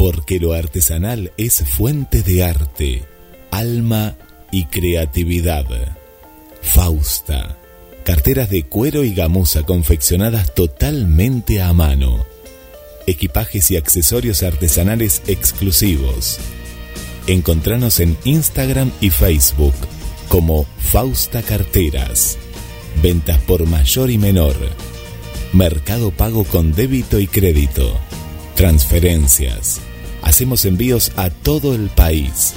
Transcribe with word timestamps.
Porque 0.00 0.40
lo 0.40 0.54
artesanal 0.54 1.30
es 1.36 1.62
fuente 1.62 2.22
de 2.22 2.42
arte, 2.42 3.04
alma 3.50 4.16
y 4.50 4.64
creatividad. 4.64 5.66
Fausta. 6.62 7.58
Carteras 8.02 8.48
de 8.48 8.62
cuero 8.62 9.04
y 9.04 9.12
gamuza 9.12 9.64
confeccionadas 9.64 10.54
totalmente 10.54 11.60
a 11.60 11.74
mano. 11.74 12.24
Equipajes 13.06 13.70
y 13.72 13.76
accesorios 13.76 14.42
artesanales 14.42 15.20
exclusivos. 15.26 16.38
Encontranos 17.26 18.00
en 18.00 18.16
Instagram 18.24 18.92
y 19.02 19.10
Facebook 19.10 19.74
como 20.28 20.64
Fausta 20.78 21.42
Carteras. 21.42 22.38
Ventas 23.02 23.38
por 23.42 23.66
mayor 23.66 24.10
y 24.10 24.16
menor. 24.16 24.56
Mercado 25.52 26.10
pago 26.10 26.44
con 26.44 26.72
débito 26.72 27.20
y 27.20 27.26
crédito. 27.26 28.00
Transferencias. 28.54 29.82
Hacemos 30.22 30.64
envíos 30.64 31.12
a 31.16 31.30
todo 31.30 31.74
el 31.74 31.88
país. 31.88 32.54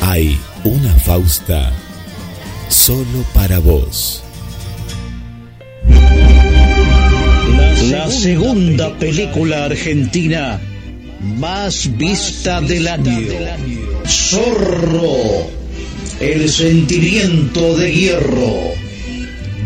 Hay 0.00 0.38
una 0.64 0.92
Fausta 0.94 1.72
solo 2.68 3.24
para 3.32 3.58
vos. 3.58 4.22
La 7.90 8.10
segunda 8.10 8.96
película 8.98 9.64
argentina 9.66 10.60
más 11.20 11.96
vista 11.96 12.60
del 12.60 12.88
año. 12.88 13.28
Zorro. 14.06 15.48
El 16.20 16.48
sentimiento 16.48 17.76
de 17.76 17.92
hierro. 17.92 18.74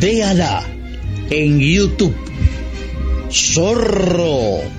Véala 0.01 0.65
en 1.31 1.59
YouTube. 1.59 2.17
Zorro. 3.31 4.78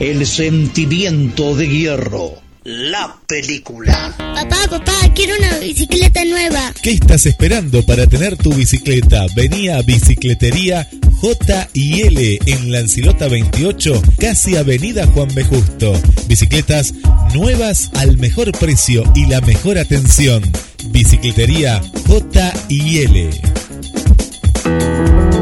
El 0.00 0.26
sentimiento 0.26 1.54
de 1.54 1.68
hierro. 1.68 2.32
La 2.64 3.18
película. 3.26 4.14
Papá, 4.16 4.56
papá, 4.70 4.94
quiero 5.14 5.34
una 5.38 5.58
bicicleta 5.58 6.24
nueva. 6.24 6.72
¿Qué 6.82 6.92
estás 6.92 7.26
esperando 7.26 7.84
para 7.84 8.06
tener 8.06 8.38
tu 8.38 8.50
bicicleta? 8.54 9.26
Vení 9.36 9.68
a 9.68 9.82
Bicicletería 9.82 10.88
J 11.20 11.68
y 11.74 12.00
L 12.00 12.38
en 12.46 12.72
Lancilota 12.72 13.28
28, 13.28 14.02
casi 14.18 14.56
Avenida 14.56 15.06
Juan 15.06 15.28
B. 15.34 15.44
Justo. 15.44 15.92
Bicicletas 16.26 16.94
nuevas 17.34 17.90
al 17.92 18.16
mejor 18.16 18.52
precio 18.52 19.04
y 19.14 19.26
la 19.26 19.42
mejor 19.42 19.76
atención. 19.76 20.42
Bicicletería 20.86 21.82
J 22.06 22.52
y 22.70 23.00
L. 23.00 23.30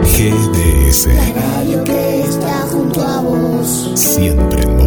GDS. 0.02 1.06
Radio 1.06 1.84
que 1.84 2.20
está. 2.22 2.67
Siempre 3.68 4.62
en 4.62 4.77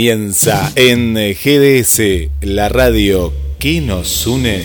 Comienza 0.00 0.72
en 0.76 1.14
GDS, 1.14 2.30
la 2.40 2.70
radio 2.70 3.34
que 3.58 3.82
nos 3.82 4.26
une. 4.26 4.62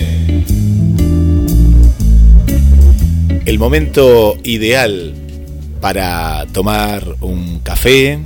El 3.44 3.58
momento 3.58 4.38
ideal 4.44 5.12
para 5.82 6.46
tomar 6.54 7.16
un 7.20 7.58
café, 7.58 8.18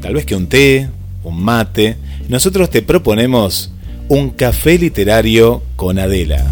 tal 0.00 0.14
vez 0.14 0.26
que 0.26 0.34
un 0.34 0.48
té, 0.48 0.88
un 1.22 1.40
mate. 1.40 1.96
Nosotros 2.28 2.70
te 2.70 2.82
proponemos 2.82 3.70
un 4.08 4.30
café 4.30 4.80
literario 4.80 5.62
con 5.76 6.00
Adela. 6.00 6.44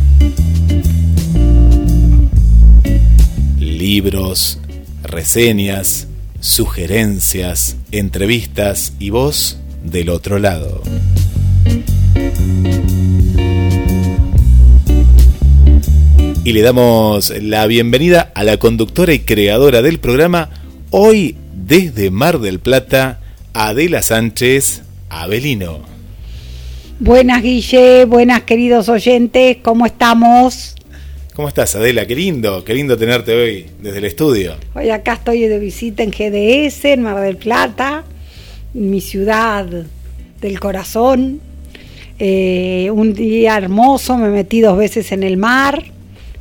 Libros, 3.59 4.61
reseñas, 5.03 6.07
sugerencias, 6.39 7.77
entrevistas 7.91 8.93
y 9.01 9.11
vos 9.11 9.59
del 9.85 10.09
otro 10.09 10.39
lado. 10.39 10.83
Y 16.45 16.53
le 16.53 16.61
damos 16.61 17.33
la 17.41 17.67
bienvenida 17.67 18.33
a 18.35 18.45
la 18.45 18.59
conductora 18.59 19.15
y 19.15 19.21
creadora 19.21 19.81
del 19.81 19.99
programa, 19.99 20.51
hoy 20.91 21.37
desde 21.55 22.11
Mar 22.11 22.41
del 22.41 22.59
Plata, 22.59 23.21
Adela 23.55 24.03
Sánchez 24.03 24.83
Avelino. 25.09 25.81
Buenas 27.01 27.43
Guille, 27.43 28.05
buenas 28.05 28.43
queridos 28.43 28.89
oyentes, 28.89 29.59
¿cómo 29.63 29.87
estamos? 29.87 30.75
¿Cómo 31.35 31.49
estás, 31.49 31.75
Adela? 31.75 32.07
Qué 32.07 32.15
lindo, 32.15 32.63
qué 32.63 32.75
lindo 32.75 32.97
tenerte 32.97 33.35
hoy 33.35 33.67
desde 33.81 33.99
el 33.99 34.05
estudio. 34.05 34.55
Hoy 34.75 34.91
acá 34.91 35.15
estoy 35.15 35.49
de 35.49 35.59
visita 35.59 36.05
en 36.05 36.11
GDS, 36.11 36.85
en 36.85 37.03
Mar 37.03 37.21
del 37.21 37.37
Plata, 37.37 38.05
mi 38.75 39.01
ciudad 39.01 39.67
del 40.41 40.61
corazón. 40.61 41.41
Eh, 42.19 42.91
un 42.93 43.15
día 43.15 43.57
hermoso, 43.57 44.19
me 44.19 44.29
metí 44.29 44.61
dos 44.61 44.77
veces 44.77 45.11
en 45.13 45.23
el 45.23 45.37
mar, 45.37 45.83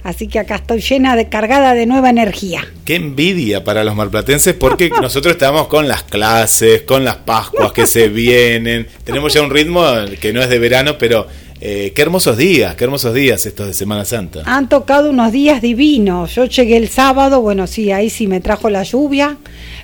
así 0.04 0.28
que 0.28 0.40
acá 0.40 0.56
estoy 0.56 0.82
llena 0.82 1.16
de 1.16 1.30
cargada 1.30 1.74
de 1.74 1.86
nueva 1.86 2.10
energía. 2.10 2.68
Qué 2.86 2.96
envidia 2.96 3.64
para 3.64 3.84
los 3.84 3.96
marplatenses 3.96 4.54
porque 4.54 4.90
nosotros 5.02 5.34
estamos 5.34 5.68
con 5.68 5.88
las 5.88 6.04
clases, 6.04 6.82
con 6.82 7.04
las 7.04 7.18
Pascuas 7.18 7.72
que 7.72 7.88
se 7.88 8.10
vienen. 8.10 8.88
Tenemos 9.04 9.34
ya 9.34 9.42
un 9.42 9.50
ritmo 9.50 9.84
que 10.20 10.34
no 10.34 10.42
es 10.42 10.50
de 10.50 10.60
verano, 10.60 10.98
pero 11.00 11.28
Eh, 11.66 11.94
qué 11.96 12.02
hermosos 12.02 12.36
días, 12.36 12.76
qué 12.76 12.84
hermosos 12.84 13.14
días 13.14 13.46
estos 13.46 13.68
de 13.68 13.74
Semana 13.74 14.04
Santa. 14.04 14.42
Han 14.46 14.68
tocado 14.68 15.10
unos 15.10 15.32
días 15.32 15.62
divinos. 15.62 16.36
Yo 16.36 16.44
llegué 16.44 16.76
el 16.76 16.90
sábado, 16.90 17.40
bueno, 17.40 17.68
sí, 17.68 17.90
ahí 17.94 18.10
sí 18.10 18.28
me 18.28 18.42
trajo 18.42 18.70
la 18.70 18.84
lluvia, 18.84 19.38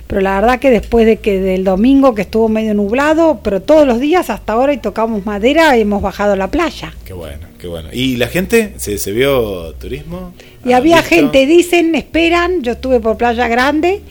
pero 0.06 0.20
la 0.20 0.38
verdad 0.38 0.58
que 0.58 0.68
después 0.68 1.06
de 1.06 1.16
que 1.16 1.40
del 1.40 1.64
domingo 1.64 2.14
que 2.14 2.20
estuvo 2.20 2.50
medio 2.50 2.74
nublado, 2.74 3.40
pero 3.42 3.62
todos 3.62 3.86
los 3.86 3.98
días 3.98 4.28
hasta 4.28 4.52
ahora 4.52 4.74
y 4.74 4.76
tocamos 4.76 5.24
madera, 5.24 5.74
hemos 5.78 6.02
bajado 6.02 6.34
a 6.34 6.36
la 6.36 6.50
playa. 6.50 6.92
Qué 7.06 7.14
bueno, 7.14 7.46
qué 7.58 7.66
bueno. 7.66 7.88
¿Y 7.94 8.16
la 8.16 8.26
gente? 8.26 8.74
¿Se, 8.76 8.98
se 8.98 9.12
vio 9.12 9.72
turismo? 9.76 10.34
Y 10.66 10.72
¿Han 10.72 10.80
había 10.80 10.96
visto? 10.96 11.14
gente, 11.14 11.46
dicen, 11.46 11.94
esperan, 11.94 12.60
yo 12.60 12.72
estuve 12.72 13.00
por 13.00 13.16
Playa 13.16 13.48
Grande 13.48 14.02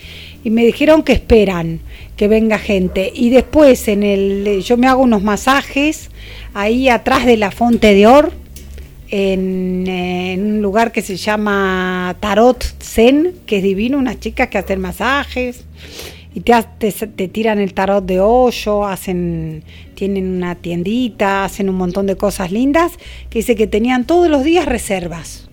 y 0.44 0.50
me 0.50 0.66
dijeron 0.66 1.04
que 1.04 1.14
esperan 1.14 1.82
que 2.20 2.28
venga 2.28 2.60
gente. 2.60 3.10
Y 3.16 3.30
después 3.30 3.88
en 3.88 4.04
el 4.04 4.62
yo 4.62 4.76
me 4.76 4.88
hago 4.88 5.02
unos 5.02 5.24
masajes 5.24 6.12
ahí 6.54 6.90
atrás 6.90 7.26
de 7.26 7.38
la 7.38 7.50
Fonte 7.50 7.94
de 7.94 8.08
Or 8.08 8.34
en, 9.10 9.88
en 9.88 10.56
un 10.56 10.62
lugar 10.62 10.92
que 10.92 11.02
se 11.02 11.16
llama 11.16 12.18
Tarot 12.20 12.62
Zen, 12.84 13.36
que 13.46 13.60
es 13.60 13.64
divino, 13.64 13.98
unas 13.98 14.20
chicas 14.20 14.50
que 14.50 14.58
hacen 14.58 14.82
masajes 14.82 15.64
y 16.36 16.42
te, 16.42 16.62
te, 16.78 16.92
te 16.92 17.30
tiran 17.30 17.58
el 17.58 17.74
tarot 17.74 18.06
de 18.06 18.20
hoyo, 18.20 18.86
hacen, 18.86 19.64
tienen 19.96 20.28
una 20.28 20.56
tiendita, 20.56 21.46
hacen 21.46 21.70
un 21.70 21.76
montón 21.76 22.06
de 22.06 22.18
cosas 22.18 22.52
lindas, 22.52 22.92
que 23.30 23.40
dice 23.40 23.56
que 23.56 23.66
tenían 23.66 24.04
todos 24.06 24.28
los 24.28 24.44
días 24.44 24.66
reservas. 24.66 25.48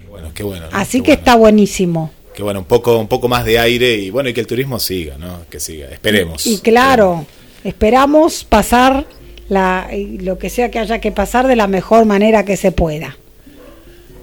Qué 0.00 0.06
bueno, 0.06 0.30
qué 0.32 0.42
bueno. 0.44 0.66
¿no? 0.70 0.78
Así 0.78 0.98
Qué 0.98 1.02
que 1.02 1.10
bueno. 1.10 1.18
está 1.18 1.34
buenísimo. 1.34 2.12
Que 2.34 2.42
bueno, 2.42 2.60
un 2.60 2.66
poco, 2.66 2.98
un 2.98 3.08
poco 3.08 3.28
más 3.28 3.44
de 3.44 3.58
aire 3.58 3.94
y 3.94 4.10
bueno, 4.10 4.28
y 4.28 4.34
que 4.34 4.40
el 4.40 4.46
turismo 4.46 4.78
siga, 4.78 5.18
¿no? 5.18 5.40
Que 5.50 5.60
siga. 5.60 5.88
Esperemos. 5.88 6.46
Y 6.46 6.58
claro, 6.58 7.26
esperamos 7.62 8.44
pasar 8.44 9.06
la, 9.48 9.88
lo 10.20 10.38
que 10.38 10.48
sea 10.48 10.70
que 10.70 10.78
haya 10.78 10.98
que 10.98 11.12
pasar 11.12 11.46
de 11.46 11.56
la 11.56 11.66
mejor 11.66 12.06
manera 12.06 12.44
que 12.44 12.56
se 12.56 12.72
pueda. 12.72 13.16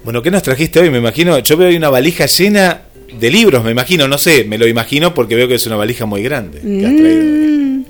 Bueno, 0.02 0.22
¿qué 0.22 0.30
nos 0.30 0.42
trajiste 0.42 0.80
hoy? 0.80 0.90
Me 0.90 0.98
imagino, 0.98 1.38
yo 1.38 1.56
veo 1.56 1.76
una 1.76 1.90
valija 1.90 2.26
llena 2.26 2.82
de 3.18 3.30
libros, 3.30 3.62
me 3.62 3.70
imagino, 3.70 4.08
no 4.08 4.18
sé, 4.18 4.44
me 4.44 4.58
lo 4.58 4.66
imagino 4.66 5.14
porque 5.14 5.34
veo 5.34 5.46
que 5.46 5.54
es 5.54 5.66
una 5.66 5.76
valija 5.76 6.06
muy 6.06 6.22
grande. 6.22 6.60
que 6.60 6.86
has 6.86 6.96
traído. 6.96 7.24
Mm, 7.24 7.84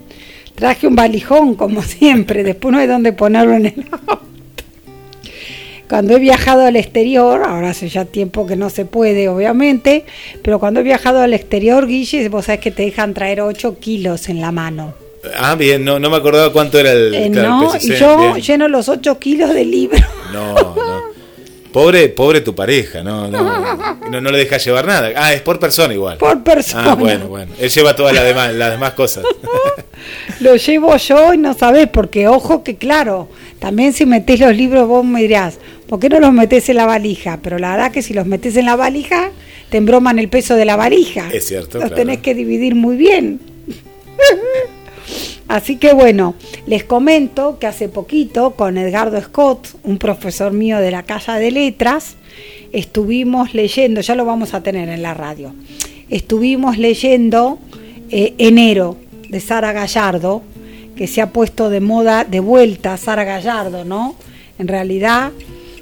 traje 0.55 0.87
un 0.87 0.97
valijón, 0.97 1.55
como 1.55 1.83
siempre, 1.83 2.43
después 2.45 2.73
no 2.73 2.79
hay 2.79 2.87
dónde 2.87 3.13
ponerlo 3.13 3.55
en 3.55 3.67
el 3.67 3.85
auto. 3.93 4.30
Cuando 5.91 6.15
he 6.15 6.21
viajado 6.21 6.65
al 6.65 6.77
exterior, 6.77 7.43
ahora 7.43 7.71
hace 7.71 7.89
ya 7.89 8.05
tiempo 8.05 8.47
que 8.47 8.55
no 8.55 8.71
se 8.71 8.85
puede, 8.85 9.29
obviamente, 9.29 10.05
pero 10.41 10.61
cuando 10.61 10.79
he 10.79 10.83
viajado 10.85 11.21
al 11.21 11.35
exterior, 11.35 11.89
Guille, 11.89 12.29
vos 12.29 12.45
sabés 12.45 12.61
que 12.61 12.71
te 12.71 12.85
dejan 12.85 13.13
traer 13.13 13.41
8 13.41 13.77
kilos 13.81 14.29
en 14.29 14.41
la 14.41 14.53
mano. 14.53 14.95
Ah, 15.37 15.57
bien, 15.57 15.85
no, 15.85 15.99
no 15.99 16.09
me 16.09 16.17
acordaba 16.17 16.53
cuánto 16.53 16.79
era 16.79 16.93
el, 16.93 17.13
Eh, 17.13 17.31
claro, 17.33 17.49
el 17.49 17.61
no, 17.65 17.73
PCC, 17.73 17.85
y 17.85 17.97
yo 17.99 18.17
bien. 18.19 18.35
lleno 18.41 18.69
los 18.69 18.89
8 18.89 19.19
kilos 19.19 19.53
de 19.53 19.65
libros. 19.65 20.01
No, 20.33 20.55
no. 20.55 21.01
Pobre, 21.73 22.09
pobre 22.09 22.41
tu 22.41 22.55
pareja, 22.55 23.03
no, 23.03 23.29
no, 23.29 23.97
no, 24.11 24.21
no 24.21 24.31
le 24.33 24.39
deja 24.39 24.57
llevar 24.59 24.87
nada. 24.87 25.11
Ah, 25.15 25.33
es 25.33 25.41
por 25.41 25.61
persona 25.61 25.95
igual. 25.95 26.19
Por 26.19 26.43
persona. 26.43 26.93
Ah, 26.93 26.95
bueno, 26.97 27.29
bueno. 27.29 27.53
Él 27.61 27.71
lleva 27.71 27.95
todas 27.95 28.13
las 28.15 28.25
demás, 28.25 28.53
las 28.55 28.73
demás 28.73 28.95
cosas. 28.95 29.25
Lo 30.41 30.57
llevo 30.57 30.97
yo 30.97 31.33
y 31.35 31.39
no 31.39 31.55
sabés, 31.55 31.87
porque 31.89 32.27
ojo 32.27 32.65
que 32.65 32.77
claro, 32.77 33.29
también 33.61 33.93
si 33.93 34.05
metés 34.07 34.41
los 34.41 34.57
libros 34.57 34.89
vos 34.89 35.05
me 35.05 35.23
dirás, 35.23 35.59
¿por 35.87 36.01
qué 36.01 36.09
no 36.09 36.19
los 36.19 36.33
metés 36.33 36.69
en 36.71 36.77
la 36.77 36.87
valija? 36.87 37.39
Pero 37.43 37.59
la 37.59 37.73
verdad 37.73 37.93
que 37.93 38.03
si 38.03 38.15
los 38.15 38.27
metés 38.27 38.57
en 38.57 38.67
la 38.67 38.75
valija, 38.77 39.31
te 39.69 39.77
embroman 39.77 40.19
el 40.19 40.29
peso 40.29 40.57
de 40.57 40.65
la 40.65 40.75
valija. 40.77 41.29
Es 41.33 41.47
cierto, 41.47 41.79
Los 41.79 41.89
claro. 41.89 41.97
tenés 41.97 42.19
que 42.19 42.35
dividir 42.35 42.75
muy 42.75 42.97
bien. 42.97 43.41
Así 45.51 45.79
que 45.79 45.93
bueno, 45.93 46.37
les 46.69 46.85
comento 46.85 47.59
que 47.59 47.67
hace 47.67 47.89
poquito 47.89 48.53
con 48.53 48.79
Edgardo 48.79 49.21
Scott, 49.21 49.67
un 49.83 49.99
profesor 49.99 50.53
mío 50.53 50.79
de 50.79 50.93
la 50.93 51.03
Casa 51.03 51.39
de 51.39 51.51
Letras, 51.51 52.15
estuvimos 52.71 53.53
leyendo, 53.53 54.01
ya 54.01 54.15
lo 54.15 54.25
vamos 54.25 54.55
a 54.55 54.63
tener 54.63 54.89
en 54.89 55.03
la 55.03 55.13
radio, 55.13 55.53
estuvimos 56.09 56.79
leyendo 56.79 57.59
eh, 58.11 58.35
Enero 58.39 58.97
de 59.29 59.41
Sara 59.41 59.73
Gallardo, 59.73 60.43
que 60.95 61.09
se 61.09 61.21
ha 61.21 61.31
puesto 61.31 61.69
de 61.69 61.81
moda 61.81 62.23
de 62.23 62.39
vuelta 62.39 62.97
Sara 62.97 63.25
Gallardo, 63.25 63.85
¿no? 63.85 64.15
En 64.57 64.69
realidad 64.69 65.33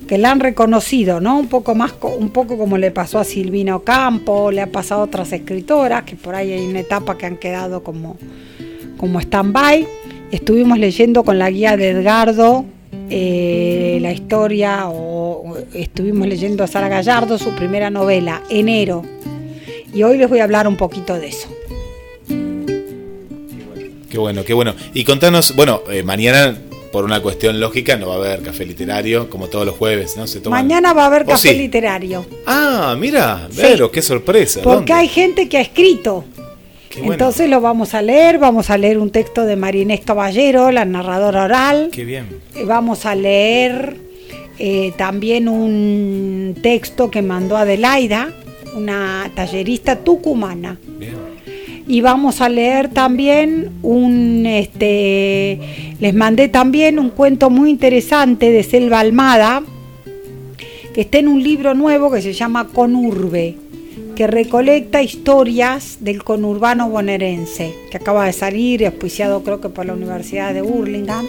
que 0.08 0.16
la 0.16 0.30
han 0.30 0.40
reconocido, 0.40 1.20
¿no? 1.20 1.38
Un 1.38 1.48
poco 1.48 1.74
más, 1.74 1.92
un 2.18 2.30
poco 2.30 2.56
como 2.56 2.78
le 2.78 2.90
pasó 2.90 3.18
a 3.18 3.24
Silvina 3.24 3.76
Ocampo, 3.76 4.50
le 4.50 4.62
ha 4.62 4.72
pasado 4.72 5.02
a 5.02 5.04
otras 5.04 5.30
escritoras, 5.30 6.04
que 6.04 6.16
por 6.16 6.34
ahí 6.34 6.52
hay 6.52 6.66
una 6.66 6.80
etapa 6.80 7.18
que 7.18 7.26
han 7.26 7.36
quedado 7.36 7.82
como, 7.82 8.16
como 8.98 9.18
stand-by. 9.20 9.86
Estuvimos 10.30 10.78
leyendo 10.78 11.24
con 11.24 11.38
la 11.38 11.48
guía 11.50 11.78
de 11.78 11.88
Edgardo 11.90 12.66
eh, 13.08 13.98
la 14.02 14.12
historia, 14.12 14.88
o, 14.88 15.56
estuvimos 15.72 16.28
leyendo 16.28 16.62
a 16.62 16.66
Sara 16.66 16.88
Gallardo 16.88 17.38
su 17.38 17.50
primera 17.54 17.88
novela, 17.88 18.42
Enero. 18.50 19.02
Y 19.94 20.02
hoy 20.02 20.18
les 20.18 20.28
voy 20.28 20.40
a 20.40 20.44
hablar 20.44 20.68
un 20.68 20.76
poquito 20.76 21.14
de 21.18 21.28
eso. 21.28 21.48
Qué 24.10 24.18
bueno, 24.18 24.44
qué 24.44 24.52
bueno. 24.54 24.74
Y 24.94 25.04
contanos, 25.04 25.54
bueno, 25.54 25.82
eh, 25.90 26.02
mañana, 26.02 26.56
por 26.92 27.04
una 27.04 27.20
cuestión 27.20 27.60
lógica, 27.60 27.96
no 27.96 28.08
va 28.08 28.14
a 28.14 28.16
haber 28.18 28.42
café 28.42 28.64
literario, 28.64 29.28
como 29.28 29.48
todos 29.48 29.66
los 29.66 29.76
jueves, 29.76 30.16
¿no? 30.16 30.26
Se 30.26 30.42
toman- 30.42 30.50
Mañana 30.50 30.92
va 30.94 31.04
a 31.04 31.06
haber 31.06 31.22
¿O 31.22 31.26
café 31.26 31.50
sí? 31.52 31.58
literario. 31.58 32.26
Ah, 32.46 32.96
mira, 32.98 33.48
Sí. 33.50 33.60
Vero, 33.62 33.90
qué 33.90 34.00
sorpresa. 34.02 34.60
Porque 34.62 34.76
¿Dónde? 34.78 34.92
hay 34.94 35.08
gente 35.08 35.48
que 35.48 35.58
ha 35.58 35.60
escrito. 35.62 36.24
Bueno. 36.96 37.12
Entonces 37.12 37.48
lo 37.48 37.60
vamos 37.60 37.94
a 37.94 38.02
leer, 38.02 38.38
vamos 38.38 38.70
a 38.70 38.78
leer 38.78 38.98
un 38.98 39.10
texto 39.10 39.44
de 39.44 39.56
Marinés 39.56 40.00
Caballero, 40.00 40.70
la 40.70 40.84
narradora 40.84 41.44
oral. 41.44 41.90
Qué 41.92 42.04
bien. 42.04 42.26
Eh, 42.54 42.64
Vamos 42.64 43.06
a 43.06 43.14
leer 43.14 43.96
eh, 44.58 44.92
también 44.96 45.48
un 45.48 46.56
texto 46.62 47.10
que 47.10 47.22
mandó 47.22 47.56
Adelaida, 47.56 48.30
una 48.74 49.30
tallerista 49.34 49.96
tucumana. 49.96 50.78
Bien. 50.98 51.28
Y 51.86 52.02
vamos 52.02 52.42
a 52.42 52.50
leer 52.50 52.88
también 52.88 53.70
un, 53.82 54.44
este, 54.44 55.58
les 56.00 56.14
mandé 56.14 56.48
también 56.48 56.98
un 56.98 57.08
cuento 57.08 57.48
muy 57.48 57.70
interesante 57.70 58.50
de 58.50 58.62
Selva 58.62 59.00
Almada, 59.00 59.62
que 60.92 61.00
está 61.00 61.18
en 61.18 61.28
un 61.28 61.42
libro 61.42 61.72
nuevo 61.72 62.10
que 62.10 62.20
se 62.20 62.34
llama 62.34 62.68
Conurbe, 62.68 63.56
que 64.18 64.26
recolecta 64.26 65.00
historias 65.00 65.98
del 66.00 66.24
conurbano 66.24 66.90
bonaerense, 66.90 67.72
que 67.88 67.98
acaba 67.98 68.26
de 68.26 68.32
salir, 68.32 68.84
auspiciado 68.84 69.44
creo 69.44 69.60
que 69.60 69.68
por 69.68 69.86
la 69.86 69.92
Universidad 69.92 70.52
de 70.52 70.60
Burlingame. 70.60 71.28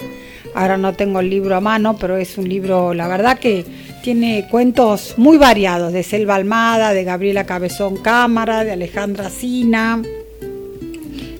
Ahora 0.56 0.76
no 0.76 0.96
tengo 0.96 1.20
el 1.20 1.30
libro 1.30 1.56
a 1.56 1.62
mano, 1.62 1.98
pero 2.00 2.18
es 2.18 2.40
un 2.40 2.50
libro, 2.50 2.96
la 2.96 3.08
verdad 3.08 3.38
que 3.38 3.64
tiene 4.02 4.48
cuentos 4.50 5.14
muy 5.18 5.38
variados, 5.38 5.94
de 5.94 6.02
Selva 6.02 6.34
Almada, 6.34 6.96
de 6.96 7.04
Gabriela 7.04 7.46
Cabezón 7.46 7.98
Cámara, 7.98 8.64
de 8.64 8.72
Alejandra 8.72 9.30
Sina, 9.30 10.02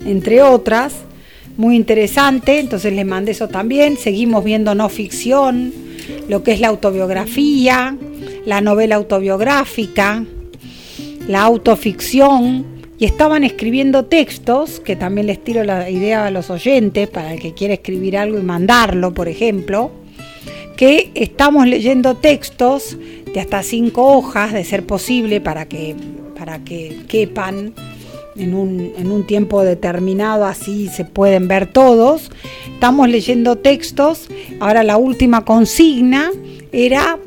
entre 0.06 0.44
otras. 0.44 0.98
Muy 1.58 1.76
interesante, 1.76 2.60
entonces 2.60 2.94
les 2.94 3.08
mandé 3.08 3.32
eso 3.32 3.48
también. 3.48 3.98
Seguimos 3.98 4.44
viendo 4.44 4.76
no 4.76 4.88
ficción, 4.88 5.74
lo 6.28 6.44
que 6.44 6.52
es 6.52 6.60
la 6.60 6.68
autobiografía, 6.68 7.98
la 8.46 8.62
novela 8.62 8.98
autobiográfica, 8.98 10.26
la 11.30 11.44
autoficción. 11.44 12.66
Y 12.98 13.06
estaban 13.06 13.46
escribiendo 13.46 14.04
textos, 14.06 14.82
que 14.82 14.98
también 14.98 15.28
les 15.28 15.42
tiro 15.42 15.64
la 15.64 15.90
idea 15.90 16.26
a 16.26 16.32
los 16.32 16.50
oyentes, 16.50 17.08
para 17.08 17.34
el 17.34 17.40
que 17.40 17.54
quiera 17.54 17.76
escribir 17.76 18.18
algo 18.18 18.38
y 18.38 18.42
mandarlo, 18.42 19.14
por 19.14 19.30
ejemplo, 19.30 19.92
que 20.76 21.12
estamos 21.16 21.66
leyendo 21.66 22.16
textos 22.16 22.98
de 23.34 23.40
hasta 23.40 23.64
cinco 23.64 24.18
hojas, 24.18 24.52
de 24.52 24.66
ser 24.66 24.86
posible, 24.86 25.40
para 25.40 25.70
que, 25.70 25.96
para 26.38 26.66
que 26.66 26.98
quepan 27.08 27.74
en 28.36 28.54
un, 28.54 28.92
en 28.98 29.12
un 29.12 29.26
tiempo 29.26 29.64
determinado, 29.64 30.46
así 30.46 30.90
se 30.90 31.06
pueden 31.06 31.48
ver 31.48 31.72
todos. 31.72 32.32
Estamos 32.74 33.08
leyendo 33.08 33.56
textos, 33.56 34.28
ahora 34.60 34.84
la 34.84 34.98
última 34.98 35.46
consigna 35.46 36.32
era 36.72 37.12
ah, 37.12 37.20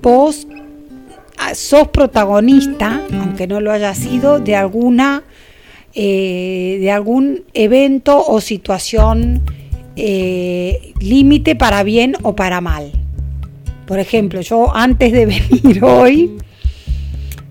sos 1.55 1.89
protagonista, 1.89 3.03
aunque 3.13 3.47
no 3.47 3.61
lo 3.61 3.73
haya 3.73 3.95
sido, 3.95 4.39
de 4.41 4.57
alguna 4.57 5.23
eh, 5.95 6.79
de 6.81 6.91
algún 6.91 7.45
evento 7.53 8.25
o 8.27 8.41
situación 8.41 9.43
eh, 9.97 10.93
límite 11.01 11.55
para 11.55 11.83
bien 11.83 12.17
o 12.23 12.35
para 12.35 12.61
mal. 12.61 12.91
Por 13.87 13.99
ejemplo, 13.99 14.41
yo 14.41 14.75
antes 14.75 15.13
de 15.13 15.27
venir 15.63 15.85
hoy, 15.85 16.39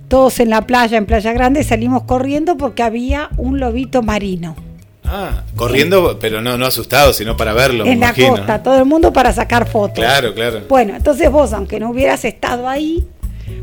todos 0.07 0.39
en 0.39 0.50
la 0.50 0.62
playa, 0.62 0.98
en 0.98 1.05
Playa 1.05 1.33
Grande, 1.33 1.63
salimos 1.63 2.03
corriendo 2.03 2.57
porque 2.57 2.81
había 2.83 3.29
un 3.38 3.60
lobito 3.60 4.01
marino 4.01 4.55
Ah, 5.03 5.43
corriendo, 5.57 6.17
pero 6.21 6.41
no, 6.41 6.57
no 6.57 6.65
asustado, 6.65 7.12
sino 7.12 7.36
para 7.36 7.51
verlo, 7.53 7.83
me 7.83 7.91
en 7.91 8.00
la 8.00 8.07
imagino. 8.07 8.29
costa, 8.38 8.63
todo 8.63 8.77
el 8.77 8.86
mundo 8.86 9.12
para 9.12 9.33
sacar 9.33 9.67
fotos. 9.67 9.95
Claro, 9.95 10.33
claro. 10.33 10.62
Bueno, 10.69 10.95
entonces 10.95 11.29
vos, 11.29 11.51
aunque 11.51 11.79
no 11.81 11.89
hubieras 11.89 12.24
estado 12.24 12.67
ahí, 12.69 13.05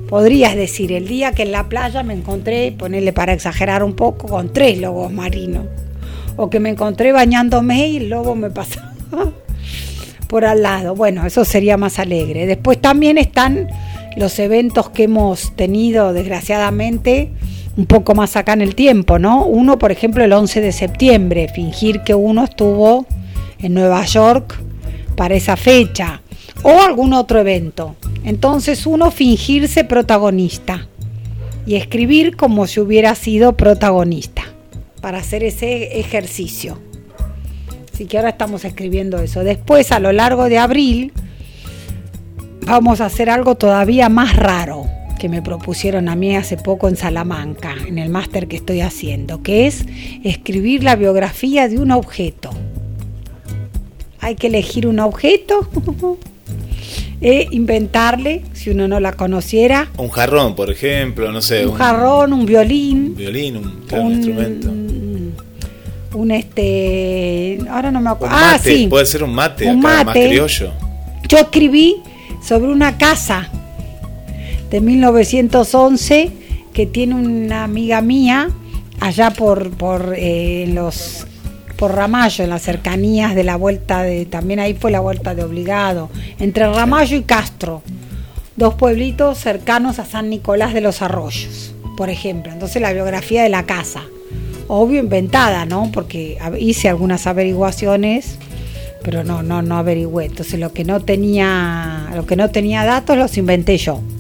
podrías 0.08 0.56
decir, 0.56 0.92
el 0.92 1.06
día 1.06 1.32
que 1.32 1.42
en 1.42 1.52
la 1.52 1.68
playa 1.68 2.02
me 2.02 2.14
encontré, 2.14 2.72
ponerle 2.72 3.12
para 3.12 3.32
exagerar 3.32 3.82
un 3.82 3.94
poco, 3.94 4.26
con 4.26 4.52
tres 4.52 4.78
lobos 4.78 5.12
marinos. 5.12 5.66
O 6.36 6.50
que 6.50 6.60
me 6.60 6.70
encontré 6.70 7.12
bañándome 7.12 7.88
y 7.88 7.96
el 7.98 8.08
lobo 8.08 8.34
me 8.34 8.50
pasaba 8.50 8.92
por 10.28 10.44
al 10.44 10.62
lado. 10.62 10.94
Bueno, 10.94 11.26
eso 11.26 11.44
sería 11.44 11.76
más 11.76 11.98
alegre. 11.98 12.46
Después 12.46 12.80
también 12.80 13.18
están 13.18 13.68
los 14.16 14.38
eventos 14.38 14.90
que 14.90 15.04
hemos 15.04 15.54
tenido, 15.56 16.12
desgraciadamente, 16.12 17.30
un 17.76 17.86
poco 17.86 18.14
más 18.14 18.36
acá 18.36 18.54
en 18.54 18.62
el 18.62 18.74
tiempo, 18.74 19.18
¿no? 19.18 19.44
Uno, 19.44 19.78
por 19.78 19.92
ejemplo, 19.92 20.24
el 20.24 20.32
11 20.32 20.60
de 20.60 20.72
septiembre, 20.72 21.48
fingir 21.54 22.02
que 22.02 22.14
uno 22.14 22.44
estuvo 22.44 23.06
en 23.60 23.74
Nueva 23.74 24.04
York 24.04 24.58
para 25.16 25.34
esa 25.34 25.56
fecha 25.56 26.22
o 26.62 26.80
algún 26.80 27.12
otro 27.12 27.40
evento. 27.40 27.96
Entonces 28.24 28.86
uno 28.86 29.10
fingirse 29.10 29.84
protagonista 29.84 30.88
y 31.66 31.76
escribir 31.76 32.36
como 32.36 32.66
si 32.66 32.80
hubiera 32.80 33.14
sido 33.14 33.56
protagonista 33.56 34.42
para 35.00 35.18
hacer 35.18 35.44
ese 35.44 35.98
ejercicio. 35.98 36.78
Así 37.92 38.06
que 38.06 38.16
ahora 38.16 38.30
estamos 38.30 38.64
escribiendo 38.64 39.18
eso. 39.18 39.42
Después, 39.42 39.90
a 39.92 39.98
lo 39.98 40.12
largo 40.12 40.48
de 40.48 40.58
abril, 40.58 41.12
vamos 42.62 43.00
a 43.00 43.06
hacer 43.06 43.28
algo 43.28 43.56
todavía 43.56 44.08
más 44.08 44.36
raro 44.36 44.86
que 45.18 45.28
me 45.28 45.42
propusieron 45.42 46.08
a 46.08 46.14
mí 46.14 46.36
hace 46.36 46.56
poco 46.56 46.88
en 46.88 46.96
Salamanca, 46.96 47.74
en 47.86 47.98
el 47.98 48.08
máster 48.08 48.46
que 48.46 48.56
estoy 48.56 48.80
haciendo, 48.80 49.42
que 49.42 49.66
es 49.66 49.84
escribir 50.22 50.84
la 50.84 50.96
biografía 50.96 51.68
de 51.68 51.78
un 51.78 51.90
objeto. 51.90 52.50
Hay 54.20 54.36
que 54.36 54.46
elegir 54.46 54.86
un 54.86 55.00
objeto 55.00 55.68
e 57.20 57.48
inventarle, 57.50 58.42
si 58.52 58.70
uno 58.70 58.86
no 58.86 59.00
la 59.00 59.12
conociera. 59.12 59.90
Un 59.96 60.08
jarrón, 60.08 60.54
por 60.54 60.70
ejemplo, 60.70 61.32
no 61.32 61.42
sé. 61.42 61.66
Un, 61.66 61.74
jarrón, 61.74 62.32
un 62.32 62.46
violín. 62.46 63.06
Un 63.08 63.16
violín, 63.16 63.56
un, 63.56 63.80
claro, 63.86 64.04
un, 64.04 64.12
instrumento. 64.12 64.68
Un 66.14 66.30
este. 66.30 67.58
Ahora 67.70 67.90
no 67.90 68.00
me 68.00 68.10
acuerdo. 68.10 68.34
Ah, 68.36 68.52
ah, 68.54 68.58
sí. 68.58 68.86
Puede 68.88 69.06
ser 69.06 69.24
un 69.24 69.34
mate, 69.34 69.66
un 69.66 69.84
acá, 69.84 70.04
mate. 70.04 70.20
más 70.20 70.28
criollo. 70.28 70.72
Yo 71.28 71.38
escribí 71.38 71.96
sobre 72.42 72.70
una 72.70 72.96
casa 72.96 73.50
de 74.70 74.80
1911 74.80 76.30
que 76.72 76.86
tiene 76.86 77.14
una 77.14 77.64
amiga 77.64 78.00
mía 78.00 78.50
allá 79.00 79.30
por, 79.30 79.70
por 79.70 80.14
eh, 80.16 80.70
los 80.72 81.26
por 81.78 81.94
Ramallo, 81.94 82.42
en 82.42 82.50
las 82.50 82.62
cercanías 82.62 83.36
de 83.36 83.44
la 83.44 83.54
vuelta 83.54 84.02
de, 84.02 84.26
también 84.26 84.58
ahí 84.58 84.74
fue 84.74 84.90
la 84.90 84.98
vuelta 84.98 85.36
de 85.36 85.44
obligado, 85.44 86.10
entre 86.40 86.66
Ramallo 86.66 87.16
y 87.16 87.22
Castro, 87.22 87.82
dos 88.56 88.74
pueblitos 88.74 89.38
cercanos 89.38 90.00
a 90.00 90.04
San 90.04 90.28
Nicolás 90.28 90.74
de 90.74 90.80
los 90.80 91.02
Arroyos, 91.02 91.72
por 91.96 92.10
ejemplo. 92.10 92.52
Entonces 92.52 92.82
la 92.82 92.92
biografía 92.92 93.44
de 93.44 93.48
la 93.48 93.64
casa, 93.64 94.02
obvio 94.66 94.98
inventada, 94.98 95.66
¿no? 95.66 95.90
Porque 95.92 96.36
hice 96.58 96.88
algunas 96.88 97.28
averiguaciones, 97.28 98.40
pero 99.04 99.22
no, 99.22 99.44
no, 99.44 99.62
no 99.62 99.78
averigüé. 99.78 100.24
Entonces 100.24 100.58
lo 100.58 100.72
que 100.72 100.82
no 100.82 100.98
tenía, 100.98 102.10
lo 102.12 102.26
que 102.26 102.34
no 102.34 102.50
tenía 102.50 102.84
datos 102.84 103.16
los 103.16 103.38
inventé 103.38 103.78
yo. 103.78 104.00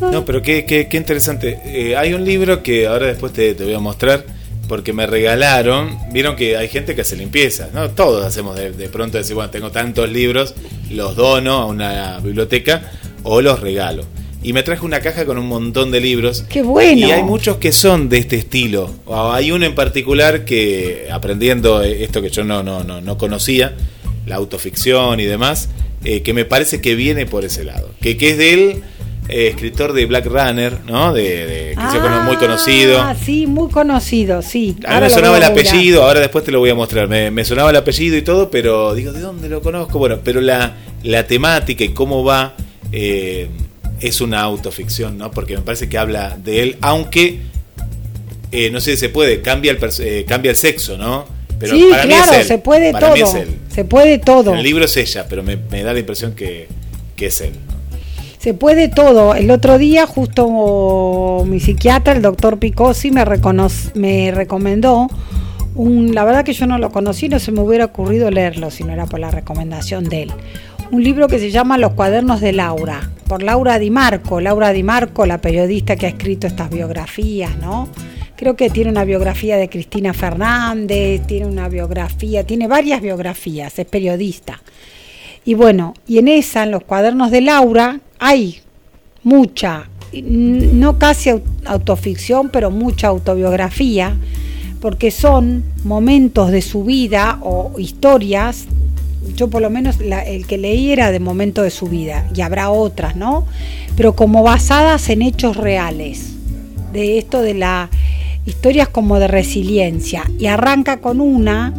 No, 0.00 0.24
pero 0.24 0.42
qué, 0.42 0.64
qué, 0.64 0.88
qué 0.88 0.96
interesante. 0.96 1.60
Eh, 1.64 1.96
hay 1.96 2.12
un 2.12 2.24
libro 2.24 2.62
que 2.62 2.86
ahora 2.86 3.06
después 3.06 3.32
te, 3.32 3.54
te 3.54 3.64
voy 3.64 3.74
a 3.74 3.78
mostrar 3.78 4.37
porque 4.68 4.92
me 4.92 5.06
regalaron, 5.06 5.98
vieron 6.12 6.36
que 6.36 6.56
hay 6.56 6.68
gente 6.68 6.94
que 6.94 7.00
hace 7.00 7.16
limpieza, 7.16 7.70
¿no? 7.72 7.90
Todos 7.90 8.24
hacemos 8.24 8.56
de, 8.56 8.70
de, 8.72 8.88
pronto 8.88 9.18
decir, 9.18 9.34
bueno, 9.34 9.50
tengo 9.50 9.70
tantos 9.70 10.10
libros, 10.10 10.54
los 10.90 11.16
dono 11.16 11.54
a 11.54 11.66
una 11.66 12.20
biblioteca 12.20 12.92
o 13.22 13.40
los 13.40 13.60
regalo. 13.60 14.04
Y 14.42 14.52
me 14.52 14.62
traje 14.62 14.84
una 14.84 15.00
caja 15.00 15.24
con 15.24 15.36
un 15.36 15.46
montón 15.46 15.90
de 15.90 16.00
libros. 16.00 16.44
¡Qué 16.48 16.62
bueno! 16.62 17.08
Y 17.08 17.10
hay 17.10 17.24
muchos 17.24 17.56
que 17.56 17.72
son 17.72 18.08
de 18.08 18.18
este 18.18 18.36
estilo. 18.36 18.94
O 19.04 19.32
hay 19.32 19.50
uno 19.50 19.66
en 19.66 19.74
particular 19.74 20.44
que, 20.44 21.08
aprendiendo 21.10 21.82
esto 21.82 22.22
que 22.22 22.30
yo 22.30 22.44
no, 22.44 22.62
no, 22.62 22.84
no, 22.84 23.00
no 23.00 23.18
conocía, 23.18 23.74
la 24.26 24.36
autoficción 24.36 25.18
y 25.18 25.24
demás, 25.24 25.70
eh, 26.04 26.22
que 26.22 26.32
me 26.34 26.44
parece 26.44 26.80
que 26.80 26.94
viene 26.94 27.26
por 27.26 27.44
ese 27.44 27.64
lado. 27.64 27.90
Que, 28.00 28.16
que 28.16 28.30
es 28.30 28.38
de 28.38 28.54
él 28.54 28.82
eh, 29.28 29.48
escritor 29.48 29.92
de 29.92 30.06
Black 30.06 30.26
Runner, 30.26 30.78
¿no? 30.86 31.12
De, 31.12 31.22
de 31.22 31.74
que 31.74 31.76
ah, 31.76 32.22
muy 32.24 32.36
conocido. 32.36 33.14
Sí, 33.22 33.46
muy 33.46 33.70
conocido, 33.70 34.40
sí. 34.40 34.76
A 34.86 34.96
mí 34.96 35.00
me 35.02 35.10
sonaba 35.10 35.36
el 35.36 35.44
apellido, 35.44 36.02
ahora 36.02 36.20
después 36.20 36.44
te 36.44 36.50
lo 36.50 36.60
voy 36.60 36.70
a 36.70 36.74
mostrar. 36.74 37.08
Me, 37.08 37.30
me, 37.30 37.44
sonaba 37.44 37.70
el 37.70 37.76
apellido 37.76 38.16
y 38.16 38.22
todo, 38.22 38.50
pero 38.50 38.94
digo, 38.94 39.12
¿de 39.12 39.20
dónde 39.20 39.48
lo 39.48 39.60
conozco? 39.60 39.98
Bueno, 39.98 40.18
pero 40.24 40.40
la, 40.40 40.76
la 41.02 41.26
temática 41.26 41.84
y 41.84 41.90
cómo 41.90 42.24
va 42.24 42.54
eh, 42.90 43.48
es 44.00 44.20
una 44.20 44.40
autoficción, 44.40 45.18
¿no? 45.18 45.30
Porque 45.30 45.56
me 45.56 45.62
parece 45.62 45.88
que 45.88 45.98
habla 45.98 46.38
de 46.42 46.62
él, 46.62 46.76
aunque 46.80 47.40
eh, 48.50 48.70
no 48.70 48.80
sé 48.80 48.92
si 48.92 48.96
se 48.96 49.08
puede, 49.10 49.42
cambia 49.42 49.72
el, 49.72 49.78
eh, 50.00 50.24
cambia 50.26 50.50
el 50.50 50.56
sexo, 50.56 50.96
¿no? 50.96 51.26
Pero 51.58 51.74
sí, 51.74 51.88
para 51.90 52.04
claro, 52.04 52.32
mí 52.32 52.36
es 52.36 52.40
él. 52.40 52.46
se 52.46 52.58
puede 52.58 52.92
para 52.92 53.08
todo. 53.08 53.16
Mí 53.16 53.22
es 53.22 53.34
él. 53.34 53.48
Se 53.74 53.84
puede 53.84 54.18
todo. 54.18 54.52
En 54.52 54.58
el 54.58 54.64
libro 54.64 54.84
es 54.84 54.96
ella, 54.96 55.26
pero 55.28 55.42
me, 55.42 55.56
me 55.56 55.82
da 55.82 55.92
la 55.92 55.98
impresión 55.98 56.32
que, 56.32 56.68
que 57.16 57.26
es 57.26 57.40
él. 57.40 57.52
Se 58.38 58.54
puede 58.54 58.88
todo. 58.88 59.34
El 59.34 59.50
otro 59.50 59.78
día, 59.78 60.06
justo 60.06 61.44
mi 61.46 61.58
psiquiatra, 61.58 62.12
el 62.12 62.22
doctor 62.22 62.58
Picosi, 62.58 63.10
me, 63.10 63.24
me 63.94 64.30
recomendó 64.30 65.08
un. 65.74 66.14
La 66.14 66.24
verdad 66.24 66.44
que 66.44 66.52
yo 66.52 66.66
no 66.66 66.78
lo 66.78 66.90
conocí, 66.90 67.28
no 67.28 67.40
se 67.40 67.50
me 67.50 67.60
hubiera 67.60 67.86
ocurrido 67.86 68.30
leerlo 68.30 68.70
si 68.70 68.84
no 68.84 68.92
era 68.92 69.06
por 69.06 69.18
la 69.18 69.30
recomendación 69.30 70.04
de 70.04 70.22
él. 70.22 70.32
Un 70.90 71.02
libro 71.02 71.28
que 71.28 71.38
se 71.38 71.50
llama 71.50 71.78
Los 71.78 71.92
cuadernos 71.92 72.40
de 72.40 72.52
Laura, 72.52 73.10
por 73.26 73.42
Laura 73.42 73.78
Di 73.78 73.90
Marco. 73.90 74.40
Laura 74.40 74.72
Di 74.72 74.84
Marco, 74.84 75.26
la 75.26 75.38
periodista 75.38 75.96
que 75.96 76.06
ha 76.06 76.10
escrito 76.10 76.46
estas 76.46 76.70
biografías, 76.70 77.58
¿no? 77.58 77.88
Creo 78.36 78.54
que 78.54 78.70
tiene 78.70 78.90
una 78.90 79.04
biografía 79.04 79.56
de 79.56 79.68
Cristina 79.68 80.14
Fernández, 80.14 81.26
tiene 81.26 81.46
una 81.46 81.68
biografía, 81.68 82.44
tiene 82.44 82.68
varias 82.68 83.02
biografías, 83.02 83.76
es 83.80 83.86
periodista. 83.86 84.62
Y 85.48 85.54
bueno, 85.54 85.94
y 86.06 86.18
en 86.18 86.28
esa, 86.28 86.64
en 86.64 86.72
los 86.72 86.84
cuadernos 86.84 87.30
de 87.30 87.40
Laura, 87.40 88.00
hay 88.18 88.58
mucha, 89.22 89.88
no 90.12 90.98
casi 90.98 91.30
autoficción, 91.64 92.50
pero 92.50 92.70
mucha 92.70 93.08
autobiografía, 93.08 94.14
porque 94.82 95.10
son 95.10 95.64
momentos 95.84 96.50
de 96.50 96.60
su 96.60 96.84
vida 96.84 97.38
o 97.40 97.72
historias. 97.78 98.66
Yo 99.36 99.48
por 99.48 99.62
lo 99.62 99.70
menos 99.70 99.96
el 100.00 100.46
que 100.46 100.58
leí 100.58 100.90
era 100.90 101.10
de 101.10 101.18
momento 101.18 101.62
de 101.62 101.70
su 101.70 101.86
vida, 101.86 102.28
y 102.34 102.42
habrá 102.42 102.68
otras, 102.68 103.16
¿no? 103.16 103.46
Pero 103.96 104.14
como 104.14 104.42
basadas 104.42 105.08
en 105.08 105.22
hechos 105.22 105.56
reales, 105.56 106.34
de 106.92 107.16
esto 107.16 107.40
de 107.40 107.54
la 107.54 107.88
historias 108.44 108.88
como 108.88 109.18
de 109.18 109.28
resiliencia. 109.28 110.24
Y 110.38 110.44
arranca 110.44 111.00
con 111.00 111.22
una 111.22 111.72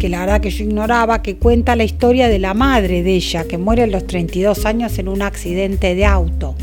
que 0.00 0.08
la 0.08 0.20
verdad 0.20 0.40
que 0.40 0.50
yo 0.50 0.64
ignoraba, 0.64 1.20
que 1.20 1.36
cuenta 1.36 1.76
la 1.76 1.84
historia 1.84 2.28
de 2.28 2.38
la 2.38 2.54
madre 2.54 3.02
de 3.02 3.14
ella, 3.14 3.44
que 3.44 3.58
muere 3.58 3.82
a 3.82 3.86
los 3.86 4.06
32 4.06 4.64
años 4.64 4.98
en 4.98 5.08
un 5.08 5.20
accidente 5.20 5.94
de 5.94 6.06
auto. 6.06 6.56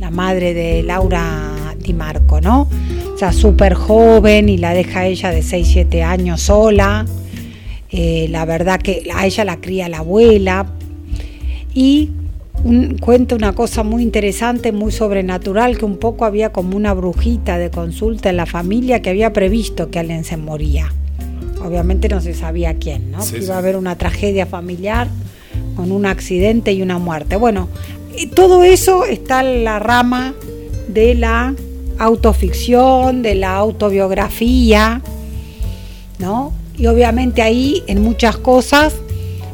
La 0.00 0.10
madre 0.10 0.52
de 0.52 0.82
Laura 0.82 1.74
Di 1.78 1.94
Marco, 1.94 2.40
¿no? 2.40 2.68
O 3.14 3.16
sea, 3.16 3.32
súper 3.32 3.74
joven 3.74 4.48
y 4.48 4.58
la 4.58 4.74
deja 4.74 5.06
ella 5.06 5.30
de 5.30 5.42
6, 5.42 5.68
7 5.72 6.02
años 6.02 6.42
sola. 6.42 7.06
Eh, 7.90 8.26
la 8.30 8.44
verdad 8.44 8.80
que 8.80 9.08
a 9.14 9.24
ella 9.26 9.44
la 9.44 9.60
cría 9.60 9.88
la 9.88 9.98
abuela. 9.98 10.66
Y 11.72 12.10
un, 12.64 12.98
cuenta 12.98 13.36
una 13.36 13.54
cosa 13.54 13.84
muy 13.84 14.02
interesante, 14.02 14.72
muy 14.72 14.90
sobrenatural, 14.90 15.78
que 15.78 15.84
un 15.84 15.98
poco 15.98 16.24
había 16.24 16.50
como 16.50 16.76
una 16.76 16.92
brujita 16.94 17.58
de 17.58 17.70
consulta 17.70 18.28
en 18.28 18.36
la 18.38 18.46
familia 18.46 19.02
que 19.02 19.10
había 19.10 19.32
previsto 19.32 19.88
que 19.88 20.00
alguien 20.00 20.24
se 20.24 20.36
moría 20.36 20.92
obviamente 21.64 22.08
no 22.08 22.20
se 22.20 22.34
sabía 22.34 22.74
quién, 22.74 23.10
¿no? 23.10 23.22
Sí, 23.22 23.36
Iba 23.36 23.44
sí. 23.44 23.50
a 23.52 23.58
haber 23.58 23.76
una 23.76 23.96
tragedia 23.96 24.46
familiar 24.46 25.08
con 25.74 25.92
un 25.92 26.06
accidente 26.06 26.72
y 26.72 26.82
una 26.82 26.98
muerte. 26.98 27.36
Bueno, 27.36 27.68
todo 28.34 28.64
eso 28.64 29.04
está 29.04 29.40
en 29.40 29.64
la 29.64 29.78
rama 29.78 30.34
de 30.88 31.14
la 31.14 31.54
autoficción, 31.98 33.22
de 33.22 33.34
la 33.34 33.56
autobiografía, 33.56 35.02
¿no? 36.18 36.52
Y 36.76 36.86
obviamente 36.86 37.42
ahí 37.42 37.82
en 37.86 38.02
muchas 38.02 38.36
cosas, 38.36 38.94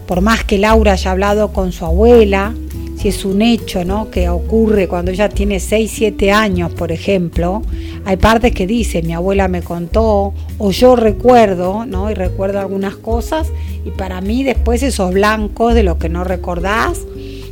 por 0.06 0.20
más 0.20 0.44
que 0.44 0.58
Laura 0.58 0.92
haya 0.92 1.10
hablado 1.10 1.52
con 1.52 1.72
su 1.72 1.84
abuela, 1.84 2.54
si 3.02 3.08
es 3.08 3.24
un 3.24 3.42
hecho 3.42 3.84
¿no? 3.84 4.10
que 4.10 4.28
ocurre 4.28 4.86
cuando 4.86 5.10
ella 5.10 5.28
tiene 5.28 5.58
6, 5.58 5.90
7 5.92 6.30
años, 6.30 6.72
por 6.72 6.92
ejemplo, 6.92 7.62
hay 8.04 8.16
partes 8.16 8.52
que 8.52 8.64
dice, 8.64 9.02
mi 9.02 9.12
abuela 9.12 9.48
me 9.48 9.60
contó, 9.60 10.32
o 10.58 10.70
yo 10.70 10.94
recuerdo, 10.94 11.84
¿no? 11.84 12.12
y 12.12 12.14
recuerdo 12.14 12.60
algunas 12.60 12.94
cosas, 12.94 13.48
y 13.84 13.90
para 13.90 14.20
mí 14.20 14.44
después 14.44 14.84
esos 14.84 15.12
blancos 15.12 15.74
de 15.74 15.82
lo 15.82 15.98
que 15.98 16.08
no 16.08 16.22
recordás, 16.22 17.00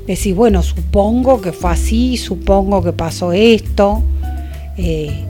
decís, 0.07 0.37
bueno, 0.37 0.63
supongo 0.63 1.41
que 1.41 1.51
fue 1.51 1.73
así, 1.73 2.17
supongo 2.17 2.85
que 2.85 2.93
pasó 2.93 3.33
esto. 3.33 4.05
Eh, 4.77 5.25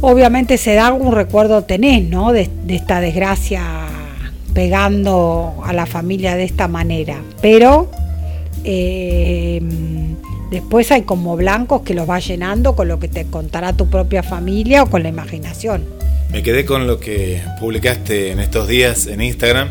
obviamente 0.00 0.56
se 0.56 0.72
da 0.72 0.86
algún 0.86 1.14
recuerdo 1.14 1.64
tenés, 1.64 2.08
¿no? 2.08 2.32
De, 2.32 2.48
de 2.64 2.76
esta 2.76 3.00
desgracia 3.00 3.62
pegando 4.54 5.62
a 5.64 5.74
la 5.74 5.84
familia 5.84 6.34
de 6.34 6.44
esta 6.44 6.66
manera, 6.66 7.22
pero 7.42 7.90
eh, 8.64 9.60
después 10.50 10.90
hay 10.92 11.02
como 11.02 11.36
blancos 11.36 11.82
que 11.82 11.94
los 11.94 12.08
va 12.08 12.18
llenando 12.18 12.74
con 12.74 12.88
lo 12.88 12.98
que 12.98 13.08
te 13.08 13.24
contará 13.26 13.72
tu 13.74 13.88
propia 13.88 14.22
familia 14.22 14.82
o 14.82 14.90
con 14.90 15.02
la 15.02 15.08
imaginación. 15.08 15.84
Me 16.30 16.42
quedé 16.42 16.64
con 16.64 16.86
lo 16.86 16.98
que 16.98 17.40
publicaste 17.60 18.30
en 18.30 18.40
estos 18.40 18.66
días 18.68 19.06
en 19.06 19.20
Instagram, 19.20 19.68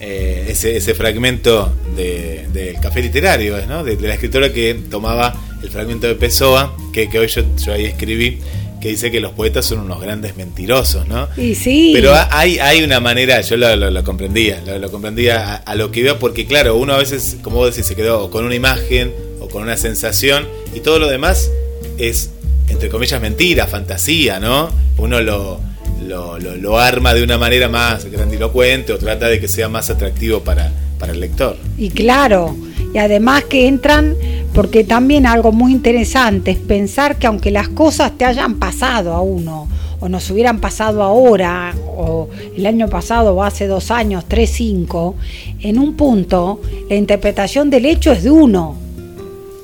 eh, 0.00 0.46
ese, 0.48 0.94
fragmento 0.94 1.72
de- 1.96 2.46
del 2.52 2.78
café 2.80 3.02
literario, 3.02 3.56
de, 3.56 3.96
de 3.96 4.08
la 4.08 4.14
escritora 4.14 4.52
que 4.52 4.74
tomaba 4.90 5.34
el 5.62 5.70
fragmento 5.70 6.06
de 6.06 6.14
Pessoa, 6.14 6.76
que, 6.92 7.08
que 7.08 7.18
hoy 7.18 7.26
yo, 7.26 7.42
yo 7.64 7.72
ahí 7.72 7.86
escribí, 7.86 8.38
que 8.84 8.90
dice 8.90 9.10
que 9.10 9.18
los 9.18 9.32
poetas 9.32 9.64
son 9.64 9.78
unos 9.78 9.98
grandes 9.98 10.36
mentirosos, 10.36 11.08
¿no? 11.08 11.26
Y 11.38 11.54
sí. 11.54 11.92
Pero 11.94 12.12
ha- 12.14 12.28
hay, 12.38 12.58
hay 12.58 12.82
una 12.84 13.00
manera, 13.00 13.40
yo 13.40 13.56
lo, 13.56 13.74
lo- 13.76 13.90
lo 13.90 14.04
comprendía, 14.04 14.62
lo, 14.66 14.78
lo 14.78 14.90
comprendía 14.90 15.54
a, 15.54 15.56
a 15.56 15.74
lo 15.74 15.90
que 15.90 16.00
iba, 16.00 16.18
porque 16.18 16.44
claro, 16.44 16.76
uno 16.76 16.92
a 16.92 16.98
veces, 16.98 17.38
como 17.40 17.56
vos 17.56 17.70
decís, 17.74 17.86
se 17.86 17.96
quedó 17.96 18.22
o 18.22 18.30
con 18.30 18.44
una 18.44 18.54
imagen 18.54 19.10
o 19.40 19.48
con 19.48 19.62
una 19.62 19.78
sensación, 19.78 20.46
y 20.74 20.80
todo 20.80 20.98
lo 20.98 21.08
demás 21.08 21.50
es, 21.96 22.28
entre 22.68 22.90
comillas, 22.90 23.22
mentira, 23.22 23.66
fantasía, 23.66 24.38
¿no? 24.38 24.70
Uno 24.98 25.22
lo, 25.22 25.60
lo, 26.06 26.38
lo- 26.38 26.54
lo 26.56 26.78
arma 26.78 27.14
de 27.14 27.22
una 27.22 27.38
manera 27.38 27.70
más 27.70 28.04
grandilocuente 28.04 28.92
o 28.92 28.98
trata 28.98 29.28
de 29.28 29.40
que 29.40 29.48
sea 29.48 29.70
más 29.70 29.88
atractivo 29.88 30.40
para, 30.40 30.70
para 30.98 31.12
el 31.14 31.20
lector. 31.20 31.56
Y 31.78 31.88
claro, 31.88 32.54
y 32.94 32.98
además 32.98 33.42
que 33.44 33.66
entran, 33.66 34.14
porque 34.54 34.84
también 34.84 35.26
algo 35.26 35.50
muy 35.50 35.72
interesante 35.72 36.52
es 36.52 36.58
pensar 36.58 37.18
que 37.18 37.26
aunque 37.26 37.50
las 37.50 37.68
cosas 37.68 38.12
te 38.16 38.24
hayan 38.24 38.60
pasado 38.60 39.12
a 39.12 39.20
uno, 39.20 39.66
o 39.98 40.08
nos 40.08 40.30
hubieran 40.30 40.60
pasado 40.60 41.02
ahora, 41.02 41.74
o 41.96 42.28
el 42.56 42.64
año 42.64 42.88
pasado, 42.88 43.34
o 43.34 43.42
hace 43.42 43.66
dos 43.66 43.90
años, 43.90 44.26
tres, 44.28 44.50
cinco, 44.50 45.16
en 45.60 45.80
un 45.80 45.94
punto 45.94 46.60
la 46.88 46.94
interpretación 46.94 47.68
del 47.68 47.86
hecho 47.86 48.12
es 48.12 48.22
de 48.22 48.30
uno, 48.30 48.76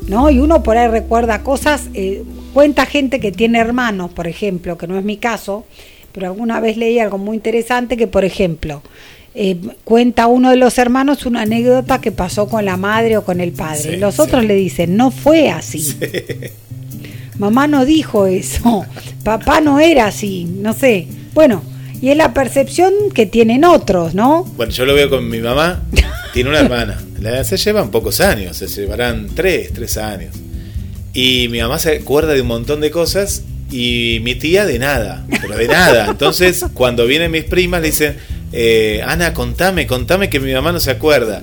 ¿no? 0.09 0.29
Y 0.29 0.41
uno 0.41 0.65
por 0.65 0.77
ahí 0.77 0.89
recuerda 0.89 1.45
cosas, 1.45 1.89
eh, 1.95 2.25
cuenta 2.53 2.85
gente 2.85 3.21
que 3.21 3.31
tiene 3.31 3.61
hermanos, 3.61 4.11
por 4.11 4.27
ejemplo, 4.27 4.77
que 4.77 4.89
no 4.89 4.99
es 4.99 5.05
mi 5.05 5.19
caso, 5.19 5.65
pero 6.11 6.27
alguna 6.27 6.59
vez 6.59 6.77
leí 6.77 6.99
algo 6.99 7.17
muy 7.17 7.37
interesante 7.37 7.97
que, 7.97 8.09
por 8.09 8.25
ejemplo, 8.25 8.83
eh, 9.35 9.57
cuenta 9.85 10.27
uno 10.27 10.51
de 10.51 10.57
los 10.57 10.77
hermanos 10.79 11.25
una 11.27 11.43
anécdota 11.43 12.01
que 12.01 12.13
pasó 12.13 12.49
con 12.49 12.65
la 12.65 12.77
madre 12.77 13.17
o 13.17 13.25
con 13.25 13.41
el 13.41 13.53
padre. 13.53 13.83
Sí, 13.93 13.97
los 13.97 14.17
sí. 14.17 14.21
otros 14.23 14.45
le 14.45 14.55
dicen, 14.55 14.97
no 14.97 15.11
fue 15.11 15.51
así. 15.51 15.97
Mamá 17.39 17.67
no 17.67 17.85
dijo 17.87 18.27
eso, 18.27 18.85
papá 19.25 19.61
no 19.61 19.81
era 19.81 20.07
así, 20.07 20.45
no 20.45 20.73
sé. 20.75 21.07
Bueno, 21.33 21.63
y 22.03 22.11
es 22.11 22.17
la 22.17 22.35
percepción 22.35 22.93
que 23.15 23.25
tienen 23.27 23.65
otros, 23.65 24.15
¿no? 24.15 24.45
Bueno, 24.57 24.73
yo 24.73 24.85
lo 24.85 24.95
veo 24.95 25.09
con 25.09 25.27
mi 25.29 25.39
mamá, 25.39 25.83
tiene 26.35 26.51
una 26.51 26.61
hermana, 26.61 27.01
la- 27.19 27.43
se 27.45 27.57
llevan 27.57 27.91
pocos 27.91 28.21
años, 28.21 28.57
se 28.59 28.67
llevarán 28.67 29.29
tres, 29.35 29.73
tres 29.73 29.97
años. 29.97 30.35
Y 31.15 31.49
mi 31.49 31.61
mamá 31.61 31.79
se 31.79 31.97
acuerda 31.97 32.35
de 32.35 32.43
un 32.43 32.47
montón 32.49 32.81
de 32.81 32.91
cosas 32.91 33.43
y 33.71 34.19
mi 34.23 34.35
tía 34.35 34.67
de 34.67 34.79
nada, 34.79 35.25
pero 35.41 35.57
de 35.57 35.67
nada. 35.67 36.09
Entonces, 36.11 36.65
cuando 36.75 37.07
vienen 37.07 37.31
mis 37.31 37.45
primas, 37.45 37.81
le 37.81 37.89
dicen, 37.89 38.17
eh, 38.53 39.03
Ana, 39.07 39.33
contame, 39.35 39.87
contame 39.87 40.29
que 40.29 40.41
mi 40.41 40.53
mamá 40.53 40.73
no 40.73 40.81
se 40.81 40.91
acuerda. 40.91 41.43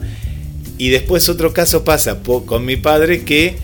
Y 0.77 0.89
después 0.89 1.27
otro 1.29 1.53
caso 1.53 1.83
pasa 1.83 2.19
con 2.23 2.65
mi 2.65 2.75
padre 2.75 3.23
que 3.23 3.55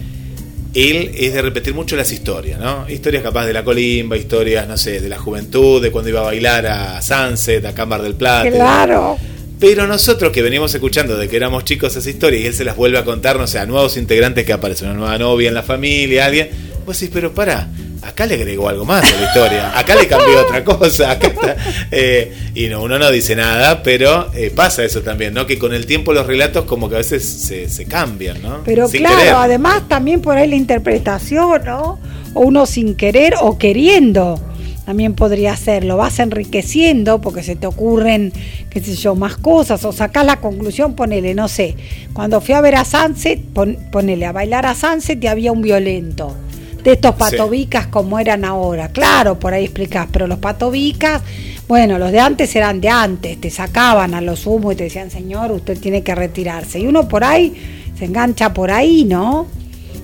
él 0.73 1.11
es 1.15 1.33
de 1.33 1.41
repetir 1.41 1.73
mucho 1.73 1.95
las 1.95 2.11
historias, 2.11 2.59
¿no? 2.59 2.89
Historias 2.89 3.21
capaz 3.21 3.45
de 3.45 3.53
la 3.53 3.63
colimba, 3.63 4.17
historias, 4.17 4.67
no 4.67 4.77
sé, 4.77 4.99
de 4.99 5.09
la 5.09 5.19
juventud, 5.19 5.81
de 5.81 5.91
cuando 5.91 6.09
iba 6.09 6.21
a 6.21 6.23
bailar 6.23 6.65
a 6.65 7.01
Sunset, 7.01 7.63
a 7.65 7.73
Cámara 7.75 8.03
del 8.03 8.15
Plata. 8.15 8.49
Claro. 8.49 9.17
Pero 9.59 9.85
nosotros 9.85 10.31
que 10.31 10.41
venimos 10.41 10.73
escuchando 10.73 11.15
de 11.15 11.29
que 11.29 11.37
éramos 11.37 11.63
chicos 11.63 11.95
esa 11.95 12.09
historia 12.09 12.39
y 12.39 12.47
él 12.47 12.53
se 12.53 12.65
las 12.65 12.75
vuelve 12.75 12.97
a 12.97 13.05
contar, 13.05 13.37
no 13.37 13.45
sé, 13.45 13.59
a 13.59 13.65
nuevos 13.65 13.95
integrantes 13.97 14.45
que 14.45 14.53
aparecen, 14.53 14.89
una 14.89 14.97
nueva 14.97 15.17
novia 15.19 15.47
en 15.47 15.53
la 15.53 15.63
familia, 15.63 16.25
alguien, 16.25 16.49
vos 16.85 16.99
decís, 16.99 17.13
pero 17.13 17.33
pará, 17.33 17.69
acá 18.05 18.25
le 18.25 18.35
agregó 18.35 18.69
algo 18.69 18.85
más 18.85 19.03
a 19.03 19.15
la 19.19 19.25
historia, 19.27 19.77
acá 19.77 19.95
le 19.95 20.07
cambió 20.07 20.39
otra 20.41 20.63
cosa, 20.63 21.11
acá 21.11 21.27
está. 21.27 21.55
eh, 21.91 22.33
y 22.55 22.67
no, 22.67 22.81
uno 22.83 22.99
no 22.99 23.09
dice 23.11 23.35
nada, 23.35 23.81
pero 23.83 24.31
eh, 24.33 24.51
pasa 24.55 24.83
eso 24.83 25.01
también, 25.01 25.33
¿no? 25.33 25.45
Que 25.47 25.57
con 25.59 25.73
el 25.73 25.85
tiempo 25.85 26.13
los 26.13 26.27
relatos 26.27 26.65
como 26.65 26.89
que 26.89 26.95
a 26.95 26.97
veces 26.99 27.23
se, 27.23 27.69
se 27.69 27.85
cambian, 27.85 28.41
¿no? 28.41 28.59
Pero 28.65 28.87
Sin 28.87 29.01
claro, 29.01 29.17
querer. 29.17 29.33
además 29.33 29.83
también 29.87 30.21
por 30.21 30.37
ahí 30.37 30.47
la 30.47 30.55
interpretación, 30.55 31.63
¿no? 31.65 31.99
O 32.33 32.41
uno 32.41 32.65
sin 32.65 32.95
querer 32.95 33.35
o 33.41 33.57
queriendo, 33.57 34.39
también 34.85 35.13
podría 35.13 35.55
ser. 35.55 35.83
Lo 35.85 35.97
vas 35.97 36.19
enriqueciendo 36.19 37.21
porque 37.21 37.43
se 37.43 37.55
te 37.55 37.67
ocurren, 37.67 38.33
qué 38.69 38.81
sé 38.81 38.95
yo, 38.95 39.15
más 39.15 39.37
cosas. 39.37 39.85
O 39.85 39.91
sacás 39.91 40.25
la 40.25 40.37
conclusión, 40.41 40.95
ponele, 40.95 41.33
no 41.35 41.47
sé. 41.47 41.75
Cuando 42.13 42.41
fui 42.41 42.53
a 42.55 42.61
ver 42.61 42.75
a 42.75 42.85
Sunset, 42.85 43.39
pon- 43.53 43.77
ponele 43.91 44.25
a 44.25 44.31
bailar 44.31 44.65
a 44.65 44.75
Sunset 44.75 45.23
y 45.23 45.27
había 45.27 45.51
un 45.51 45.61
violento. 45.61 46.35
De 46.83 46.91
estos 46.93 47.15
patobicas 47.15 47.87
como 47.87 48.19
eran 48.19 48.43
ahora. 48.45 48.89
Claro, 48.89 49.39
por 49.39 49.53
ahí 49.53 49.63
explicás, 49.65 50.07
pero 50.11 50.27
los 50.27 50.39
patobicas, 50.39 51.21
bueno, 51.67 51.97
los 51.97 52.11
de 52.11 52.19
antes 52.19 52.55
eran 52.55 52.81
de 52.81 52.89
antes, 52.89 53.39
te 53.39 53.49
sacaban 53.49 54.13
a 54.13 54.21
los 54.21 54.45
humos 54.45 54.73
y 54.73 54.77
te 54.77 54.83
decían, 54.85 55.09
señor, 55.09 55.51
usted 55.51 55.79
tiene 55.79 56.03
que 56.03 56.13
retirarse. 56.13 56.79
Y 56.79 56.87
uno 56.87 57.07
por 57.07 57.23
ahí 57.23 57.53
se 57.97 58.05
engancha 58.05 58.53
por 58.53 58.69
ahí, 58.71 59.05
¿no? 59.05 59.47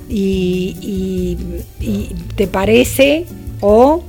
Y, 0.07 0.75
y- 0.81 1.37
y 1.85 2.15
te 2.35 2.47
parece, 2.47 3.25
o, 3.61 4.03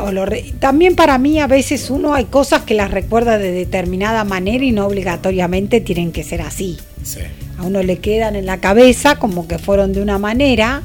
o 0.00 0.12
lo 0.12 0.24
re- 0.26 0.52
también 0.58 0.96
para 0.96 1.18
mí 1.18 1.38
a 1.38 1.46
veces 1.46 1.90
uno 1.90 2.14
hay 2.14 2.24
cosas 2.24 2.62
que 2.62 2.74
las 2.74 2.90
recuerda 2.90 3.38
de 3.38 3.52
determinada 3.52 4.24
manera 4.24 4.64
y 4.64 4.72
no 4.72 4.86
obligatoriamente 4.86 5.80
tienen 5.80 6.10
que 6.12 6.24
ser 6.24 6.40
así. 6.42 6.78
Sí. 7.04 7.20
A 7.58 7.64
uno 7.64 7.82
le 7.82 7.98
quedan 7.98 8.34
en 8.34 8.46
la 8.46 8.58
cabeza 8.58 9.16
como 9.16 9.46
que 9.46 9.58
fueron 9.58 9.92
de 9.92 10.00
una 10.02 10.18
manera 10.18 10.82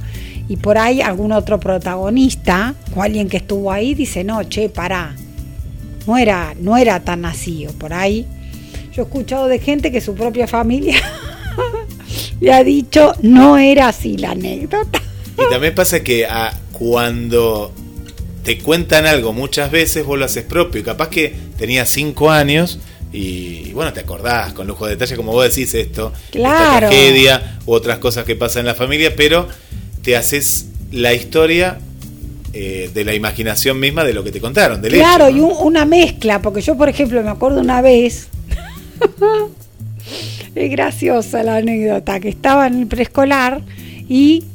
y 0.49 0.57
por 0.57 0.77
ahí 0.77 1.01
algún 1.01 1.31
otro 1.31 1.59
protagonista 1.59 2.73
o 2.95 3.03
alguien 3.03 3.27
que 3.29 3.37
estuvo 3.37 3.71
ahí 3.71 3.93
dice, 3.95 4.23
no, 4.23 4.43
che, 4.43 4.69
pará, 4.69 5.15
no 6.05 6.17
era, 6.17 6.53
no 6.59 6.77
era 6.77 7.01
tan 7.01 7.25
así. 7.25 7.67
O 7.67 7.71
por 7.73 7.93
ahí 7.93 8.25
yo 8.93 9.03
he 9.03 9.05
escuchado 9.05 9.47
de 9.47 9.59
gente 9.59 9.91
que 9.91 9.99
su 10.01 10.15
propia 10.15 10.47
familia 10.47 10.95
le 12.39 12.53
ha 12.53 12.63
dicho, 12.63 13.13
no 13.21 13.57
era 13.57 13.89
así 13.89 14.17
la 14.17 14.31
anécdota. 14.31 15.01
Y 15.37 15.49
también 15.51 15.75
pasa 15.75 16.01
que 16.01 16.25
ah, 16.25 16.53
cuando 16.71 17.71
te 18.43 18.57
cuentan 18.57 19.05
algo 19.05 19.33
muchas 19.33 19.69
veces 19.69 20.05
vos 20.05 20.17
lo 20.17 20.25
haces 20.25 20.43
propio. 20.45 20.81
Y 20.81 20.83
capaz 20.83 21.09
que 21.09 21.35
tenías 21.57 21.89
cinco 21.89 22.31
años 22.31 22.79
y, 23.11 23.71
bueno, 23.73 23.93
te 23.93 23.99
acordás 24.01 24.53
con 24.53 24.67
lujo 24.67 24.85
de 24.85 24.91
detalle, 24.91 25.15
como 25.15 25.31
vos 25.31 25.43
decís 25.43 25.73
esto, 25.73 26.11
esta 26.25 26.31
Claro. 26.31 26.87
tragedia 26.87 27.59
u 27.65 27.73
otras 27.73 27.99
cosas 27.99 28.25
que 28.25 28.35
pasan 28.35 28.61
en 28.61 28.65
la 28.67 28.75
familia, 28.75 29.13
pero 29.15 29.47
te 30.07 30.15
haces 30.15 30.67
la 30.89 31.13
historia 31.13 31.79
eh, 32.53 32.89
de 32.93 33.03
la 33.03 33.13
imaginación 33.13 33.77
misma 33.77 34.05
de 34.05 34.13
lo 34.13 34.23
que 34.23 34.31
te 34.31 34.39
contaron, 34.39 34.81
del 34.81 34.93
Claro, 34.93 35.27
hecho, 35.27 35.35
y 35.35 35.39
una 35.41 35.83
mezcla, 35.83 36.41
porque 36.41 36.61
yo, 36.61 36.77
por 36.77 36.87
ejemplo, 36.87 37.21
me 37.21 37.29
acuerdo 37.29 37.59
una 37.59 37.81
vez, 37.81 38.29
es 40.55 40.71
graciosa 40.71 41.43
la 41.43 41.57
anécdota, 41.57 42.21
que 42.21 42.29
estaba 42.29 42.67
en 42.67 42.79
el 42.79 42.87
preescolar 42.87 43.59
y 44.07 44.45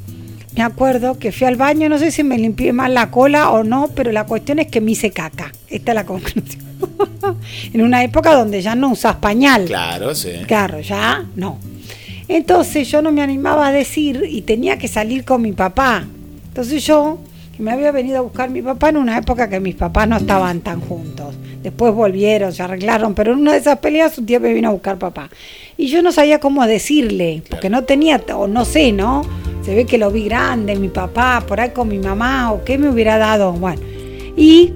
me 0.55 0.63
acuerdo 0.63 1.19
que 1.19 1.31
fui 1.31 1.45
al 1.45 1.55
baño, 1.55 1.87
no 1.87 1.99
sé 1.99 2.09
si 2.09 2.23
me 2.23 2.39
limpié 2.39 2.73
mal 2.73 2.95
la 2.95 3.11
cola 3.11 3.51
o 3.51 3.63
no, 3.63 3.91
pero 3.95 4.11
la 4.11 4.25
cuestión 4.25 4.57
es 4.57 4.69
que 4.69 4.81
me 4.81 4.93
hice 4.93 5.11
caca. 5.11 5.51
Esta 5.69 5.91
es 5.91 5.95
la 5.95 6.05
conclusión. 6.07 6.63
en 7.71 7.79
una 7.83 8.03
época 8.03 8.33
donde 8.33 8.59
ya 8.63 8.73
no 8.73 8.89
usas 8.89 9.17
pañal. 9.17 9.65
Claro, 9.65 10.15
sí. 10.15 10.31
Claro, 10.47 10.79
ya 10.79 11.23
no. 11.35 11.59
Entonces 12.27 12.89
yo 12.89 13.01
no 13.01 13.11
me 13.11 13.21
animaba 13.21 13.67
a 13.67 13.71
decir 13.71 14.23
y 14.27 14.41
tenía 14.41 14.77
que 14.77 14.87
salir 14.87 15.25
con 15.25 15.41
mi 15.41 15.51
papá. 15.51 16.05
Entonces 16.47 16.85
yo, 16.85 17.19
que 17.55 17.63
me 17.63 17.71
había 17.71 17.91
venido 17.91 18.19
a 18.19 18.21
buscar 18.21 18.49
mi 18.49 18.61
papá 18.61 18.89
en 18.89 18.97
una 18.97 19.17
época 19.17 19.49
que 19.49 19.59
mis 19.59 19.75
papás 19.75 20.07
no 20.07 20.17
estaban 20.17 20.61
tan 20.61 20.81
juntos. 20.81 21.35
Después 21.61 21.93
volvieron, 21.93 22.51
se 22.51 22.61
arreglaron, 22.61 23.13
pero 23.13 23.33
en 23.33 23.39
una 23.39 23.53
de 23.53 23.59
esas 23.59 23.79
peleas 23.79 24.17
un 24.17 24.25
día 24.25 24.39
me 24.39 24.53
vino 24.53 24.69
a 24.69 24.71
buscar 24.71 24.97
papá. 24.97 25.29
Y 25.77 25.87
yo 25.87 26.01
no 26.01 26.11
sabía 26.11 26.39
cómo 26.39 26.65
decirle, 26.67 27.41
porque 27.49 27.69
no 27.69 27.83
tenía, 27.83 28.21
o 28.35 28.47
no 28.47 28.65
sé, 28.65 28.91
¿no? 28.91 29.21
Se 29.63 29.73
ve 29.73 29.85
que 29.85 29.97
lo 29.97 30.11
vi 30.11 30.25
grande, 30.25 30.75
mi 30.75 30.89
papá, 30.89 31.43
por 31.47 31.61
ahí 31.61 31.69
con 31.69 31.87
mi 31.87 31.99
mamá, 31.99 32.51
o 32.51 32.63
qué 32.65 32.77
me 32.77 32.89
hubiera 32.89 33.17
dado. 33.17 33.53
Bueno, 33.53 33.81
y 34.35 34.73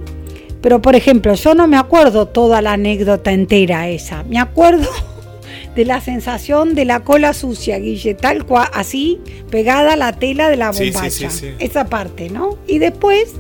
pero 0.62 0.82
por 0.82 0.96
ejemplo, 0.96 1.34
yo 1.34 1.54
no 1.56 1.68
me 1.68 1.78
acuerdo 1.78 2.28
toda 2.28 2.62
la 2.62 2.74
anécdota 2.74 3.32
entera 3.32 3.88
esa. 3.90 4.24
Me 4.24 4.40
acuerdo 4.40 4.90
de 5.78 5.86
la 5.86 6.02
sensación 6.02 6.74
de 6.74 6.86
la 6.86 7.02
cola 7.02 7.34
sucia, 7.34 7.78
Guille, 7.78 8.16
tal 8.16 8.46
cual, 8.46 8.68
así, 8.74 9.20
pegada 9.52 9.94
a 9.94 9.96
la 9.96 10.12
tela 10.12 10.50
de 10.50 10.58
la 10.58 10.74
sí, 10.74 10.86
bombacha. 10.86 11.12
sí, 11.12 11.30
sí. 11.30 11.50
Esa 11.60 11.86
parte, 11.86 12.32
¿no? 12.32 12.58
Y 12.66 12.80
después 12.80 13.34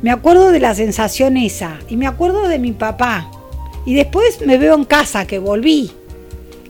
me 0.00 0.12
acuerdo 0.12 0.52
de 0.52 0.60
la 0.60 0.76
sensación 0.76 1.36
esa. 1.36 1.80
Y 1.88 1.96
me 1.96 2.06
acuerdo 2.06 2.46
de 2.46 2.60
mi 2.60 2.70
papá. 2.70 3.28
Y 3.84 3.94
después 3.94 4.46
me 4.46 4.58
veo 4.58 4.76
en 4.76 4.84
casa, 4.84 5.26
que 5.26 5.40
volví. 5.40 5.90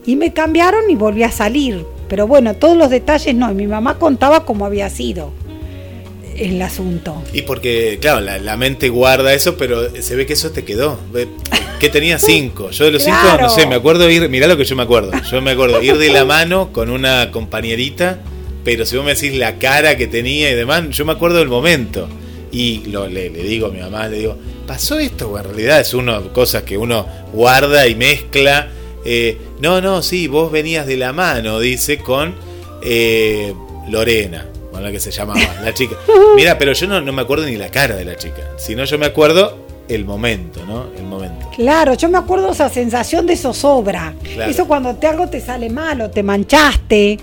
Y 0.06 0.16
me 0.16 0.32
cambiaron 0.32 0.88
y 0.88 0.94
volví 0.94 1.24
a 1.24 1.30
salir. 1.30 1.84
Pero 2.08 2.26
bueno, 2.26 2.54
todos 2.54 2.78
los 2.78 2.88
detalles 2.88 3.34
no. 3.34 3.52
Y 3.52 3.54
mi 3.54 3.66
mamá 3.66 3.98
contaba 3.98 4.46
cómo 4.46 4.64
había 4.64 4.88
sido 4.88 5.30
el 6.38 6.60
asunto. 6.62 7.22
Y 7.32 7.42
porque, 7.42 7.98
claro, 8.00 8.20
la, 8.20 8.38
la 8.38 8.56
mente 8.56 8.88
guarda 8.88 9.32
eso, 9.34 9.56
pero 9.56 9.90
se 10.02 10.16
ve 10.16 10.26
que 10.26 10.34
eso 10.34 10.50
te 10.50 10.64
quedó. 10.64 10.98
Que 11.80 11.88
tenía 11.88 12.18
cinco. 12.18 12.70
Yo 12.70 12.84
de 12.86 12.90
los 12.92 13.02
cinco, 13.02 13.18
no 13.40 13.48
sé, 13.50 13.66
me 13.66 13.74
acuerdo 13.74 14.08
ir, 14.10 14.28
mirá 14.28 14.46
lo 14.46 14.56
que 14.56 14.64
yo 14.64 14.76
me 14.76 14.82
acuerdo. 14.84 15.12
Yo 15.30 15.42
me 15.42 15.50
acuerdo 15.52 15.82
ir 15.82 15.98
de 15.98 16.10
la 16.10 16.24
mano 16.24 16.72
con 16.72 16.90
una 16.90 17.30
compañerita, 17.30 18.18
pero 18.64 18.86
si 18.86 18.96
vos 18.96 19.04
me 19.04 19.14
decís 19.14 19.34
la 19.34 19.58
cara 19.58 19.96
que 19.96 20.06
tenía 20.06 20.50
y 20.50 20.54
demás, 20.54 20.84
yo 20.90 21.04
me 21.04 21.12
acuerdo 21.12 21.38
del 21.38 21.48
momento. 21.48 22.08
Y 22.52 22.84
lo, 22.86 23.06
le, 23.08 23.28
le 23.28 23.42
digo 23.42 23.66
a 23.66 23.70
mi 23.70 23.80
mamá, 23.80 24.08
le 24.08 24.18
digo, 24.18 24.38
¿pasó 24.66 24.98
esto? 24.98 25.30
O 25.30 25.38
en 25.38 25.44
realidad 25.44 25.80
es 25.80 25.92
uno, 25.92 26.32
cosas 26.32 26.62
que 26.62 26.78
uno 26.78 27.06
guarda 27.32 27.86
y 27.86 27.94
mezcla 27.94 28.70
Eh, 29.08 29.36
no, 29.60 29.80
no, 29.80 30.02
sí, 30.02 30.26
vos 30.26 30.50
venías 30.50 30.84
de 30.84 30.96
la 30.96 31.12
mano, 31.12 31.60
dice, 31.60 31.98
con 31.98 32.34
eh, 32.82 33.54
Lorena, 33.88 34.46
con 34.76 34.84
la 34.84 34.92
que 34.92 35.00
se 35.00 35.10
llamaba, 35.10 35.40
la 35.64 35.72
chica. 35.74 35.96
Mira, 36.36 36.58
pero 36.58 36.72
yo 36.72 36.86
no, 36.86 37.00
no 37.00 37.12
me 37.12 37.22
acuerdo 37.22 37.46
ni 37.46 37.56
la 37.56 37.68
cara 37.70 37.96
de 37.96 38.04
la 38.04 38.16
chica, 38.16 38.42
sino 38.58 38.84
yo 38.84 38.98
me 38.98 39.06
acuerdo 39.06 39.58
el 39.88 40.04
momento, 40.04 40.64
¿no? 40.66 40.86
El 40.96 41.04
momento. 41.04 41.48
Claro, 41.56 41.94
yo 41.94 42.08
me 42.08 42.18
acuerdo 42.18 42.52
esa 42.52 42.68
sensación 42.68 43.26
de 43.26 43.36
zozobra. 43.36 44.14
Claro. 44.34 44.50
Eso 44.50 44.66
cuando 44.66 44.94
te 44.96 45.06
algo 45.06 45.28
te 45.28 45.40
sale 45.40 45.70
mal 45.70 46.00
o 46.02 46.10
te 46.10 46.22
manchaste 46.22 47.18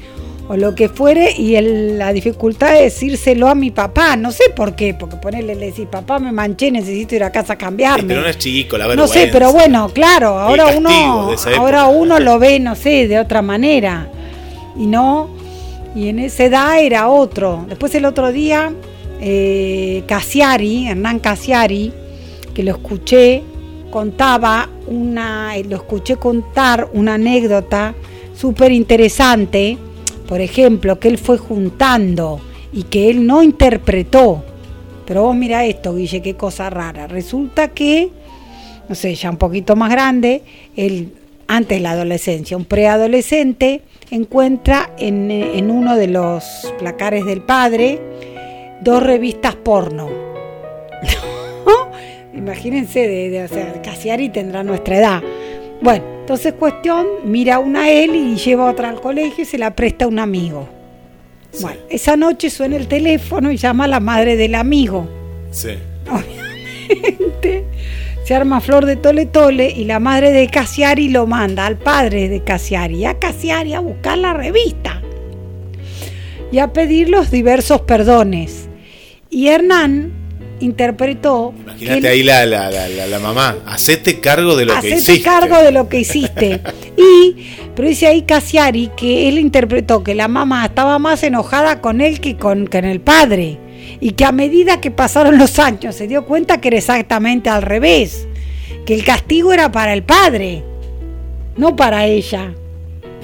o 0.50 0.58
lo 0.58 0.74
que 0.76 0.90
fuere 0.90 1.32
y 1.38 1.56
el- 1.56 1.98
la 1.98 2.12
dificultad 2.12 2.74
de 2.74 2.82
decírselo 2.84 3.48
a 3.48 3.56
mi 3.56 3.72
papá, 3.72 4.16
no 4.18 4.32
sé 4.32 4.46
por 4.56 4.76
qué, 4.76 4.94
porque 4.94 5.16
ponerle 5.18 5.56
le 5.56 5.68
decir, 5.68 5.88
papá 5.88 6.20
me 6.20 6.32
manché, 6.34 6.70
necesito 6.72 7.16
ir 7.16 7.24
a 7.24 7.32
casa 7.32 7.54
a 7.54 7.56
Sí, 7.56 7.60
cambiarme. 7.60 8.08
pero 8.08 8.22
no 8.22 8.28
es 8.28 8.38
chico, 8.38 8.78
la 8.78 8.86
No 8.86 8.90
vergüenza. 8.90 9.14
sé, 9.14 9.30
pero 9.32 9.52
bueno, 9.54 9.90
claro, 9.94 10.40
ahora 10.40 10.68
uno, 10.68 10.90
ahora 11.58 11.86
uno 11.86 12.20
lo 12.20 12.40
ve, 12.40 12.60
no 12.60 12.76
sé, 12.76 13.08
de 13.08 13.20
otra 13.20 13.42
manera. 13.42 14.10
Y 14.78 14.86
no, 14.88 15.30
y 15.96 16.10
en 16.10 16.20
esa 16.20 16.46
edad 16.46 16.82
era 16.82 17.10
otro. 17.10 17.66
Después 17.68 17.94
el 17.96 18.06
otro 18.06 18.32
día, 18.32 18.74
eh, 19.22 20.04
Casiari, 20.08 20.88
Hernán 20.88 21.20
Casiari, 21.20 21.94
que 22.54 22.64
lo 22.64 22.72
escuché, 22.72 23.44
contaba 23.92 24.70
una, 24.88 25.54
lo 25.68 25.76
escuché 25.76 26.16
contar 26.16 26.90
una 26.94 27.16
anécdota 27.16 27.94
súper 28.36 28.72
interesante, 28.72 29.78
por 30.28 30.42
ejemplo, 30.42 31.00
que 31.00 31.10
él 31.10 31.18
fue 31.18 31.38
juntando 31.38 32.42
y 32.72 32.84
que 32.84 33.10
él 33.10 33.26
no 33.28 33.44
interpretó. 33.44 34.44
Pero 35.06 35.24
vos 35.24 35.36
mira 35.36 35.66
esto, 35.66 35.96
Guille, 35.96 36.22
qué 36.22 36.36
cosa 36.36 36.70
rara. 36.70 37.08
Resulta 37.08 37.68
que, 37.68 38.10
no 38.90 38.96
sé, 38.96 39.14
ya 39.16 39.30
un 39.30 39.38
poquito 39.38 39.76
más 39.76 39.92
grande, 39.92 40.42
él, 40.76 41.14
antes 41.48 41.82
la 41.82 41.92
adolescencia, 41.92 42.58
un 42.58 42.66
preadolescente, 42.66 43.82
encuentra 44.14 44.92
en, 45.00 45.32
en 45.32 45.72
uno 45.72 45.96
de 45.96 46.08
los 46.08 46.72
placares 46.78 47.26
del 47.26 47.42
padre 47.42 48.00
dos 48.82 49.02
revistas 49.02 49.56
porno. 49.56 50.10
Imagínense, 52.34 53.08
de, 53.08 53.30
de, 53.30 53.44
o 53.44 53.48
sea, 53.48 53.82
Casiari 53.82 54.30
tendrá 54.30 54.64
nuestra 54.64 54.98
edad. 54.98 55.22
Bueno, 55.82 56.04
entonces 56.20 56.54
cuestión, 56.54 57.08
mira 57.26 57.60
una 57.60 57.84
a 57.84 57.92
él 57.92 58.16
y 58.16 58.36
lleva 58.36 58.70
otra 58.70 58.90
al 58.90 59.02
colegio 59.02 59.44
y 59.44 59.46
se 59.46 59.58
la 59.58 59.76
presta 59.76 60.06
a 60.06 60.08
un 60.08 60.20
amigo. 60.20 60.68
Bueno, 61.62 61.82
esa 61.90 62.16
noche 62.16 62.50
suena 62.50 62.76
el 62.76 62.88
teléfono 62.88 63.52
y 63.52 63.58
llama 63.58 63.86
a 63.86 63.88
la 63.88 64.00
madre 64.00 64.36
del 64.36 64.56
amigo. 64.56 65.08
Sí. 65.52 65.76
Obviamente 66.08 67.66
se 68.24 68.34
arma 68.36 68.62
flor 68.62 68.86
de 68.86 68.96
tole 68.96 69.26
tole 69.26 69.70
y 69.76 69.86
la 69.86 70.00
madre 70.00 70.32
de 70.32 70.48
Casiari 70.48 71.10
lo 71.10 71.28
manda 71.28 71.66
al 71.66 71.78
padre 71.78 72.30
de 72.30 72.44
Casiari, 72.44 73.06
a 73.06 73.20
Casiari 73.20 73.74
a 73.74 73.80
buscar 73.80 74.18
la 74.18 74.34
revista 74.34 75.02
y 76.52 76.60
a 76.60 76.72
pedir 76.72 77.10
los 77.10 77.32
diversos 77.32 77.82
perdones. 77.82 78.70
Y 79.30 79.48
Hernán 79.48 80.14
interpretó 80.60 81.54
Imagínate 81.64 82.02
que- 82.02 82.08
ahí 82.08 82.24
la, 82.24 82.46
la, 82.46 82.70
la, 82.70 82.88
la- 83.08 83.20
mamá. 83.20 83.58
Hacete 83.66 84.20
cargo 84.20 84.56
de 84.56 84.66
lo 84.66 84.74
que 84.74 84.78
Hacete 84.80 84.96
hiciste. 84.96 85.22
cargo 85.24 85.58
de 85.58 85.72
lo 85.72 85.90
que 85.90 86.00
hiciste. 86.00 86.62
Y, 86.96 87.36
pero 87.76 87.88
dice 87.88 88.06
ahí 88.06 88.22
Casiari 88.22 88.92
que 88.96 89.28
él 89.28 89.40
interpretó 89.40 90.04
que 90.04 90.14
la 90.14 90.28
mamá 90.28 90.64
estaba 90.66 91.00
más 91.00 91.24
enojada 91.24 91.82
con 91.82 92.02
él 92.02 92.20
que 92.22 92.38
con, 92.38 92.68
que 92.68 92.78
en 92.78 92.86
el 92.86 93.02
padre. 93.02 93.58
Y 94.06 94.12
que 94.12 94.26
a 94.26 94.34
medida 94.34 94.82
que 94.82 94.92
pasaron 94.92 95.38
los 95.38 95.60
años 95.60 95.96
se 95.96 96.08
dio 96.10 96.26
cuenta 96.26 96.60
que 96.60 96.68
era 96.68 96.78
exactamente 96.78 97.50
al 97.50 97.62
revés. 97.62 98.28
Que 98.86 98.96
el 98.96 99.06
castigo 99.06 99.54
era 99.54 99.72
para 99.72 99.94
el 99.94 100.04
padre, 100.04 100.62
no 101.56 101.76
para 101.78 102.06
ella. 102.06 102.54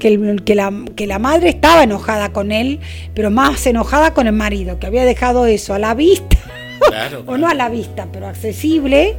que, 0.00 0.08
el- 0.08 0.42
que 0.44 0.56
la, 0.56 0.72
que 0.96 1.06
la 1.06 1.20
madre 1.20 1.50
estaba 1.50 1.84
enojada 1.84 2.32
con 2.32 2.50
él, 2.50 2.80
pero 3.14 3.30
más 3.30 3.64
enojada 3.68 4.12
con 4.14 4.26
el 4.26 4.32
marido, 4.32 4.80
que 4.80 4.88
había 4.88 5.04
dejado 5.04 5.46
eso 5.46 5.74
a 5.74 5.78
la 5.78 5.94
vista 5.94 6.36
Claro, 6.88 7.22
o 7.26 7.36
no 7.38 7.46
a 7.46 7.54
la 7.54 7.68
vista, 7.68 8.08
pero 8.12 8.26
accesible, 8.26 9.14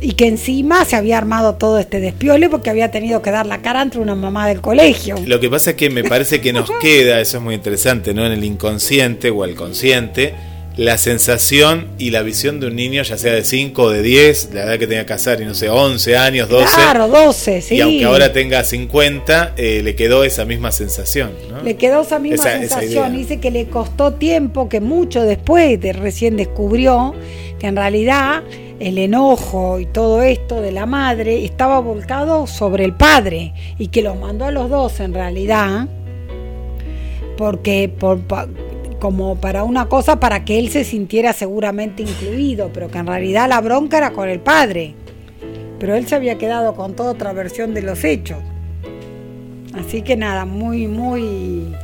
y 0.00 0.12
que 0.12 0.26
encima 0.26 0.84
se 0.84 0.96
había 0.96 1.16
armado 1.18 1.54
todo 1.54 1.78
este 1.78 2.00
despiole 2.00 2.48
porque 2.48 2.70
había 2.70 2.90
tenido 2.90 3.22
que 3.22 3.30
dar 3.30 3.46
la 3.46 3.62
cara 3.62 3.82
entre 3.82 4.00
una 4.00 4.14
mamá 4.14 4.46
del 4.48 4.60
colegio. 4.60 5.16
Lo 5.26 5.40
que 5.40 5.48
pasa 5.48 5.70
es 5.70 5.76
que 5.76 5.90
me 5.90 6.04
parece 6.04 6.40
que 6.40 6.52
nos 6.52 6.70
queda, 6.80 7.20
eso 7.20 7.38
es 7.38 7.42
muy 7.42 7.54
interesante, 7.54 8.12
¿no? 8.14 8.26
En 8.26 8.32
el 8.32 8.44
inconsciente 8.44 9.30
o 9.30 9.44
el 9.44 9.54
consciente, 9.54 10.34
la 10.76 10.98
sensación 10.98 11.88
y 11.98 12.10
la 12.10 12.20
visión 12.20 12.60
de 12.60 12.66
un 12.66 12.76
niño, 12.76 13.02
ya 13.02 13.16
sea 13.16 13.32
de 13.32 13.42
5 13.44 13.82
o 13.82 13.90
de 13.90 14.02
10, 14.02 14.50
la 14.52 14.64
edad 14.64 14.78
que 14.78 14.86
tenía 14.86 15.06
Casar, 15.06 15.40
y 15.40 15.46
no 15.46 15.54
sé, 15.54 15.70
11 15.70 16.16
años, 16.18 16.50
12. 16.50 16.66
Claro, 16.74 17.08
12, 17.08 17.62
sí. 17.62 17.76
Y 17.76 17.80
aunque 17.80 18.04
ahora 18.04 18.32
tenga 18.34 18.62
50, 18.62 19.54
eh, 19.56 19.80
le 19.82 19.96
quedó 19.96 20.22
esa 20.24 20.44
misma 20.44 20.72
sensación, 20.72 21.30
¿no? 21.50 21.62
Le 21.62 21.76
quedó 21.76 22.02
esa 22.02 22.18
misma 22.18 22.44
Esa- 22.50 22.58
sensación. 22.58 23.16
Dice 23.16 23.40
que 23.40 23.50
le 23.50 23.66
costó 23.68 24.12
tiempo, 24.12 24.68
que 24.68 24.80
mucho 24.80 25.22
después 25.22 25.80
de 25.80 25.94
recién 25.94 26.36
descubrió 26.36 27.14
que 27.58 27.68
en 27.68 27.76
realidad 27.76 28.42
el 28.78 28.98
enojo 28.98 29.80
y 29.80 29.86
todo 29.86 30.22
esto 30.22 30.60
de 30.60 30.72
la 30.72 30.86
madre 30.86 31.44
estaba 31.44 31.80
volcado 31.80 32.46
sobre 32.46 32.84
el 32.84 32.94
padre 32.94 33.54
y 33.78 33.88
que 33.88 34.02
los 34.02 34.18
mandó 34.18 34.44
a 34.44 34.50
los 34.50 34.68
dos 34.68 35.00
en 35.00 35.14
realidad 35.14 35.88
porque 37.36 37.88
por, 37.88 38.20
como 38.98 39.36
para 39.36 39.64
una 39.64 39.88
cosa 39.88 40.18
para 40.18 40.44
que 40.44 40.58
él 40.58 40.70
se 40.70 40.84
sintiera 40.84 41.32
seguramente 41.32 42.02
incluido, 42.02 42.70
pero 42.72 42.88
que 42.88 42.98
en 42.98 43.06
realidad 43.06 43.48
la 43.48 43.60
bronca 43.60 43.98
era 43.98 44.12
con 44.12 44.28
el 44.28 44.40
padre. 44.40 44.94
Pero 45.78 45.94
él 45.94 46.06
se 46.06 46.14
había 46.14 46.38
quedado 46.38 46.74
con 46.74 46.96
toda 46.96 47.12
otra 47.12 47.32
versión 47.32 47.74
de 47.74 47.82
los 47.82 48.02
hechos. 48.04 48.38
Así 49.74 50.02
que 50.02 50.16
nada, 50.16 50.46
muy, 50.46 50.86
muy... 50.86 51.74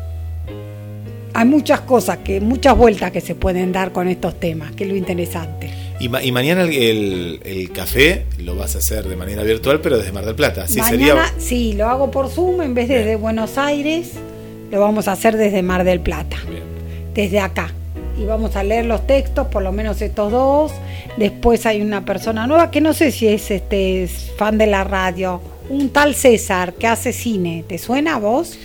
Hay 1.35 1.46
muchas 1.46 1.81
cosas, 1.81 2.18
que 2.18 2.40
muchas 2.40 2.76
vueltas 2.76 3.11
que 3.11 3.20
se 3.20 3.35
pueden 3.35 3.72
dar 3.72 3.92
con 3.92 4.09
estos 4.09 4.38
temas, 4.40 4.72
que 4.72 4.85
es 4.85 4.90
lo 4.90 4.96
interesante. 4.96 5.81
Y, 6.02 6.08
ma- 6.08 6.22
y 6.22 6.32
mañana 6.32 6.62
el, 6.62 6.72
el- 6.72 7.40
el 7.44 7.70
café 7.72 8.24
lo 8.38 8.56
vas 8.56 8.74
a 8.74 8.78
hacer 8.78 9.04
de 9.08 9.16
manera 9.16 9.42
virtual, 9.44 9.80
pero 9.80 9.98
desde 9.98 10.12
Mar 10.12 10.24
del 10.26 10.34
Plata. 10.34 10.66
Mañana, 10.68 10.88
sería. 10.88 11.34
sí, 11.38 11.72
lo 11.74 11.88
hago 11.88 12.10
por 12.10 12.28
Zoom 12.28 12.60
en 12.62 12.74
vez 12.74 12.88
de 12.88 13.04
de 13.04 13.16
Buenos 13.16 13.56
Aires, 13.56 14.10
lo 14.70 14.80
vamos 14.80 15.06
a 15.08 15.12
hacer 15.12 15.36
desde 15.36 15.62
Mar 15.62 15.84
del 15.84 16.00
Plata, 16.00 16.36
Bien. 16.48 16.62
desde 17.14 17.38
acá. 17.40 17.72
Y 18.20 18.24
vamos 18.24 18.56
a 18.56 18.62
leer 18.64 18.84
los 18.86 19.06
textos, 19.06 19.46
por 19.46 19.62
lo 19.62 19.72
menos 19.72 20.02
estos 20.02 20.30
dos. 20.32 20.72
Después 21.16 21.64
hay 21.66 21.80
una 21.80 22.04
persona 22.04 22.46
nueva 22.46 22.70
que 22.70 22.80
no 22.80 22.92
sé 22.94 23.10
si 23.10 23.26
es 23.28 23.50
este 23.50 24.02
es 24.04 24.30
fan 24.36 24.58
de 24.58 24.66
la 24.66 24.84
radio, 24.84 25.40
un 25.70 25.88
tal 25.90 26.14
César 26.14 26.74
que 26.74 26.86
hace 26.86 27.12
cine. 27.12 27.64
¿Te 27.66 27.78
suena 27.78 28.16
a 28.16 28.18
vos? 28.18 28.58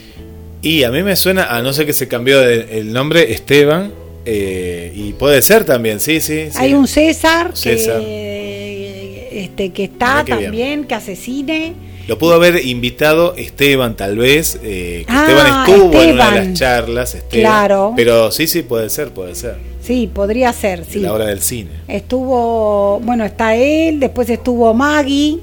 Y 0.61 0.83
a 0.83 0.91
mí 0.91 1.03
me 1.03 1.15
suena, 1.15 1.55
a 1.55 1.61
no 1.61 1.71
ser 1.71 1.85
que 1.85 1.93
se 1.93 2.07
cambió 2.07 2.41
el 2.43 2.91
nombre, 2.91 3.31
Esteban. 3.31 3.91
Eh, 4.29 4.91
y 4.95 5.13
puede 5.13 5.41
ser 5.41 5.63
también, 5.63 5.99
sí, 5.99 6.19
sí. 6.19 6.49
sí. 6.51 6.57
Hay 6.57 6.73
un 6.73 6.87
César, 6.87 7.51
César. 7.55 7.99
que 8.01 9.29
este 9.31 9.69
que 9.71 9.85
está 9.85 10.23
Mira 10.23 10.25
qué 10.25 10.31
bien. 10.35 10.43
también, 10.51 10.83
que 10.85 10.95
hace 10.95 11.15
cine. 11.15 11.73
Lo 12.07 12.17
pudo 12.17 12.33
haber 12.35 12.65
invitado 12.65 13.35
Esteban, 13.35 13.95
tal 13.97 14.17
vez. 14.17 14.59
eh, 14.63 15.03
que 15.05 15.13
Ah, 15.13 15.25
Esteban 15.27 15.47
estuvo 15.69 16.01
en 16.01 16.13
una 16.13 16.31
de 16.31 16.45
las 16.45 16.53
charlas. 16.53 17.15
Esteban. 17.15 17.41
Claro. 17.41 17.93
Pero 17.95 18.31
sí, 18.31 18.47
sí, 18.47 18.61
puede 18.61 18.89
ser, 18.89 19.09
puede 19.11 19.35
ser. 19.35 19.55
Sí, 19.81 20.09
podría 20.13 20.51
ser, 20.53 20.83
sí. 20.85 20.99
La 20.99 21.13
hora 21.13 21.25
del 21.27 21.41
cine. 21.41 21.71
Estuvo, 21.87 22.99
bueno, 23.01 23.23
está 23.25 23.55
él, 23.55 23.99
después 23.99 24.29
estuvo 24.29 24.73
Maggie 24.73 25.39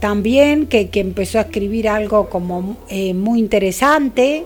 también, 0.00 0.66
que, 0.66 0.88
que 0.88 1.00
empezó 1.00 1.38
a 1.38 1.42
escribir 1.42 1.88
algo 1.88 2.28
como 2.28 2.76
eh, 2.88 3.14
muy 3.14 3.38
interesante. 3.40 4.44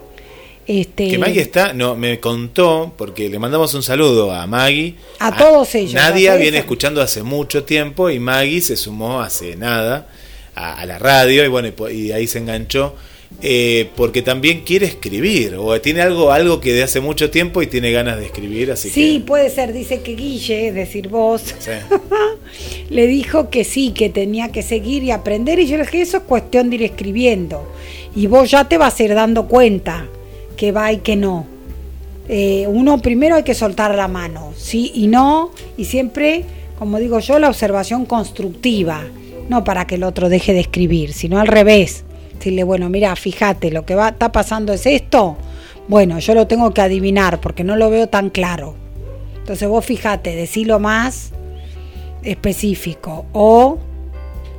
Este, 0.67 1.09
Que 1.09 1.19
Maggie 1.19 1.41
está, 1.43 1.73
no, 1.73 1.97
me 1.97 2.21
contó, 2.21 2.93
porque 2.97 3.29
le 3.29 3.39
mandamos 3.39 3.75
un 3.75 3.83
saludo 3.83 4.33
a 4.33 4.47
Maggie. 4.47 4.95
A 5.19 5.37
todos 5.37 5.75
ellos, 5.75 5.95
Nadia 5.95 6.37
viene 6.37 6.59
escuchando 6.59 7.03
hace 7.03 7.23
mucho 7.23 7.65
tiempo 7.65 8.11
y 8.11 8.19
Maggie 8.21 8.61
se 8.61 8.77
sumó 8.77 9.21
hace 9.21 9.57
nada 9.57 10.09
a, 10.55 10.81
a 10.81 10.87
la 10.87 10.99
radio 10.99 11.45
y 11.45 11.49
bueno, 11.49 11.69
y, 11.91 12.13
ahí 12.13 12.27
se 12.29 12.39
enganchó. 12.39 12.95
eh, 13.41 13.89
porque 13.97 14.21
también 14.23 14.61
quiere 14.61 14.85
escribir, 14.87 15.55
o 15.59 15.81
tiene 15.81 16.03
algo, 16.03 16.31
algo 16.33 16.61
que 16.61 16.75
de 16.75 16.83
hace 16.83 17.01
mucho 17.01 17.31
tiempo 17.31 17.63
y 17.63 17.67
tiene 17.67 17.91
ganas 17.91 18.19
de 18.19 18.27
escribir, 18.27 18.71
así 18.71 18.91
Sí, 18.91 19.19
que. 19.21 19.27
puede 19.27 19.49
ser, 19.51 19.73
dice 19.73 20.03
que 20.03 20.15
Guille, 20.15 20.69
es 20.69 20.75
decir, 20.75 21.09
vos, 21.09 21.43
Sí. 21.59 21.71
le 22.91 23.07
dijo 23.07 23.49
que 23.51 23.65
sí, 23.65 23.93
que 23.93 24.11
tenía 24.11 24.53
que 24.53 24.63
seguir 24.63 25.03
y 25.03 25.11
aprender. 25.11 25.59
Y 25.59 25.67
yo 25.67 25.77
le 25.77 25.85
dije, 25.85 26.03
eso 26.03 26.19
es 26.19 26.23
cuestión 26.25 26.69
de 26.71 26.77
ir 26.77 26.83
escribiendo. 26.83 27.67
Y 28.15 28.27
vos 28.27 28.51
ya 28.51 28.69
te 28.69 28.77
vas 28.79 29.01
a 29.01 29.03
ir 29.03 29.15
dando 29.15 29.47
cuenta 29.49 30.07
que 30.57 30.73
va 30.73 30.93
y 30.93 30.99
que 30.99 31.17
no. 31.17 31.47
Eh, 32.29 32.67
uno 32.69 32.99
primero 32.99 33.37
hay 33.37 33.43
que 33.43 33.55
soltar 33.55 33.95
la 33.95 34.09
mano, 34.09 34.53
sí 34.57 34.93
y 34.95 35.09
no, 35.09 35.51
y 35.77 35.87
siempre, 35.87 36.45
como 36.79 36.99
digo 36.99 37.19
yo, 37.19 37.39
la 37.39 37.49
observación 37.49 38.07
constructiva, 38.07 39.03
no 39.49 39.65
para 39.65 39.87
que 39.87 39.97
el 39.97 40.05
otro 40.05 40.29
deje 40.29 40.53
de 40.53 40.61
escribir, 40.61 41.13
sino 41.13 41.41
al 41.41 41.49
revés. 41.49 42.05
Decirle, 42.35 42.65
bueno, 42.65 42.89
mira, 42.89 43.15
fíjate, 43.17 43.71
lo 43.71 43.85
que 43.85 43.95
va, 43.95 44.11
está 44.11 44.33
pasando 44.33 44.73
es 44.73 44.87
esto. 44.87 45.37
Bueno, 45.89 46.19
yo 46.21 46.35
lo 46.35 46.47
tengo 46.47 46.73
que 46.73 46.81
adivinar 46.81 47.41
porque 47.41 47.65
no 47.65 47.77
lo 47.77 47.91
veo 47.91 48.09
tan 48.09 48.31
claro. 48.31 48.75
Entonces 49.37 49.69
vos 49.69 49.85
fíjate, 49.85 50.37
decilo 50.37 50.79
más 50.79 51.33
específico 52.23 53.27
o 53.33 53.79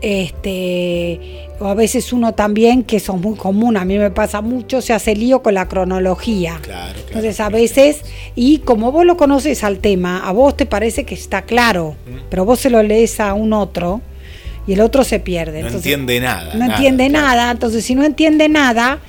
Este, 0.06 1.48
o 1.60 1.68
a 1.68 1.76
veces 1.76 2.12
uno 2.12 2.34
también, 2.34 2.84
que 2.84 2.98
eso 2.98 3.16
es 3.16 3.22
muy 3.22 3.38
común, 3.38 3.78
a 3.78 3.86
mí 3.86 3.98
me 3.98 4.12
pasa 4.12 4.42
mucho, 4.42 4.82
se 4.82 4.92
hace 4.92 5.16
lío 5.16 5.42
con 5.42 5.54
la 5.54 5.70
cronología. 5.70 6.60
Claro, 6.62 6.92
claro. 6.92 7.00
Entonces 7.08 7.40
a 7.40 7.48
veces, 7.48 8.02
y 8.36 8.58
como 8.58 8.92
vos 8.92 9.06
lo 9.06 9.16
conoces 9.16 9.64
al 9.64 9.80
tema, 9.80 10.20
a 10.28 10.34
vos 10.34 10.58
te 10.58 10.66
parece 10.66 11.06
que 11.06 11.16
está 11.16 11.44
claro, 11.44 11.96
pero 12.30 12.44
vos 12.44 12.60
se 12.60 12.70
lo 12.70 12.84
lees 12.84 13.22
a 13.22 13.34
un 13.34 13.54
otro 13.54 14.02
y 14.68 14.74
el 14.74 14.82
otro 14.82 15.06
se 15.06 15.22
pierde. 15.22 15.64
No 15.64 15.70
entiende 15.70 16.20
nada. 16.20 16.54
no 16.54 16.60
nada, 16.60 16.74
entiende 16.74 17.10
claro. 17.10 17.26
nada. 17.26 17.52
Entonces, 17.52 17.86
si 17.86 17.96
no 17.96 18.04
entiende 18.04 18.50
nada, 18.50 19.00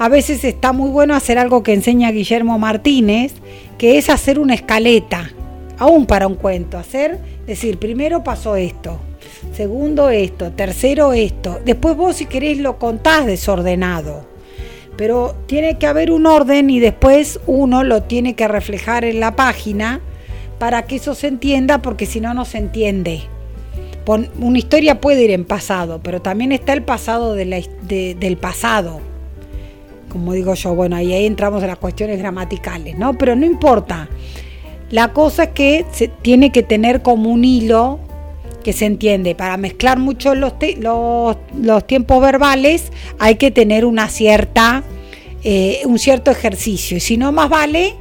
a 0.00 0.08
veces 0.08 0.42
está 0.42 0.72
muy 0.72 0.90
bueno 0.90 1.14
hacer 1.14 1.38
algo 1.38 1.62
que 1.62 1.74
enseña 1.74 2.10
Guillermo 2.10 2.58
Martínez, 2.58 3.34
que 3.78 3.98
es 3.98 4.10
hacer 4.10 4.40
una 4.40 4.54
escaleta, 4.54 5.30
aún 5.78 6.06
para 6.06 6.26
un 6.26 6.34
cuento. 6.34 6.76
Hacer, 6.76 7.20
decir, 7.46 7.78
primero 7.78 8.24
pasó 8.24 8.56
esto, 8.56 8.98
segundo 9.60 10.08
esto, 10.08 10.52
tercero 10.52 11.12
esto. 11.12 11.60
Después 11.62 11.94
vos, 11.94 12.16
si 12.16 12.24
querés, 12.24 12.56
lo 12.56 12.78
contás 12.78 13.26
desordenado. 13.26 14.24
Pero 14.96 15.34
tiene 15.44 15.76
que 15.76 15.86
haber 15.86 16.10
un 16.10 16.24
orden 16.24 16.70
y 16.70 16.80
después 16.80 17.38
uno 17.46 17.84
lo 17.84 18.04
tiene 18.04 18.34
que 18.34 18.48
reflejar 18.48 19.04
en 19.04 19.20
la 19.20 19.36
página 19.36 20.00
para 20.58 20.84
que 20.86 20.96
eso 20.96 21.14
se 21.14 21.26
entienda, 21.26 21.82
porque 21.82 22.06
si 22.06 22.22
no, 22.22 22.32
no 22.32 22.46
se 22.46 22.56
entiende. 22.56 23.20
Una 24.06 24.56
historia 24.56 24.98
puede 24.98 25.24
ir 25.24 25.30
en 25.30 25.44
pasado, 25.44 26.00
pero 26.02 26.22
también 26.22 26.52
está 26.52 26.72
el 26.72 26.82
pasado 26.82 27.34
del 27.34 28.38
pasado. 28.40 29.00
Como 30.08 30.32
digo 30.32 30.54
yo, 30.54 30.74
bueno, 30.74 30.96
ahí, 30.96 31.12
ahí 31.12 31.26
entramos 31.26 31.60
en 31.60 31.68
las 31.68 31.78
cuestiones 31.78 32.18
gramaticales, 32.18 32.96
¿no? 32.96 33.12
Pero 33.18 33.36
no 33.36 33.44
importa. 33.44 34.08
La 34.88 35.12
cosa 35.12 35.42
es 35.42 35.50
que 35.50 35.84
se 35.92 36.08
tiene 36.08 36.50
que 36.50 36.62
tener 36.62 37.02
como 37.02 37.28
un 37.28 37.44
hilo 37.44 38.00
que 38.62 38.72
se 38.72 38.86
entiende. 38.86 39.34
Para 39.34 39.56
mezclar 39.56 39.98
mucho 39.98 40.34
los, 40.34 40.54
los, 40.78 41.36
los 41.60 41.86
tiempos 41.86 42.20
verbales 42.20 42.92
hay 43.18 43.36
que 43.36 43.50
tener 43.50 43.84
una 43.84 44.08
cierta, 44.08 44.84
eh, 45.42 45.82
un 45.84 45.98
cierto 45.98 46.30
ejercicio. 46.30 46.96
Y 46.96 47.00
si 47.00 47.16
no, 47.16 47.32
más 47.32 47.48
vale 47.48 47.94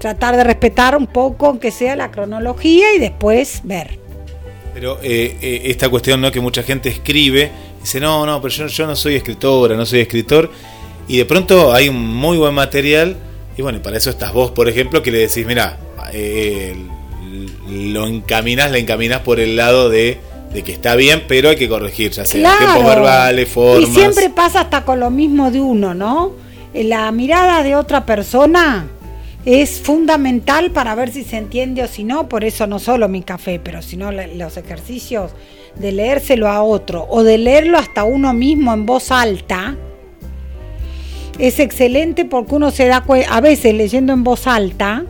tratar 0.00 0.36
de 0.36 0.44
respetar 0.44 0.96
un 0.96 1.06
poco, 1.06 1.46
aunque 1.46 1.70
sea 1.70 1.94
la 1.94 2.10
cronología, 2.10 2.94
y 2.96 2.98
después 2.98 3.60
ver. 3.64 3.98
Pero 4.72 4.98
eh, 5.02 5.36
eh, 5.40 5.62
esta 5.64 5.88
cuestión, 5.88 6.20
¿no? 6.20 6.32
Que 6.32 6.40
mucha 6.40 6.62
gente 6.62 6.88
escribe, 6.88 7.50
dice, 7.80 8.00
no, 8.00 8.24
no, 8.24 8.40
pero 8.40 8.52
yo, 8.52 8.66
yo 8.66 8.86
no 8.86 8.96
soy 8.96 9.16
escritora, 9.16 9.76
no 9.76 9.84
soy 9.84 10.00
escritor, 10.00 10.50
y 11.06 11.18
de 11.18 11.24
pronto 11.26 11.72
hay 11.72 11.88
un 11.88 12.02
muy 12.02 12.38
buen 12.38 12.54
material, 12.54 13.16
y 13.56 13.62
bueno, 13.62 13.82
para 13.82 13.98
eso 13.98 14.10
estás 14.10 14.32
vos, 14.32 14.52
por 14.52 14.68
ejemplo, 14.68 15.02
que 15.02 15.10
le 15.10 15.18
decís, 15.18 15.44
mira, 15.44 15.78
lo 17.70 18.06
encaminás, 18.06 18.70
la 18.70 18.78
encaminás 18.78 19.20
por 19.20 19.40
el 19.40 19.56
lado 19.56 19.88
de, 19.88 20.18
de 20.52 20.62
que 20.62 20.72
está 20.72 20.96
bien, 20.96 21.24
pero 21.28 21.50
hay 21.50 21.56
que 21.56 21.68
corregir, 21.68 22.10
ya 22.10 22.24
sea 22.24 22.58
tiempos 22.58 22.84
verbales, 22.84 23.48
formas. 23.48 23.88
Y 23.88 23.92
siempre 23.92 24.30
pasa 24.30 24.62
hasta 24.62 24.84
con 24.84 25.00
lo 25.00 25.10
mismo 25.10 25.50
de 25.50 25.60
uno, 25.60 25.94
¿no? 25.94 26.32
La 26.74 27.10
mirada 27.12 27.62
de 27.62 27.74
otra 27.74 28.06
persona 28.06 28.88
es 29.44 29.80
fundamental 29.80 30.70
para 30.70 30.94
ver 30.94 31.10
si 31.10 31.24
se 31.24 31.36
entiende 31.38 31.82
o 31.82 31.88
si 31.88 32.04
no, 32.04 32.28
por 32.28 32.44
eso 32.44 32.66
no 32.66 32.78
solo 32.78 33.08
mi 33.08 33.22
café, 33.22 33.58
pero 33.62 33.82
sino 33.82 34.12
los 34.12 34.56
ejercicios 34.56 35.32
de 35.76 35.92
leérselo 35.92 36.48
a 36.48 36.62
otro 36.62 37.06
o 37.08 37.22
de 37.22 37.38
leerlo 37.38 37.78
hasta 37.78 38.04
uno 38.04 38.32
mismo 38.34 38.72
en 38.72 38.86
voz 38.86 39.10
alta. 39.10 39.76
Es 41.38 41.58
excelente 41.58 42.26
porque 42.26 42.54
uno 42.54 42.70
se 42.70 42.86
da 42.86 43.00
cuenta, 43.00 43.34
a 43.34 43.40
veces 43.40 43.74
leyendo 43.74 44.12
en 44.12 44.24
voz 44.24 44.46
alta, 44.46 45.04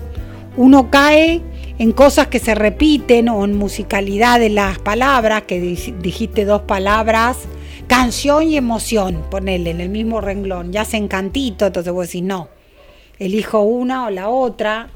uno 0.57 0.90
cae 0.90 1.40
en 1.81 1.93
cosas 1.93 2.27
que 2.27 2.38
se 2.38 2.55
repiten 2.55 3.31
o 3.31 3.43
en 3.43 3.57
musicalidad 3.57 4.38
de 4.38 4.51
las 4.51 4.79
palabras, 4.79 5.45
que 5.45 5.59
di- 5.61 5.95
dijiste 6.03 6.45
dos 6.45 6.61
palabras, 6.62 7.38
canción 7.87 8.43
y 8.43 8.57
emoción, 8.57 9.25
ponele 9.31 9.71
en 9.71 9.81
el 9.81 9.88
mismo 9.88 10.21
renglón, 10.21 10.73
ya 10.73 10.85
se 10.85 10.99
encantito, 10.99 11.66
entonces 11.66 11.90
vos 11.90 12.07
decís 12.07 12.23
no, 12.23 12.49
elijo 13.19 13.62
una 13.62 14.07
o 14.07 14.11
la 14.11 14.29
otra. 14.29 14.90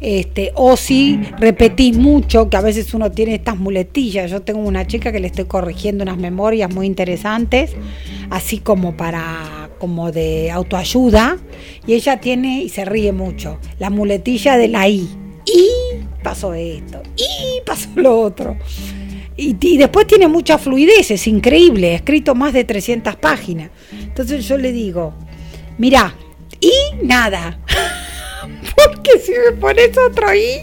Este, 0.00 0.52
o 0.54 0.76
si 0.76 1.18
repetís 1.40 1.98
mucho, 1.98 2.48
que 2.48 2.56
a 2.56 2.60
veces 2.60 2.94
uno 2.94 3.10
tiene 3.10 3.34
estas 3.34 3.56
muletillas. 3.56 4.30
Yo 4.30 4.42
tengo 4.42 4.60
una 4.60 4.86
chica 4.86 5.10
que 5.10 5.18
le 5.18 5.26
estoy 5.26 5.46
corrigiendo 5.46 6.04
unas 6.04 6.18
memorias 6.18 6.72
muy 6.72 6.86
interesantes, 6.86 7.72
así 8.30 8.58
como 8.58 8.96
para 8.96 9.68
como 9.80 10.12
de 10.12 10.52
autoayuda, 10.52 11.38
y 11.84 11.94
ella 11.94 12.20
tiene 12.20 12.62
y 12.62 12.68
se 12.68 12.84
ríe 12.84 13.10
mucho, 13.10 13.58
la 13.80 13.90
muletilla 13.90 14.56
de 14.56 14.68
la 14.68 14.88
I. 14.88 15.08
Y 15.52 15.68
pasó 16.22 16.52
esto, 16.54 17.02
y 17.16 17.60
pasó 17.64 17.88
lo 17.96 18.20
otro. 18.20 18.56
Y, 19.36 19.56
y 19.60 19.76
después 19.78 20.06
tiene 20.06 20.26
mucha 20.28 20.58
fluidez, 20.58 21.10
es 21.10 21.26
increíble, 21.26 21.94
escrito 21.94 22.34
más 22.34 22.52
de 22.52 22.64
300 22.64 23.16
páginas. 23.16 23.70
Entonces 23.92 24.46
yo 24.46 24.58
le 24.58 24.72
digo, 24.72 25.14
mira, 25.78 26.14
y 26.60 26.72
nada. 27.04 27.58
Porque 28.76 29.18
si 29.20 29.32
me 29.32 29.52
pones 29.58 29.96
otro 29.96 30.34
y. 30.34 30.62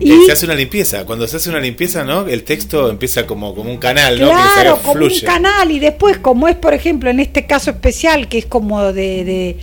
Eh, 0.00 0.18
se 0.26 0.32
hace 0.32 0.46
una 0.46 0.54
limpieza. 0.54 1.04
Cuando 1.06 1.26
se 1.26 1.36
hace 1.36 1.50
una 1.50 1.60
limpieza, 1.60 2.04
¿no? 2.04 2.26
El 2.26 2.42
texto 2.42 2.90
empieza 2.90 3.26
como, 3.26 3.54
como 3.54 3.70
un 3.70 3.78
canal, 3.78 4.18
¿no? 4.20 4.26
Claro, 4.28 4.78
como 4.82 5.04
un 5.04 5.20
canal 5.20 5.70
y 5.70 5.78
después 5.78 6.18
como 6.18 6.48
es 6.48 6.56
por 6.56 6.74
ejemplo 6.74 7.10
en 7.10 7.20
este 7.20 7.46
caso 7.46 7.70
especial 7.70 8.28
que 8.28 8.38
es 8.38 8.46
como 8.46 8.92
de, 8.92 9.24
de- 9.24 9.56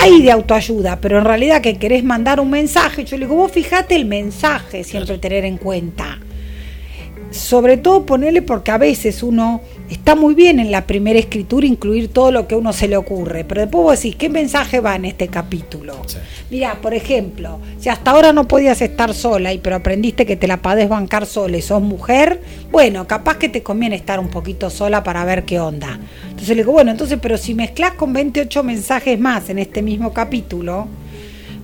hay 0.00 0.22
de 0.22 0.30
autoayuda, 0.30 0.98
pero 1.00 1.18
en 1.18 1.24
realidad 1.24 1.60
que 1.60 1.76
querés 1.76 2.02
mandar 2.02 2.40
un 2.40 2.48
mensaje, 2.48 3.04
yo 3.04 3.18
le 3.18 3.26
digo, 3.26 3.36
vos 3.36 3.52
fijate 3.52 3.94
el 3.94 4.06
mensaje 4.06 4.82
siempre 4.82 5.18
tener 5.18 5.44
en 5.44 5.58
cuenta. 5.58 6.18
Sobre 7.30 7.76
todo 7.76 8.06
ponerle 8.06 8.40
porque 8.40 8.70
a 8.70 8.78
veces 8.78 9.22
uno 9.22 9.60
está 9.90 10.14
muy 10.14 10.34
bien 10.34 10.60
en 10.60 10.70
la 10.70 10.86
primera 10.86 11.18
escritura 11.18 11.66
incluir 11.66 12.08
todo 12.08 12.30
lo 12.30 12.46
que 12.46 12.54
a 12.54 12.58
uno 12.58 12.72
se 12.72 12.88
le 12.88 12.96
ocurre, 12.96 13.44
pero 13.44 13.62
después 13.62 13.82
vos 13.82 13.96
decís, 13.96 14.16
¿qué 14.16 14.28
mensaje 14.28 14.80
va 14.80 14.94
en 14.94 15.04
este 15.04 15.28
capítulo? 15.28 15.94
Sí. 16.06 16.18
Mira, 16.50 16.76
por 16.80 16.94
ejemplo, 16.94 17.58
si 17.78 17.88
hasta 17.88 18.12
ahora 18.12 18.32
no 18.32 18.46
podías 18.46 18.80
estar 18.82 19.12
sola 19.14 19.52
y 19.52 19.58
pero 19.58 19.76
aprendiste 19.76 20.26
que 20.26 20.36
te 20.36 20.46
la 20.46 20.62
podés 20.62 20.88
bancar 20.88 21.26
sola 21.26 21.56
y 21.56 21.62
sos 21.62 21.82
mujer, 21.82 22.40
bueno, 22.70 23.06
capaz 23.06 23.36
que 23.36 23.48
te 23.48 23.62
conviene 23.62 23.96
estar 23.96 24.20
un 24.20 24.28
poquito 24.28 24.70
sola 24.70 25.02
para 25.02 25.24
ver 25.24 25.44
qué 25.44 25.58
onda. 25.58 25.98
Entonces 26.24 26.48
le 26.50 26.62
digo, 26.62 26.72
bueno, 26.72 26.90
entonces, 26.92 27.18
pero 27.20 27.36
si 27.36 27.54
mezclas 27.54 27.92
con 27.92 28.12
28 28.12 28.62
mensajes 28.62 29.18
más 29.18 29.50
en 29.50 29.58
este 29.58 29.82
mismo 29.82 30.12
capítulo, 30.12 30.86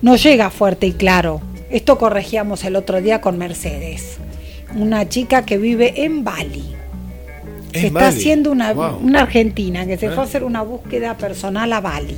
no 0.03 0.17
llega 0.17 0.51
fuerte 0.51 0.87
y 0.87 0.93
claro. 0.93 1.41
Esto 1.71 1.99
corregíamos 1.99 2.65
el 2.65 2.77
otro 2.77 3.01
día 3.01 3.21
con 3.21 3.39
Mercedes, 3.39 4.19
una 4.77 5.09
chica 5.09 5.45
que 5.45 5.59
vive 5.59 6.05
en 6.05 6.23
Bali. 6.23 6.77
En 7.77 7.81
que 7.83 7.87
está 7.89 8.01
Bali. 8.01 8.17
haciendo 8.17 8.51
una, 8.53 8.73
Wow. 8.73 8.99
una 9.03 9.21
argentina 9.23 9.87
que 9.87 9.97
se 9.97 10.09
fue 10.11 10.23
a 10.23 10.27
hacer 10.27 10.45
una 10.45 10.63
búsqueda 10.63 11.17
personal 11.17 11.73
a 11.73 11.81
Bali, 11.81 12.17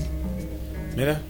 Mira. 0.97 1.21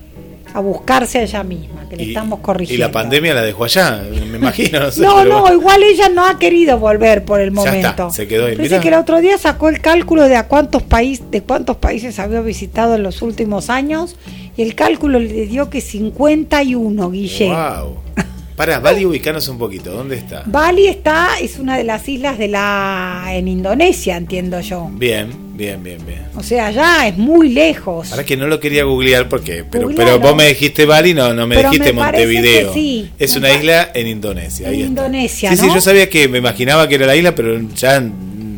a 0.53 0.59
buscarse 0.61 1.19
a 1.19 1.23
ella 1.23 1.43
misma, 1.43 1.87
que 1.89 1.95
le 1.95 2.03
Y, 2.03 2.07
estamos 2.09 2.39
y 2.39 2.41
corrigiendo. 2.41 2.85
la 2.87 2.91
pandemia 2.91 3.33
la 3.35 3.41
dejó 3.43 3.65
allá, 3.65 4.01
me 4.31 4.37
imagino. 4.37 4.79
No, 4.79 4.91
sé, 4.91 5.01
No, 5.01 5.15
pero 5.17 5.29
no, 5.29 5.41
bueno. 5.41 5.55
igual 5.55 5.83
ella 5.83 6.09
no 6.09 6.25
ha 6.25 6.39
querido 6.39 6.79
volver 6.79 7.23
por 7.25 7.39
el 7.39 7.53
Ya 7.53 7.61
está, 7.63 7.71
momento. 7.71 8.09
se 8.11 8.27
quedó 8.27 8.47
ahí. 8.47 8.55
Dice 8.55 8.79
que 8.79 8.87
el 8.87 8.95
otro 8.95 9.21
día 9.21 9.37
sacó 9.37 9.69
el 9.69 9.79
cálculo 9.81 10.23
de 10.27 10.35
a 10.37 10.47
cuántos 10.47 10.81
países, 10.83 11.29
de 11.29 11.41
cuántos 11.41 11.77
países 11.77 12.17
había 12.19 12.41
visitado 12.41 12.95
en 12.95 13.03
los 13.03 13.21
últimos 13.21 13.69
años 13.69 14.15
y 14.57 14.63
el 14.63 14.73
cálculo 14.75 15.19
le 15.19 15.45
dio 15.45 15.69
que 15.69 15.81
51, 15.81 17.11
Guille. 17.11 17.47
Wow. 17.49 17.97
Para, 18.59 18.77
Bali, 18.81 19.05
ubicanos 19.05 19.47
un 19.47 19.57
poquito. 19.57 19.89
¿Dónde 19.93 20.17
está? 20.17 20.43
Bali 20.45 20.87
está, 20.87 21.39
es 21.41 21.59
una 21.59 21.77
de 21.77 21.85
las 21.85 22.09
islas 22.09 22.37
de 22.37 22.49
la 22.49 23.23
en 23.29 23.47
Indonesia, 23.47 24.17
entiendo 24.17 24.59
yo. 24.59 24.89
Bien, 24.91 25.29
bien, 25.55 25.81
bien, 25.81 26.05
bien. 26.05 26.23
O 26.35 26.43
sea, 26.43 26.67
allá 26.67 27.07
es 27.07 27.17
muy 27.17 27.47
lejos. 27.53 28.11
Ahora 28.11 28.25
que 28.25 28.35
no 28.35 28.47
lo 28.47 28.59
quería 28.59 28.83
googlear 28.83 29.29
porque, 29.29 29.63
pero, 29.63 29.87
Googlealo. 29.87 30.11
pero 30.11 30.19
vos 30.19 30.35
me 30.35 30.49
dijiste 30.49 30.83
Bali, 30.85 31.13
no, 31.13 31.33
no 31.33 31.47
me 31.47 31.55
Pero 31.55 31.69
dijiste 31.69 31.93
me 31.93 32.01
Montevideo. 32.03 32.73
que 32.73 32.77
sí. 32.77 33.09
Es 33.17 33.31
Me 33.35 33.39
una 33.39 33.53
isla 33.53 33.91
en 33.93 34.07
Indonesia. 34.07 34.67
En 34.67 34.73
ahí 34.73 34.79
está. 34.81 34.89
Indonesia, 34.89 35.49
Sí, 35.51 35.55
sí, 35.55 35.67
¿no? 35.67 35.75
yo 35.75 35.79
sabía 35.79 36.09
que 36.09 36.27
me 36.27 36.39
imaginaba 36.39 36.85
que 36.89 36.95
era 36.95 37.05
la 37.07 37.15
isla, 37.15 37.33
pero 37.35 37.61
ya 37.77 38.03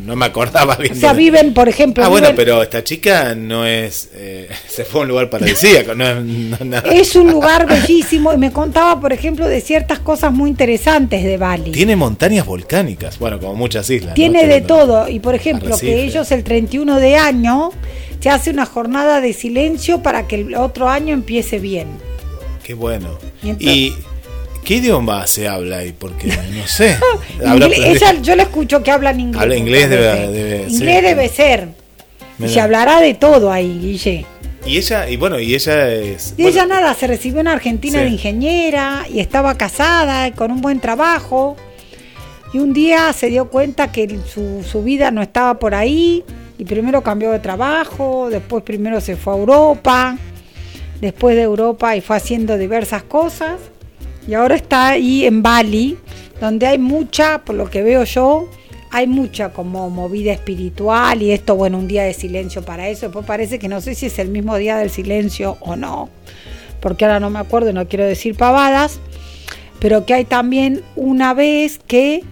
no 0.04 0.16
me 0.16 0.26
acordaba 0.26 0.76
bien. 0.76 0.92
O 0.96 0.96
sea, 1.00 1.12
viven, 1.12 1.54
por 1.54 1.68
ejemplo, 1.68 2.04
Ah, 2.04 2.08
bueno, 2.08 2.28
pero 2.36 2.62
esta 2.62 2.82
chica 2.84 3.34
no 3.34 3.64
es. 3.66 4.10
eh, 4.14 4.48
se 4.68 4.84
fue 4.84 5.00
a 5.00 5.02
un 5.02 5.08
lugar 5.08 5.30
paradisíaco, 5.30 5.94
no 5.94 6.06
es 6.08 6.22
no 6.24 6.56
es 6.56 6.64
nada. 6.66 6.90
es 6.92 7.14
un 7.16 7.30
lugar 7.30 7.66
bellísimo 7.66 8.32
y 8.32 8.36
me 8.38 8.52
contaba, 8.52 9.00
por 9.00 9.12
ejemplo, 9.12 9.46
de 9.48 9.60
ciertas 9.60 9.98
cosas 9.98 10.32
muy 10.32 10.50
interesantes 10.50 11.22
de 11.24 11.36
Bali. 11.36 11.70
Tiene 11.72 11.96
montañas 11.96 12.46
volcánicas, 12.46 13.18
bueno, 13.18 13.38
como 13.38 13.54
muchas 13.54 13.88
islas. 13.90 14.10
¿no? 14.10 14.14
Tiene 14.14 14.46
de 14.46 14.60
todo. 14.60 15.08
Y 15.08 15.20
por 15.20 15.34
ejemplo, 15.34 15.76
que 15.78 16.04
ellos 16.04 16.30
el 16.32 16.44
31 16.44 16.98
de 17.00 17.16
año 17.16 17.70
se 18.20 18.30
hace 18.30 18.50
una 18.50 18.66
jornada 18.66 19.20
de 19.20 19.32
silencio 19.32 20.02
para 20.02 20.26
que 20.28 20.36
el 20.36 20.54
otro 20.54 20.88
año 20.88 21.12
empiece 21.14 21.58
bien. 21.58 21.88
Qué 22.62 22.74
bueno. 22.74 23.08
Y 23.42 23.50
entonces- 23.50 23.76
¿Y 23.76 23.94
qué 24.64 24.74
idioma 24.76 25.26
se 25.26 25.48
habla 25.48 25.78
ahí? 25.78 25.92
Porque 25.96 26.28
no 26.28 26.66
sé. 26.66 26.96
Aprendido- 27.46 27.84
ella, 27.84 28.12
yo 28.22 28.36
le 28.36 28.42
escucho 28.44 28.82
que 28.82 28.90
habla 28.90 29.10
en 29.10 29.20
inglés. 29.20 29.42
Habla 29.42 29.56
inglés, 29.56 29.90
debe- 29.90 30.28
debe- 30.28 30.68
inglés 30.68 30.96
sí. 31.00 31.06
debe 31.06 31.28
ser. 31.28 31.68
Y 32.38 32.48
se 32.48 32.60
hablará 32.60 33.00
de 33.00 33.14
todo 33.14 33.52
ahí, 33.52 33.78
Guille. 33.80 34.26
Y 34.64 34.78
ella, 34.78 35.08
y 35.08 35.16
bueno, 35.16 35.38
y 35.40 35.54
ella 35.54 35.88
es. 35.92 36.34
Y 36.36 36.42
bueno, 36.42 36.48
ella 36.56 36.66
nada, 36.66 36.94
se 36.94 37.06
recibió 37.06 37.40
en 37.40 37.48
Argentina 37.48 37.98
Sí. 37.98 38.04
de 38.04 38.10
ingeniera 38.10 39.06
y 39.12 39.20
estaba 39.20 39.56
casada 39.56 40.28
y 40.28 40.32
con 40.32 40.50
un 40.50 40.60
buen 40.60 40.80
trabajo. 40.80 41.56
Y 42.52 42.58
un 42.58 42.72
día 42.72 43.12
se 43.12 43.28
dio 43.28 43.48
cuenta 43.48 43.90
que 43.92 44.18
su, 44.32 44.62
su 44.68 44.82
vida 44.82 45.10
no 45.10 45.22
estaba 45.22 45.58
por 45.58 45.74
ahí 45.74 46.22
y 46.58 46.64
primero 46.64 47.02
cambió 47.02 47.30
de 47.32 47.38
trabajo, 47.38 48.28
después 48.30 48.62
primero 48.62 49.00
se 49.00 49.16
fue 49.16 49.32
a 49.32 49.36
Europa, 49.36 50.18
después 51.00 51.34
de 51.34 51.42
Europa 51.42 51.96
y 51.96 52.00
fue 52.00 52.16
haciendo 52.16 52.58
diversas 52.58 53.02
cosas 53.04 53.58
y 54.26 54.34
ahora 54.34 54.56
está 54.56 54.88
ahí 54.88 55.24
en 55.24 55.42
Bali, 55.42 55.98
donde 56.40 56.66
hay 56.66 56.78
mucha, 56.78 57.38
por 57.44 57.56
lo 57.56 57.70
que 57.70 57.82
veo 57.82 58.04
yo, 58.04 58.48
hay 58.90 59.06
mucha 59.06 59.52
como 59.52 59.88
movida 59.88 60.32
espiritual 60.32 61.22
y 61.22 61.32
esto, 61.32 61.56
bueno, 61.56 61.78
un 61.78 61.88
día 61.88 62.04
de 62.04 62.12
silencio 62.12 62.62
para 62.62 62.88
eso. 62.88 63.06
Después 63.06 63.24
parece 63.24 63.58
que 63.58 63.68
no 63.68 63.80
sé 63.80 63.94
si 63.94 64.06
es 64.06 64.18
el 64.18 64.28
mismo 64.28 64.56
día 64.56 64.76
del 64.76 64.90
silencio 64.90 65.56
o 65.60 65.76
no, 65.76 66.10
porque 66.80 67.04
ahora 67.04 67.18
no 67.18 67.30
me 67.30 67.38
acuerdo 67.38 67.70
y 67.70 67.72
no 67.72 67.88
quiero 67.88 68.04
decir 68.04 68.36
pavadas, 68.36 69.00
pero 69.80 70.04
que 70.04 70.14
hay 70.14 70.24
también 70.24 70.82
una 70.94 71.32
vez 71.32 71.80
que 71.86 72.22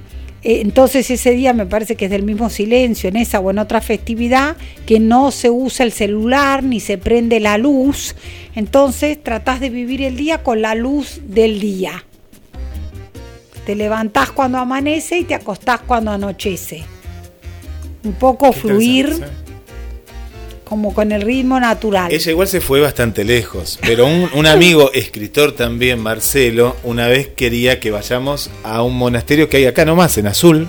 entonces 0.43 1.11
ese 1.11 1.33
día 1.33 1.53
me 1.53 1.67
parece 1.67 1.97
que 1.97 2.07
es 2.07 2.11
del 2.11 2.23
mismo 2.23 2.49
silencio, 2.49 3.09
en 3.09 3.17
esa 3.17 3.41
o 3.41 3.51
en 3.51 3.59
otra 3.59 3.81
festividad, 3.81 4.57
que 4.87 4.99
no 4.99 5.31
se 5.31 5.51
usa 5.51 5.85
el 5.85 5.93
celular 5.93 6.63
ni 6.63 6.81
se 6.81 6.97
prende 6.99 7.41
la 7.41 7.59
luz. 7.59 8.15
Entonces 8.55 9.23
tratás 9.23 9.61
de 9.61 9.71
vivir 9.71 10.03
el 10.03 10.17
día 10.17 10.43
con 10.43 10.63
la 10.63 10.75
luz 10.75 11.21
del 11.27 11.61
día. 11.61 12.05
Te 13.67 13.75
levantás 13.75 14.31
cuando 14.31 14.59
amanece 14.59 15.19
y 15.19 15.25
te 15.25 15.35
acostás 15.35 15.81
cuando 15.81 16.11
anochece. 16.11 16.83
Un 18.03 18.15
poco 18.15 18.53
fluir. 18.53 19.23
Como 20.71 20.95
con 20.95 21.11
el 21.13 21.21
ritmo 21.23 21.59
natural. 21.59 22.13
Ella 22.13 22.31
igual 22.31 22.47
se 22.49 22.61
fue 22.61 22.81
bastante 22.81 23.25
lejos, 23.25 23.79
pero 23.83 24.07
un, 24.07 24.31
un 24.33 24.47
amigo 24.47 24.93
escritor 24.95 25.53
también, 25.53 25.99
Marcelo, 25.99 26.77
una 26.85 27.09
vez 27.09 27.27
quería 27.29 27.81
que 27.81 27.91
vayamos 27.91 28.51
a 28.63 28.83
un 28.83 28.97
monasterio 28.97 29.49
que 29.49 29.57
hay 29.59 29.67
acá 29.67 29.85
nomás, 29.85 30.17
en 30.17 30.29
Azul, 30.29 30.69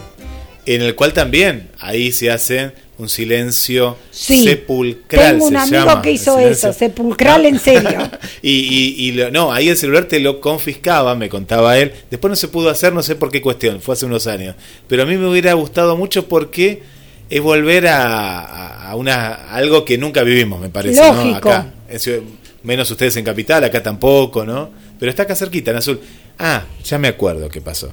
en 0.65 0.81
el 0.81 0.95
cual 0.95 1.13
también 1.13 1.69
ahí 1.79 2.11
se 2.11 2.31
hace 2.31 2.71
un 2.97 3.09
silencio 3.09 3.95
Sí, 4.11 4.43
sepulcral. 4.43 5.33
Tengo 5.33 5.45
un 5.45 5.51
se 5.53 5.57
amigo 5.57 5.85
llama, 5.85 6.01
que 6.01 6.11
hizo 6.11 6.37
eso, 6.39 6.73
sepulcral 6.73 7.45
en 7.45 7.59
serio. 7.59 8.09
y, 8.41 8.51
y- 8.51 8.95
y 9.07 9.11
lo- 9.13 9.29
no, 9.31 9.51
ahí 9.53 9.69
el 9.69 9.77
celular 9.77 10.05
te 10.05 10.19
lo 10.19 10.39
confiscaba, 10.41 11.15
me 11.15 11.29
contaba 11.29 11.77
él. 11.77 11.91
Después 12.09 12.29
no 12.29 12.35
se 12.35 12.47
pudo 12.47 12.69
hacer, 12.69 12.91
no 12.93 13.01
sé 13.03 13.15
por 13.15 13.31
qué 13.31 13.39
cuestión, 13.41 13.81
fue 13.81 13.93
hace 13.93 14.05
unos 14.07 14.25
años. 14.27 14.55
Pero 14.87 15.03
a 15.03 15.05
mí 15.05 15.15
me 15.17 15.27
hubiera 15.27 15.53
gustado 15.53 15.95
mucho 15.95 16.27
porque 16.27 16.81
es 17.31 17.41
volver 17.41 17.87
a, 17.87 18.89
a- 18.89 18.95
una, 18.95 19.27
a 19.33 19.55
algo 19.55 19.83
que 19.85 19.97
nunca 19.97 20.21
vivimos, 20.23 20.59
me 20.61 20.69
parece. 20.69 21.01
¿no? 21.13 21.21
Acá. 21.35 21.73
Menos 22.63 22.91
ustedes 22.91 23.15
en 23.17 23.25
Capital, 23.25 23.63
acá 23.63 23.81
tampoco, 23.81 24.45
¿no? 24.45 24.69
Pero 24.99 25.09
está 25.09 25.23
acá 25.23 25.35
cerquita, 25.35 25.71
en 25.71 25.77
Azul. 25.77 25.99
Ah, 26.37 26.65
ya 26.83 26.99
me 26.99 27.07
acuerdo 27.07 27.49
qué 27.49 27.59
pasó. 27.61 27.91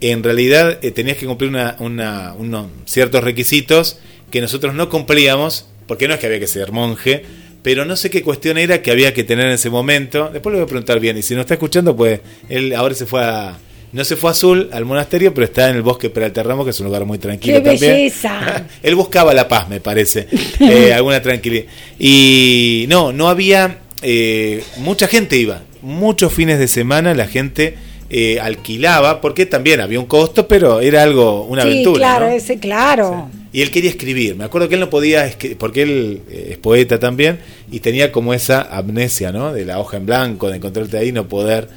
En 0.00 0.22
realidad 0.22 0.78
eh, 0.82 0.90
tenías 0.90 1.16
que 1.18 1.26
cumplir 1.26 1.50
una, 1.50 1.76
una- 1.80 2.32
unos 2.38 2.68
ciertos 2.86 3.22
requisitos 3.22 3.98
que 4.30 4.40
nosotros 4.40 4.74
no 4.74 4.88
cumplíamos, 4.88 5.68
porque 5.86 6.08
no 6.08 6.14
es 6.14 6.20
que 6.20 6.26
había 6.26 6.40
que 6.40 6.46
ser 6.46 6.72
monje, 6.72 7.24
pero 7.62 7.84
no 7.84 7.96
sé 7.96 8.08
qué 8.10 8.22
cuestión 8.22 8.56
era 8.58 8.80
que 8.82 8.90
había 8.90 9.12
que 9.12 9.24
tener 9.24 9.46
en 9.46 9.52
ese 9.52 9.68
momento. 9.70 10.30
Después 10.32 10.52
le 10.52 10.60
voy 10.60 10.64
a 10.64 10.68
preguntar 10.68 10.98
bien, 11.00 11.18
y 11.18 11.22
si 11.22 11.34
no 11.34 11.40
está 11.42 11.54
escuchando, 11.54 11.94
pues 11.96 12.20
él 12.48 12.72
ahora 12.74 12.94
se 12.94 13.04
fue 13.06 13.22
a... 13.24 13.58
No 13.96 14.04
se 14.04 14.14
fue 14.14 14.28
a 14.28 14.32
Azul, 14.32 14.68
al 14.72 14.84
monasterio, 14.84 15.32
pero 15.32 15.46
está 15.46 15.70
en 15.70 15.76
el 15.76 15.80
bosque 15.80 16.10
Peralta 16.10 16.42
Ramos, 16.42 16.66
que 16.66 16.70
es 16.70 16.80
un 16.80 16.84
lugar 16.84 17.06
muy 17.06 17.16
tranquilo 17.16 17.62
¡Qué 17.62 17.70
también. 17.70 17.92
belleza! 17.92 18.66
Él 18.82 18.94
buscaba 18.94 19.32
la 19.32 19.48
paz, 19.48 19.70
me 19.70 19.80
parece, 19.80 20.28
eh, 20.60 20.92
alguna 20.94 21.22
tranquilidad. 21.22 21.64
Y 21.98 22.84
no, 22.90 23.14
no 23.14 23.30
había, 23.30 23.78
eh, 24.02 24.62
mucha 24.76 25.08
gente 25.08 25.38
iba, 25.38 25.62
muchos 25.80 26.30
fines 26.30 26.58
de 26.58 26.68
semana 26.68 27.14
la 27.14 27.26
gente 27.26 27.76
eh, 28.10 28.38
alquilaba, 28.38 29.22
porque 29.22 29.46
también 29.46 29.80
había 29.80 29.98
un 29.98 30.04
costo, 30.04 30.46
pero 30.46 30.82
era 30.82 31.02
algo, 31.02 31.44
una 31.44 31.62
sí, 31.62 31.68
aventura. 31.68 31.98
claro, 31.98 32.26
¿no? 32.26 32.32
ese, 32.32 32.58
claro. 32.58 33.30
Y 33.50 33.62
él 33.62 33.70
quería 33.70 33.88
escribir. 33.88 34.36
Me 34.36 34.44
acuerdo 34.44 34.68
que 34.68 34.74
él 34.74 34.80
no 34.82 34.90
podía, 34.90 35.26
porque 35.56 35.80
él 35.80 36.20
eh, 36.30 36.48
es 36.50 36.58
poeta 36.58 36.98
también, 36.98 37.38
y 37.72 37.80
tenía 37.80 38.12
como 38.12 38.34
esa 38.34 38.60
amnesia, 38.60 39.32
¿no? 39.32 39.54
De 39.54 39.64
la 39.64 39.80
hoja 39.80 39.96
en 39.96 40.04
blanco, 40.04 40.50
de 40.50 40.56
encontrarte 40.56 40.98
ahí, 40.98 41.12
no 41.12 41.28
poder. 41.28 41.70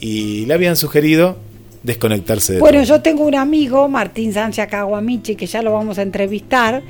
Y 0.00 0.44
le 0.44 0.52
habían 0.52 0.76
sugerido 0.76 1.38
desconectarse 1.82 2.54
de 2.54 2.60
Bueno, 2.60 2.78
todo. 2.78 2.88
yo 2.88 3.02
tengo 3.02 3.24
un 3.24 3.34
amigo, 3.34 3.88
Martín 3.88 4.32
Sánchez 4.32 4.68
Caguamichi, 4.68 5.36
que 5.36 5.46
ya 5.46 5.62
lo 5.62 5.72
vamos 5.72 5.98
a 5.98 6.02
entrevistar, 6.02 6.82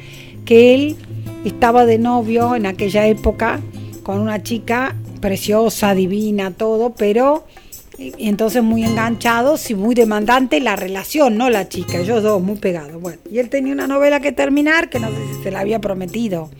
que 0.44 0.74
él 0.74 0.96
estaba 1.44 1.86
de 1.86 1.98
novio 1.98 2.54
en 2.54 2.66
aquella 2.66 3.06
época 3.06 3.60
con 4.02 4.20
una 4.20 4.42
chica 4.42 4.96
preciosa, 5.20 5.94
divina, 5.94 6.50
todo, 6.50 6.90
pero 6.90 7.44
y 7.98 8.12
y 8.18 8.28
entonces 8.28 8.62
muy 8.62 8.84
enganchados 8.84 9.70
y 9.70 9.74
muy 9.74 9.94
demandante 9.94 10.60
la 10.60 10.76
relación, 10.76 11.36
no 11.36 11.50
la 11.50 11.68
chica, 11.68 11.98
ellos 11.98 12.22
dos 12.22 12.42
muy 12.42 12.56
pegados. 12.56 13.00
Bueno, 13.00 13.18
y 13.30 13.38
él 13.38 13.48
tenía 13.48 13.72
una 13.72 13.86
novela 13.86 14.20
que 14.20 14.32
terminar 14.32 14.88
que 14.90 14.98
no 14.98 15.08
sé 15.08 15.16
si 15.36 15.42
se 15.44 15.50
la 15.50 15.60
había 15.60 15.80
prometido 15.80 16.50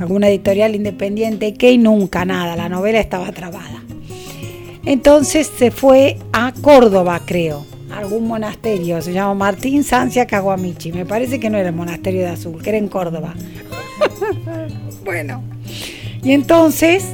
alguna 0.00 0.28
editorial 0.28 0.74
independiente, 0.74 1.54
que 1.54 1.76
nunca 1.78 2.24
nada, 2.24 2.56
la 2.56 2.68
novela 2.68 2.98
estaba 2.98 3.30
trabada. 3.32 3.82
Entonces 4.84 5.50
se 5.58 5.70
fue 5.70 6.18
a 6.32 6.52
Córdoba, 6.52 7.20
creo, 7.24 7.66
a 7.90 7.98
algún 7.98 8.26
monasterio, 8.26 9.00
se 9.02 9.12
llama 9.12 9.34
Martín 9.34 9.84
Sancia 9.84 10.26
Caguamichi. 10.26 10.92
Me 10.92 11.04
parece 11.04 11.38
que 11.38 11.50
no 11.50 11.58
era 11.58 11.68
el 11.68 11.74
monasterio 11.74 12.20
de 12.20 12.28
Azul, 12.28 12.62
que 12.62 12.70
era 12.70 12.78
en 12.78 12.88
Córdoba. 12.88 13.34
bueno, 15.04 15.42
y 16.22 16.32
entonces 16.32 17.04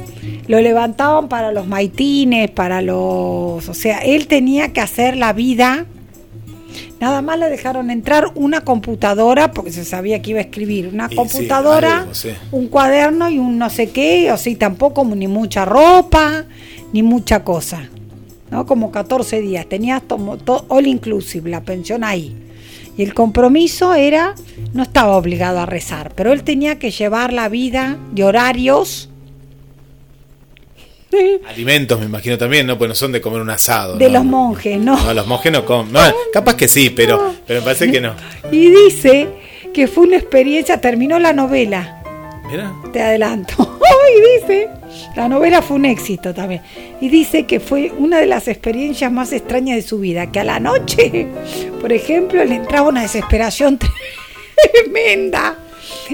lo 0.47 0.61
levantaban 0.61 1.27
para 1.27 1.51
los 1.51 1.67
maitines, 1.67 2.49
para 2.51 2.81
los. 2.81 3.67
O 3.67 3.73
sea, 3.73 3.99
él 3.99 4.27
tenía 4.27 4.73
que 4.73 4.81
hacer 4.81 5.17
la 5.17 5.33
vida. 5.33 5.85
Nada 6.99 7.21
más 7.21 7.37
le 7.37 7.49
dejaron 7.49 7.91
entrar 7.91 8.31
una 8.35 8.61
computadora, 8.61 9.51
porque 9.51 9.71
se 9.71 9.85
sabía 9.85 10.21
que 10.21 10.31
iba 10.31 10.39
a 10.39 10.43
escribir, 10.43 10.89
una 10.91 11.05
Y 11.05 11.09
sí, 11.09 11.15
computadora, 11.15 11.99
algo, 11.99 12.15
sí. 12.15 12.29
un 12.51 12.67
cuaderno 12.67 13.29
y 13.29 13.37
un 13.37 13.57
no 13.57 13.69
sé 13.69 13.91
qué, 13.91 14.31
o 14.31 14.37
sí, 14.37 14.55
tampoco 14.55 15.05
ni 15.05 15.27
mucha 15.27 15.63
ropa, 15.65 16.45
ni 16.93 17.03
mucha 17.03 17.43
cosa. 17.43 17.87
¿no? 18.49 18.65
Como 18.65 18.91
14 18.91 19.41
días, 19.41 19.67
tenías 19.67 20.01
todo, 20.01 20.37
todo 20.37 20.65
all 20.69 20.87
inclusive, 20.87 21.49
la 21.49 21.61
pensión 21.61 22.03
ahí. 22.03 22.35
Y 22.97 23.03
el 23.03 23.13
compromiso 23.13 23.93
era, 23.93 24.33
no 24.73 24.81
estaba 24.81 25.17
obligado 25.17 25.59
a 25.59 25.67
rezar, 25.67 26.13
pero 26.15 26.33
él 26.33 26.43
tenía 26.43 26.79
que 26.79 26.89
llevar 26.89 27.31
la 27.31 27.47
vida 27.47 27.97
de 28.11 28.23
horarios 28.23 29.11
Alimentos, 31.47 31.99
me 31.99 32.05
imagino 32.05 32.37
también, 32.37 32.67
¿no? 32.67 32.77
Pues 32.77 32.89
no 32.89 32.95
son 32.95 33.11
de 33.11 33.21
comer 33.21 33.41
un 33.41 33.49
asado. 33.49 33.97
de 33.97 34.07
¿no? 34.07 34.13
los 34.13 34.25
monjes, 34.25 34.79
¿no? 34.79 34.97
No, 35.01 35.13
los 35.13 35.27
monjes 35.27 35.51
no 35.51 35.65
comen. 35.65 35.93
No, 35.93 35.99
capaz 36.33 36.55
que 36.55 36.67
sí, 36.67 36.89
pero, 36.89 37.35
pero 37.45 37.61
me 37.61 37.65
parece 37.65 37.91
que 37.91 38.01
no. 38.01 38.13
Y 38.51 38.69
dice 38.69 39.27
que 39.73 39.87
fue 39.87 40.05
una 40.07 40.17
experiencia, 40.17 40.81
terminó 40.81 41.19
la 41.19 41.33
novela, 41.33 42.01
Mira. 42.49 42.73
te 42.91 43.01
adelanto. 43.01 43.79
y 44.15 44.39
dice, 44.39 44.69
la 45.15 45.27
novela 45.27 45.61
fue 45.61 45.77
un 45.77 45.85
éxito 45.85 46.33
también. 46.33 46.61
Y 47.01 47.09
dice 47.09 47.45
que 47.45 47.59
fue 47.59 47.91
una 47.97 48.19
de 48.19 48.25
las 48.25 48.47
experiencias 48.47 49.11
más 49.11 49.31
extrañas 49.33 49.75
de 49.77 49.81
su 49.81 49.99
vida, 49.99 50.31
que 50.31 50.39
a 50.39 50.43
la 50.43 50.59
noche, 50.59 51.27
por 51.81 51.91
ejemplo, 51.91 52.43
le 52.43 52.55
entraba 52.55 52.89
una 52.89 53.01
desesperación 53.01 53.79
tremenda. 54.73 55.57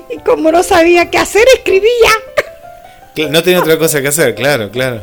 Y 0.09 0.17
como 0.19 0.51
no 0.51 0.63
sabía 0.63 1.09
qué 1.09 1.17
hacer, 1.17 1.45
escribía. 1.55 2.09
No 3.29 3.43
tenía 3.43 3.59
otra 3.59 3.77
cosa 3.77 4.01
que 4.01 4.07
hacer, 4.07 4.33
claro, 4.35 4.69
claro. 4.71 5.01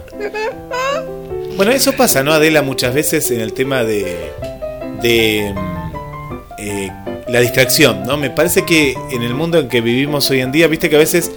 Bueno, 1.57 1.73
eso 1.73 1.93
pasa, 1.93 2.23
¿no, 2.23 2.33
Adela? 2.33 2.63
Muchas 2.63 2.95
veces 2.95 3.31
en 3.31 3.41
el 3.41 3.53
tema 3.53 3.85
de, 3.85 4.33
de 5.03 5.53
mm, 5.55 6.59
eh, 6.59 6.93
la 7.29 7.41
distracción, 7.41 8.03
¿no? 8.05 8.17
Me 8.17 8.31
parece 8.31 8.65
que 8.65 8.95
en 9.11 9.23
el 9.23 9.35
mundo 9.35 9.59
en 9.59 9.69
que 9.69 9.81
vivimos 9.81 10.29
hoy 10.31 10.41
en 10.41 10.51
día, 10.53 10.67
viste 10.69 10.89
que 10.89 10.97
a 10.97 11.01
veces 11.01 11.31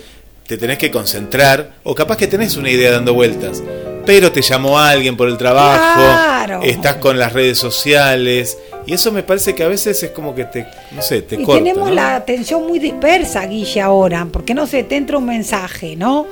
te 0.47 0.57
tenés 0.57 0.77
que 0.77 0.91
concentrar, 0.91 1.71
o 1.83 1.93
capaz 1.93 2.17
que 2.17 2.27
tenés 2.27 2.55
una 2.57 2.69
idea 2.69 2.91
dando 2.91 3.13
vueltas, 3.13 3.61
pero 4.05 4.31
te 4.31 4.41
llamó 4.41 4.79
alguien 4.79 5.15
por 5.17 5.27
el 5.27 5.37
trabajo, 5.37 6.01
Claro. 6.01 6.61
estás 6.63 6.95
con 6.95 7.17
las 7.19 7.33
redes 7.33 7.57
sociales, 7.57 8.57
y 8.85 8.93
eso 8.93 9.11
me 9.11 9.23
parece 9.23 9.55
que 9.55 9.63
a 9.63 9.67
veces 9.67 10.01
es 10.03 10.11
como 10.11 10.35
que 10.35 10.45
te, 10.45 10.65
no 10.91 11.01
sé, 11.01 11.21
te 11.21 11.35
y 11.35 11.43
corta. 11.43 11.63
tenemos 11.63 11.89
¿no? 11.89 11.95
la 11.95 12.15
atención 12.15 12.67
muy 12.67 12.79
dispersa, 12.79 13.45
Guille, 13.45 13.81
ahora, 13.81 14.27
porque 14.31 14.53
no 14.53 14.67
sé, 14.67 14.83
te 14.83 14.97
entra 14.97 15.17
un 15.17 15.25
mensaje, 15.25 15.95
¿no? 15.95 16.27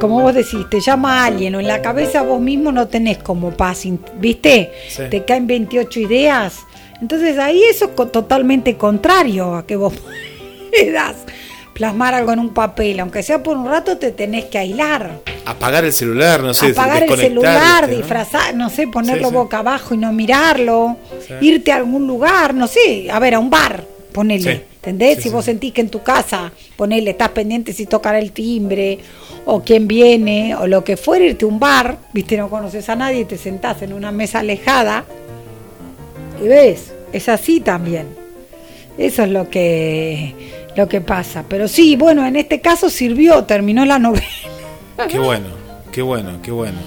Como 0.00 0.20
vos 0.20 0.34
decís, 0.34 0.60
te 0.70 0.80
llama 0.80 1.24
alguien 1.24 1.54
o 1.54 1.60
en 1.60 1.68
la 1.68 1.82
cabeza 1.82 2.22
vos 2.22 2.40
mismo 2.40 2.72
no 2.72 2.88
tenés 2.88 3.18
como 3.18 3.50
paz, 3.50 3.84
¿viste? 4.18 4.72
Sí. 4.88 5.02
Te 5.10 5.24
caen 5.24 5.46
28 5.46 6.00
ideas. 6.00 6.58
Entonces 7.00 7.38
ahí 7.38 7.62
eso 7.64 7.90
es 7.96 8.12
totalmente 8.12 8.76
contrario 8.76 9.54
a 9.54 9.66
que 9.66 9.76
vos 9.76 9.92
puedas 10.70 11.16
plasmar 11.76 12.14
algo 12.14 12.32
en 12.32 12.38
un 12.38 12.54
papel, 12.54 12.98
aunque 13.00 13.22
sea 13.22 13.42
por 13.42 13.54
un 13.54 13.66
rato 13.68 13.98
te 13.98 14.10
tenés 14.10 14.46
que 14.46 14.56
aislar. 14.56 15.20
Apagar 15.44 15.84
el 15.84 15.92
celular, 15.92 16.42
no 16.42 16.54
sé, 16.54 16.68
apagar 16.70 17.02
el 17.02 17.16
celular, 17.18 17.86
¿no? 17.88 17.94
disfrazar, 17.94 18.54
no 18.54 18.70
sé, 18.70 18.88
ponerlo 18.88 19.24
Sí, 19.24 19.28
sí. 19.28 19.34
boca 19.34 19.58
abajo 19.58 19.94
y 19.94 19.98
no 19.98 20.10
mirarlo, 20.10 20.96
Sí. 21.26 21.34
irte 21.42 21.72
a 21.72 21.76
algún 21.76 22.06
lugar, 22.06 22.54
no 22.54 22.66
sé, 22.66 23.10
a 23.10 23.18
ver, 23.18 23.34
a 23.34 23.38
un 23.38 23.50
bar, 23.50 23.84
ponele. 24.12 24.64
¿entendés? 24.76 25.20
Si 25.22 25.28
vos 25.28 25.44
sentís 25.44 25.72
que 25.74 25.80
en 25.82 25.90
tu 25.90 26.02
casa, 26.02 26.50
ponele, 26.76 27.10
estás 27.10 27.30
pendiente 27.30 27.72
si 27.72 27.86
tocará 27.86 28.18
el 28.20 28.30
timbre, 28.32 28.98
o 29.44 29.60
quién 29.60 29.86
viene, 29.86 30.54
o 30.56 30.66
lo 30.66 30.82
que 30.82 30.96
fuera, 30.96 31.24
irte 31.26 31.44
a 31.44 31.48
un 31.48 31.58
bar, 31.60 31.98
viste, 32.12 32.36
no 32.38 32.48
conoces 32.48 32.88
a 32.88 32.96
nadie, 32.96 33.24
te 33.26 33.36
sentás 33.36 33.82
en 33.82 33.92
una 33.92 34.12
mesa 34.12 34.38
alejada, 34.38 35.04
y 36.42 36.48
ves, 36.48 36.92
es 37.12 37.28
así 37.28 37.60
también. 37.60 38.06
Eso 38.98 39.24
es 39.24 39.28
lo 39.28 39.50
que, 39.50 40.34
lo 40.76 40.88
que 40.88 41.00
pasa. 41.00 41.44
Pero 41.48 41.66
sí, 41.68 41.96
bueno, 41.96 42.26
en 42.26 42.36
este 42.36 42.60
caso 42.60 42.90
sirvió, 42.90 43.44
terminó 43.44 43.84
la 43.84 43.98
novela. 43.98 44.26
Qué 45.08 45.18
bueno, 45.18 45.46
qué 45.92 46.02
bueno, 46.02 46.38
qué 46.42 46.50
bueno. 46.50 46.78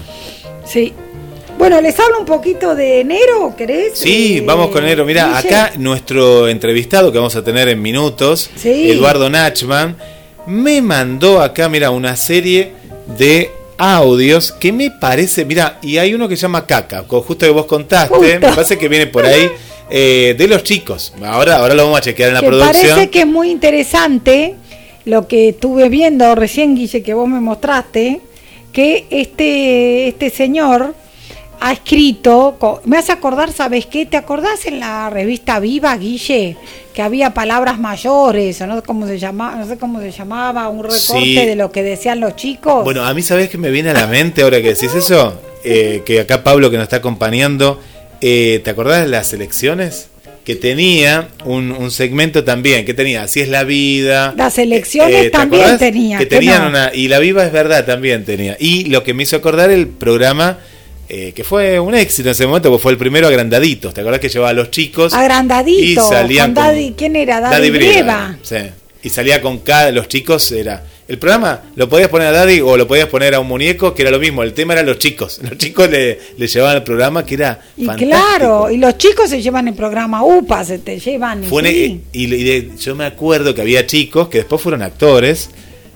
Sí. 0.64 0.92
Bueno, 1.58 1.78
les 1.82 1.98
hablo 2.00 2.20
un 2.20 2.24
poquito 2.24 2.74
de 2.74 3.00
enero, 3.00 3.54
¿querés? 3.56 3.98
Sí, 3.98 4.38
Eh, 4.38 4.42
vamos 4.46 4.70
con 4.70 4.82
enero. 4.82 5.04
Mira, 5.04 5.36
acá 5.36 5.72
nuestro 5.76 6.48
entrevistado 6.48 7.12
que 7.12 7.18
vamos 7.18 7.36
a 7.36 7.44
tener 7.44 7.68
en 7.68 7.82
minutos, 7.82 8.48
Sí. 8.56 8.90
Eduardo 8.90 9.28
Nachman, 9.28 9.96
me 10.46 10.80
mandó 10.80 11.42
acá, 11.42 11.68
mira, 11.68 11.90
una 11.90 12.16
serie 12.16 12.72
de 13.18 13.50
audios 13.76 14.52
que 14.52 14.72
me 14.72 14.90
parece, 14.90 15.44
mira, 15.44 15.78
y 15.82 15.98
hay 15.98 16.14
uno 16.14 16.28
que 16.28 16.36
se 16.36 16.42
llama 16.42 16.66
Caca, 16.66 17.04
justo 17.06 17.36
que 17.46 17.50
vos 17.50 17.66
contaste, 17.66 18.14
Justo. 18.14 18.26
me 18.26 18.40
parece 18.40 18.78
que 18.78 18.88
viene 18.88 19.06
por 19.06 19.26
ahí, 19.26 19.50
eh, 19.90 20.34
de 20.38 20.48
los 20.48 20.62
chicos. 20.64 21.12
Ahora, 21.24 21.56
ahora 21.58 21.74
lo 21.74 21.84
vamos 21.84 21.98
a 21.98 22.02
chequear 22.02 22.28
en 22.28 22.34
la 22.34 22.40
que 22.40 22.46
producción. 22.46 22.88
parece 22.90 23.10
que 23.10 23.20
es 23.20 23.26
muy 23.26 23.50
interesante 23.50 24.54
lo 25.04 25.26
que 25.26 25.50
estuve 25.50 25.88
viendo 25.88 26.34
recién, 26.34 26.74
Guille, 26.76 27.02
que 27.02 27.14
vos 27.14 27.28
me 27.28 27.40
mostraste, 27.40 28.20
que 28.72 29.06
este, 29.10 30.08
este 30.08 30.30
señor 30.30 30.94
ha 31.62 31.72
escrito, 31.72 32.80
me 32.86 32.96
hace 32.96 33.12
acordar, 33.12 33.52
¿sabes 33.52 33.84
qué? 33.86 34.06
¿Te 34.06 34.16
acordás 34.16 34.64
en 34.64 34.80
la 34.80 35.10
revista 35.10 35.60
Viva, 35.60 35.94
Guille? 35.96 36.56
Que 36.94 37.02
había 37.02 37.34
palabras 37.34 37.78
mayores, 37.78 38.60
o 38.62 38.66
no 38.66 38.76
sé 38.76 38.82
cómo 38.82 39.06
se 39.06 39.18
llamaba, 39.18 39.56
no 39.56 39.66
sé 39.66 39.76
cómo 39.76 40.00
se 40.00 40.10
llamaba, 40.10 40.68
un 40.68 40.82
recorte 40.84 41.00
Sí. 41.22 41.34
de 41.34 41.56
lo 41.56 41.70
que 41.70 41.82
decían 41.82 42.18
los 42.20 42.34
chicos. 42.36 42.82
Bueno, 42.84 43.04
a 43.04 43.12
mí 43.12 43.20
sabes 43.22 43.50
que 43.50 43.58
me 43.58 43.70
viene 43.70 43.90
a 43.90 43.94
la 43.94 44.06
mente 44.06 44.42
ahora 44.42 44.60
que 44.62 44.68
decís 44.74 44.94
eso, 44.94 45.34
Eh, 45.62 46.02
que 46.06 46.20
acá 46.20 46.42
Pablo 46.42 46.70
que 46.70 46.78
nos 46.78 46.84
está 46.84 46.96
acompañando, 46.96 47.78
eh, 48.20 48.60
¿te 48.64 48.70
acordás 48.70 49.02
de 49.02 49.08
las 49.08 49.32
elecciones? 49.32 50.08
Que 50.44 50.56
tenía 50.56 51.28
un, 51.44 51.70
un 51.70 51.90
segmento 51.90 52.44
también, 52.44 52.84
que 52.84 52.94
tenía 52.94 53.22
Así 53.22 53.40
es 53.40 53.48
la 53.48 53.62
vida. 53.64 54.34
Las 54.36 54.58
elecciones 54.58 55.22
¿te 55.24 55.30
también 55.30 55.62
acordás? 55.62 55.80
tenía, 55.80 56.18
Que 56.18 56.24
¿qué 56.28 56.36
tenían 56.36 56.62
no? 56.62 56.68
una, 56.70 56.90
y 56.94 57.08
la 57.08 57.18
viva 57.18 57.44
es 57.44 57.52
verdad 57.52 57.84
también 57.84 58.24
tenía. 58.24 58.56
Y 58.58 58.84
lo 58.86 59.04
que 59.04 59.12
me 59.14 59.22
hizo 59.24 59.36
acordar 59.36 59.70
el 59.70 59.86
programa, 59.86 60.58
eh, 61.08 61.32
que 61.34 61.44
fue 61.44 61.78
un 61.78 61.94
éxito 61.94 62.30
en 62.30 62.32
ese 62.32 62.46
momento, 62.46 62.70
porque 62.70 62.82
fue 62.82 62.92
el 62.92 62.98
primero 62.98 63.28
agrandaditos, 63.28 63.92
¿te 63.92 64.00
acordás 64.00 64.20
que 64.20 64.28
llevaba 64.30 64.50
a 64.50 64.54
los 64.54 64.70
chicos? 64.70 65.12
Agrandadito, 65.12 65.82
y 65.82 65.94
salían 66.08 66.54
con 66.54 66.92
¿quién 66.94 67.16
era? 67.16 67.40
Daddy, 67.40 67.54
Daddy 67.56 67.70
Brieva. 67.70 68.38
Sí. 68.42 68.56
Y 69.02 69.10
salía 69.10 69.40
con 69.42 69.58
cada 69.58 69.90
los 69.92 70.08
chicos 70.08 70.50
era 70.52 70.84
el 71.10 71.18
programa 71.18 71.62
lo 71.76 71.88
podías 71.88 72.08
poner 72.08 72.28
a 72.28 72.32
Daddy 72.32 72.60
o 72.60 72.76
lo 72.76 72.86
podías 72.88 73.08
poner 73.08 73.34
a 73.34 73.40
un 73.40 73.48
muñeco 73.48 73.92
que 73.94 74.02
era 74.02 74.10
lo 74.10 74.18
mismo 74.18 74.42
el 74.42 74.54
tema 74.54 74.72
eran 74.74 74.86
los 74.86 74.98
chicos 74.98 75.40
los 75.42 75.58
chicos 75.58 75.90
le, 75.90 76.18
le 76.38 76.46
llevaban 76.46 76.76
el 76.76 76.82
programa 76.84 77.26
que 77.26 77.34
era 77.34 77.60
Y 77.76 77.84
fantástico. 77.84 78.10
claro, 78.16 78.70
y 78.70 78.78
los 78.78 78.96
chicos 78.96 79.28
se 79.28 79.42
llevan 79.42 79.68
el 79.68 79.74
programa 79.74 80.24
UPA, 80.24 80.64
se 80.64 80.78
te 80.78 80.98
llevan. 80.98 81.42
Fue 81.44 81.68
e- 81.68 82.00
y, 82.12 82.34
y 82.34 82.44
de- 82.44 82.70
yo 82.78 82.94
me 82.94 83.04
acuerdo 83.04 83.54
que 83.54 83.60
había 83.60 83.86
chicos 83.86 84.28
que 84.28 84.38
después 84.38 84.62
fueron 84.62 84.82
actores 84.82 85.50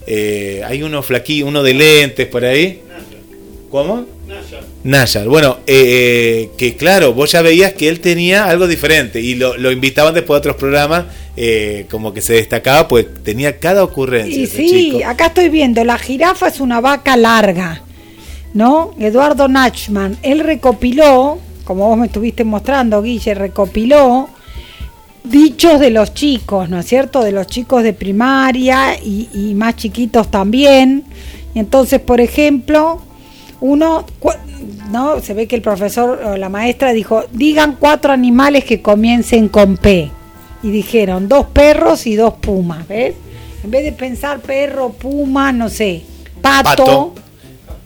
Eh, 0.06 0.60
hay 0.66 0.82
uno 0.82 1.02
flaquí 1.02 1.42
uno 1.42 1.62
de 1.62 1.72
lentes 1.72 2.26
por 2.26 2.44
ahí 2.44 2.80
¿cómo? 3.74 4.04
Nayar. 4.84 5.26
Bueno, 5.26 5.58
eh, 5.66 5.74
eh, 6.46 6.50
que 6.56 6.76
claro, 6.76 7.12
vos 7.12 7.32
ya 7.32 7.42
veías 7.42 7.72
que 7.72 7.88
él 7.88 7.98
tenía 7.98 8.44
algo 8.44 8.68
diferente 8.68 9.20
y 9.20 9.34
lo, 9.34 9.56
lo 9.56 9.72
invitaban 9.72 10.14
después 10.14 10.36
a 10.36 10.38
otros 10.38 10.54
programas, 10.54 11.06
eh, 11.36 11.86
como 11.90 12.14
que 12.14 12.20
se 12.20 12.34
destacaba, 12.34 12.86
pues 12.86 13.04
tenía 13.24 13.58
cada 13.58 13.82
ocurrencia. 13.82 14.38
Y 14.38 14.44
ese 14.44 14.56
sí, 14.58 14.68
chico. 14.68 15.00
acá 15.04 15.26
estoy 15.26 15.48
viendo, 15.48 15.82
la 15.82 15.98
jirafa 15.98 16.46
es 16.46 16.60
una 16.60 16.80
vaca 16.80 17.16
larga, 17.16 17.82
¿no? 18.52 18.92
Eduardo 19.00 19.48
Nachman, 19.48 20.18
él 20.22 20.38
recopiló, 20.38 21.40
como 21.64 21.88
vos 21.88 21.98
me 21.98 22.06
estuviste 22.06 22.44
mostrando, 22.44 23.02
Guille, 23.02 23.34
recopiló 23.34 24.28
dichos 25.24 25.80
de 25.80 25.90
los 25.90 26.14
chicos, 26.14 26.68
¿no 26.68 26.78
es 26.78 26.86
cierto? 26.86 27.24
De 27.24 27.32
los 27.32 27.48
chicos 27.48 27.82
de 27.82 27.92
primaria 27.92 28.96
y, 29.02 29.28
y 29.34 29.52
más 29.54 29.74
chiquitos 29.74 30.30
también. 30.30 31.02
Y 31.56 31.58
entonces, 31.58 31.98
por 31.98 32.20
ejemplo, 32.20 33.02
uno, 33.60 34.04
¿no? 34.90 35.20
Se 35.20 35.34
ve 35.34 35.46
que 35.46 35.56
el 35.56 35.62
profesor 35.62 36.20
o 36.24 36.36
la 36.36 36.48
maestra 36.48 36.92
dijo, 36.92 37.24
digan 37.32 37.76
cuatro 37.78 38.12
animales 38.12 38.64
que 38.64 38.80
comiencen 38.82 39.48
con 39.48 39.76
P. 39.76 40.10
Y 40.62 40.70
dijeron, 40.70 41.28
dos 41.28 41.46
perros 41.46 42.06
y 42.06 42.16
dos 42.16 42.34
pumas, 42.34 42.86
¿ves? 42.88 43.14
En 43.62 43.70
vez 43.70 43.84
de 43.84 43.92
pensar 43.92 44.40
perro, 44.40 44.90
puma, 44.90 45.52
no 45.52 45.68
sé, 45.68 46.02
pato, 46.40 46.68
Pato. 46.76 47.14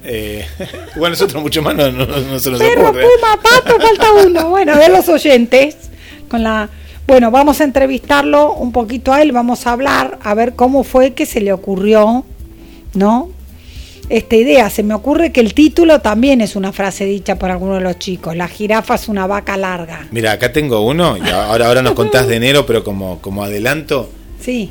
Eh, 0.05 0.45
bueno, 0.97 1.11
nosotros 1.11 1.43
mucho 1.43 1.61
más 1.63 1.75
no, 1.75 1.91
no- 1.91 2.07
no 2.07 2.39
se 2.39 2.51
nos 2.51 2.59
perro, 2.61 2.89
ocurre. 2.89 3.03
puma, 3.05 3.43
pato, 3.43 3.81
falta 3.81 4.07
uno. 4.27 4.49
Bueno, 4.51 4.77
de 4.77 4.89
los 4.89 5.09
oyentes, 5.09 5.77
con 6.29 6.43
la... 6.43 6.69
Bueno, 7.07 7.31
vamos 7.31 7.61
a 7.61 7.65
entrevistarlo 7.65 8.53
un 8.53 8.71
poquito 8.71 9.13
a 9.15 9.23
él, 9.23 9.33
vamos 9.33 9.67
a 9.67 9.73
hablar, 9.73 10.19
a 10.23 10.35
ver 10.35 10.55
cómo 10.55 10.85
fue 10.85 11.15
que 11.15 11.25
se 11.27 11.41
le 11.41 11.53
ocurrió, 11.55 12.25
¿no? 12.95 13.31
Esta 14.09 14.37
idea, 14.37 14.71
se 14.71 14.83
me 14.83 14.95
ocurre 14.95 15.33
que 15.33 15.41
el 15.41 15.53
título 15.55 16.01
también 16.01 16.41
es 16.41 16.57
una 16.57 16.73
frase 16.73 17.05
dicha 17.05 17.37
por 17.37 17.51
alguno 17.51 17.75
de 17.75 17.83
los 17.83 17.99
chicos, 17.99 18.35
la 18.37 18.49
jirafa 18.49 18.95
es 18.95 19.09
una 19.09 19.27
vaca 19.27 19.57
larga. 19.57 20.07
Mira, 20.11 20.33
acá 20.33 20.53
tengo 20.53 20.81
uno, 20.81 21.17
y 21.19 21.29
ahora, 21.29 21.67
ahora 21.67 21.83
nos 21.83 21.93
contás 21.93 22.27
de 22.27 22.37
enero, 22.37 22.65
pero 22.65 22.83
como, 22.83 23.21
como 23.21 23.45
adelanto, 23.45 24.11
Sí, 24.41 24.71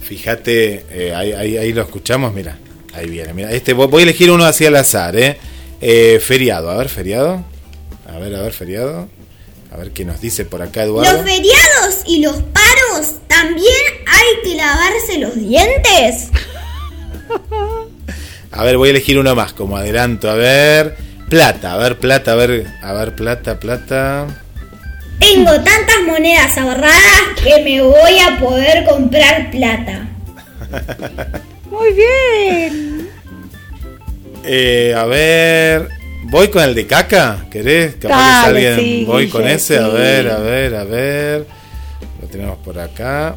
fíjate, 0.00 0.84
eh, 0.90 1.14
ahí, 1.14 1.32
ahí, 1.32 1.56
ahí 1.56 1.72
lo 1.72 1.82
escuchamos, 1.82 2.34
mira, 2.34 2.58
ahí 2.94 3.08
viene, 3.08 3.32
mira, 3.32 3.50
este 3.50 3.72
voy 3.72 3.86
voy 3.86 4.02
a 4.02 4.04
elegir 4.04 4.30
uno 4.30 4.44
así 4.44 4.66
al 4.66 4.76
azar, 4.76 5.16
¿eh? 5.16 5.38
Eh, 5.80 6.20
feriado, 6.22 6.70
a 6.70 6.76
ver, 6.76 6.88
feriado, 6.88 7.44
a 8.06 8.18
ver, 8.18 8.34
a 8.34 8.42
ver, 8.42 8.52
feriado, 8.52 9.08
a 9.72 9.76
ver 9.76 9.92
qué 9.92 10.04
nos 10.04 10.20
dice 10.20 10.44
por 10.44 10.62
acá 10.62 10.84
Eduardo. 10.84 11.10
Los 11.10 11.22
feriados 11.22 12.02
y 12.06 12.20
los 12.20 12.36
paros 12.36 13.14
también 13.26 13.74
hay 14.06 14.42
que 14.50 14.56
lavarse 14.56 15.18
los 15.18 15.34
dientes. 15.34 16.28
A 18.56 18.64
ver, 18.64 18.78
voy 18.78 18.88
a 18.88 18.90
elegir 18.92 19.18
uno 19.18 19.34
más 19.34 19.52
como 19.52 19.76
adelanto. 19.76 20.30
A 20.30 20.34
ver, 20.34 20.96
plata, 21.28 21.74
a 21.74 21.76
ver, 21.76 21.98
plata, 21.98 22.32
a 22.32 22.34
ver, 22.36 22.66
a 22.82 22.92
ver, 22.94 23.14
plata, 23.14 23.60
plata. 23.60 24.26
Tengo 25.20 25.52
tantas 25.52 26.02
monedas 26.06 26.56
ahorradas 26.56 27.40
que 27.42 27.62
me 27.62 27.82
voy 27.82 28.18
a 28.18 28.38
poder 28.38 28.84
comprar 28.86 29.50
plata. 29.50 30.08
muy 31.70 31.92
bien. 31.92 33.08
Eh, 34.42 34.94
a 34.96 35.04
ver, 35.04 35.88
voy 36.24 36.48
con 36.48 36.62
el 36.62 36.74
de 36.74 36.86
caca, 36.86 37.44
¿querés? 37.50 37.96
Capaz 37.96 38.46
que 38.46 38.52
Dale, 38.52 38.68
alguien 38.68 38.76
sí, 38.76 39.04
voy 39.04 39.24
Guille, 39.24 39.32
con 39.32 39.48
ese, 39.48 39.78
a 39.78 39.88
ver, 39.88 40.30
a 40.30 40.38
ver, 40.38 40.74
a 40.76 40.84
ver. 40.84 41.46
Lo 42.22 42.28
tenemos 42.28 42.56
por 42.58 42.78
acá. 42.78 43.36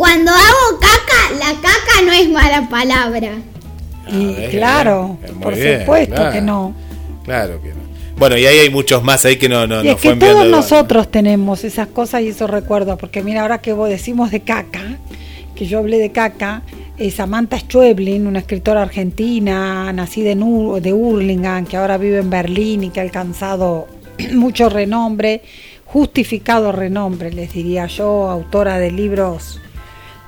Cuando 0.00 0.30
hago 0.30 0.80
caca, 0.80 1.34
la 1.38 1.60
caca 1.60 2.02
no 2.06 2.12
es 2.12 2.26
mala 2.30 2.66
palabra. 2.70 3.32
Y 4.10 4.32
ver, 4.32 4.50
claro, 4.50 5.18
eh, 5.22 5.30
por 5.42 5.54
bien, 5.54 5.80
supuesto 5.80 6.14
claro. 6.14 6.32
que 6.32 6.40
no. 6.40 6.74
Claro 7.22 7.60
que 7.62 7.68
no. 7.68 7.74
Bueno, 8.16 8.38
y 8.38 8.46
ahí 8.46 8.60
hay 8.60 8.70
muchos 8.70 9.04
más 9.04 9.26
ahí 9.26 9.36
que 9.36 9.50
no, 9.50 9.66
no, 9.66 9.82
y 9.82 9.88
nos 9.88 9.96
es 9.96 10.00
fue 10.00 10.14
que 10.14 10.20
todos 10.20 10.46
nosotros 10.46 11.10
tenemos 11.10 11.64
esas 11.64 11.88
cosas 11.88 12.22
y 12.22 12.28
esos 12.28 12.48
recuerdos, 12.48 12.98
porque 12.98 13.22
mira, 13.22 13.42
ahora 13.42 13.58
que 13.58 13.74
vos 13.74 13.90
decimos 13.90 14.30
de 14.30 14.40
caca, 14.40 14.80
que 15.54 15.66
yo 15.66 15.80
hablé 15.80 15.98
de 15.98 16.12
caca, 16.12 16.62
eh, 16.96 17.10
Samantha 17.10 17.58
Schweblin, 17.58 18.26
una 18.26 18.38
escritora 18.38 18.80
argentina, 18.80 19.92
nacida 19.92 20.30
en 20.30 20.40
Ur- 20.42 20.80
de 20.80 20.94
Hurlingham, 20.94 21.66
que 21.66 21.76
ahora 21.76 21.98
vive 21.98 22.20
en 22.20 22.30
Berlín 22.30 22.84
y 22.84 22.88
que 22.88 23.00
ha 23.00 23.02
alcanzado 23.02 23.86
mucho 24.32 24.70
renombre, 24.70 25.42
justificado 25.84 26.72
renombre, 26.72 27.30
les 27.34 27.52
diría 27.52 27.84
yo, 27.84 28.30
autora 28.30 28.78
de 28.78 28.92
libros 28.92 29.60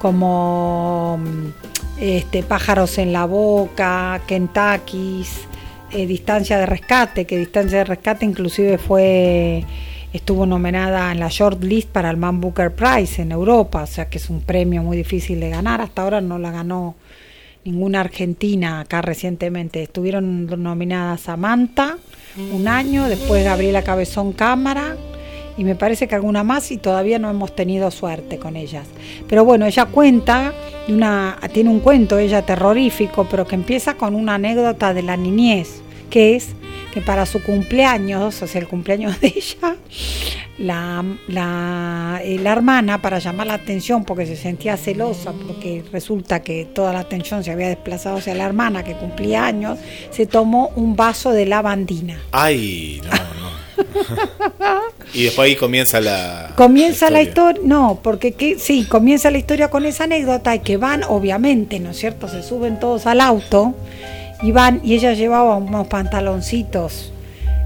como 0.03 1.21
mm, 1.23 2.01
este, 2.01 2.43
Pájaros 2.43 2.99
en 2.99 3.13
la 3.13 3.25
Boca, 3.25 4.21
Kentucky's, 4.27 5.47
eh, 5.93 6.07
Distancia 6.07 6.59
de 6.59 6.67
Rescate, 6.67 7.25
que 7.25 7.39
Distancia 7.39 7.79
de 7.79 7.85
Rescate 7.85 8.27
inclusive 8.27 8.79
fue 8.79 9.65
estuvo 10.13 10.45
nominada 10.45 11.11
en 11.13 11.21
la 11.21 11.29
shortlist 11.31 11.89
para 11.89 12.11
el 12.11 12.17
Man 12.17 12.41
Booker 12.41 12.75
Prize 12.75 13.23
en 13.23 13.31
Europa, 13.31 13.85
o 13.85 13.87
sea 13.87 14.11
que 14.11 14.19
es 14.19 14.29
un 14.29 14.41
premio 14.41 14.83
muy 14.83 14.97
difícil 14.97 15.39
de 15.41 15.49
ganar, 15.49 15.81
hasta 15.81 16.03
ahora 16.03 16.21
no 16.21 16.39
la 16.39 16.51
ganó 16.51 16.97
ninguna 17.65 18.01
argentina 18.01 18.81
acá 18.81 19.01
recientemente, 19.03 19.85
estuvieron 19.85 20.47
nominadas 20.63 21.21
Samantha 21.23 21.97
un 22.53 22.67
año, 22.67 23.09
después 23.09 23.45
Gabriela 23.45 23.83
Cabezón 23.83 24.33
Cámara, 24.33 24.97
y 25.57 25.65
me 25.65 25.75
parece 25.75 26.09
que 26.09 26.15
alguna 26.15 26.43
más 26.43 26.71
y 26.71 26.79
todavía 26.79 27.19
no 27.19 27.31
hemos 27.31 27.55
tenido 27.55 27.91
suerte 27.91 28.39
con 28.39 28.57
ellas. 28.57 28.87
Pero 29.29 29.45
bueno, 29.45 29.67
ella 29.67 29.87
cuenta, 29.87 30.53
una, 30.89 31.39
tiene 31.53 31.71
un 31.71 31.81
cuento 31.81 32.19
ella 32.19 32.43
terrorífico, 32.43 33.27
pero 33.31 33.47
que 33.47 33.55
empieza 33.55 33.95
con 33.95 34.15
una 34.15 34.35
anécdota 34.35 34.95
de 34.95 35.03
la 35.03 35.17
niñez, 35.17 35.83
que 36.11 36.37
es 36.37 36.55
que 36.93 37.01
para 37.01 37.25
su 37.27 37.43
cumpleaños, 37.43 38.43
o 38.43 38.47
sea, 38.47 38.61
el 38.61 38.69
cumpleaños 38.69 39.19
de 39.21 39.29
ella, 39.29 39.77
la, 40.59 41.05
la, 41.27 42.21
eh, 42.23 42.39
la 42.39 42.53
hermana, 42.53 43.01
para 43.01 43.19
llamar 43.19 43.47
la 43.47 43.55
atención, 43.55 44.05
porque 44.05 44.27
se 44.27 44.37
sentía 44.37 44.77
celosa, 44.77 45.33
porque 45.33 45.83
resulta 45.91 46.43
que 46.43 46.67
toda 46.67 46.93
la 46.93 47.01
atención 47.01 47.43
se 47.43 47.51
había 47.51 47.69
desplazado 47.69 48.19
hacia 48.19 48.35
la 48.35 48.45
hermana 48.45 48.85
que 48.85 48.95
cumplía 48.95 49.47
años, 49.47 49.79
se 50.11 50.27
tomó 50.27 50.71
un 50.77 50.95
vaso 50.95 51.33
de 51.33 51.47
lavandina. 51.47 52.21
Ay, 52.33 53.01
no, 53.05 53.11
no. 53.11 53.62
Y 55.15 55.25
después 55.25 55.47
ahí 55.47 55.57
comienza 55.57 56.01
la. 56.01 56.53
Comienza 56.57 57.11
la 57.11 57.21
historia, 57.21 57.61
no, 57.65 58.01
porque 58.03 58.33
que, 58.33 58.59
sí, 58.59 58.85
comienza 58.85 59.31
la 59.31 59.39
historia 59.39 59.69
con 59.69 59.85
esa 59.85 60.05
anécdota 60.05 60.55
y 60.55 60.61
que 60.61 60.79
van, 60.79 61.05
obviamente, 61.05 61.81
¿no 61.81 61.91
es 61.91 61.99
cierto? 61.99 62.29
Se 62.29 62.43
suben 62.43 62.81
todos 62.81 63.07
al 63.07 63.21
auto 63.21 63.75
y 64.43 64.53
van, 64.53 64.81
y 64.83 64.95
ella 64.95 65.13
llevaba 65.13 65.57
unos 65.57 65.87
pantaloncitos 65.89 67.13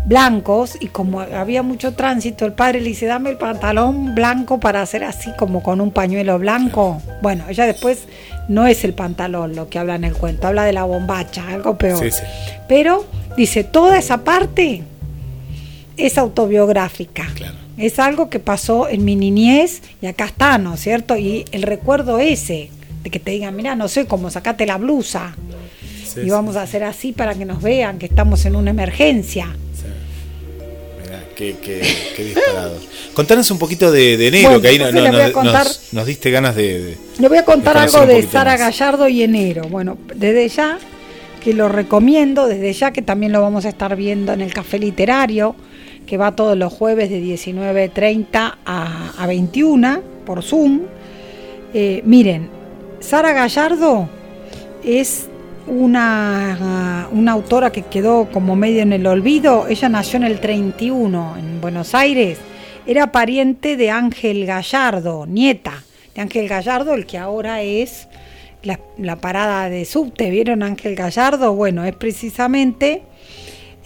blancos 0.07 0.76
y 0.80 0.86
como 0.86 1.20
había 1.20 1.62
mucho 1.62 1.94
tránsito, 1.94 2.46
el 2.46 2.52
padre 2.52 2.80
le 2.80 2.88
dice, 2.88 3.07
dame 3.07 3.30
el 3.30 3.36
pantalón 3.36 4.14
blanco 4.14 4.59
para 4.59 4.82
hacer 4.82 5.04
así 5.04 5.32
como 5.36 5.62
con 5.62 5.80
un 5.80 5.90
pañuelo 5.90 6.38
blanco. 6.38 7.00
Bueno, 7.22 7.44
ella 7.48 7.66
después 7.66 8.07
no 8.48 8.66
es 8.66 8.84
el 8.84 8.94
pantalón 8.94 9.54
lo 9.57 9.68
que 9.68 9.78
habla 9.78 9.96
en 9.96 10.04
el 10.04 10.14
cuento, 10.14 10.46
habla 10.46 10.64
de 10.64 10.72
la 10.72 10.84
bombacha, 10.84 11.48
algo 11.48 11.76
peor. 11.76 11.98
Sí, 11.98 12.11
sí. 12.11 12.22
Pero 12.68 13.04
dice, 13.36 13.64
toda 13.64 13.98
esa 13.98 14.18
parte 14.18 14.82
es 15.97 16.18
autobiográfica. 16.18 17.26
Claro. 17.34 17.55
Es 17.78 17.99
algo 17.99 18.30
que 18.30 18.38
pasó 18.38 18.88
en 18.88 19.05
mi 19.05 19.16
niñez 19.16 19.82
y 20.01 20.07
acá 20.07 20.24
está, 20.26 20.59
¿no 20.59 20.74
es 20.74 20.80
cierto? 20.80 21.16
Y 21.16 21.44
el 21.53 21.62
recuerdo 21.62 22.18
ese, 22.18 22.70
de 23.03 23.11
que 23.11 23.18
te 23.20 23.32
digan, 23.32 23.55
mira, 23.55 23.74
no 23.76 23.88
sé 23.88 24.07
cómo 24.07 24.30
sacate 24.30 24.66
la 24.66 24.78
blusa 24.78 25.34
Sí, 26.05 26.20
y 26.20 26.24
sí, 26.24 26.30
vamos 26.30 26.57
a 26.57 26.62
hacer 26.62 26.84
así 26.84 27.12
para 27.12 27.34
que 27.34 27.44
nos 27.44 27.61
vean 27.62 27.99
que 27.99 28.07
estamos 28.07 28.44
en 28.47 28.57
una 28.57 28.70
emergencia. 28.70 29.55
qué, 31.36 31.55
qué, 31.62 31.82
qué 32.16 32.24
disparado. 32.24 32.78
Contanos 33.14 33.51
un 33.51 33.59
poquito 33.59 33.92
de, 33.92 34.16
de 34.16 34.28
enero, 34.28 34.49
Bueno, 34.49 34.62
que 34.62 34.68
ahí 34.68 34.78
no- 34.78 34.90
no- 34.90 35.12
nos, 35.12 35.30
contar- 35.32 35.66
nos- 35.66 35.92
nos 35.92 36.07
diste 36.07 36.30
ganas 36.30 36.57
de. 36.57 36.82
de- 36.82 36.99
Le 37.18 37.28
voy 37.28 37.36
a 37.38 37.44
contar 37.44 37.76
algo 37.76 38.07
de 38.07 38.22
Sara 38.22 38.53
más. 38.53 38.61
Gallardo 38.61 39.07
y 39.09 39.22
enero. 39.22 39.64
Bueno, 39.68 39.99
desde 40.14 40.49
ya 40.49 40.78
que 41.44 41.53
lo 41.53 41.68
recomiendo, 41.68 42.47
desde 42.47 42.72
ya 42.72 42.90
que 42.90 43.03
también 43.03 43.32
lo 43.32 43.42
vamos 43.42 43.66
a 43.66 43.68
estar 43.68 43.94
viendo 43.97 44.32
en 44.32 44.40
el 44.40 44.53
Café 44.55 44.78
Literario, 44.78 45.55
que 46.07 46.16
va 46.16 46.36
todos 46.36 46.57
los 46.57 46.72
jueves 46.72 47.11
de 47.11 47.20
19.30 47.20 48.54
a, 48.64 49.12
a 49.18 49.26
21 49.26 50.00
por 50.24 50.42
Zoom. 50.42 50.82
Eh, 51.74 52.02
miren, 52.04 52.48
Sara 53.00 53.32
Gallardo 53.32 54.09
es 54.84 55.28
una, 55.66 57.09
una 57.12 57.32
autora 57.32 57.70
que 57.70 57.82
quedó 57.82 58.28
como 58.32 58.57
medio 58.57 58.82
en 58.82 58.92
el 58.92 59.07
olvido. 59.07 59.66
Ella 59.68 59.88
nació 59.88 60.18
en 60.18 60.24
el 60.24 60.40
31 60.40 61.36
en 61.38 61.61
Buenos 61.61 61.94
Aires. 61.94 62.38
Era 62.86 63.11
pariente 63.11 63.76
de 63.76 63.90
Ángel 63.90 64.46
Gallardo, 64.46 65.26
nieta 65.26 65.82
de 66.14 66.22
Ángel 66.22 66.48
Gallardo, 66.48 66.94
el 66.94 67.04
que 67.04 67.18
ahora 67.18 67.62
es 67.62 68.09
la, 68.62 68.78
la 68.96 69.16
parada 69.16 69.68
de 69.68 69.84
subte. 69.84 70.30
¿Vieron 70.30 70.62
Ángel 70.62 70.94
Gallardo? 70.94 71.52
Bueno, 71.54 71.84
es 71.84 71.96
precisamente 71.96 73.02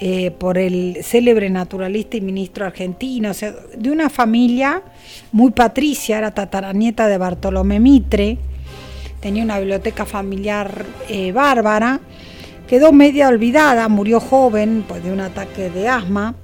eh, 0.00 0.30
por 0.30 0.56
el 0.56 0.98
célebre 1.02 1.50
naturalista 1.50 2.16
y 2.16 2.22
ministro 2.22 2.64
argentino, 2.64 3.30
o 3.30 3.34
sea, 3.34 3.54
de 3.76 3.90
una 3.90 4.08
familia 4.08 4.82
muy 5.30 5.50
patricia, 5.50 6.16
era 6.16 6.30
tataranieta 6.30 7.06
de 7.06 7.18
Bartolomé 7.18 7.80
Mitre, 7.80 8.38
tenía 9.20 9.44
una 9.44 9.58
biblioteca 9.58 10.06
familiar 10.06 10.86
eh, 11.08 11.32
bárbara, 11.32 12.00
quedó 12.66 12.92
media 12.92 13.28
olvidada, 13.28 13.88
murió 13.88 14.20
joven 14.20 14.84
pues, 14.88 15.04
de 15.04 15.12
un 15.12 15.20
ataque 15.20 15.68
de 15.68 15.88
asma 15.88 16.34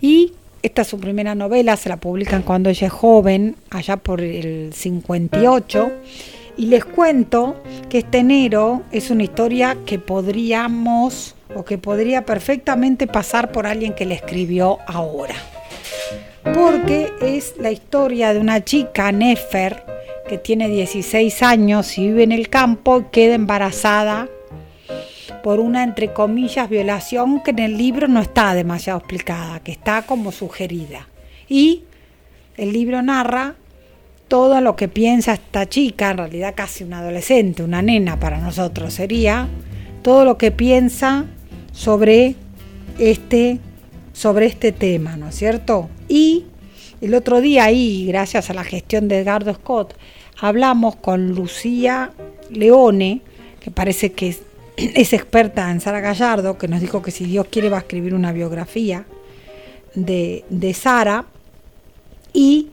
y 0.00 0.34
esta 0.62 0.82
es 0.82 0.88
su 0.88 1.00
primera 1.00 1.34
novela, 1.34 1.76
se 1.78 1.88
la 1.88 1.96
publican 1.96 2.42
cuando 2.42 2.68
ella 2.68 2.88
es 2.88 2.92
joven, 2.92 3.56
allá 3.70 3.96
por 3.96 4.20
el 4.20 4.72
58. 4.74 5.90
Y 6.56 6.66
les 6.66 6.84
cuento 6.84 7.62
que 7.88 7.98
este 7.98 8.18
enero 8.18 8.82
es 8.92 9.10
una 9.10 9.22
historia 9.22 9.76
que 9.86 9.98
podríamos 9.98 11.34
o 11.54 11.64
que 11.64 11.78
podría 11.78 12.24
perfectamente 12.24 13.06
pasar 13.06 13.52
por 13.52 13.66
alguien 13.66 13.94
que 13.94 14.06
le 14.06 14.14
escribió 14.14 14.78
ahora. 14.86 15.34
Porque 16.54 17.12
es 17.20 17.54
la 17.58 17.70
historia 17.70 18.32
de 18.32 18.40
una 18.40 18.64
chica, 18.64 19.12
Nefer, 19.12 19.84
que 20.28 20.38
tiene 20.38 20.68
16 20.68 21.42
años 21.42 21.98
y 21.98 22.06
vive 22.06 22.22
en 22.22 22.32
el 22.32 22.48
campo 22.48 23.00
y 23.00 23.04
queda 23.10 23.34
embarazada 23.34 24.28
por 25.42 25.60
una, 25.60 25.82
entre 25.82 26.12
comillas, 26.12 26.68
violación 26.68 27.42
que 27.42 27.50
en 27.50 27.58
el 27.60 27.78
libro 27.78 28.08
no 28.08 28.20
está 28.20 28.54
demasiado 28.54 28.98
explicada, 28.98 29.60
que 29.60 29.72
está 29.72 30.02
como 30.02 30.32
sugerida. 30.32 31.08
Y 31.48 31.84
el 32.56 32.72
libro 32.72 33.02
narra 33.02 33.54
todo 34.30 34.60
lo 34.60 34.76
que 34.76 34.86
piensa 34.86 35.34
esta 35.34 35.68
chica, 35.68 36.12
en 36.12 36.18
realidad 36.18 36.54
casi 36.56 36.84
una 36.84 37.00
adolescente, 37.00 37.64
una 37.64 37.82
nena 37.82 38.20
para 38.20 38.38
nosotros 38.38 38.94
sería, 38.94 39.48
todo 40.02 40.24
lo 40.24 40.38
que 40.38 40.52
piensa 40.52 41.24
sobre 41.72 42.36
este, 43.00 43.58
sobre 44.12 44.46
este 44.46 44.70
tema, 44.70 45.16
¿no 45.16 45.30
es 45.30 45.34
cierto? 45.34 45.90
Y 46.08 46.44
el 47.00 47.14
otro 47.14 47.40
día 47.40 47.64
ahí, 47.64 48.06
gracias 48.06 48.50
a 48.50 48.54
la 48.54 48.62
gestión 48.62 49.08
de 49.08 49.18
Edgardo 49.18 49.52
Scott, 49.52 49.94
hablamos 50.40 50.94
con 50.94 51.34
Lucía 51.34 52.12
Leone, 52.50 53.22
que 53.58 53.72
parece 53.72 54.12
que 54.12 54.28
es, 54.28 54.42
es 54.76 55.12
experta 55.12 55.68
en 55.72 55.80
Sara 55.80 55.98
Gallardo, 55.98 56.56
que 56.56 56.68
nos 56.68 56.80
dijo 56.80 57.02
que 57.02 57.10
si 57.10 57.24
Dios 57.24 57.48
quiere 57.50 57.68
va 57.68 57.78
a 57.78 57.80
escribir 57.80 58.14
una 58.14 58.30
biografía 58.30 59.06
de, 59.96 60.44
de 60.50 60.72
Sara, 60.72 61.24
y 62.32 62.68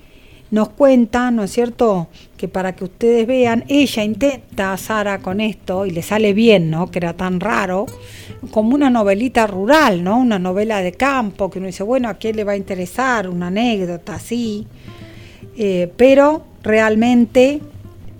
nos 0.51 0.69
cuenta, 0.69 1.31
¿no 1.31 1.43
es 1.43 1.51
cierto?, 1.51 2.07
que 2.37 2.47
para 2.47 2.75
que 2.75 2.83
ustedes 2.85 3.25
vean, 3.27 3.65
ella 3.67 4.03
intenta 4.03 4.77
Sara 4.77 5.19
con 5.19 5.41
esto 5.41 5.85
y 5.85 5.91
le 5.91 6.01
sale 6.01 6.33
bien, 6.33 6.69
¿no?, 6.69 6.89
que 6.89 6.99
era 6.99 7.13
tan 7.13 7.39
raro, 7.39 7.85
como 8.51 8.75
una 8.75 8.89
novelita 8.89 9.47
rural, 9.47 10.03
¿no?, 10.03 10.17
una 10.19 10.39
novela 10.39 10.81
de 10.81 10.93
campo, 10.93 11.49
que 11.49 11.59
uno 11.59 11.67
dice, 11.67 11.83
bueno, 11.83 12.07
¿a 12.09 12.13
quién 12.15 12.35
le 12.35 12.43
va 12.43 12.53
a 12.53 12.57
interesar? 12.57 13.27
Una 13.29 13.47
anécdota 13.47 14.15
así, 14.15 14.67
Eh, 15.59 15.91
pero 15.97 16.43
realmente 16.61 17.59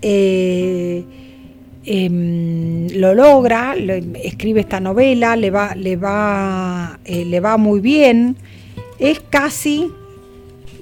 eh, 0.02 1.04
em, 1.84 2.88
lo 2.98 3.14
logra, 3.14 3.76
lo- 3.76 3.94
escribe 3.94 4.60
esta 4.60 4.80
novela, 4.80 5.36
le 5.36 5.50
va, 5.52 5.74
le 5.76 5.94
va, 5.96 6.98
eh, 7.04 7.24
le 7.24 7.38
va 7.40 7.56
muy 7.56 7.78
bien, 7.80 8.36
es 8.98 9.20
casi 9.20 9.88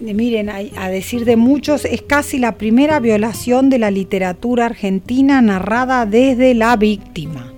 miren, 0.00 0.48
a, 0.50 0.58
a 0.76 0.88
decir 0.90 1.24
de 1.24 1.36
muchos, 1.36 1.84
es 1.84 2.02
casi 2.02 2.38
la 2.38 2.52
primera 2.56 3.00
violación 3.00 3.70
de 3.70 3.78
la 3.78 3.90
literatura 3.90 4.66
argentina 4.66 5.40
narrada 5.40 6.06
desde 6.06 6.54
la 6.54 6.76
víctima, 6.76 7.52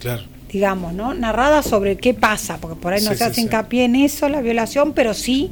Claro. 0.00 0.22
digamos, 0.52 0.92
¿no? 0.94 1.14
Narrada 1.14 1.62
sobre 1.62 1.96
qué 1.96 2.14
pasa, 2.14 2.58
porque 2.60 2.80
por 2.80 2.92
ahí 2.92 3.02
no 3.02 3.10
Sí, 3.12 3.16
se 3.18 3.24
hace 3.24 3.34
sí. 3.36 3.40
hincapié 3.42 3.84
en 3.84 3.96
eso, 3.96 4.28
la 4.28 4.40
violación, 4.40 4.92
pero 4.92 5.14
sí 5.14 5.50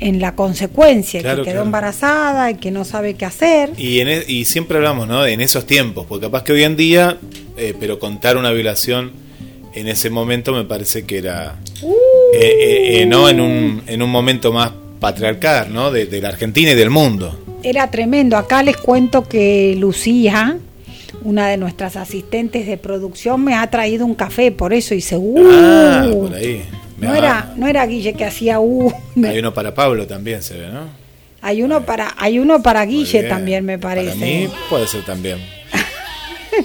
en 0.00 0.20
la 0.20 0.34
consecuencia, 0.36 1.20
Claro, 1.22 1.38
que 1.38 1.44
quedó 1.46 1.54
claro. 1.54 1.66
embarazada 1.66 2.50
y 2.50 2.54
que 2.54 2.70
no 2.70 2.84
sabe 2.84 3.14
qué 3.14 3.24
hacer. 3.24 3.72
Y, 3.76 3.98
en 4.00 4.08
e- 4.08 4.24
y 4.28 4.44
siempre 4.44 4.76
hablamos, 4.76 5.08
¿no? 5.08 5.26
En 5.26 5.40
esos 5.40 5.66
tiempos, 5.66 6.06
porque 6.08 6.26
capaz 6.26 6.44
que 6.44 6.52
hoy 6.52 6.62
en 6.62 6.76
día, 6.76 7.18
eh, 7.56 7.74
pero 7.80 7.98
contar 7.98 8.36
una 8.36 8.52
violación 8.52 9.10
en 9.74 9.88
ese 9.88 10.08
momento 10.10 10.52
me 10.52 10.64
parece 10.64 11.04
que 11.04 11.18
era, 11.18 11.56
Uh. 11.82 11.92
eh, 12.34 12.38
eh, 12.40 13.00
eh, 13.02 13.06
¿no? 13.06 13.28
En 13.28 13.40
un, 13.40 13.82
en 13.86 14.02
un 14.02 14.10
momento 14.10 14.52
más 14.52 14.70
patriarcal, 15.00 15.72
¿no? 15.72 15.90
De, 15.90 16.06
de 16.06 16.20
la 16.20 16.28
Argentina 16.28 16.70
y 16.72 16.74
del 16.74 16.90
mundo. 16.90 17.38
Era 17.62 17.90
tremendo. 17.90 18.36
Acá 18.36 18.62
les 18.62 18.76
cuento 18.76 19.22
que 19.28 19.74
Lucía, 19.78 20.58
una 21.22 21.48
de 21.48 21.56
nuestras 21.56 21.96
asistentes 21.96 22.66
de 22.66 22.76
producción, 22.76 23.42
me 23.44 23.54
ha 23.54 23.68
traído 23.68 24.06
un 24.06 24.14
café, 24.14 24.52
por 24.52 24.72
eso 24.72 24.94
hice 24.94 25.16
uh. 25.16 25.48
Ah, 25.50 26.08
por 26.12 26.34
ahí. 26.34 26.64
No 26.98 27.14
era, 27.14 27.52
no 27.56 27.68
era 27.68 27.86
Guille 27.86 28.14
que 28.14 28.24
hacía 28.24 28.60
uh. 28.60 28.92
Hay 29.24 29.38
uno 29.38 29.54
para 29.54 29.74
Pablo 29.74 30.06
también, 30.06 30.42
se 30.42 30.58
ve, 30.58 30.68
¿no? 30.68 30.82
Hay 31.40 31.62
uno 31.62 31.84
para, 31.84 32.14
hay 32.18 32.40
uno 32.40 32.62
para 32.62 32.84
Guille 32.84 33.22
también, 33.24 33.64
me 33.64 33.78
parece. 33.78 34.10
Para 34.10 34.20
mí 34.20 34.48
puede 34.68 34.88
ser 34.88 35.04
también. 35.04 35.38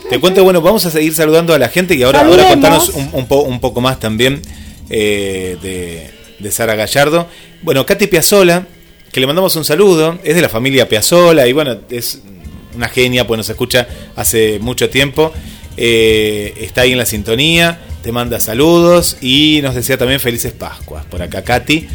Te 0.10 0.20
cuento, 0.20 0.44
bueno, 0.44 0.60
vamos 0.62 0.84
a 0.88 0.90
seguir 0.90 1.14
saludando 1.14 1.54
a 1.54 1.60
la 1.60 1.70
gente 1.70 1.94
y 1.94 2.02
ahora, 2.02 2.22
ahora 2.22 2.48
contanos 2.48 2.90
un, 2.90 3.10
un 3.14 3.28
po- 3.28 3.44
un 3.44 3.60
poco 3.60 3.80
más 3.80 4.00
también 4.00 4.42
eh, 4.90 5.58
de, 5.62 6.10
de 6.44 6.52
Sara 6.52 6.76
Gallardo. 6.76 7.28
Bueno, 7.64 7.86
Katy 7.86 8.08
Piazzola, 8.08 8.68
que 9.12 9.20
le 9.20 9.26
mandamos 9.26 9.56
un 9.56 9.66
saludo, 9.66 10.20
es 10.24 10.36
de 10.36 10.42
la 10.42 10.50
familia 10.50 10.88
Piazzola 10.88 11.48
y 11.48 11.54
bueno, 11.54 11.78
es 11.90 12.22
una 12.76 12.90
genia, 12.90 13.26
pues 13.26 13.38
nos 13.38 13.50
escucha 13.50 13.88
hace 14.16 14.60
mucho 14.60 14.90
tiempo. 14.90 15.34
Eh, 15.78 16.54
está 16.60 16.82
ahí 16.82 16.92
en 16.92 17.00
la 17.00 17.06
sintonía, 17.06 17.80
te 18.04 18.12
manda 18.12 18.40
saludos 18.40 19.18
y 19.22 19.62
nos 19.64 19.74
desea 19.74 19.98
también 19.98 20.20
felices 20.20 20.52
Pascuas. 20.52 21.06
Por 21.06 21.22
acá, 21.22 21.44
Katy. 21.44 21.88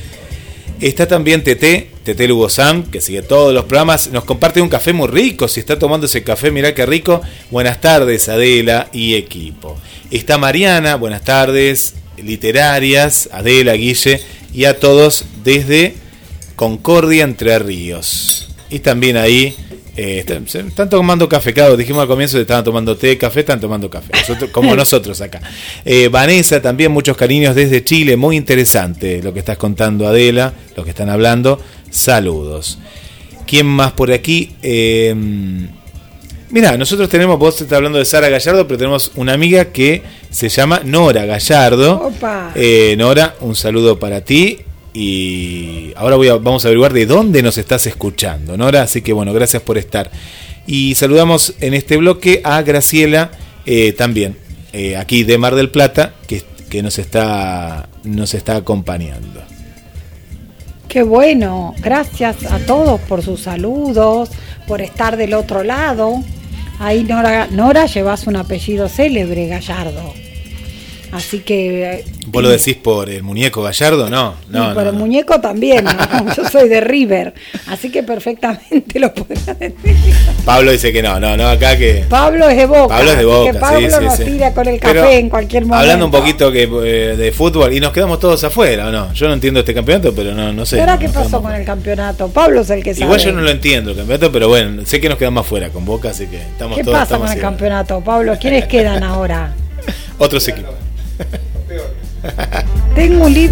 Está 0.81 1.09
también 1.09 1.43
Tete, 1.43 1.91
Tete 2.05 2.29
Lugo 2.29 2.49
Sam, 2.49 2.85
que 2.85 3.01
sigue 3.01 3.23
todos 3.23 3.53
los 3.53 3.65
programas. 3.65 4.13
Nos 4.13 4.25
comparte 4.25 4.61
un 4.61 4.69
café 4.69 4.93
muy 4.93 5.09
rico. 5.09 5.49
Si 5.49 5.59
está 5.59 5.77
tomando 5.77 6.07
ese 6.07 6.23
café, 6.23 6.53
mirá 6.53 6.73
qué 6.73 6.87
rico. 6.87 7.21
Buenas 7.51 7.81
tardes, 7.81 8.29
Adela 8.29 8.89
y 8.93 9.15
equipo. 9.17 9.77
Está 10.13 10.39
Mariana, 10.39 10.95
buenas 10.95 11.23
tardes. 11.23 11.95
Literarias, 12.17 13.29
Adela, 13.33 13.73
Guille 13.75 14.21
y 14.53 14.65
a 14.65 14.79
todos 14.79 15.25
desde 15.45 15.95
Concordia 16.57 17.25
Entre 17.25 17.59
Ríos. 17.59 18.49
Y 18.71 18.81
también 18.81 19.17
ahí 19.17 19.55
Eh, 20.01 20.25
están, 20.25 20.89
tomando 20.89 21.29
café, 21.29 21.53
claro, 21.53 21.77
dijimos 21.77 22.03
al 22.03 22.07
comienzo 22.07 22.37
que 22.37 22.43
estaban 22.43 22.63
tomando 22.63 22.97
té, 22.97 23.19
café, 23.19 23.41
están 23.41 23.59
tomando 23.61 23.91
café, 23.91 24.13
Nosotros- 24.17 24.51
como 24.53 24.77
nosotros 24.77 25.21
acá. 25.21 25.41
Eh, 25.85 26.07
Vanessa, 26.07 26.63
también 26.63 26.93
muchos 26.93 27.17
cariños 27.17 27.57
desde 27.57 27.83
Chile, 27.83 28.17
muy 28.17 28.37
interesante 28.37 29.21
lo 29.25 29.33
que 29.33 29.41
estás 29.41 29.59
contando 29.59 30.07
Adela, 30.07 30.53
lo 30.77 30.85
que 30.85 30.91
están 30.91 31.09
hablando, 31.11 31.61
saludos. 31.91 32.79
¿Quién 33.45 33.67
más 33.67 33.91
por 33.91 34.13
aquí? 34.13 34.53
Eh, 34.63 35.17
mira, 36.51 36.77
nosotros 36.77 37.09
tenemos, 37.09 37.39
vos 37.39 37.61
estás 37.61 37.77
hablando 37.77 37.99
de 37.99 38.05
Sara 38.05 38.29
Gallardo, 38.29 38.67
pero 38.67 38.79
tenemos 38.79 39.13
una 39.17 39.33
amiga 39.33 39.67
que 39.67 40.03
se 40.31 40.49
llama 40.49 40.81
Nora 40.85 41.25
Gallardo. 41.27 42.09
Opa. 42.09 42.53
Eh, 42.55 42.95
Nora, 42.99 43.35
un 43.41 43.55
saludo 43.55 43.99
para 43.99 44.21
ti. 44.23 44.61
Y 44.95 45.93
ahora 45.97 46.17
voy 46.17 46.29
a- 46.29 46.37
vamos 46.37 46.65
a 46.65 46.69
averiguar 46.69 46.93
de 46.93 47.07
dónde 47.07 47.43
nos 47.43 47.57
estás 47.59 47.87
escuchando, 47.87 48.57
Nora. 48.57 48.83
Así 48.83 49.03
que 49.03 49.13
bueno, 49.13 49.33
gracias 49.33 49.63
por 49.63 49.79
estar. 49.79 50.11
Y 50.67 50.95
saludamos 50.97 51.55
en 51.61 51.75
este 51.75 51.97
bloque 51.97 52.41
a 52.45 52.61
Graciela 52.63 53.31
eh, 53.65 53.93
también, 53.93 54.37
eh, 54.73 54.97
aquí 54.97 55.25
de 55.25 55.39
Mar 55.39 55.55
del 55.55 55.71
Plata, 55.71 56.15
que, 56.27 56.43
que 56.69 56.83
nos, 56.83 56.99
está, 56.99 57.89
nos 58.05 58.35
está 58.35 58.57
acompañando. 58.57 59.43
Qué 60.89 61.03
bueno, 61.03 61.75
gracias 61.81 62.45
a 62.51 62.59
todos 62.61 62.99
por 63.03 63.23
sus 63.23 63.43
saludos, 63.43 64.31
por 64.67 64.81
estar 64.81 65.17
del 65.19 65.35
otro 65.35 65.63
lado. 65.63 66.23
Ahí 66.81 67.03
Nora, 67.03 67.49
Nora 67.51 67.87
llevas 67.87 68.27
un 68.27 68.37
apellido 68.37 68.89
célebre, 68.89 69.49
Gallardo. 69.49 70.15
Así 71.13 71.41
que... 71.41 71.85
eh, 71.85 72.05
¿Vos 72.27 72.43
lo 72.43 72.51
decís 72.51 72.77
por 72.77 73.09
el 73.09 73.23
muñeco 73.23 73.63
Gallardo? 73.63 74.11
No, 74.11 74.35
y 74.49 74.53
no. 74.53 74.75
por 74.75 74.83
no, 74.83 74.91
el 74.91 74.95
no. 74.95 75.01
muñeco 75.01 75.41
también, 75.41 75.85
¿no? 75.85 76.35
yo 76.37 76.49
soy 76.49 76.69
de 76.69 76.81
River, 76.81 77.35
así 77.67 77.91
que 77.91 78.03
perfectamente 78.03 78.99
lo 79.01 79.13
podría 79.15 79.55
decir. 79.55 79.97
Pablo 80.45 80.71
dice 80.71 80.93
que 80.93 81.03
no, 81.03 81.19
no, 81.19 81.37
no, 81.37 81.49
acá 81.49 81.79
que... 81.79 82.05
Pablo 82.09 82.49
es 82.49 82.57
de 82.57 82.67
Boca, 82.67 82.89
Pablo 82.89 83.11
es 83.11 83.17
de 83.17 83.23
así 83.23 83.25
Boca, 83.25 83.53
que 83.53 83.59
Pablo 83.59 83.91
sí, 83.91 83.97
sí, 83.97 84.05
nos 84.05 84.17
sí. 84.17 84.25
tira 84.25 84.53
con 84.53 84.69
el 84.69 84.81
café 84.81 84.95
Pero 84.95 85.09
en 85.11 85.29
cualquier 85.31 85.63
momento. 85.65 85.81
Hablando 85.81 86.05
un 86.05 86.11
poquito 86.11 86.53
que, 86.53 86.63
eh, 86.65 87.17
de 87.17 87.33
fútbol 87.33 87.73
y 87.73 87.81
nos 87.81 87.93
quedamos 87.93 88.21
todos 88.21 88.45
afuera, 88.45 88.89
¿o 88.89 88.93
no? 88.93 89.13
Yo 89.15 89.29
no 89.29 89.35
entiendo 89.35 89.61
este 89.61 89.73
campeonato, 89.73 90.15
pero 90.15 90.35
no, 90.35 90.53
no 90.53 90.67
sé. 90.67 90.77
¿Y 90.77 90.81
ahora 90.81 90.99
qué 90.99 91.09
pasó 91.09 91.41
con 91.43 91.55
el 91.55 91.65
campeonato? 91.65 92.29
Pablo 92.29 92.61
es 92.61 92.71
el 92.71 92.83
que 92.83 92.93
sabe. 92.93 93.07
Igual 93.07 93.21
yo 93.21 93.33
no 93.33 93.41
lo 93.41 93.51
entiendo 93.51 93.93
el 93.93 93.97
campeonato, 93.97 94.31
pero 94.31 94.49
bueno, 94.49 94.85
sé 94.85 95.01
que 95.01 95.09
nos 95.09 95.17
quedamos 95.17 95.47
afuera 95.47 95.71
con 95.71 95.85
Boca, 95.85 96.11
así 96.11 96.27
que 96.27 96.37
estamos 96.37 96.77
¿Qué 96.77 96.85
todos 96.85 96.95
pasa 96.99 97.05
estamos 97.05 97.29
con 97.29 97.37
el 97.37 97.43
campeonato, 97.43 98.01
Pablo? 98.01 98.37
¿Quiénes 98.39 98.67
quedan 98.67 99.03
ahora? 99.03 99.55
Otros 100.19 100.47
equipos. 100.49 100.75
Tengo 102.95 103.27
un, 103.27 103.33
li- 103.35 103.51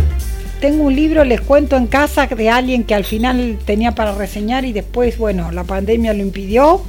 tengo 0.60 0.84
un 0.84 0.96
libro, 0.96 1.24
les 1.24 1.40
cuento 1.40 1.76
en 1.76 1.86
casa, 1.86 2.26
de 2.26 2.48
alguien 2.50 2.84
que 2.84 2.94
al 2.94 3.04
final 3.04 3.58
tenía 3.64 3.92
para 3.92 4.12
reseñar 4.14 4.64
y 4.64 4.72
después, 4.72 5.18
bueno, 5.18 5.52
la 5.52 5.64
pandemia 5.64 6.12
lo 6.14 6.22
impidió. 6.22 6.82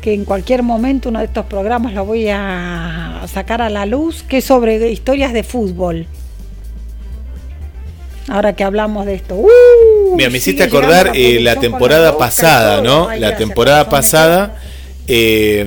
Que 0.00 0.14
en 0.14 0.24
cualquier 0.24 0.64
momento 0.64 1.10
uno 1.10 1.20
de 1.20 1.26
estos 1.26 1.46
programas 1.46 1.92
lo 1.94 2.04
voy 2.04 2.26
a 2.28 3.22
sacar 3.32 3.62
a 3.62 3.70
la 3.70 3.86
luz, 3.86 4.24
que 4.24 4.38
es 4.38 4.44
sobre 4.44 4.90
historias 4.90 5.32
de 5.32 5.44
fútbol. 5.44 6.06
Ahora 8.28 8.54
que 8.54 8.64
hablamos 8.64 9.06
de 9.06 9.14
esto. 9.14 9.34
¡Uh! 9.36 10.16
Mira, 10.16 10.30
me 10.30 10.38
hiciste 10.38 10.62
acordar 10.64 11.12
eh, 11.14 11.38
la 11.40 11.56
temporada 11.56 12.16
pasada. 12.18 12.80
¿no? 12.80 13.08
Ay, 13.08 13.20
La 13.20 13.28
gracias, 13.28 13.48
temporada 13.48 13.88
pasada, 13.88 14.56
eh, 15.06 15.66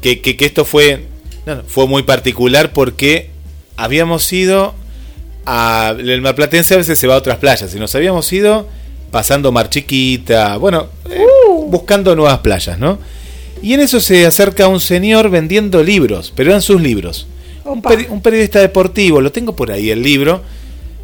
que, 0.00 0.20
que- 0.20 0.36
que 0.36 0.44
esto 0.46 0.64
fue, 0.64 1.04
no, 1.46 1.54
no, 1.56 1.62
fue 1.66 1.86
muy 1.86 2.02
particular 2.02 2.72
porque 2.72 3.30
habíamos 3.76 4.30
ido 4.32 4.74
a. 5.44 5.94
El 5.98 6.20
marplatense 6.20 6.74
a 6.74 6.78
veces 6.78 6.98
se 6.98 7.06
va 7.06 7.14
a 7.14 7.18
otras 7.18 7.38
playas 7.38 7.74
y 7.74 7.78
nos 7.78 7.94
habíamos 7.94 8.30
ido 8.32 8.68
pasando 9.10 9.52
Mar 9.52 9.70
Chiquita, 9.70 10.56
bueno, 10.58 10.88
eh, 11.10 11.24
Uh. 11.48 11.70
buscando 11.70 12.14
nuevas 12.16 12.40
playas, 12.40 12.78
¿no? 12.78 12.98
Y 13.62 13.72
en 13.72 13.80
eso 13.80 14.00
se 14.00 14.26
acerca 14.26 14.68
un 14.68 14.80
señor 14.80 15.30
vendiendo 15.30 15.82
libros, 15.82 16.32
pero 16.36 16.50
eran 16.50 16.60
sus 16.62 16.80
libros. 16.82 17.26
Un, 17.64 17.78
Opa. 17.78 17.90
peri- 17.90 18.08
un 18.10 18.20
periodista 18.20 18.60
deportivo, 18.60 19.20
lo 19.20 19.32
tengo 19.32 19.56
por 19.56 19.70
ahí 19.72 19.90
el 19.90 20.02
libro. 20.02 20.42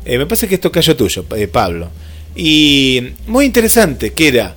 Eh, 0.04 0.18
me 0.18 0.26
parece 0.26 0.48
que 0.48 0.56
esto 0.56 0.70
cayó 0.70 0.94
tuyo, 0.96 1.24
eh, 1.36 1.46
Pablo. 1.48 1.88
Y 2.36 3.02
muy 3.26 3.46
interesante, 3.46 4.12
que 4.12 4.28
era. 4.28 4.56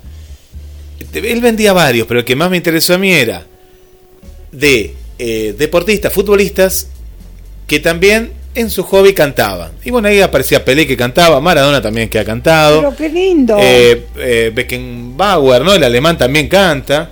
Él 1.13 1.39
vendía 1.41 1.71
varios, 1.71 2.07
pero 2.07 2.19
el 2.19 2.25
que 2.25 2.36
más 2.36 2.49
me 2.49 2.57
interesó 2.57 2.95
a 2.95 2.97
mí 2.97 3.11
era 3.11 3.45
de 4.51 4.95
eh, 5.18 5.55
deportistas, 5.57 6.11
futbolistas, 6.11 6.88
que 7.68 7.80
también 7.80 8.32
en 8.55 8.70
su 8.70 8.84
hobby 8.84 9.13
cantaban. 9.13 9.72
Y 9.84 9.91
bueno, 9.91 10.07
ahí 10.07 10.22
aparecía 10.22 10.63
Pelé 10.63 10.88
que 10.88 10.95
cantaba, 10.95 11.39
Maradona 11.41 11.82
también 11.82 12.09
que 12.09 12.20
ha 12.20 12.26
cantado. 12.26 12.80
Pero 12.82 12.95
qué 12.95 13.09
lindo. 13.09 13.57
Eh, 13.59 14.05
eh, 14.18 14.51
Beckenbauer, 14.53 15.63
¿no? 15.63 15.74
El 15.74 15.84
alemán 15.84 16.18
también 16.18 16.47
canta. 16.47 17.11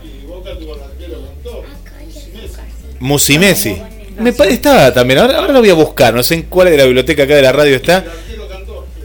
Musimesi. 3.00 3.76
Me 4.20 4.30
estaba 4.30 4.94
también, 4.94 5.20
ahora, 5.20 5.38
ahora 5.38 5.54
lo 5.54 5.60
voy 5.60 5.72
a 5.72 5.74
buscar, 5.74 6.14
no 6.14 6.24
sé 6.24 6.36
en 6.36 6.44
cuál 6.44 6.70
de 6.70 6.78
la 6.78 6.86
biblioteca 6.86 7.24
acá 7.24 7.36
de 7.36 7.42
la 7.42 7.52
radio 7.52 7.76
está. 7.76 8.06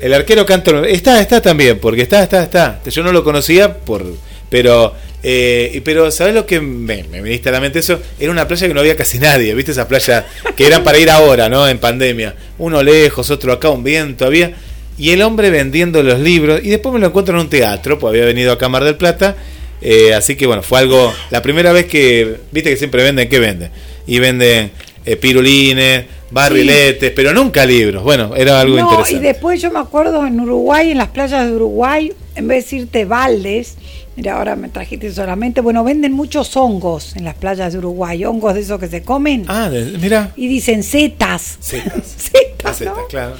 El 0.00 0.14
arquero 0.14 0.46
cantor. 0.46 0.86
Está, 0.86 1.20
está 1.20 1.40
también, 1.40 1.78
porque 1.78 2.02
está, 2.02 2.22
está, 2.22 2.44
está. 2.44 2.80
Yo 2.84 3.02
no 3.02 3.12
lo 3.12 3.24
conocía 3.24 3.78
por. 3.78 4.04
Pero. 4.48 4.94
Eh, 5.22 5.80
pero, 5.84 6.10
¿sabes 6.10 6.34
lo 6.34 6.46
que 6.46 6.60
me, 6.60 7.04
me 7.04 7.20
viniste 7.20 7.48
a 7.48 7.52
la 7.52 7.60
mente 7.60 7.80
eso? 7.80 8.00
Era 8.18 8.30
una 8.30 8.46
playa 8.46 8.68
que 8.68 8.74
no 8.74 8.80
había 8.80 8.96
casi 8.96 9.18
nadie, 9.18 9.54
¿viste? 9.54 9.72
Esas 9.72 9.86
playas 9.86 10.24
que 10.56 10.66
eran 10.66 10.84
para 10.84 10.98
ir 10.98 11.10
ahora, 11.10 11.48
¿no? 11.48 11.68
En 11.68 11.78
pandemia. 11.78 12.34
Uno 12.58 12.82
lejos, 12.82 13.30
otro 13.30 13.52
acá, 13.52 13.70
un 13.70 13.82
viento 13.82 14.24
había. 14.26 14.52
Y 14.96 15.10
el 15.10 15.22
hombre 15.22 15.50
vendiendo 15.50 16.02
los 16.02 16.18
libros. 16.20 16.60
Y 16.62 16.70
después 16.70 16.92
me 16.92 17.00
lo 17.00 17.06
encuentro 17.08 17.34
en 17.34 17.42
un 17.42 17.50
teatro, 17.50 17.98
pues 17.98 18.10
había 18.10 18.24
venido 18.24 18.52
a 18.52 18.58
Cámara 18.58 18.84
del 18.86 18.96
Plata. 18.96 19.36
eh, 19.80 20.14
así 20.14 20.36
que 20.36 20.46
bueno, 20.46 20.62
fue 20.62 20.80
algo. 20.80 21.12
La 21.30 21.42
primera 21.42 21.72
vez 21.72 21.86
que. 21.86 22.36
Viste 22.50 22.70
que 22.70 22.76
siempre 22.76 23.02
venden, 23.02 23.28
¿qué 23.28 23.38
venden? 23.38 23.70
Y 24.06 24.18
venden 24.18 24.70
eh, 25.04 25.16
pirulines, 25.16 26.04
barriletes, 26.30 27.12
pero 27.14 27.32
nunca 27.32 27.64
libros. 27.64 28.02
Bueno, 28.02 28.34
era 28.36 28.60
algo 28.60 28.76
no, 28.76 28.82
interesante. 28.82 29.16
y 29.16 29.20
después 29.20 29.62
yo 29.62 29.70
me 29.70 29.78
acuerdo 29.78 30.26
en 30.26 30.38
Uruguay, 30.40 30.90
en 30.90 30.98
las 30.98 31.08
playas 31.08 31.46
de 31.46 31.54
Uruguay, 31.54 32.12
en 32.34 32.48
vez 32.48 32.64
de 32.64 32.76
decirte 32.76 33.04
baldes, 33.04 33.76
mira, 34.18 34.36
ahora 34.36 34.56
me 34.56 34.68
trajiste 34.68 35.12
solamente, 35.12 35.60
bueno, 35.60 35.84
venden 35.84 36.10
muchos 36.12 36.56
hongos 36.56 37.14
en 37.14 37.22
las 37.22 37.36
playas 37.36 37.72
de 37.72 37.78
Uruguay, 37.78 38.24
hongos 38.24 38.54
de 38.54 38.60
esos 38.62 38.80
que 38.80 38.88
se 38.88 39.02
comen. 39.04 39.44
Ah, 39.46 39.70
mira. 40.00 40.32
Y 40.34 40.48
dicen 40.48 40.82
setas. 40.82 41.56
Setas. 41.60 42.04
Setas, 42.16 42.78
Setas, 42.78 42.96
¿no? 42.96 43.06
claro. 43.06 43.36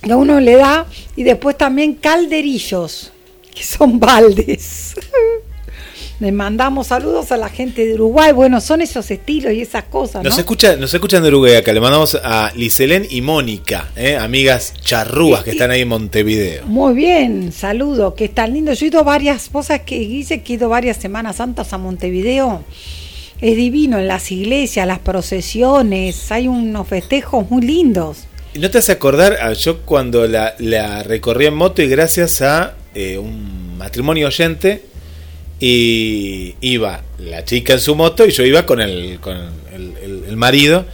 Que 0.00 0.14
uno 0.14 0.38
le 0.38 0.54
da. 0.54 0.86
Y 1.16 1.24
después 1.24 1.58
también 1.58 1.94
calderillos, 1.94 3.12
que 3.52 3.64
son 3.64 3.98
baldes. 3.98 4.94
Le 6.20 6.32
mandamos 6.32 6.88
saludos 6.88 7.30
a 7.30 7.36
la 7.36 7.48
gente 7.48 7.86
de 7.86 7.94
Uruguay. 7.94 8.32
Bueno, 8.32 8.60
son 8.60 8.80
esos 8.80 9.08
estilos 9.08 9.52
y 9.52 9.60
esas 9.60 9.84
cosas, 9.84 10.24
¿no? 10.24 10.30
Nos, 10.30 10.38
escucha, 10.38 10.74
nos 10.74 10.92
escuchan 10.92 11.22
de 11.22 11.28
Uruguay 11.28 11.54
acá. 11.54 11.72
Le 11.72 11.80
mandamos 11.80 12.16
a 12.16 12.50
Liselén 12.56 13.06
y 13.08 13.20
Mónica, 13.20 13.90
¿eh? 13.94 14.16
amigas 14.16 14.74
charrúas 14.82 15.44
que 15.44 15.52
están 15.52 15.70
ahí 15.70 15.82
en 15.82 15.88
Montevideo. 15.88 16.66
Muy 16.66 16.94
bien, 16.94 17.52
saludo, 17.52 18.16
que 18.16 18.28
tan 18.28 18.52
lindo. 18.52 18.72
Yo 18.72 18.86
he 18.86 18.88
ido 18.88 19.04
varias 19.04 19.48
cosas 19.48 19.82
que 19.82 19.96
hice, 19.96 20.42
que 20.42 20.54
he 20.54 20.56
ido 20.56 20.68
varias 20.68 20.96
Semanas 20.96 21.36
Santas 21.36 21.72
a 21.72 21.78
Montevideo. 21.78 22.64
Es 23.40 23.56
divino 23.56 24.00
en 24.00 24.08
las 24.08 24.32
iglesias, 24.32 24.88
las 24.88 24.98
procesiones, 24.98 26.32
hay 26.32 26.48
unos 26.48 26.88
festejos 26.88 27.48
muy 27.48 27.62
lindos. 27.62 28.24
¿Y 28.54 28.58
¿No 28.58 28.68
te 28.68 28.78
hace 28.78 28.90
acordar? 28.90 29.34
a 29.40 29.52
yo 29.52 29.82
cuando 29.82 30.26
la, 30.26 30.56
la 30.58 31.04
recorrí 31.04 31.46
en 31.46 31.54
moto 31.54 31.80
y 31.80 31.86
gracias 31.88 32.42
a 32.42 32.74
eh, 32.96 33.18
un 33.18 33.78
matrimonio 33.78 34.26
oyente, 34.26 34.82
y 35.60 36.54
iba 36.60 37.02
la 37.18 37.44
chica 37.44 37.72
en 37.74 37.80
su 37.80 37.94
moto 37.96 38.24
y 38.24 38.30
yo 38.30 38.44
iba 38.44 38.64
con 38.64 38.80
el, 38.80 39.18
con 39.20 39.36
el, 39.36 39.94
el- 40.02 40.24
el 40.28 40.36
marido. 40.36 40.84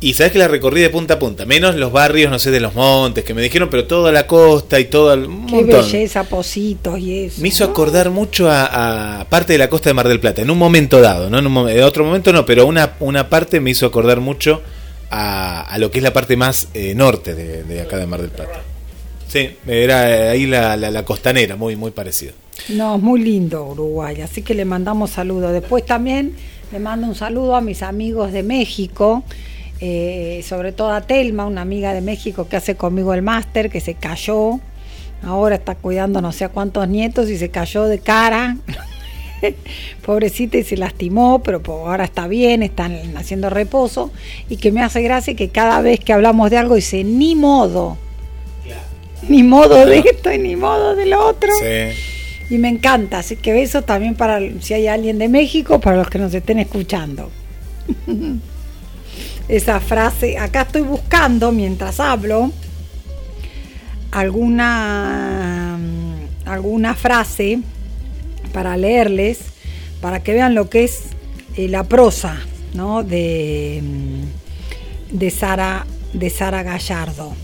Y 0.00 0.14
sabes 0.14 0.30
que 0.30 0.38
la 0.38 0.46
recorrí 0.46 0.80
de 0.80 0.90
punta 0.90 1.14
a 1.14 1.18
punta, 1.18 1.44
menos 1.44 1.74
los 1.74 1.90
barrios, 1.90 2.30
no 2.30 2.38
sé, 2.38 2.52
de 2.52 2.60
los 2.60 2.72
montes, 2.76 3.24
que 3.24 3.34
me 3.34 3.42
dijeron, 3.42 3.68
pero 3.68 3.84
toda 3.84 4.12
la 4.12 4.28
costa 4.28 4.78
y 4.78 4.84
todo 4.84 5.12
el 5.12 5.24
un 5.26 5.46
Qué 5.48 5.56
montón. 5.56 5.80
belleza, 5.90 6.22
Positos 6.22 7.00
y 7.00 7.24
eso. 7.24 7.40
Me 7.42 7.48
hizo 7.48 7.64
acordar 7.64 8.08
mucho 8.10 8.48
a, 8.48 9.20
a 9.22 9.24
parte 9.28 9.54
de 9.54 9.58
la 9.58 9.68
costa 9.68 9.90
de 9.90 9.94
Mar 9.94 10.06
del 10.06 10.20
Plata, 10.20 10.40
en 10.40 10.50
un 10.50 10.58
momento 10.58 11.00
dado, 11.00 11.28
¿no? 11.28 11.40
En, 11.40 11.46
un 11.48 11.68
en 11.68 11.82
otro 11.82 12.04
momento 12.04 12.32
no, 12.32 12.46
pero 12.46 12.64
una, 12.64 12.92
una 13.00 13.28
parte 13.28 13.58
me 13.58 13.70
hizo 13.72 13.86
acordar 13.86 14.20
mucho 14.20 14.62
a, 15.10 15.62
a 15.62 15.78
lo 15.78 15.90
que 15.90 15.98
es 15.98 16.04
la 16.04 16.12
parte 16.12 16.36
más 16.36 16.68
eh, 16.74 16.94
norte 16.94 17.34
de, 17.34 17.64
de 17.64 17.80
acá 17.80 17.96
de 17.96 18.06
Mar 18.06 18.20
del 18.20 18.30
Plata. 18.30 18.62
Sí, 19.26 19.50
era 19.66 20.30
ahí 20.30 20.46
la, 20.46 20.76
la, 20.76 20.92
la 20.92 21.04
costanera, 21.04 21.56
muy, 21.56 21.74
muy 21.74 21.90
parecido. 21.90 22.34
No, 22.68 22.96
es 22.96 23.02
muy 23.02 23.20
lindo 23.20 23.66
Uruguay, 23.66 24.20
así 24.20 24.42
que 24.42 24.54
le 24.54 24.64
mandamos 24.64 25.10
saludos. 25.10 25.52
Después 25.52 25.86
también 25.86 26.34
le 26.70 26.78
mando 26.78 27.06
un 27.06 27.14
saludo 27.14 27.56
a 27.56 27.60
mis 27.60 27.82
amigos 27.82 28.32
de 28.32 28.42
México, 28.42 29.22
eh, 29.80 30.44
sobre 30.46 30.72
todo 30.72 30.90
a 30.90 31.00
Telma, 31.00 31.46
una 31.46 31.62
amiga 31.62 31.94
de 31.94 32.00
México 32.00 32.46
que 32.48 32.56
hace 32.56 32.74
conmigo 32.74 33.14
el 33.14 33.22
máster, 33.22 33.70
que 33.70 33.80
se 33.80 33.94
cayó. 33.94 34.60
Ahora 35.22 35.56
está 35.56 35.74
cuidando 35.74 36.20
no 36.20 36.30
sé 36.30 36.44
a 36.44 36.48
cuántos 36.50 36.86
nietos 36.88 37.30
y 37.30 37.38
se 37.38 37.48
cayó 37.48 37.84
de 37.84 38.00
cara. 38.00 38.56
Pobrecita 40.04 40.58
y 40.58 40.64
se 40.64 40.76
lastimó, 40.76 41.42
pero 41.42 41.62
ahora 41.66 42.04
está 42.04 42.28
bien, 42.28 42.62
están 42.62 43.16
haciendo 43.16 43.50
reposo. 43.50 44.10
Y 44.48 44.56
que 44.56 44.72
me 44.72 44.82
hace 44.82 45.00
gracia 45.00 45.34
que 45.34 45.48
cada 45.48 45.80
vez 45.80 46.00
que 46.00 46.12
hablamos 46.12 46.50
de 46.50 46.58
algo 46.58 46.74
dice, 46.74 47.02
ni 47.02 47.34
modo. 47.34 47.96
Ni 49.28 49.42
modo 49.42 49.84
de 49.84 49.98
esto 49.98 50.32
y 50.32 50.38
ni 50.38 50.54
modo 50.54 50.94
de 50.94 51.06
lo 51.06 51.26
otro. 51.26 51.50
Sí. 51.58 52.07
Y 52.50 52.58
me 52.58 52.68
encanta, 52.68 53.18
así 53.18 53.36
que 53.36 53.52
besos 53.52 53.84
también 53.84 54.14
para 54.14 54.40
si 54.60 54.74
hay 54.74 54.86
alguien 54.86 55.18
de 55.18 55.28
México, 55.28 55.80
para 55.80 55.96
los 55.96 56.08
que 56.08 56.18
nos 56.18 56.32
estén 56.32 56.58
escuchando. 56.58 57.30
Esa 59.48 59.80
frase, 59.80 60.38
acá 60.38 60.62
estoy 60.62 60.82
buscando 60.82 61.52
mientras 61.52 62.00
hablo 62.00 62.52
alguna 64.10 65.78
alguna 66.48 66.94
frase 66.94 67.60
para 68.52 68.76
leerles, 68.76 69.40
para 70.00 70.22
que 70.22 70.32
vean 70.32 70.54
lo 70.54 70.68
que 70.70 70.84
es 70.84 71.00
eh, 71.56 71.68
la 71.68 71.84
prosa 71.84 72.40
¿no? 72.74 73.02
de, 73.02 73.82
de, 75.10 75.30
Sara, 75.30 75.86
de 76.12 76.30
Sara 76.30 76.62
Gallardo. 76.62 77.34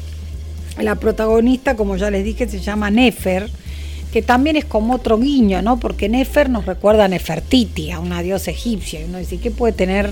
La 0.80 0.96
protagonista, 0.96 1.76
como 1.76 1.96
ya 1.96 2.10
les 2.10 2.24
dije, 2.24 2.48
se 2.48 2.60
llama 2.60 2.90
Nefer, 2.90 3.48
que 4.14 4.22
también 4.22 4.54
es 4.54 4.64
como 4.64 4.94
otro 4.94 5.18
guiño, 5.18 5.60
¿no? 5.60 5.80
porque 5.80 6.08
Nefer 6.08 6.48
nos 6.48 6.66
recuerda 6.66 7.06
a 7.06 7.08
Nefertiti, 7.08 7.90
a 7.90 7.98
una 7.98 8.22
diosa 8.22 8.52
egipcia. 8.52 9.00
Y 9.00 9.04
uno 9.06 9.18
dice, 9.18 9.38
¿qué 9.38 9.50
puede 9.50 9.72
tener 9.72 10.08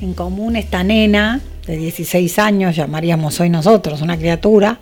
en 0.00 0.14
común 0.14 0.56
esta 0.56 0.82
nena 0.82 1.42
de 1.66 1.76
16 1.76 2.38
años, 2.38 2.74
llamaríamos 2.74 3.38
hoy 3.40 3.50
nosotros, 3.50 4.00
una 4.00 4.16
criatura, 4.16 4.80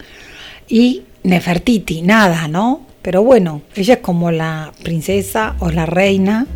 y 0.68 1.02
Nefertiti? 1.24 2.02
Nada, 2.02 2.46
¿no? 2.46 2.82
Pero 3.02 3.24
bueno, 3.24 3.62
ella 3.74 3.94
es 3.94 4.00
como 4.00 4.30
la 4.30 4.72
princesa 4.84 5.56
o 5.58 5.72
la 5.72 5.84
reina 5.84 6.46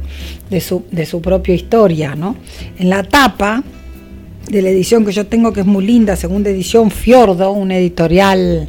de 0.48 0.60
su, 0.60 0.84
de 0.92 1.06
su 1.06 1.20
propia 1.20 1.56
historia, 1.56 2.14
¿no? 2.14 2.36
En 2.78 2.88
la 2.88 3.02
tapa 3.02 3.64
de 4.48 4.62
la 4.62 4.70
edición 4.70 5.04
que 5.04 5.10
yo 5.10 5.26
tengo, 5.26 5.52
que 5.52 5.62
es 5.62 5.66
muy 5.66 5.84
linda, 5.84 6.14
segunda 6.14 6.50
edición 6.50 6.92
Fiordo, 6.92 7.50
una 7.50 7.76
editorial 7.76 8.68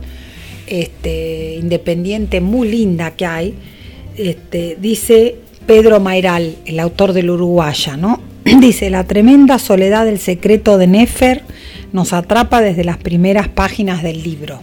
este, 0.67 1.55
independiente 1.55 2.41
muy 2.41 2.69
linda 2.69 3.11
que 3.11 3.25
hay, 3.25 3.53
este, 4.17 4.77
dice 4.79 5.35
Pedro 5.65 5.99
Mairal, 5.99 6.55
el 6.65 6.79
autor 6.79 7.13
del 7.13 7.29
Uruguaya, 7.29 7.97
¿no? 7.97 8.21
Dice, 8.61 8.89
la 8.89 9.03
tremenda 9.03 9.59
soledad 9.59 10.05
del 10.05 10.19
secreto 10.19 10.77
de 10.77 10.87
Nefer 10.87 11.43
nos 11.91 12.13
atrapa 12.13 12.61
desde 12.61 12.85
las 12.85 12.97
primeras 12.97 13.49
páginas 13.49 14.01
del 14.01 14.23
libro. 14.23 14.61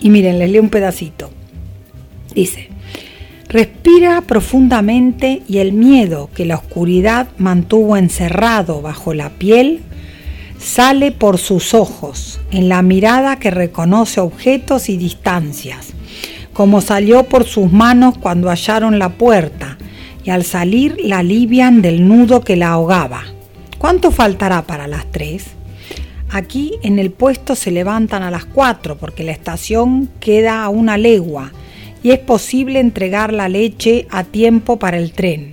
Y 0.00 0.10
miren, 0.10 0.40
les 0.40 0.50
leo 0.50 0.62
un 0.62 0.68
pedacito. 0.68 1.30
Dice, 2.34 2.68
respira 3.48 4.22
profundamente 4.22 5.42
y 5.48 5.58
el 5.58 5.72
miedo 5.72 6.30
que 6.34 6.44
la 6.44 6.56
oscuridad 6.56 7.28
mantuvo 7.38 7.96
encerrado 7.96 8.82
bajo 8.82 9.14
la 9.14 9.30
piel 9.30 9.80
sale 10.62 11.10
por 11.10 11.38
sus 11.38 11.74
ojos, 11.74 12.40
en 12.50 12.68
la 12.68 12.82
mirada 12.82 13.38
que 13.38 13.50
reconoce 13.50 14.20
objetos 14.20 14.88
y 14.88 14.96
distancias, 14.96 15.88
como 16.52 16.80
salió 16.80 17.24
por 17.24 17.44
sus 17.44 17.72
manos 17.72 18.16
cuando 18.18 18.48
hallaron 18.48 18.98
la 18.98 19.10
puerta 19.10 19.76
y 20.24 20.30
al 20.30 20.44
salir 20.44 20.96
la 21.02 21.18
alivian 21.18 21.82
del 21.82 22.06
nudo 22.06 22.42
que 22.42 22.56
la 22.56 22.70
ahogaba. 22.70 23.24
¿Cuánto 23.78 24.12
faltará 24.12 24.62
para 24.62 24.86
las 24.86 25.10
tres? 25.10 25.46
Aquí 26.30 26.78
en 26.82 26.98
el 26.98 27.10
puesto 27.10 27.56
se 27.56 27.72
levantan 27.72 28.22
a 28.22 28.30
las 28.30 28.44
cuatro 28.44 28.96
porque 28.96 29.24
la 29.24 29.32
estación 29.32 30.08
queda 30.20 30.62
a 30.62 30.68
una 30.68 30.96
legua 30.96 31.50
y 32.02 32.12
es 32.12 32.20
posible 32.20 32.78
entregar 32.78 33.32
la 33.32 33.48
leche 33.48 34.06
a 34.10 34.24
tiempo 34.24 34.78
para 34.78 34.98
el 34.98 35.12
tren. 35.12 35.51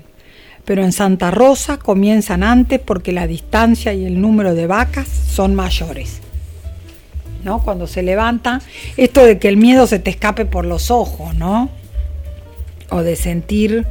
Pero 0.70 0.84
en 0.84 0.92
Santa 0.92 1.32
Rosa 1.32 1.78
comienzan 1.78 2.44
antes 2.44 2.80
porque 2.80 3.12
la 3.12 3.26
distancia 3.26 3.92
y 3.92 4.06
el 4.06 4.22
número 4.22 4.54
de 4.54 4.68
vacas 4.68 5.08
son 5.08 5.56
mayores. 5.56 6.20
¿No? 7.44 7.64
Cuando 7.64 7.88
se 7.88 8.04
levanta, 8.04 8.62
esto 8.96 9.26
de 9.26 9.40
que 9.40 9.48
el 9.48 9.58
miedo 9.58 9.88
se 9.88 9.98
te 9.98 10.12
escape 10.12 10.46
por 10.46 10.66
los 10.66 10.92
ojos, 10.92 11.34
¿no? 11.34 11.72
O 12.92 13.02
de 13.02 13.16
sentir 13.16 13.88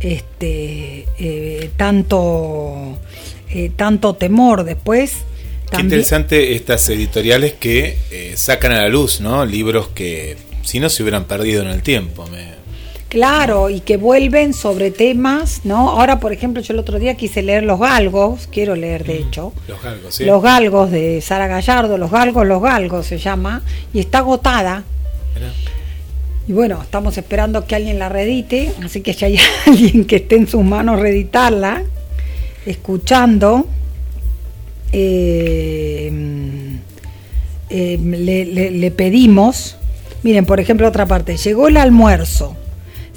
este 0.00 1.04
eh, 1.18 1.70
tanto 1.76 2.98
eh, 3.50 3.70
tanto 3.76 4.14
temor 4.14 4.64
después. 4.64 5.12
Qué 5.70 5.82
interesante 5.82 6.54
estas 6.54 6.88
editoriales 6.88 7.52
que 7.52 7.98
eh, 8.10 8.32
sacan 8.34 8.72
a 8.72 8.78
la 8.78 8.88
luz, 8.88 9.20
¿no? 9.20 9.44
Libros 9.44 9.88
que 9.88 10.38
si 10.62 10.80
no 10.80 10.88
se 10.88 11.02
hubieran 11.02 11.24
perdido 11.24 11.60
en 11.60 11.68
el 11.68 11.82
tiempo. 11.82 12.26
Me... 12.28 12.57
Claro, 13.08 13.70
y 13.70 13.80
que 13.80 13.96
vuelven 13.96 14.52
sobre 14.52 14.90
temas, 14.90 15.62
¿no? 15.64 15.88
Ahora, 15.90 16.20
por 16.20 16.32
ejemplo, 16.32 16.60
yo 16.62 16.74
el 16.74 16.78
otro 16.80 16.98
día 16.98 17.14
quise 17.14 17.42
leer 17.42 17.62
Los 17.62 17.80
Galgos, 17.80 18.46
quiero 18.52 18.76
leer 18.76 19.04
de 19.04 19.16
hecho. 19.18 19.54
Los 19.66 19.82
Galgos, 19.82 20.14
sí. 20.14 20.24
Los 20.26 20.42
Galgos 20.42 20.90
de 20.90 21.20
Sara 21.22 21.46
Gallardo, 21.46 21.96
Los 21.96 22.10
Galgos, 22.10 22.46
Los 22.46 22.60
Galgos 22.62 23.06
se 23.06 23.16
llama, 23.18 23.62
y 23.94 24.00
está 24.00 24.18
agotada. 24.18 24.84
Mirá. 25.34 25.52
Y 26.48 26.52
bueno, 26.52 26.80
estamos 26.82 27.16
esperando 27.16 27.64
que 27.66 27.76
alguien 27.76 27.98
la 27.98 28.10
reedite, 28.10 28.72
así 28.84 29.00
que 29.00 29.14
si 29.14 29.24
hay 29.24 29.38
alguien 29.66 30.04
que 30.04 30.16
esté 30.16 30.36
en 30.36 30.46
sus 30.46 30.62
manos 30.62 31.00
reeditarla, 31.00 31.82
escuchando, 32.66 33.66
eh, 34.92 36.12
eh, 37.70 37.98
le, 38.02 38.44
le- 38.44 38.70
le 38.70 38.90
pedimos, 38.90 39.76
miren, 40.22 40.44
por 40.44 40.60
ejemplo, 40.60 40.86
otra 40.88 41.06
parte, 41.06 41.36
llegó 41.38 41.68
el 41.68 41.76
almuerzo, 41.78 42.56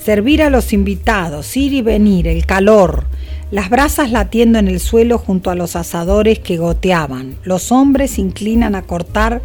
servir 0.03 0.41
a 0.41 0.49
los 0.49 0.73
invitados, 0.73 1.55
ir 1.55 1.73
y 1.73 1.81
venir, 1.81 2.27
el 2.27 2.45
calor, 2.45 3.05
las 3.51 3.69
brasas 3.69 4.11
latiendo 4.11 4.57
en 4.57 4.67
el 4.67 4.79
suelo 4.79 5.17
junto 5.17 5.51
a 5.51 5.55
los 5.55 5.75
asadores 5.75 6.39
que 6.39 6.57
goteaban, 6.57 7.37
los 7.43 7.71
hombres 7.71 8.11
se 8.11 8.21
inclinan 8.21 8.75
a 8.75 8.81
cortar 8.81 9.41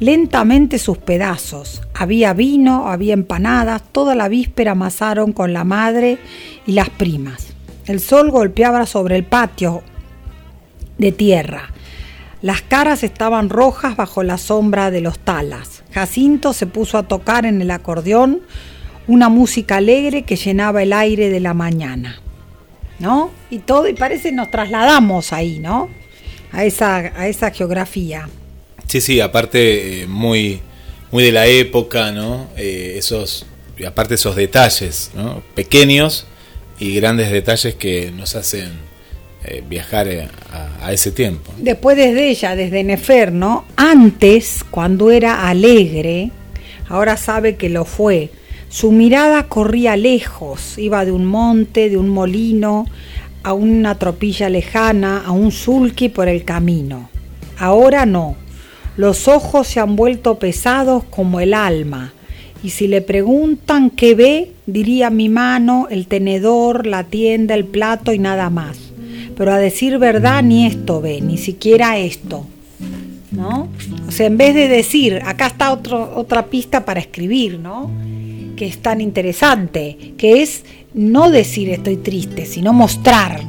lentamente 0.00 0.78
sus 0.78 0.98
pedazos. 0.98 1.82
Había 1.94 2.32
vino, 2.32 2.88
había 2.88 3.12
empanadas, 3.12 3.82
toda 3.92 4.14
la 4.14 4.28
víspera 4.28 4.72
amasaron 4.72 5.32
con 5.32 5.52
la 5.52 5.62
madre 5.62 6.18
y 6.66 6.72
las 6.72 6.90
primas. 6.90 7.48
El 7.86 8.00
sol 8.00 8.30
golpeaba 8.30 8.86
sobre 8.86 9.16
el 9.16 9.24
patio 9.24 9.82
de 10.98 11.12
tierra. 11.12 11.70
Las 12.42 12.62
caras 12.62 13.04
estaban 13.04 13.50
rojas 13.50 13.96
bajo 13.96 14.22
la 14.22 14.38
sombra 14.38 14.90
de 14.90 15.02
los 15.02 15.18
talas. 15.18 15.82
Jacinto 15.92 16.52
se 16.54 16.66
puso 16.66 16.96
a 16.96 17.02
tocar 17.02 17.44
en 17.44 17.60
el 17.60 17.70
acordeón 17.70 18.40
una 19.10 19.28
música 19.28 19.78
alegre 19.78 20.22
que 20.22 20.36
llenaba 20.36 20.82
el 20.82 20.92
aire 20.92 21.28
de 21.30 21.40
la 21.40 21.52
mañana. 21.52 22.20
¿No? 23.00 23.30
Y 23.50 23.60
todo, 23.60 23.88
y 23.88 23.94
parece 23.94 24.30
nos 24.30 24.50
trasladamos 24.50 25.32
ahí, 25.32 25.58
¿no? 25.58 25.88
A 26.52 26.64
esa, 26.64 26.96
a 26.96 27.28
esa 27.28 27.50
geografía. 27.50 28.28
Sí, 28.86 29.00
sí, 29.00 29.20
aparte 29.20 30.02
eh, 30.02 30.06
muy, 30.06 30.60
muy 31.10 31.24
de 31.24 31.32
la 31.32 31.46
época, 31.46 32.12
¿no? 32.12 32.48
Eh, 32.58 32.96
esos, 32.98 33.46
aparte 33.86 34.16
esos 34.16 34.36
detalles, 34.36 35.12
¿no? 35.14 35.42
Pequeños 35.54 36.26
y 36.78 36.94
grandes 36.94 37.30
detalles 37.30 37.74
que 37.74 38.10
nos 38.10 38.36
hacen 38.36 38.68
eh, 39.46 39.64
viajar 39.66 40.06
eh, 40.06 40.28
a, 40.52 40.86
a 40.86 40.92
ese 40.92 41.10
tiempo. 41.10 41.54
Después 41.56 41.96
desde 41.96 42.28
ella, 42.28 42.54
desde 42.54 42.84
Nefer, 42.84 43.32
¿no? 43.32 43.64
Antes, 43.76 44.62
cuando 44.70 45.10
era 45.10 45.48
alegre, 45.48 46.32
ahora 46.86 47.16
sabe 47.16 47.56
que 47.56 47.70
lo 47.70 47.86
fue. 47.86 48.28
Su 48.70 48.92
mirada 48.92 49.48
corría 49.48 49.96
lejos, 49.96 50.78
iba 50.78 51.04
de 51.04 51.10
un 51.10 51.26
monte, 51.26 51.90
de 51.90 51.96
un 51.96 52.08
molino, 52.08 52.86
a 53.42 53.52
una 53.52 53.96
tropilla 53.96 54.48
lejana, 54.48 55.24
a 55.26 55.32
un 55.32 55.50
sulky 55.50 56.08
por 56.08 56.28
el 56.28 56.44
camino. 56.44 57.10
Ahora 57.58 58.06
no. 58.06 58.36
Los 58.96 59.26
ojos 59.26 59.66
se 59.66 59.80
han 59.80 59.96
vuelto 59.96 60.38
pesados 60.38 61.02
como 61.10 61.40
el 61.40 61.52
alma. 61.52 62.12
Y 62.62 62.70
si 62.70 62.86
le 62.86 63.00
preguntan 63.00 63.90
qué 63.90 64.14
ve, 64.14 64.52
diría 64.66 65.10
mi 65.10 65.28
mano, 65.28 65.88
el 65.90 66.06
tenedor, 66.06 66.86
la 66.86 67.02
tienda, 67.02 67.56
el 67.56 67.64
plato 67.64 68.12
y 68.12 68.20
nada 68.20 68.50
más. 68.50 68.78
Pero 69.36 69.52
a 69.52 69.58
decir 69.58 69.98
verdad, 69.98 70.44
ni 70.44 70.66
esto 70.66 71.00
ve, 71.00 71.20
ni 71.20 71.38
siquiera 71.38 71.98
esto. 71.98 72.46
¿No? 73.32 73.68
O 74.06 74.12
sea, 74.12 74.26
en 74.26 74.36
vez 74.36 74.54
de 74.54 74.68
decir, 74.68 75.20
acá 75.24 75.48
está 75.48 75.72
otro, 75.72 76.12
otra 76.14 76.46
pista 76.46 76.84
para 76.84 77.00
escribir, 77.00 77.58
¿no? 77.58 77.90
Que 78.60 78.66
es 78.66 78.82
tan 78.82 79.00
interesante, 79.00 80.12
que 80.18 80.42
es 80.42 80.66
no 80.92 81.30
decir 81.30 81.70
estoy 81.70 81.96
triste, 81.96 82.44
sino 82.44 82.74
mostrar. 82.74 83.40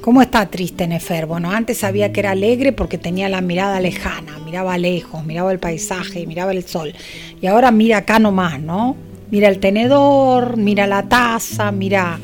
¿Cómo 0.00 0.22
está 0.22 0.46
triste 0.46 0.86
Nefer? 0.86 1.26
Bueno, 1.26 1.50
antes 1.50 1.76
sabía 1.76 2.14
que 2.14 2.20
era 2.20 2.30
alegre 2.30 2.72
porque 2.72 2.96
tenía 2.96 3.28
la 3.28 3.42
mirada 3.42 3.78
lejana, 3.78 4.38
miraba 4.38 4.78
lejos, 4.78 5.22
miraba 5.26 5.52
el 5.52 5.58
paisaje, 5.58 6.26
miraba 6.26 6.52
el 6.52 6.64
sol. 6.64 6.94
Y 7.42 7.46
ahora 7.46 7.70
mira 7.72 7.98
acá 7.98 8.18
nomás, 8.18 8.58
¿no? 8.58 8.96
Mira 9.30 9.50
el 9.50 9.58
tenedor, 9.58 10.56
mira 10.56 10.86
la 10.86 11.02
taza, 11.02 11.70
mira... 11.70 12.18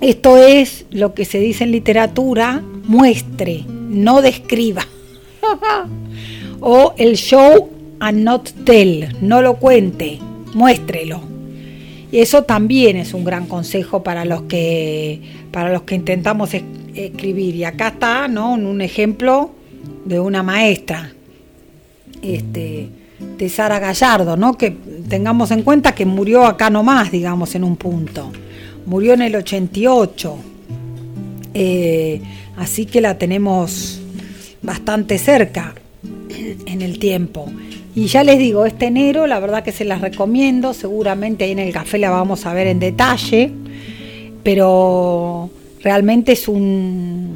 Esto 0.00 0.38
es 0.38 0.86
lo 0.90 1.12
que 1.12 1.26
se 1.26 1.38
dice 1.38 1.64
en 1.64 1.72
literatura, 1.72 2.62
muestre, 2.84 3.66
no 3.68 4.22
describa. 4.22 4.86
o 6.60 6.94
el 6.96 7.16
show 7.16 7.68
and 8.00 8.24
not 8.24 8.48
tell, 8.64 9.14
no 9.20 9.42
lo 9.42 9.56
cuente, 9.56 10.18
muéstrelo. 10.54 11.20
Y 12.10 12.18
eso 12.20 12.44
también 12.44 12.96
es 12.96 13.12
un 13.12 13.24
gran 13.24 13.46
consejo 13.46 14.02
para 14.02 14.24
los 14.24 14.42
que 14.42 15.20
para 15.50 15.72
los 15.72 15.82
que 15.82 15.94
intentamos 15.96 16.54
es- 16.54 16.62
escribir. 16.94 17.54
Y 17.56 17.64
acá 17.64 17.88
está, 17.88 18.28
¿no? 18.28 18.52
Un 18.54 18.80
ejemplo 18.80 19.50
de 20.04 20.20
una 20.20 20.42
maestra. 20.42 21.12
Este, 22.22 22.88
de 23.38 23.48
Sara 23.48 23.78
Gallardo, 23.78 24.36
¿no? 24.36 24.56
Que 24.56 24.70
tengamos 25.08 25.50
en 25.50 25.62
cuenta 25.62 25.94
que 25.94 26.04
murió 26.06 26.44
acá 26.46 26.70
nomás, 26.70 27.10
digamos, 27.10 27.54
en 27.54 27.64
un 27.64 27.76
punto. 27.76 28.30
Murió 28.86 29.14
en 29.14 29.22
el 29.22 29.34
88. 29.36 30.36
Eh, 31.54 32.20
así 32.56 32.86
que 32.86 33.00
la 33.00 33.16
tenemos 33.18 34.00
bastante 34.62 35.18
cerca 35.18 35.74
en 36.66 36.82
el 36.82 36.98
tiempo. 36.98 37.46
Y 37.96 38.06
ya 38.06 38.24
les 38.24 38.38
digo, 38.38 38.66
este 38.66 38.86
enero 38.86 39.26
la 39.28 39.38
verdad 39.38 39.62
que 39.62 39.70
se 39.70 39.84
las 39.84 40.00
recomiendo, 40.00 40.74
seguramente 40.74 41.44
ahí 41.44 41.52
en 41.52 41.60
el 41.60 41.72
café 41.72 41.98
la 41.98 42.10
vamos 42.10 42.44
a 42.44 42.52
ver 42.52 42.66
en 42.66 42.80
detalle, 42.80 43.52
pero 44.42 45.48
realmente 45.80 46.32
es 46.32 46.48
un 46.48 47.34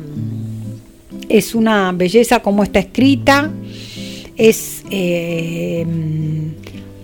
es 1.29 1.55
una 1.55 1.93
belleza 1.93 2.41
como 2.41 2.65
está 2.65 2.81
escrita, 2.81 3.53
es 4.37 4.83
eh, 4.91 5.87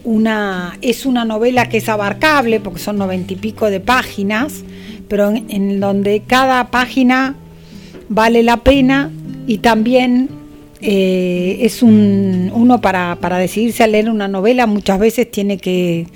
una 0.02 0.76
es 0.82 1.07
una 1.07 1.24
novela 1.24 1.68
que 1.68 1.76
es 1.76 1.88
abarcable 1.88 2.59
porque 2.59 2.80
son 2.80 2.96
noventa 2.96 3.34
y 3.34 3.36
pico 3.36 3.70
de 3.70 3.78
páginas, 3.78 4.64
pero 5.07 5.30
en, 5.30 5.44
en 5.48 5.78
donde 5.78 6.22
cada 6.26 6.72
página 6.72 7.36
vale 8.09 8.42
la 8.42 8.57
pena 8.59 9.12
y 9.46 9.59
también 9.59 10.43
eh, 10.81 11.59
es 11.61 11.83
un 11.83 12.51
uno 12.55 12.81
para, 12.81 13.16
para 13.20 13.39
decidirse 13.39 13.83
a 13.83 13.87
leer 13.87 14.11
una 14.11 14.29
novela 14.29 14.66
muchas 14.66 14.99
veces 14.99 15.31
tiene 15.31 15.59
que, 15.59 16.07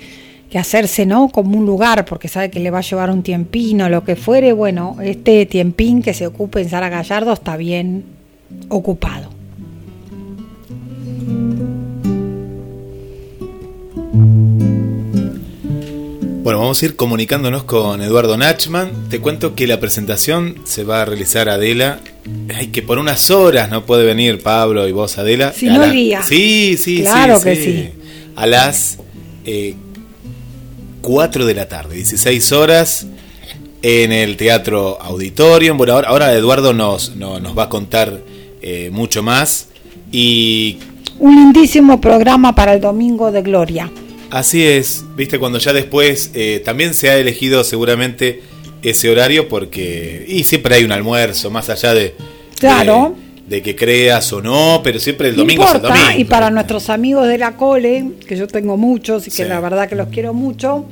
que 0.49 0.59
hacerse 0.59 1.05
no 1.05 1.29
como 1.29 1.57
un 1.57 1.65
lugar 1.65 2.05
porque 2.05 2.27
sabe 2.27 2.49
que 2.49 2.59
le 2.59 2.71
va 2.71 2.79
a 2.79 2.81
llevar 2.81 3.09
un 3.09 3.23
tiempín 3.23 3.81
o 3.81 3.89
lo 3.89 4.03
que 4.03 4.15
fuere 4.15 4.53
bueno 4.53 4.97
este 5.01 5.45
tiempín 5.45 6.01
que 6.01 6.13
se 6.13 6.27
ocupe 6.27 6.61
en 6.61 6.69
Sara 6.69 6.89
Gallardo 6.89 7.33
está 7.33 7.57
bien 7.57 8.03
ocupado 8.69 9.39
Bueno, 16.49 16.61
vamos 16.61 16.81
a 16.81 16.85
ir 16.85 16.95
comunicándonos 16.95 17.63
con 17.63 18.01
Eduardo 18.01 18.35
Nachman. 18.35 19.07
Te 19.09 19.19
cuento 19.19 19.53
que 19.53 19.67
la 19.67 19.79
presentación 19.79 20.55
se 20.63 20.83
va 20.83 21.03
a 21.03 21.05
realizar 21.05 21.47
Adela. 21.47 21.99
Ay, 22.55 22.67
que 22.67 22.81
por 22.81 22.97
unas 22.97 23.29
horas 23.31 23.69
no 23.69 23.85
puede 23.85 24.03
venir 24.05 24.41
Pablo 24.41 24.87
y 24.87 24.91
vos, 24.91 25.17
Adela. 25.17 25.53
Si 25.53 25.67
A 25.67 25.73
no 25.73 25.79
la- 25.81 25.87
iría. 25.87 26.23
Sí, 26.23 26.77
sí, 26.77 27.01
Claro 27.01 27.37
sí, 27.37 27.43
que 27.43 27.55
sí. 27.55 27.63
sí. 27.63 27.89
A 28.35 28.45
las 28.47 28.97
eh, 29.45 29.75
4 31.01 31.45
de 31.45 31.53
la 31.53 31.67
tarde, 31.67 31.95
16 31.95 32.51
horas, 32.51 33.07
en 33.81 34.11
el 34.11 34.35
Teatro 34.37 34.97
Auditorium. 35.01 35.77
Bueno, 35.77 35.93
ahora, 35.93 36.09
ahora 36.09 36.33
Eduardo 36.33 36.73
nos, 36.73 37.15
no- 37.15 37.39
nos 37.39 37.57
va 37.57 37.63
a 37.63 37.69
contar 37.69 38.19
eh, 38.61 38.89
mucho 38.91 39.23
más. 39.23 39.67
Y 40.11 40.77
un 41.19 41.35
lindísimo 41.35 42.01
programa 42.01 42.53
para 42.55 42.73
el 42.73 42.81
domingo 42.81 43.31
de 43.31 43.41
Gloria 43.41 43.91
Así 44.31 44.63
es, 44.63 45.03
viste, 45.15 45.37
cuando 45.39 45.59
ya 45.59 45.71
después 45.73 46.31
eh, 46.33 46.61
también 46.63 46.93
se 46.93 47.09
ha 47.09 47.17
elegido 47.17 47.63
seguramente 47.63 48.41
ese 48.83 49.09
horario 49.09 49.47
porque. 49.47 50.25
Y 50.27 50.43
siempre 50.43 50.75
hay 50.75 50.83
un 50.83 50.91
almuerzo, 50.91 51.49
más 51.49 51.69
allá 51.69 51.93
de. 51.93 52.15
Claro. 52.59 53.15
De, 53.47 53.55
de 53.57 53.61
que 53.63 53.75
creas 53.75 54.31
o 54.31 54.41
no, 54.41 54.81
pero 54.83 54.99
siempre 54.99 55.29
el 55.29 55.35
domingo 55.35 55.63
es 55.63 55.71
el 55.71 55.75
importa, 55.77 55.97
domingo. 55.97 56.19
Y 56.19 56.25
para 56.25 56.51
nuestros 56.51 56.89
amigos 56.89 57.27
de 57.27 57.37
la 57.39 57.55
cole, 57.55 58.11
que 58.27 58.35
yo 58.37 58.45
tengo 58.47 58.77
muchos 58.77 59.23
y 59.27 59.31
que 59.31 59.37
Sí. 59.37 59.45
la 59.45 59.59
verdad 59.59 59.89
que 59.89 59.95
los 59.95 60.09
quiero 60.09 60.35
mucho, 60.35 60.85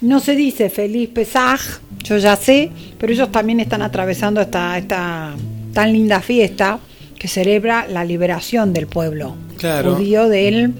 no 0.00 0.18
se 0.20 0.34
dice 0.34 0.70
feliz 0.70 1.10
Pesaj, 1.10 1.60
yo 2.02 2.16
ya 2.16 2.36
sé, 2.36 2.70
pero 2.98 3.12
ellos 3.12 3.30
también 3.30 3.60
están 3.60 3.82
atravesando 3.82 4.40
esta, 4.40 4.78
esta 4.78 5.34
tan 5.74 5.92
linda 5.92 6.20
fiesta 6.20 6.78
que 7.18 7.28
celebra 7.28 7.86
la 7.86 8.02
liberación 8.02 8.72
del 8.72 8.86
pueblo 8.86 9.34
Claro. 9.58 9.94
judío 9.94 10.26
del 10.30 10.72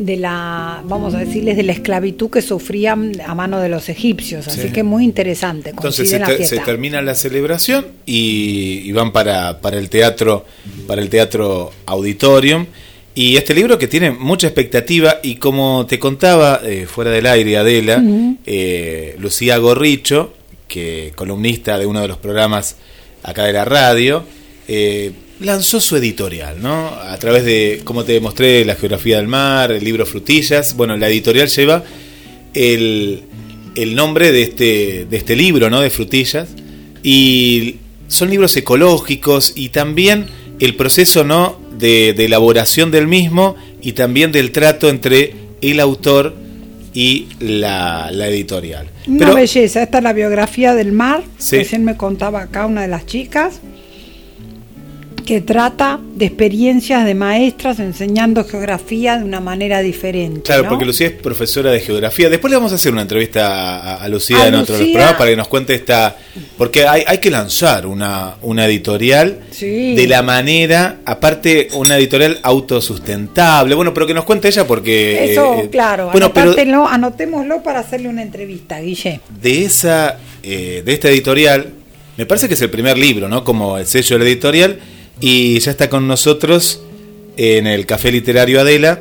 de 0.00 0.16
la, 0.16 0.82
vamos 0.84 1.14
a 1.14 1.18
decirles, 1.18 1.56
de 1.56 1.62
la 1.62 1.72
esclavitud 1.72 2.30
que 2.30 2.42
sufrían 2.42 3.12
a 3.26 3.34
mano 3.34 3.60
de 3.60 3.68
los 3.68 3.88
egipcios. 3.88 4.48
Así 4.48 4.62
Sí. 4.62 4.68
que 4.72 4.82
muy 4.82 5.04
interesante. 5.04 5.70
Entonces 5.70 6.08
se, 6.10 6.16
en 6.16 6.22
la 6.22 6.26
te- 6.28 6.38
se 6.38 6.48
fiesta. 6.48 6.64
termina 6.64 7.02
la 7.02 7.14
celebración 7.14 7.86
y, 8.06 8.82
y 8.84 8.92
van 8.92 9.12
para, 9.12 9.60
para 9.60 9.78
el 9.78 9.88
teatro, 9.90 10.44
para 10.86 11.00
el 11.02 11.08
teatro 11.08 11.70
auditorium. 11.86 12.66
Y 13.14 13.36
este 13.36 13.52
libro 13.54 13.78
que 13.78 13.88
tiene 13.88 14.10
mucha 14.12 14.46
expectativa 14.46 15.16
y 15.24 15.36
como 15.36 15.86
te 15.86 15.98
contaba 15.98 16.60
eh, 16.64 16.86
fuera 16.86 17.10
del 17.10 17.26
aire 17.26 17.56
Adela, 17.56 18.00
eh, 18.46 19.16
Lucía 19.18 19.56
Gorricho, 19.58 20.34
que 20.68 21.12
columnista 21.16 21.78
de 21.78 21.86
uno 21.86 22.00
de 22.00 22.08
los 22.08 22.18
programas 22.18 22.76
acá 23.24 23.44
de 23.44 23.52
la 23.54 23.64
radio, 23.64 24.22
eh, 24.68 25.10
lanzó 25.40 25.80
su 25.80 25.96
editorial, 25.96 26.60
¿no? 26.60 26.88
A 26.88 27.16
través 27.18 27.44
de, 27.44 27.80
como 27.84 28.04
te 28.04 28.12
demostré, 28.12 28.64
la 28.64 28.74
geografía 28.74 29.18
del 29.18 29.28
mar, 29.28 29.70
el 29.72 29.84
libro 29.84 30.04
Frutillas. 30.06 30.74
Bueno, 30.74 30.96
la 30.96 31.08
editorial 31.08 31.48
lleva 31.48 31.84
el, 32.54 33.22
el 33.74 33.94
nombre 33.94 34.32
de 34.32 34.42
este, 34.42 35.06
de 35.08 35.16
este 35.16 35.36
libro, 35.36 35.70
¿no? 35.70 35.80
De 35.80 35.90
frutillas. 35.90 36.48
Y 37.02 37.76
son 38.08 38.30
libros 38.30 38.56
ecológicos 38.56 39.52
y 39.54 39.68
también 39.68 40.26
el 40.60 40.74
proceso, 40.74 41.24
¿no? 41.24 41.58
De, 41.78 42.12
de 42.14 42.24
elaboración 42.24 42.90
del 42.90 43.06
mismo 43.06 43.54
y 43.80 43.92
también 43.92 44.32
del 44.32 44.50
trato 44.50 44.88
entre 44.88 45.34
el 45.60 45.78
autor 45.78 46.34
y 46.92 47.28
la, 47.38 48.10
la 48.10 48.26
editorial. 48.28 48.88
Una 49.06 49.18
Pero- 49.20 49.34
belleza, 49.36 49.82
esta 49.84 49.98
es 49.98 50.04
la 50.04 50.12
biografía 50.12 50.74
del 50.74 50.90
mar, 50.90 51.22
Sí. 51.38 51.58
recién 51.58 51.84
me 51.84 51.96
contaba 51.96 52.42
acá 52.42 52.66
una 52.66 52.82
de 52.82 52.88
las 52.88 53.06
chicas, 53.06 53.60
que 55.28 55.42
trata 55.42 56.00
de 56.14 56.24
experiencias 56.24 57.04
de 57.04 57.14
maestras 57.14 57.78
enseñando 57.80 58.46
geografía 58.46 59.18
de 59.18 59.24
una 59.24 59.40
manera 59.40 59.80
diferente. 59.82 60.40
Claro, 60.40 60.62
¿no? 60.62 60.68
porque 60.70 60.86
Lucía 60.86 61.08
es 61.08 61.12
profesora 61.12 61.70
de 61.70 61.80
geografía. 61.80 62.30
Después 62.30 62.50
le 62.50 62.56
vamos 62.56 62.72
a 62.72 62.76
hacer 62.76 62.92
una 62.94 63.02
entrevista 63.02 63.78
a, 63.78 63.96
a 64.02 64.08
Lucía 64.08 64.38
A 64.44 64.46
en 64.48 64.54
otro 64.54 64.72
de 64.74 64.78
los 64.78 64.80
Lucía. 64.80 64.94
programas 64.94 65.18
para 65.18 65.30
que 65.30 65.36
nos 65.36 65.48
cuente 65.48 65.74
esta. 65.74 66.16
Porque 66.56 66.86
hay, 66.86 67.02
hay 67.06 67.18
que 67.18 67.30
lanzar 67.30 67.86
una, 67.86 68.36
una 68.40 68.64
editorial 68.64 69.40
Sí. 69.50 69.94
de 69.96 70.06
la 70.08 70.22
manera, 70.22 71.00
aparte, 71.04 71.68
una 71.74 71.98
editorial 71.98 72.38
autosustentable. 72.42 73.74
Bueno, 73.74 73.92
pero 73.92 74.06
que 74.06 74.14
nos 74.14 74.24
cuente 74.24 74.48
ella 74.48 74.66
porque. 74.66 75.32
Eso, 75.32 75.56
eh, 75.60 75.68
claro, 75.70 76.08
Bueno, 76.10 76.32
pero 76.32 76.86
anotémoslo 76.88 77.62
para 77.62 77.80
hacerle 77.80 78.08
una 78.08 78.22
entrevista, 78.22 78.80
Guille. 78.80 79.20
de 79.42 79.64
esa 79.66 80.16
eh, 80.42 80.82
de 80.84 80.92
esta 80.94 81.10
editorial, 81.10 81.66
me 82.16 82.24
parece 82.24 82.48
que 82.48 82.54
es 82.54 82.62
el 82.62 82.70
primer 82.70 82.96
libro, 82.96 83.28
¿no? 83.28 83.44
Como 83.44 83.76
el 83.76 83.86
sello 83.86 84.16
de 84.18 84.24
la 84.24 84.30
editorial. 84.30 84.78
Y 85.20 85.58
ya 85.60 85.70
está 85.72 85.90
con 85.90 86.06
nosotros 86.06 86.80
en 87.36 87.66
el 87.66 87.86
Café 87.86 88.12
Literario 88.12 88.60
Adela, 88.60 89.00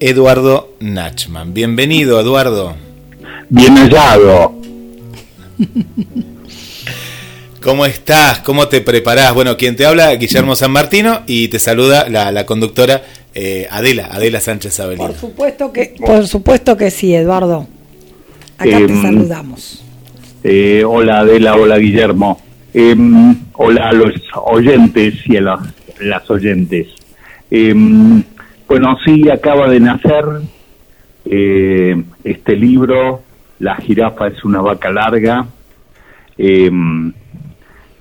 Eduardo 0.00 0.74
Nachman. 0.80 1.52
Bienvenido, 1.54 2.20
Eduardo. 2.20 2.76
Bien 3.48 3.76
hallado. 3.76 4.54
¿Cómo 7.62 7.84
estás? 7.84 8.38
¿Cómo 8.40 8.68
te 8.68 8.80
preparás? 8.80 9.34
Bueno, 9.34 9.56
quien 9.56 9.74
te 9.74 9.84
habla, 9.84 10.14
Guillermo 10.14 10.54
San 10.54 10.70
Martino, 10.70 11.22
y 11.26 11.48
te 11.48 11.58
saluda 11.58 12.08
la, 12.08 12.30
la 12.30 12.46
conductora 12.46 13.02
eh, 13.34 13.66
Adela, 13.70 14.08
Adela 14.12 14.40
Sánchez 14.40 14.78
Avelino. 14.78 15.08
Por 15.08 15.16
supuesto 15.16 15.72
que, 15.72 15.94
por 15.98 16.26
supuesto 16.28 16.76
que 16.76 16.90
sí, 16.92 17.14
Eduardo. 17.14 17.66
Acá 18.56 18.76
te 18.78 18.84
Em, 18.84 19.02
saludamos. 19.02 19.82
Eh, 20.44 20.84
hola 20.86 21.20
Adela, 21.20 21.56
hola 21.56 21.78
Guillermo. 21.78 22.40
Em, 22.74 23.34
hola 23.54 23.88
a 23.88 23.92
los 23.92 24.12
oyentes 24.34 25.26
y 25.26 25.38
a 25.38 25.40
las, 25.40 26.00
las 26.00 26.30
oyentes. 26.30 26.88
Em, 27.50 28.22
bueno, 28.68 28.98
sí, 29.06 29.30
acaba 29.30 29.68
de 29.68 29.80
nacer 29.80 30.24
eh, 31.24 32.02
este 32.24 32.56
libro, 32.56 33.22
La 33.58 33.76
jirafa 33.76 34.28
es 34.28 34.44
una 34.44 34.60
vaca 34.60 34.92
larga, 34.92 35.46
em, 36.36 37.12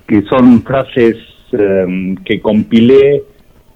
que 0.06 0.22
son 0.24 0.62
frases 0.64 1.16
que 2.26 2.42
compilé 2.42 3.24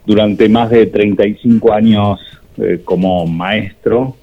durante 0.06 0.50
más 0.50 0.70
de 0.70 0.88
35 0.88 1.72
años 1.72 2.20
eh, 2.58 2.82
como 2.84 3.26
maestro. 3.28 4.18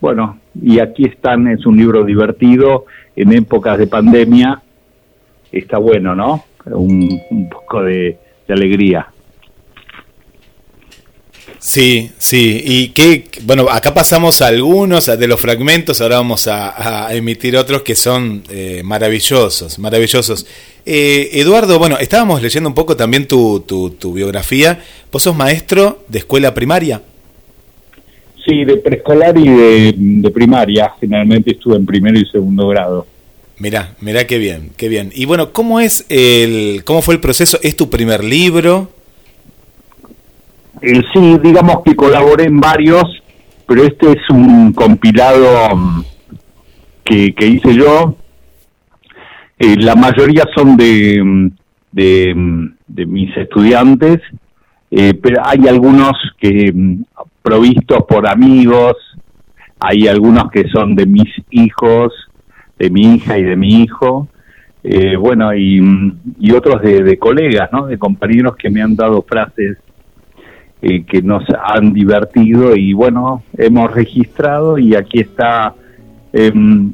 Bueno, 0.00 0.40
y 0.60 0.80
aquí 0.80 1.04
están, 1.04 1.46
es 1.46 1.64
un 1.66 1.76
libro 1.76 2.04
divertido 2.04 2.86
en 3.16 3.32
épocas 3.32 3.78
de 3.78 3.86
pandemia. 3.86 4.62
Está 5.50 5.78
bueno, 5.78 6.14
¿no? 6.14 6.44
Un, 6.66 7.20
un 7.30 7.48
poco 7.48 7.82
de, 7.82 8.18
alegría. 8.48 9.08
Sí, 11.58 12.12
sí. 12.18 12.62
Y 12.64 12.88
que, 12.88 13.28
bueno, 13.42 13.66
acá 13.70 13.92
pasamos 13.92 14.42
algunos 14.42 15.06
de 15.06 15.26
los 15.26 15.40
fragmentos, 15.40 16.00
ahora 16.00 16.16
vamos 16.16 16.46
a, 16.46 17.06
a 17.06 17.14
emitir 17.14 17.56
otros 17.56 17.82
que 17.82 17.94
son 17.96 18.44
eh, 18.50 18.82
maravillosos, 18.84 19.78
maravillosos. 19.78 20.46
Eh, 20.84 21.30
Eduardo, 21.32 21.78
bueno, 21.78 21.98
estábamos 21.98 22.42
leyendo 22.42 22.68
un 22.68 22.74
poco 22.74 22.96
también 22.96 23.26
tu, 23.26 23.60
tu, 23.60 23.90
tu 23.90 24.12
biografía. 24.12 24.80
Vos 25.10 25.22
sos 25.22 25.34
maestro 25.34 26.04
de 26.08 26.18
escuela 26.18 26.54
primaria. 26.54 27.02
Sí, 28.46 28.64
de 28.64 28.76
preescolar 28.76 29.36
y 29.36 29.48
de, 29.48 29.94
de 29.96 30.30
primaria. 30.30 30.92
Generalmente 31.00 31.50
estuve 31.50 31.76
en 31.76 31.84
primero 31.84 32.18
y 32.18 32.24
segundo 32.26 32.68
grado. 32.68 33.06
Mirá, 33.58 33.94
mirá 34.00 34.26
qué 34.26 34.38
bien, 34.38 34.70
qué 34.76 34.88
bien. 34.88 35.10
Y 35.14 35.24
bueno, 35.24 35.52
¿cómo 35.52 35.80
es 35.80 36.06
el, 36.10 36.84
cómo 36.84 37.00
fue 37.02 37.14
el 37.14 37.20
proceso? 37.20 37.58
¿Es 37.62 37.74
tu 37.76 37.88
primer 37.88 38.22
libro? 38.22 38.90
Eh, 40.82 41.02
sí, 41.12 41.38
digamos 41.42 41.82
que 41.84 41.96
colaboré 41.96 42.44
en 42.44 42.60
varios, 42.60 43.04
pero 43.66 43.82
este 43.84 44.12
es 44.12 44.30
un 44.30 44.74
compilado 44.74 45.74
mm, 45.74 46.04
que, 47.02 47.34
que 47.34 47.46
hice 47.46 47.74
yo. 47.74 48.14
Eh, 49.58 49.76
la 49.78 49.96
mayoría 49.96 50.44
son 50.54 50.76
de, 50.76 51.22
mm, 51.24 51.50
de, 51.92 52.34
mm, 52.36 52.74
de 52.88 53.06
mis 53.06 53.34
estudiantes, 53.38 54.20
eh, 54.90 55.14
pero 55.14 55.40
hay 55.44 55.66
algunos 55.66 56.12
que 56.38 56.72
provistos 57.46 57.98
por 58.08 58.28
amigos, 58.28 58.96
hay 59.78 60.08
algunos 60.08 60.50
que 60.50 60.66
son 60.68 60.96
de 60.96 61.06
mis 61.06 61.32
hijos, 61.50 62.12
de 62.76 62.90
mi 62.90 63.14
hija 63.14 63.38
y 63.38 63.44
de 63.44 63.54
mi 63.54 63.84
hijo, 63.84 64.26
eh, 64.82 65.14
bueno, 65.14 65.54
y, 65.54 65.80
y 66.40 66.50
otros 66.50 66.82
de, 66.82 67.16
colegas, 67.18 67.70
¿no? 67.70 67.86
De 67.86 67.98
compañeros 67.98 68.56
que 68.56 68.68
me 68.68 68.82
han 68.82 68.96
dado 68.96 69.22
frases 69.22 69.78
eh, 70.82 71.04
que 71.04 71.22
nos 71.22 71.44
han 71.62 71.92
divertido 71.92 72.74
y 72.74 72.92
bueno, 72.94 73.44
hemos 73.56 73.94
registrado 73.94 74.76
y 74.76 74.96
aquí 74.96 75.20
está, 75.20 75.72
em, 76.32 76.92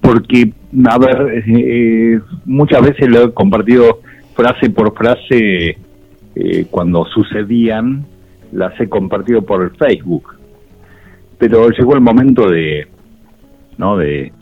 porque, 0.00 0.52
a 0.86 0.96
ver, 0.96 1.42
eh, 1.48 2.20
muchas 2.44 2.82
veces 2.82 3.08
lo 3.08 3.24
he 3.24 3.34
compartido 3.34 3.98
frase 4.36 4.70
por 4.70 4.96
frase 4.96 5.76
eh, 6.36 6.66
cuando 6.70 7.04
sucedían, 7.06 8.06
las 8.52 8.78
he 8.80 8.88
compartido 8.88 9.42
por 9.42 9.62
el 9.62 9.70
Facebook, 9.70 10.34
pero 11.38 11.70
llegó 11.70 11.94
el 11.94 12.00
momento 12.00 12.48
de, 12.48 12.86
¿no? 13.78 13.96
De, 13.96 14.32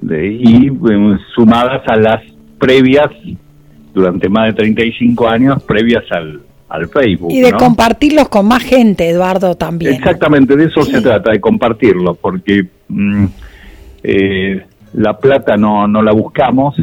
de 0.00 0.28
y 0.28 0.66
em, 0.66 1.18
sumadas 1.34 1.82
a 1.88 1.96
las 1.96 2.22
previas 2.58 3.10
durante 3.94 4.28
más 4.28 4.48
de 4.48 4.52
35 4.52 5.28
años 5.28 5.62
previas 5.62 6.04
al, 6.10 6.40
al 6.68 6.88
Facebook. 6.88 7.32
Y 7.32 7.40
de 7.40 7.52
¿no? 7.52 7.58
compartirlos 7.58 8.28
con 8.28 8.46
más 8.46 8.62
gente, 8.62 9.08
Eduardo, 9.08 9.54
también. 9.54 9.94
Exactamente, 9.94 10.56
de 10.56 10.64
eso 10.64 10.82
se 10.82 11.00
trata, 11.00 11.32
de 11.32 11.40
compartirlo, 11.40 12.14
porque 12.14 12.66
mm, 12.88 13.24
eh, 14.02 14.66
la 14.94 15.18
plata 15.18 15.56
no, 15.56 15.88
no 15.88 16.02
la 16.02 16.12
buscamos. 16.12 16.76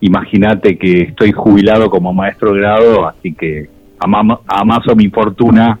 Imagínate 0.00 0.76
que 0.78 1.02
estoy 1.02 1.32
jubilado 1.32 1.88
como 1.88 2.12
maestro 2.12 2.52
de 2.52 2.60
grado, 2.60 3.08
así 3.08 3.32
que 3.32 3.73
amaso 3.98 4.96
mi 4.96 5.08
fortuna 5.08 5.78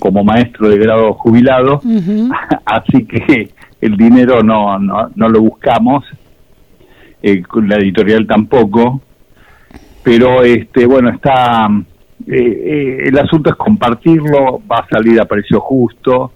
como 0.00 0.22
maestro 0.22 0.68
de 0.68 0.78
grado 0.78 1.12
jubilado, 1.14 1.80
así 2.64 3.04
que 3.04 3.50
el 3.80 3.96
dinero 3.96 4.42
no, 4.42 4.78
no, 4.78 5.10
no 5.14 5.28
lo 5.28 5.40
buscamos, 5.40 6.04
eh, 7.22 7.42
la 7.66 7.76
editorial 7.76 8.26
tampoco, 8.26 9.00
pero 10.02 10.42
este 10.42 10.86
bueno 10.86 11.10
está 11.10 11.68
eh, 12.26 12.34
eh, 12.34 13.02
el 13.06 13.18
asunto 13.18 13.50
es 13.50 13.56
compartirlo 13.56 14.60
va 14.70 14.78
a 14.78 14.88
salir 14.88 15.20
a 15.20 15.24
precio 15.24 15.60
justo 15.60 16.32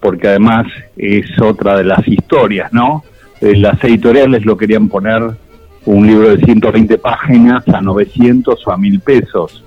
porque 0.00 0.28
además 0.28 0.66
es 0.96 1.40
otra 1.40 1.76
de 1.76 1.84
las 1.84 2.06
historias 2.06 2.72
no 2.72 3.04
Eh, 3.40 3.56
las 3.56 3.82
editoriales 3.82 4.44
lo 4.44 4.56
querían 4.56 4.88
poner 4.88 5.20
un 5.84 6.06
libro 6.06 6.28
de 6.30 6.38
120 6.44 6.96
páginas 6.98 7.66
a 7.68 7.80
900 7.80 8.66
o 8.66 8.70
a 8.70 8.76
1000 8.76 9.00
pesos 9.00 9.64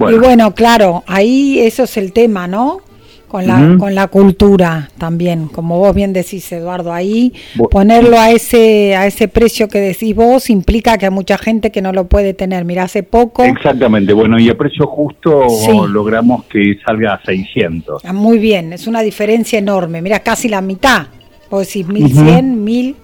Y 0.00 0.14
bueno, 0.18 0.54
claro, 0.54 1.02
ahí 1.06 1.58
eso 1.60 1.84
es 1.84 1.96
el 1.96 2.12
tema, 2.12 2.46
¿no? 2.46 2.80
Con 3.28 3.48
la, 3.48 3.76
con 3.80 3.96
la 3.96 4.06
cultura 4.06 4.90
también, 4.96 5.48
como 5.48 5.78
vos 5.80 5.92
bien 5.92 6.12
decís, 6.12 6.52
Eduardo, 6.52 6.92
ahí 6.92 7.32
Bu- 7.56 7.68
ponerlo 7.68 8.16
a 8.16 8.30
ese, 8.30 8.94
a 8.94 9.08
ese 9.08 9.26
precio 9.26 9.66
que 9.68 9.80
decís 9.80 10.14
vos 10.14 10.50
implica 10.50 10.96
que 10.98 11.06
hay 11.06 11.10
mucha 11.10 11.36
gente 11.36 11.72
que 11.72 11.82
no 11.82 11.90
lo 11.92 12.06
puede 12.06 12.32
tener. 12.32 12.64
Mira, 12.64 12.84
hace 12.84 13.02
poco, 13.02 13.42
exactamente 13.42 14.12
bueno 14.12 14.38
y 14.38 14.48
a 14.50 14.56
precio 14.56 14.86
justo 14.86 15.48
Sí. 15.48 15.72
logramos 15.88 16.44
que 16.44 16.78
salga 16.86 17.14
a 17.14 17.22
600 17.24 18.04
ah, 18.04 18.12
muy 18.12 18.38
bien, 18.38 18.72
es 18.72 18.86
una 18.86 19.00
diferencia 19.00 19.58
enorme. 19.58 20.00
Mira, 20.00 20.20
casi 20.20 20.48
la 20.48 20.60
mitad. 20.60 21.08
Vos 21.50 21.66
decís 21.66 21.88
1100, 21.88 22.62
1000, 22.62 22.94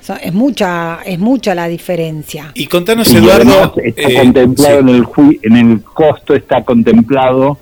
so- 0.00 0.16
es 0.20 0.32
mucha, 0.32 1.00
es 1.04 1.18
mucha 1.18 1.54
la 1.54 1.68
diferencia. 1.68 2.52
Y 2.54 2.66
contanos, 2.66 3.08
Sí, 3.08 3.16
Eduardo. 3.16 3.74
está 3.84 4.08
eh, 4.08 4.14
contemplado 4.14 4.74
sí. 4.74 4.80
en 4.80 4.88
el 4.88 5.02
ju- 5.04 5.38
en 5.42 5.56
el 5.56 5.82
costo 5.82 6.34
está 6.34 6.62
contemplado 6.64 7.58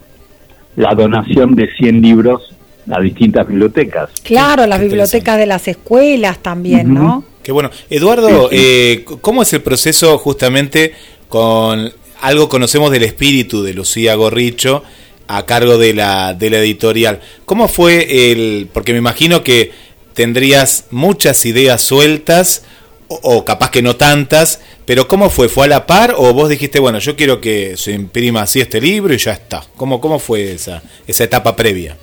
la 0.76 0.94
donación 0.94 1.54
de 1.54 1.68
100 1.76 2.00
libros 2.00 2.54
a 2.90 3.00
distintas 3.00 3.46
bibliotecas. 3.46 4.10
Claro, 4.22 4.66
las 4.66 4.80
bibliotecas 4.80 5.36
de 5.38 5.46
las 5.46 5.68
escuelas 5.68 6.38
también, 6.38 6.94
¿no? 6.94 7.24
Qué 7.42 7.52
bueno. 7.52 7.70
Eduardo, 7.90 8.48
eh, 8.52 9.04
¿cómo 9.20 9.42
es 9.42 9.52
el 9.52 9.62
proceso 9.62 10.16
justamente 10.18 10.92
con 11.28 11.90
algo 12.22 12.48
conocemos 12.48 12.90
del 12.90 13.02
espíritu 13.04 13.62
de 13.62 13.74
Lucía 13.74 14.14
Gorricho 14.14 14.82
a 15.26 15.44
cargo 15.44 15.76
de 15.78 15.94
la, 15.94 16.34
de 16.34 16.50
la 16.50 16.58
editorial? 16.58 17.20
¿Cómo 17.44 17.68
fue 17.68 18.32
el...? 18.32 18.68
Porque 18.72 18.92
me 18.92 18.98
imagino 18.98 19.42
que 19.42 19.70
tendrías 20.18 20.88
muchas 20.90 21.46
ideas 21.46 21.80
sueltas 21.80 22.66
o, 23.06 23.44
capaz 23.44 23.70
que 23.70 23.82
no 23.82 23.94
tantas, 23.94 24.60
pero 24.84 25.06
¿cómo 25.06 25.30
fue? 25.30 25.48
¿Fue 25.48 25.66
a 25.66 25.68
la 25.68 25.86
par 25.86 26.12
o 26.16 26.34
vos 26.34 26.48
dijiste, 26.48 26.80
bueno, 26.80 26.98
yo 26.98 27.14
quiero 27.14 27.40
que 27.40 27.76
se 27.76 27.92
imprima 27.92 28.42
así 28.42 28.60
este 28.60 28.80
libro 28.80 29.14
y 29.14 29.18
ya 29.18 29.30
está? 29.30 29.60
¿Cómo, 29.76 30.00
cómo 30.00 30.18
fue 30.18 30.50
esa, 30.54 30.82
esa 31.06 31.22
etapa 31.22 31.54
previa? 31.54 31.96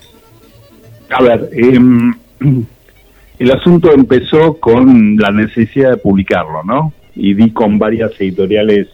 A 1.10 1.22
ver, 1.22 1.50
em, 1.52 2.14
el 3.40 3.52
asunto 3.52 3.92
empezó 3.92 4.54
con 4.62 5.18
la 5.18 5.32
necesidad 5.32 5.92
de 5.92 5.98
publicarlo, 5.98 6.64
¿no? 6.64 6.94
Y 7.18 7.34
di 7.34 7.52
con 7.52 7.78
varias 7.78 8.12
editoriales 8.18 8.88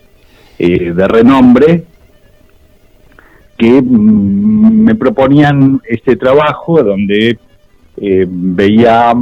eh, 0.57 0.93
de 0.93 1.07
renombre 1.07 1.83
que 3.55 3.83
mm, 3.83 4.83
me 4.83 4.95
proponían 4.95 5.79
este 5.87 6.15
trabajo 6.15 6.81
donde 6.81 7.37
eh, 8.03 8.25
veía 8.27 9.13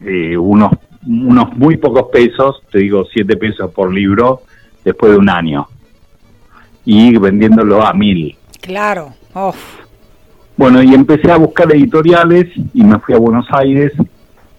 eh, 0.00 0.36
unos, 0.36 0.70
unos 1.04 1.56
muy 1.56 1.76
pocos 1.76 2.04
pesos, 2.12 2.62
te 2.70 2.78
digo 2.78 3.04
siete 3.12 3.36
pesos 3.36 3.72
por 3.72 3.92
libro, 3.92 4.42
después 4.84 5.10
de 5.10 5.18
un 5.18 5.28
año, 5.28 5.66
y 6.84 7.18
vendiéndolo 7.18 7.84
a 7.84 7.92
mil. 7.92 8.36
Claro. 8.60 9.12
Oh, 9.34 9.52
Bueno, 10.56 10.80
y 10.82 10.94
empecé 10.94 11.32
a 11.32 11.36
buscar 11.36 11.72
editoriales 11.74 12.46
y 12.74 12.84
me 12.84 13.00
fui 13.00 13.14
a 13.14 13.18
Buenos 13.18 13.46
Aires, 13.50 13.92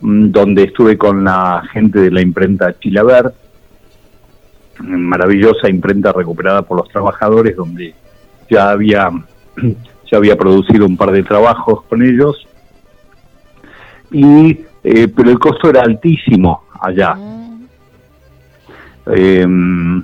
mm, 0.02 0.32
donde 0.32 0.64
estuve 0.64 0.98
con 0.98 1.24
la 1.24 1.64
gente 1.72 2.00
de 2.00 2.12
la 2.12 2.22
imprenta 2.22 2.78
Chilaver, 2.80 3.34
maravillosa 4.80 5.70
imprenta 5.70 6.12
recuperada 6.12 6.64
por 6.64 6.78
los 6.78 6.90
trabajadores, 6.90 7.56
donde 7.56 7.96
ya 8.50 8.72
había, 8.72 9.10
ya 10.12 10.18
había 10.18 10.36
producido 10.36 10.86
un 10.86 10.98
par 10.98 11.12
de 11.12 11.24
trabajos 11.24 11.84
con 11.84 12.02
ellos, 12.02 12.46
y 14.12 14.60
eh, 14.84 15.08
pero 15.16 15.30
el 15.30 15.40
costo 15.40 15.70
era 15.70 15.82
altísimo 15.82 16.64
allá. 16.80 17.16
Em, 19.08 20.04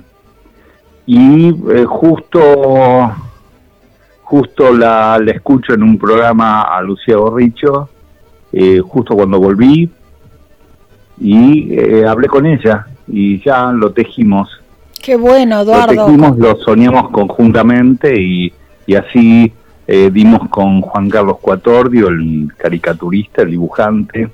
y 1.06 1.48
eh, 1.48 1.84
justo 1.86 3.12
justo 4.22 4.72
la, 4.76 5.18
la 5.24 5.30
escucho 5.32 5.72
en 5.72 5.82
un 5.82 5.96
programa 5.96 6.62
a 6.62 6.82
Lucía 6.82 7.16
Borricho, 7.16 7.88
eh, 8.52 8.78
justo 8.80 9.14
cuando 9.14 9.40
volví, 9.40 9.88
y 11.18 11.72
eh, 11.74 12.06
hablé 12.06 12.28
con 12.28 12.44
ella 12.44 12.86
y 13.06 13.42
ya 13.42 13.72
lo 13.72 13.90
tejimos. 13.92 14.50
qué 15.02 15.16
bueno, 15.16 15.56
Lo 15.56 15.62
Eduardo. 15.62 16.04
tejimos, 16.06 16.38
lo 16.38 16.56
soñamos 16.56 17.08
conjuntamente 17.10 18.20
y, 18.20 18.52
y 18.86 18.94
así 18.96 19.50
eh, 19.90 20.10
dimos 20.12 20.50
con 20.50 20.82
Juan 20.82 21.08
Carlos 21.08 21.38
Cuatordio, 21.40 22.08
el 22.08 22.52
caricaturista, 22.58 23.40
el 23.40 23.52
dibujante. 23.52 24.28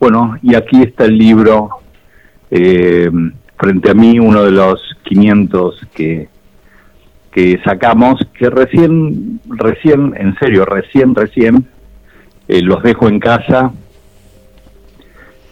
Bueno, 0.00 0.36
y 0.42 0.56
aquí 0.56 0.82
está 0.82 1.04
el 1.04 1.16
libro 1.16 1.70
eh, 2.50 3.08
frente 3.56 3.90
a 3.92 3.94
mí, 3.94 4.18
uno 4.18 4.42
de 4.42 4.50
los 4.50 4.80
500 5.04 5.86
que, 5.94 6.28
que 7.30 7.60
sacamos, 7.64 8.18
que 8.36 8.50
recién, 8.50 9.40
recién, 9.46 10.14
en 10.16 10.36
serio, 10.36 10.64
recién, 10.64 11.14
recién, 11.14 11.68
eh, 12.48 12.60
los 12.60 12.82
dejo 12.82 13.06
en 13.08 13.20
casa. 13.20 13.72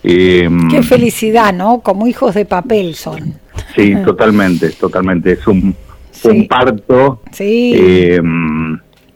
Eh, 0.02 0.50
Qué 0.68 0.82
felicidad, 0.82 1.54
¿no? 1.54 1.82
Como 1.82 2.08
hijos 2.08 2.34
de 2.34 2.46
papel 2.46 2.96
son. 2.96 3.34
Sí, 3.76 3.94
totalmente, 4.04 4.70
totalmente. 4.70 5.30
Es 5.30 5.46
un, 5.46 5.76
Sí. 6.22 6.28
un 6.28 6.48
parto. 6.48 7.22
Sí. 7.32 7.72
eh, 7.76 8.20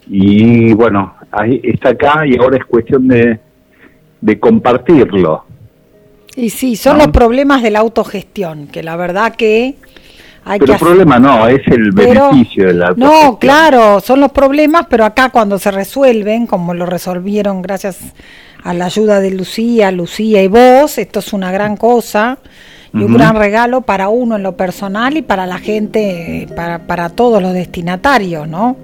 y 0.09 0.73
bueno, 0.75 1.15
ahí 1.33 1.61
está 1.65 1.91
acá 1.91 2.27
y 2.27 2.37
ahora 2.37 2.59
es 2.59 2.65
cuestión 2.67 3.09
de, 3.09 3.39
de 4.21 4.39
compartirlo. 4.39 5.45
Y 6.37 6.51
sí, 6.51 6.77
son 6.77 6.99
los 6.99 7.09
problemas 7.09 7.63
de 7.63 7.71
la 7.71 7.79
autogestión, 7.79 8.67
que 8.67 8.83
la 8.83 8.97
verdad 8.97 9.35
que 9.37 9.77
hay 10.45 10.59
Pero 10.59 10.75
el 10.75 10.79
problema 10.79 11.19
no, 11.19 11.47
es 11.49 11.61
el 11.69 11.91
Pero- 11.95 12.31
beneficio 12.31 12.67
de 12.67 12.75
la 12.75 12.87
No, 12.97 13.07
autogestión. 13.07 13.37
claro, 13.37 14.01
son 14.01 14.21
los 14.21 14.33
problemas, 14.33 14.87
pero 14.91 15.05
acá 15.05 15.31
cuando 15.31 15.59
se 15.59 15.71
resuelven, 15.71 16.47
como 16.47 16.75
lo 16.75 16.87
resolvieron 16.87 17.63
gracias 17.63 17.99
a 18.63 18.75
la 18.75 18.87
ayuda 18.87 19.21
de 19.21 19.31
Lucía, 19.31 19.91
Lucía 19.91 20.43
y 20.43 20.49
vos, 20.49 20.99
esto 20.99 21.21
es 21.21 21.33
una 21.33 21.51
gran 21.53 21.77
cosa. 21.77 22.39
Y 22.95 23.03
un 23.03 23.13
gran 23.13 23.37
regalo 23.37 23.81
para 23.81 24.09
uno 24.09 24.37
en 24.37 24.43
lo 24.43 24.57
personal 24.57 25.17
y 25.17 25.23
para 25.23 25.47
la 25.47 25.59
gente, 25.59 26.47
para, 26.55 26.87
para 26.87 27.09
todos 27.09 27.43
los 27.43 27.53
destinatarios, 27.53 28.49
¿no? 28.49 28.77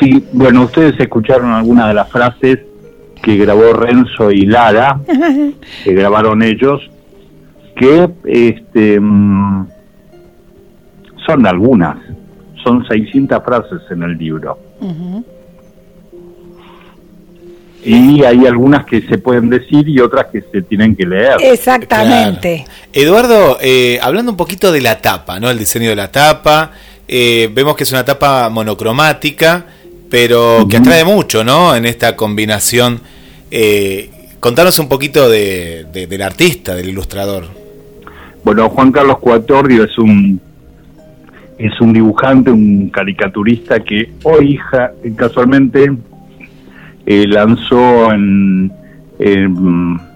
Sí, 0.00 0.24
bueno, 0.32 0.64
ustedes 0.64 0.98
escucharon 1.00 1.50
algunas 1.52 1.88
de 1.88 1.94
las 1.94 2.10
frases 2.10 2.58
que 3.22 3.36
grabó 3.36 3.72
Renzo 3.72 4.30
y 4.30 4.44
Lara, 4.44 5.00
que 5.84 5.94
grabaron 5.94 6.42
ellos, 6.42 6.82
que 7.74 8.10
este, 8.24 9.00
mm, 9.00 9.66
son 11.26 11.46
algunas, 11.46 11.96
son 12.62 12.86
600 12.86 13.42
frases 13.42 13.80
en 13.90 14.02
el 14.02 14.18
libro. 14.18 14.58
Y 17.84 18.24
hay 18.24 18.46
algunas 18.46 18.86
que 18.86 19.02
se 19.02 19.18
pueden 19.18 19.50
decir 19.50 19.86
y 19.88 20.00
otras 20.00 20.26
que 20.32 20.42
se 20.50 20.62
tienen 20.62 20.96
que 20.96 21.04
leer. 21.06 21.36
Exactamente. 21.40 22.64
Eduardo, 22.92 23.58
eh, 23.60 23.98
hablando 24.02 24.30
un 24.30 24.36
poquito 24.36 24.72
de 24.72 24.80
la 24.80 25.00
tapa, 25.02 25.38
¿no? 25.38 25.50
El 25.50 25.58
diseño 25.58 25.90
de 25.90 25.96
la 25.96 26.10
tapa, 26.10 26.70
eh, 27.06 27.50
vemos 27.52 27.76
que 27.76 27.82
es 27.82 27.92
una 27.92 28.04
tapa 28.04 28.48
monocromática, 28.48 29.66
pero 30.08 30.66
que 30.68 30.78
atrae 30.78 31.04
mucho, 31.04 31.44
¿no? 31.44 31.76
En 31.76 31.84
esta 31.84 32.16
combinación. 32.16 33.00
Eh, 33.50 34.10
contanos 34.40 34.78
un 34.78 34.88
poquito 34.88 35.28
de, 35.28 35.84
de- 35.92 36.06
del 36.06 36.22
artista, 36.22 36.74
del 36.74 36.88
ilustrador. 36.88 37.46
Bueno, 38.44 38.68
Juan 38.70 38.92
Carlos 38.92 39.18
Cuatorio 39.18 39.84
es 39.84 39.98
un 39.98 40.40
es 41.58 41.80
un 41.80 41.92
dibujante, 41.92 42.50
un 42.50 42.90
caricaturista 42.90 43.78
que 43.80 44.10
hoy 44.24 44.58
casualmente 45.16 45.92
eh, 47.06 47.26
lanzó 47.26 48.12
en, 48.12 48.72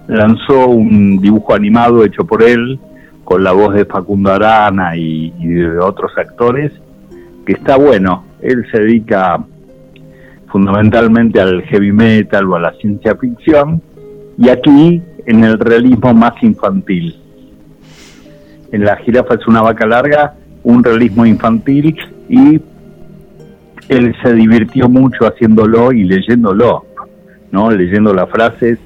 lanzó 0.07 0.69
un 0.69 1.19
dibujo 1.21 1.55
animado 1.55 2.05
hecho 2.05 2.25
por 2.25 2.43
él 2.43 2.79
con 3.25 3.45
la 3.45 3.53
voz 3.53 3.75
de 3.75 3.85
Facundo 3.85 4.33
Arana 4.33 4.97
y, 4.97 5.33
y 5.39 5.47
de 5.47 5.79
otros 5.79 6.13
actores 6.17 6.73
que 7.45 7.53
está 7.53 7.77
bueno. 7.77 8.25
Él 8.41 8.67
se 8.71 8.81
dedica 8.81 9.45
fundamentalmente 10.51 11.41
al 11.41 11.63
heavy 11.63 11.93
metal 11.93 12.47
o 12.51 12.57
a 12.57 12.61
la 12.61 12.73
ciencia 12.75 13.15
ficción 13.17 13.83
y 14.39 14.49
aquí 14.49 15.03
en 15.27 15.45
el 15.45 15.59
realismo 15.59 16.15
más 16.15 16.43
infantil 16.43 17.15
en 18.73 18.85
la 18.85 18.97
jirafa 18.97 19.35
es 19.35 19.47
una 19.47 19.63
vaca 19.63 19.87
larga, 19.87 20.35
un 20.63 20.85
realismo 20.85 21.25
infantil 21.25 21.97
y 22.29 22.61
él 23.89 24.15
se 24.23 24.35
divirtió 24.35 24.89
mucho 24.89 25.27
haciéndolo 25.27 25.93
y 25.93 26.05
leyéndolo, 26.05 26.85
¿no? 27.51 27.71
Leyendo 27.71 28.13
las 28.13 28.29
frases 28.31 28.79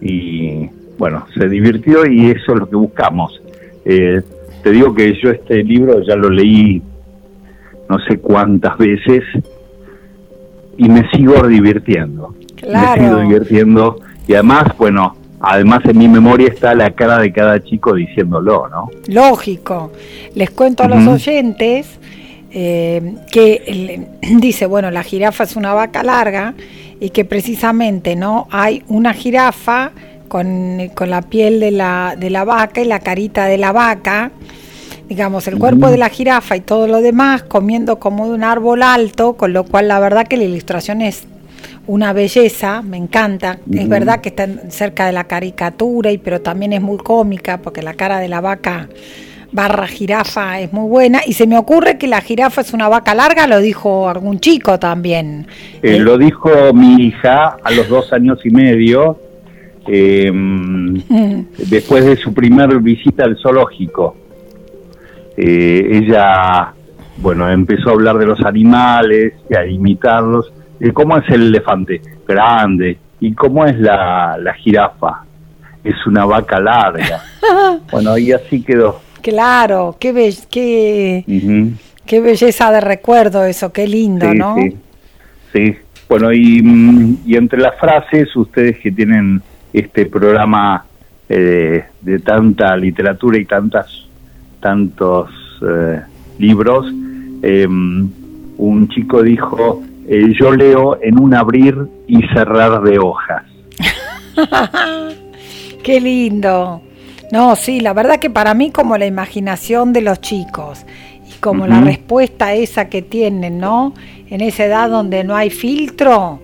y 0.00 0.68
bueno, 0.98 1.26
se 1.38 1.48
divirtió 1.48 2.06
y 2.06 2.30
eso 2.30 2.52
es 2.52 2.58
lo 2.60 2.68
que 2.68 2.76
buscamos. 2.76 3.40
Eh, 3.84 4.20
te 4.62 4.70
digo 4.70 4.94
que 4.94 5.14
yo 5.22 5.30
este 5.30 5.62
libro 5.64 6.02
ya 6.06 6.16
lo 6.16 6.28
leí 6.30 6.82
no 7.88 7.98
sé 8.08 8.18
cuántas 8.18 8.76
veces 8.78 9.22
y 10.76 10.88
me 10.88 11.08
sigo 11.10 11.46
divirtiendo. 11.46 12.28
Me 12.28 12.36
sigo 12.58 12.70
Claro. 12.70 13.20
divirtiendo 13.20 13.96
y 14.28 14.34
además, 14.34 14.64
bueno, 14.78 15.16
además 15.40 15.80
en 15.86 15.98
mi 15.98 16.08
memoria 16.08 16.48
está 16.48 16.74
la 16.74 16.90
cara 16.90 17.18
de 17.18 17.32
cada 17.32 17.58
chico 17.60 17.94
diciéndolo, 17.94 18.68
¿no? 18.68 18.90
Lógico. 19.08 19.92
Les 20.34 20.50
cuento 20.50 20.82
a 20.84 20.88
los 20.88 21.06
oyentes 21.06 21.98
eh, 22.52 23.14
que 23.30 24.08
dice, 24.38 24.66
bueno, 24.66 24.90
la 24.90 25.02
jirafa 25.02 25.44
es 25.44 25.56
una 25.56 25.74
vaca 25.74 26.02
larga 26.02 26.54
y 27.00 27.10
que 27.10 27.24
precisamente 27.24 28.16
no 28.16 28.48
hay 28.50 28.82
una 28.88 29.14
jirafa 29.14 29.92
con, 30.28 30.90
con 30.94 31.10
la 31.10 31.22
piel 31.22 31.60
de 31.60 31.70
la, 31.70 32.16
de 32.18 32.30
la 32.30 32.44
vaca 32.44 32.80
y 32.80 32.84
la 32.84 33.00
carita 33.00 33.46
de 33.46 33.58
la 33.58 33.72
vaca, 33.72 34.30
digamos, 35.08 35.48
el 35.48 35.58
cuerpo 35.58 35.90
de 35.90 35.98
la 35.98 36.08
jirafa 36.08 36.56
y 36.56 36.60
todo 36.60 36.86
lo 36.86 37.00
demás 37.00 37.42
comiendo 37.42 37.98
como 37.98 38.28
de 38.28 38.34
un 38.34 38.44
árbol 38.44 38.82
alto, 38.82 39.34
con 39.34 39.52
lo 39.52 39.64
cual 39.64 39.88
la 39.88 39.98
verdad 39.98 40.28
que 40.28 40.36
la 40.36 40.44
ilustración 40.44 41.02
es 41.02 41.24
una 41.86 42.12
belleza, 42.12 42.82
me 42.82 42.96
encanta. 42.96 43.58
Es 43.72 43.88
verdad 43.88 44.20
que 44.20 44.28
está 44.28 44.46
cerca 44.68 45.06
de 45.06 45.12
la 45.12 45.24
caricatura, 45.24 46.12
y 46.12 46.18
pero 46.18 46.40
también 46.40 46.72
es 46.72 46.80
muy 46.80 46.98
cómica 46.98 47.58
porque 47.58 47.82
la 47.82 47.94
cara 47.94 48.20
de 48.20 48.28
la 48.28 48.40
vaca 48.40 48.88
barra 49.52 49.86
jirafa 49.86 50.60
es 50.60 50.72
muy 50.72 50.88
buena. 50.88 51.20
Y 51.26 51.32
se 51.34 51.46
me 51.46 51.58
ocurre 51.58 51.98
que 51.98 52.06
la 52.06 52.20
jirafa 52.20 52.60
es 52.60 52.72
una 52.72 52.88
vaca 52.88 53.14
larga, 53.14 53.46
lo 53.46 53.58
dijo 53.60 54.08
algún 54.08 54.40
chico 54.40 54.78
también. 54.78 55.46
Eh. 55.82 55.98
Lo 55.98 56.18
dijo 56.18 56.50
mi 56.72 57.06
hija 57.06 57.56
a 57.62 57.70
los 57.70 57.88
dos 57.88 58.12
años 58.12 58.40
y 58.44 58.50
medio, 58.50 59.18
eh, 59.86 60.30
Mm, 60.32 61.42
después 61.70 62.04
de 62.04 62.16
su 62.16 62.32
primer 62.32 62.78
visita 62.80 63.24
al 63.24 63.36
zoológico. 63.38 64.16
Eh, 65.36 65.88
ella, 65.90 66.72
bueno, 67.18 67.48
empezó 67.50 67.90
a 67.90 67.92
hablar 67.92 68.18
de 68.18 68.26
los 68.26 68.40
animales, 68.44 69.34
y 69.48 69.56
a 69.56 69.66
imitarlos. 69.66 70.52
¿Cómo 70.94 71.18
es 71.18 71.28
el 71.28 71.48
elefante? 71.48 72.00
Grande. 72.26 72.98
¿Y 73.20 73.34
cómo 73.34 73.66
es 73.66 73.78
la, 73.78 74.38
la 74.40 74.54
jirafa? 74.54 75.24
Es 75.84 76.06
una 76.06 76.24
vaca 76.24 76.60
larga. 76.60 77.22
Bueno, 77.90 78.16
y 78.16 78.30
así 78.30 78.62
quedó. 78.62 79.00
Claro, 79.22 79.96
qué, 79.98 80.12
be- 80.12 80.34
qué, 80.50 81.24
qué 82.06 82.20
belleza 82.20 82.70
de 82.72 82.80
recuerdo 82.80 83.44
eso, 83.44 83.72
qué 83.72 83.86
lindo, 83.86 84.30
Sí, 84.30 84.38
¿no? 84.38 84.54
sí. 84.56 84.76
Sí. 85.52 85.74
Bueno, 86.08 86.32
y, 86.32 86.60
mm, 86.62 87.18
y 87.26 87.36
entre 87.36 87.60
las 87.60 87.78
frases, 87.78 88.34
ustedes 88.36 88.78
que 88.78 88.90
tienen 88.90 89.40
este 89.72 90.06
programa 90.06 90.84
eh, 91.28 91.84
de 92.00 92.18
tanta 92.18 92.76
literatura 92.76 93.38
y 93.38 93.44
tantas 93.44 94.06
tantos 94.60 95.30
eh, 95.66 96.00
libros, 96.38 96.86
eh, 97.42 97.66
un 97.66 98.88
chico 98.88 99.22
dijo, 99.22 99.82
eh, 100.08 100.32
yo 100.38 100.52
leo 100.52 100.98
en 101.00 101.18
un 101.20 101.34
abrir 101.34 101.76
y 102.08 102.20
cerrar 102.34 102.82
de 102.82 102.98
hojas. 102.98 103.44
Qué 105.82 106.00
lindo. 106.00 106.82
No, 107.30 107.54
sí, 107.54 107.80
la 107.80 107.92
verdad 107.92 108.18
que 108.18 108.30
para 108.30 108.54
mí 108.54 108.70
como 108.70 108.98
la 108.98 109.06
imaginación 109.06 109.92
de 109.92 110.00
los 110.00 110.20
chicos 110.20 110.84
y 111.28 111.38
como 111.38 111.66
la 111.66 111.80
respuesta 111.80 112.54
esa 112.54 112.88
que 112.88 113.02
tienen, 113.02 113.58
¿no? 113.58 113.94
En 114.28 114.40
esa 114.40 114.64
edad 114.64 114.90
donde 114.90 115.22
no 115.22 115.36
hay 115.36 115.50
filtro, 115.50 116.40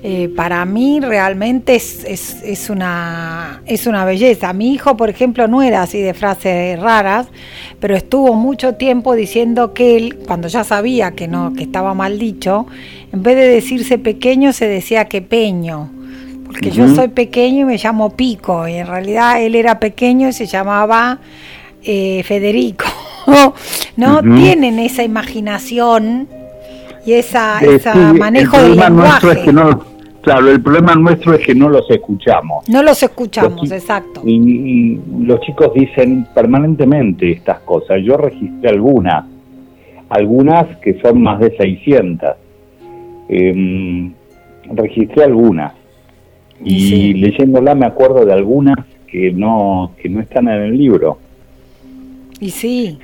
eh, 0.00 0.28
para 0.28 0.64
mí 0.64 1.00
realmente 1.00 1.74
es, 1.74 2.04
es, 2.04 2.40
es 2.44 2.70
una, 2.70 3.62
es 3.66 3.88
una 3.88 4.04
belleza. 4.04 4.52
Mi 4.52 4.72
hijo, 4.72 4.96
por 4.96 5.10
ejemplo, 5.10 5.48
no 5.48 5.60
era 5.60 5.82
así 5.82 6.00
de 6.00 6.14
frases 6.14 6.78
raras, 6.78 7.26
pero 7.80 7.96
estuvo 7.96 8.34
mucho 8.34 8.76
tiempo 8.76 9.16
diciendo 9.16 9.74
que 9.74 9.96
él, 9.96 10.20
cuando 10.24 10.46
ya 10.46 10.62
sabía 10.62 11.12
que 11.12 11.26
no, 11.26 11.52
que 11.52 11.64
estaba 11.64 11.94
mal 11.94 12.20
dicho, 12.20 12.66
en 13.12 13.24
vez 13.24 13.34
de 13.34 13.48
decirse 13.48 13.98
pequeño, 13.98 14.52
se 14.52 14.68
decía 14.68 15.06
que 15.06 15.20
peño. 15.20 15.90
Porque 16.48 16.70
yo 16.70 16.88
soy 16.88 17.08
pequeño 17.08 17.60
y 17.60 17.64
me 17.64 17.76
llamo 17.76 18.10
Pico, 18.10 18.66
y 18.66 18.74
en 18.74 18.86
realidad 18.86 19.40
él 19.40 19.54
era 19.54 19.78
pequeño 19.78 20.28
y 20.28 20.32
se 20.32 20.46
llamaba 20.46 21.18
eh, 21.84 22.22
Federico. 22.24 22.86
¿No? 23.96 24.22
Tienen 24.22 24.78
esa 24.78 25.02
imaginación 25.04 26.26
y 27.04 27.12
esa, 27.12 27.60
Eh, 27.62 27.76
esa 27.76 27.92
sí, 27.92 28.18
manejo 28.18 28.56
el 28.56 28.62
del 28.62 28.70
problema 28.78 28.90
nuestro 28.90 29.28
lenguaje. 29.28 29.40
es 29.40 29.44
que 29.44 29.52
no, 29.52 29.84
claro, 30.22 30.50
el 30.50 30.60
problema 30.62 30.94
nuestro 30.94 31.34
es 31.34 31.46
que 31.46 31.54
no 31.54 31.68
los 31.68 31.90
escuchamos. 31.90 32.68
No 32.68 32.82
los 32.82 33.02
escuchamos, 33.02 33.62
Los 33.62 33.72
exacto. 33.72 34.22
Y, 34.24 34.34
y 34.34 35.00
los 35.24 35.40
chicos 35.40 35.72
dicen 35.74 36.26
permanentemente 36.34 37.30
estas 37.30 37.60
cosas. 37.60 37.98
Yo 38.02 38.16
registré 38.16 38.70
algunas, 38.70 39.24
algunas 40.08 40.76
que 40.78 40.98
son 41.00 41.22
más 41.22 41.40
de 41.40 41.56
600. 41.56 42.30
Em, 43.28 44.12
registré 44.74 45.24
algunas. 45.24 45.72
Y 46.64 46.80
Sí. 46.80 47.12
leyéndola 47.14 47.74
me 47.74 47.86
acuerdo 47.86 48.24
de 48.24 48.32
algunas 48.32 48.76
que 49.06 49.32
no, 49.32 49.92
que 50.00 50.08
no 50.08 50.20
están 50.20 50.48
en 50.48 50.62
el 50.62 50.78
libro. 50.78 51.18
Y 52.40 52.50
sí, 52.50 52.98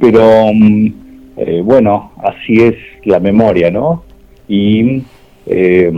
Pero 0.00 0.52
mm, 0.54 0.86
eh, 1.38 1.60
bueno, 1.64 2.12
así 2.22 2.60
es 2.62 2.74
la 3.04 3.18
memoria, 3.20 3.70
¿no? 3.70 4.04
Y, 4.48 5.02
eh, 5.46 5.92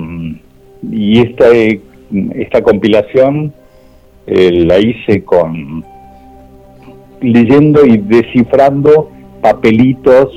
y 0.90 1.18
esta, 1.20 1.50
eh, 1.54 1.80
esta 2.34 2.62
compilación 2.62 3.52
eh, 4.26 4.50
la 4.64 4.78
hice 4.78 5.22
con 5.24 5.84
leyendo 7.20 7.84
y 7.84 7.98
descifrando 7.98 9.10
papelitos 9.42 10.32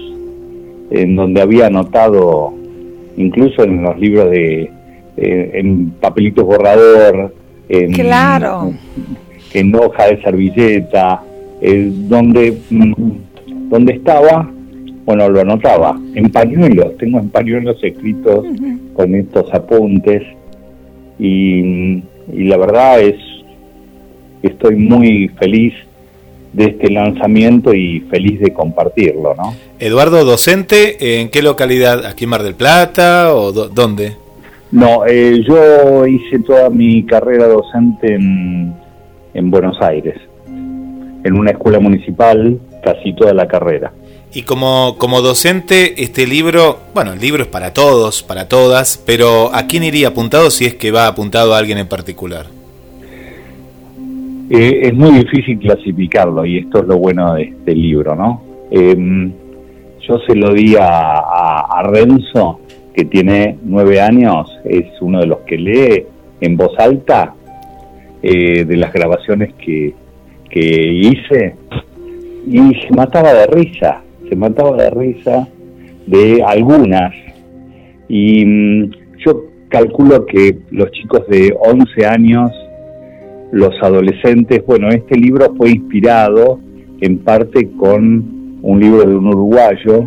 en 0.91 1.15
donde 1.15 1.41
había 1.41 1.67
anotado, 1.67 2.53
incluso 3.17 3.63
en 3.63 3.81
los 3.83 3.97
libros 3.99 4.29
de, 4.29 4.69
eh, 5.17 5.51
en 5.55 5.91
papelitos 5.91 6.45
borrador, 6.45 7.33
en, 7.69 7.91
Claro. 7.93 8.73
en 9.53 9.75
hoja 9.75 10.07
de 10.07 10.21
servilleta, 10.21 11.21
eh, 11.61 11.89
donde, 11.91 12.57
mm, 12.69 12.93
donde 13.69 13.93
estaba, 13.93 14.49
bueno, 15.05 15.29
lo 15.29 15.41
anotaba, 15.41 15.99
en 16.15 16.29
pañuelos, 16.31 16.97
tengo 16.97 17.19
en 17.19 17.29
pañuelos 17.29 17.77
escritos 17.83 18.45
con 18.95 19.15
estos 19.15 19.53
apuntes 19.53 20.23
y, 21.19 21.59
y 22.31 22.43
la 22.45 22.57
verdad 22.57 23.01
es 23.01 23.15
que 24.41 24.47
estoy 24.49 24.75
muy 24.75 25.29
feliz 25.39 25.73
de 26.53 26.65
este 26.65 26.89
lanzamiento 26.91 27.73
y 27.73 28.01
feliz 28.11 28.39
de 28.39 28.53
compartirlo, 28.53 29.33
¿no? 29.35 29.55
Eduardo, 29.79 30.23
docente, 30.23 31.19
¿en 31.21 31.29
qué 31.29 31.41
localidad? 31.41 32.05
¿Aquí 32.05 32.25
en 32.25 32.29
Mar 32.29 32.43
del 32.43 32.53
Plata 32.55 33.33
o 33.33 33.51
dónde? 33.51 34.13
No, 34.73 35.05
eh, 35.05 35.39
yo 35.47 36.05
hice 36.07 36.39
toda 36.39 36.69
mi 36.71 37.03
carrera 37.03 37.47
docente 37.47 38.15
en, 38.15 38.73
en 39.35 39.51
Buenos 39.51 39.79
Aires, 39.81 40.15
en 40.47 41.33
una 41.37 41.51
escuela 41.51 41.79
municipal, 41.79 42.59
casi 42.83 43.13
toda 43.13 43.33
la 43.35 43.47
carrera. 43.47 43.93
Y 44.33 44.41
como, 44.41 44.95
como 44.97 45.21
docente, 45.21 46.01
este 46.01 46.25
libro, 46.25 46.79
bueno, 46.95 47.13
el 47.13 47.19
libro 47.19 47.43
es 47.43 47.49
para 47.49 47.71
todos, 47.71 48.23
para 48.23 48.49
todas, 48.49 48.97
pero 49.05 49.53
¿a 49.53 49.67
quién 49.67 49.83
iría 49.83 50.07
apuntado 50.07 50.49
si 50.49 50.65
es 50.65 50.73
que 50.73 50.89
va 50.89 51.05
apuntado 51.05 51.53
a 51.53 51.59
alguien 51.59 51.77
en 51.77 51.87
particular? 51.87 52.47
Eh, 54.49 54.79
es 54.87 54.93
muy 54.95 55.11
difícil 55.19 55.59
clasificarlo 55.59 56.45
y 56.47 56.57
esto 56.57 56.79
es 56.79 56.87
lo 56.87 56.97
bueno 56.97 57.35
de 57.35 57.43
este 57.43 57.75
libro, 57.75 58.15
¿no? 58.15 58.41
Eh, 58.71 59.31
yo 60.07 60.17
se 60.27 60.35
lo 60.35 60.51
di 60.51 60.75
a, 60.77 60.87
a- 60.87 61.67
a 61.79 61.83
Renzo, 61.83 62.59
que 62.93 63.05
tiene 63.05 63.57
nueve 63.63 63.99
años, 63.99 64.47
es 64.65 64.85
uno 65.01 65.19
de 65.19 65.27
los 65.27 65.39
que 65.39 65.57
lee 65.57 66.05
en 66.41 66.57
voz 66.57 66.71
alta 66.77 67.33
eh, 68.21 68.63
de 68.65 68.77
las 68.77 68.93
grabaciones 68.93 69.53
que, 69.55 69.93
que 70.49 70.59
hice 70.91 71.55
y 72.45 72.57
se 72.57 72.91
mataba 72.95 73.33
de 73.33 73.47
risa, 73.47 74.01
se 74.29 74.35
mataba 74.35 74.77
de 74.77 74.89
risa 74.91 75.47
de 76.05 76.43
algunas. 76.45 77.13
Y 78.09 78.45
mm, 78.45 78.91
yo 79.25 79.43
calculo 79.69 80.25
que 80.25 80.57
los 80.71 80.91
chicos 80.91 81.27
de 81.27 81.55
11 81.59 82.05
años 82.05 82.51
los 83.51 83.71
adolescentes, 83.81 84.65
bueno, 84.65 84.89
este 84.89 85.15
libro 85.17 85.53
fue 85.55 85.71
inspirado 85.71 86.59
en 87.01 87.19
parte 87.19 87.69
con 87.77 88.59
un 88.61 88.79
libro 88.79 89.01
de 89.07 89.15
un 89.15 89.27
uruguayo, 89.27 90.05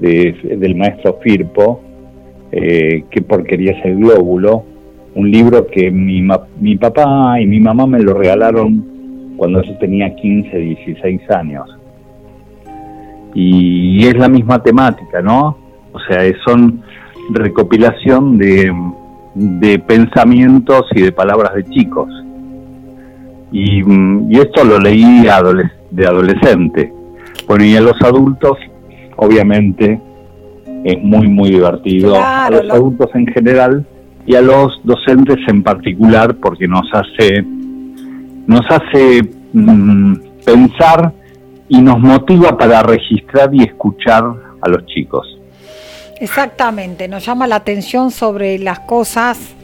de- 0.00 0.34
del 0.58 0.74
maestro 0.76 1.18
Firpo, 1.22 1.80
eh, 2.52 3.04
Qué 3.10 3.22
porquería 3.22 3.72
es 3.72 3.84
el 3.84 3.96
glóbulo, 3.96 4.64
un 5.14 5.30
libro 5.30 5.66
que 5.66 5.90
mi, 5.90 6.22
mi 6.60 6.76
papá 6.76 7.40
y 7.40 7.46
mi 7.46 7.60
mamá 7.60 7.86
me 7.86 8.00
lo 8.00 8.14
regalaron 8.14 9.34
cuando 9.36 9.62
yo 9.62 9.76
tenía 9.78 10.14
15, 10.14 10.56
16 10.56 11.30
años. 11.30 11.68
Y 13.34 14.06
es 14.06 14.14
la 14.16 14.28
misma 14.28 14.62
temática, 14.62 15.22
¿no? 15.22 15.56
O 15.92 15.98
sea, 16.00 16.22
son 16.44 16.82
recopilación 17.30 18.36
de, 18.36 18.72
de 19.34 19.78
pensamientos 19.78 20.82
y 20.94 21.02
de 21.02 21.12
palabras 21.12 21.54
de 21.54 21.64
chicos. 21.64 22.08
Y, 23.50 23.82
mm, 23.82 24.32
esto 24.32 24.64
lo 24.64 24.78
leí 24.78 25.22
de 25.90 26.06
adolescente. 26.06 26.92
Bueno, 27.46 27.64
y 27.64 27.76
a 27.76 27.80
los 27.80 28.00
adultos, 28.02 28.58
obviamente, 29.16 30.00
es 30.84 31.02
muy, 31.02 31.28
muy 31.28 31.50
divertido. 31.50 32.12
Claro, 32.14 32.56
a 32.56 32.58
los 32.58 32.66
lo- 32.66 32.74
adultos 32.74 33.10
en 33.14 33.26
general 33.28 33.86
y 34.26 34.34
a 34.34 34.40
los 34.40 34.80
docentes 34.84 35.38
en 35.48 35.62
particular, 35.62 36.36
porque 36.36 36.66
nos 36.68 36.84
hace, 36.92 37.42
nos 38.46 38.64
hace 38.70 39.22
mm, 39.52 40.14
pensar 40.44 41.12
y 41.68 41.80
nos 41.80 41.98
motiva 41.98 42.56
para 42.56 42.82
registrar 42.82 43.54
y 43.54 43.62
escuchar 43.64 44.24
a 44.60 44.68
los 44.68 44.86
chicos. 44.86 45.26
Exactamente, 46.20 47.08
nos 47.08 47.24
llama 47.26 47.46
la 47.46 47.56
atención 47.56 48.10
sobre 48.10 48.58
las 48.58 48.80
cosas 48.80 49.54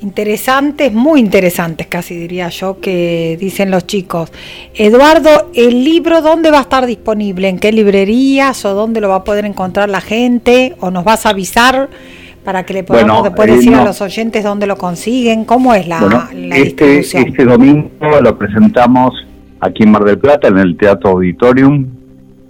interesantes, 0.00 0.92
muy 0.92 1.20
interesantes 1.20 1.86
casi 1.86 2.16
diría 2.16 2.48
yo, 2.48 2.80
que 2.80 3.36
dicen 3.40 3.70
los 3.70 3.86
chicos. 3.86 4.32
Eduardo, 4.74 5.50
¿el 5.54 5.84
libro 5.84 6.20
dónde 6.20 6.50
va 6.50 6.58
a 6.58 6.62
estar 6.62 6.86
disponible? 6.86 7.48
¿En 7.48 7.58
qué 7.58 7.72
librerías 7.72 8.64
o 8.64 8.74
dónde 8.74 9.00
lo 9.00 9.08
va 9.08 9.16
a 9.16 9.24
poder 9.24 9.44
encontrar 9.44 9.88
la 9.88 10.00
gente? 10.00 10.74
¿O 10.80 10.90
nos 10.90 11.04
vas 11.04 11.26
a 11.26 11.30
avisar 11.30 11.88
para 12.44 12.64
que 12.64 12.74
le 12.74 12.84
podamos 12.84 13.20
Bueno, 13.20 13.22
después 13.24 13.48
eh, 13.48 13.56
decir 13.56 13.74
a 13.74 13.84
los 13.84 14.00
oyentes 14.00 14.44
dónde 14.44 14.66
lo 14.66 14.76
consiguen? 14.76 15.44
¿Cómo 15.44 15.74
es 15.74 15.88
la, 15.88 16.00
Bueno, 16.00 16.28
la 16.34 16.56
este, 16.56 17.00
este 17.00 17.44
domingo 17.44 17.90
lo 18.20 18.36
presentamos 18.36 19.14
aquí 19.60 19.84
en 19.84 19.90
Mar 19.90 20.04
del 20.04 20.18
Plata, 20.18 20.48
en 20.48 20.58
el 20.58 20.76
Teatro 20.76 21.10
Auditorium, 21.10 21.86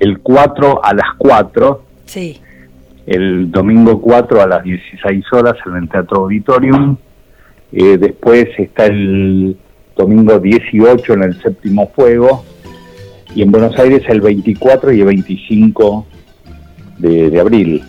el 0.00 0.18
4 0.18 0.84
a 0.84 0.94
las 0.94 1.06
4, 1.18 1.82
Sí, 2.06 2.40
el 3.06 3.50
domingo 3.50 4.00
4 4.00 4.42
a 4.42 4.46
las 4.46 4.64
16 4.64 5.24
horas 5.32 5.54
en 5.66 5.76
el 5.76 5.88
Teatro 5.88 6.22
Auditorium. 6.22 6.96
Eh, 7.76 7.98
después 7.98 8.48
está 8.56 8.86
el 8.86 9.56
domingo 9.96 10.38
18 10.38 11.12
en 11.14 11.22
el 11.24 11.42
Séptimo 11.42 11.90
Fuego. 11.94 12.44
Y 13.34 13.42
en 13.42 13.50
Buenos 13.50 13.76
Aires 13.78 14.04
el 14.08 14.20
24 14.20 14.92
y 14.92 15.00
el 15.00 15.06
25 15.06 16.06
de, 16.98 17.30
de 17.30 17.40
abril. 17.40 17.82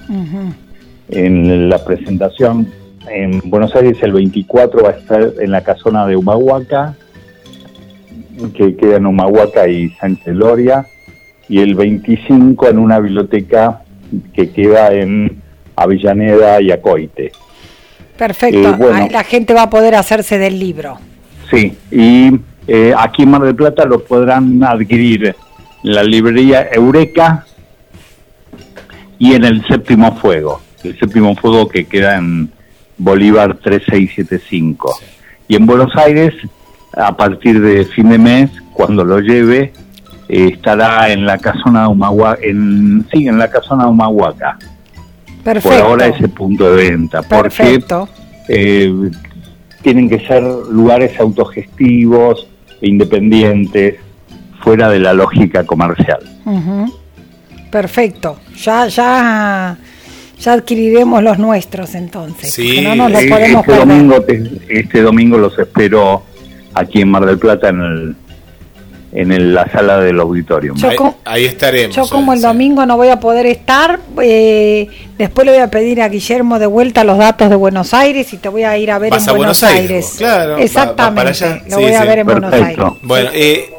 En 1.10 1.70
la 1.70 1.86
presentación 1.86 2.68
en 3.12 3.42
Buenos 3.46 3.76
Aires 3.76 3.98
el 4.02 4.14
24 4.14 4.84
va 4.84 4.90
a 4.90 4.94
estar 4.94 5.34
en 5.40 5.52
la 5.52 5.64
casona 5.64 6.08
de 6.08 6.16
Humahuaca, 6.16 6.96
que 8.56 8.76
queda 8.76 8.98
en 8.98 9.06
Humahuaca 9.06 9.68
y 9.68 9.90
Sánchez 9.90 10.34
Loria. 10.34 10.88
Y 11.48 11.60
el 11.60 11.76
25 11.76 12.70
en 12.70 12.80
una 12.80 13.00
biblioteca 13.00 13.84
que 14.34 14.50
queda 14.50 14.92
en 14.94 15.44
Avellaneda 15.76 16.60
y 16.60 16.72
Acoite. 16.72 17.32
Perfecto, 18.18 18.70
Eh, 18.70 18.76
bueno. 18.78 18.96
Ahí 18.96 19.10
la 19.10 19.24
gente 19.24 19.54
va 19.54 19.64
a 19.64 19.70
poder 19.70 19.96
hacerse 19.96 20.38
del 20.38 20.60
libro. 20.60 20.98
Sí, 21.50 21.78
y 21.92 22.32
eh, 22.68 22.94
aquí 22.98 23.24
en 23.24 23.32
Mar 23.32 23.42
del 23.42 23.56
Plata 23.56 23.86
lo 23.86 24.04
podrán 24.04 24.64
adquirir 24.64 25.36
en 25.84 25.92
la 25.94 26.04
librería 26.04 26.68
Eureka 26.72 27.46
y 29.20 29.34
en 29.34 29.44
el 29.44 29.66
Séptimo 29.68 30.16
Fuego. 30.18 30.62
El 30.84 30.98
Séptimo 31.00 31.36
Fuego 31.36 31.68
que 31.68 31.86
queda 31.86 32.18
en 32.18 32.52
Bolívar 32.98 33.58
3675. 33.58 34.98
Y 35.48 35.56
en 35.56 35.66
Buenos 35.66 35.96
Aires, 35.96 36.34
a 36.94 37.16
partir 37.16 37.62
de 37.62 37.86
fin 37.86 38.10
de 38.10 38.18
mes, 38.18 38.50
cuando 38.74 39.04
lo 39.04 39.20
lleve, 39.20 39.74
eh, 40.28 40.52
estará 40.54 41.12
en 41.12 41.26
la 41.26 41.38
casona 41.38 41.84
de 41.84 41.88
Humahuaca, 41.90 42.40
en, 42.42 43.06
sí, 43.12 43.28
en 43.28 43.38
la 43.38 43.50
casona 43.50 43.84
de 43.84 43.90
Humahuaca. 43.92 44.58
Perfecto. 45.46 45.78
Por 45.78 45.88
ahora 45.88 46.08
ese 46.08 46.28
punto 46.28 46.74
de 46.76 46.90
venta. 46.90 47.22
Porque 47.22 47.44
Perfecto. 47.44 48.10
eh, 48.50 48.92
tienen 49.84 50.10
que 50.10 50.20
ser 50.28 50.42
lugares 50.44 51.18
autogestivos 51.20 52.48
e 52.82 52.90
independientes, 52.90 53.96
fuera 54.62 54.90
de 54.90 55.00
la 55.00 55.14
lógica 55.14 55.64
comercial. 55.64 56.20
Perfecto. 57.72 58.38
Ya, 58.64 58.88
ya, 58.88 59.78
ya 60.40 60.54
adquiriremos 60.54 61.22
los 61.24 61.38
nuestros 61.38 61.94
entonces. 61.96 62.52
Sí, 62.54 62.68
porque 62.68 62.82
no 62.82 62.96
nos 62.96 63.12
los 63.12 63.22
Eh, 63.24 63.30
podemos 63.30 63.60
este, 63.62 63.72
perder. 63.72 63.88
domingo, 63.88 64.22
te- 64.22 64.80
este 64.80 65.02
domingo 65.02 65.38
los 65.38 65.58
espero 65.60 66.24
aquí 66.74 67.02
en 67.02 67.10
Mar 67.10 67.26
del 67.26 67.38
Plata 67.38 67.70
en 67.70 67.80
el 67.82 68.16
en 69.16 69.32
el- 69.32 69.54
la 69.54 69.72
sala 69.72 70.00
del 70.00 70.20
auditorio. 70.20 70.74
Ahí, 70.84 70.98
ahí 71.26 71.46
estaremos. 71.46 71.96
Yo 71.96 72.08
como 72.08 72.34
el 72.34 72.40
sí. 72.40 72.46
domingo 72.46 72.86
no 72.86 72.98
voy 72.98 73.08
a 73.10 73.20
poder 73.20 73.46
estar, 73.46 74.00
eh, 74.22 74.88
después 75.18 75.46
le 75.46 75.54
voy 75.54 75.62
a 75.62 75.72
pedir 75.72 76.02
a 76.02 76.10
Guillermo 76.10 76.60
de 76.60 76.66
vuelta 76.68 77.04
los 77.04 77.18
datos 77.18 77.50
de 77.50 77.56
Buenos 77.56 77.94
Aires 77.94 78.32
y 78.34 78.38
te 78.38 78.50
voy 78.50 78.64
a 78.64 78.78
ir 78.78 78.92
a 78.92 79.00
ver 79.00 79.12
Vas 79.12 79.24
en 79.24 79.30
a 79.30 79.34
Buenos, 79.34 79.60
Buenos 79.62 79.64
Aires. 79.64 79.92
Aires, 79.92 80.16
claro, 80.18 80.52
va- 80.52 80.58
va 80.58 80.64
Exactamente. 80.64 81.16
para 81.16 81.30
allá. 81.30 81.62
Lo 81.70 81.78
Sí, 81.78 81.84
voy 81.84 81.94
a 81.94 82.04
ver 82.04 82.20
en 82.20 82.26
Buenos. 82.28 82.54
Aires. 82.54 82.78
Bueno, 83.02 83.30
eh, 83.34 83.70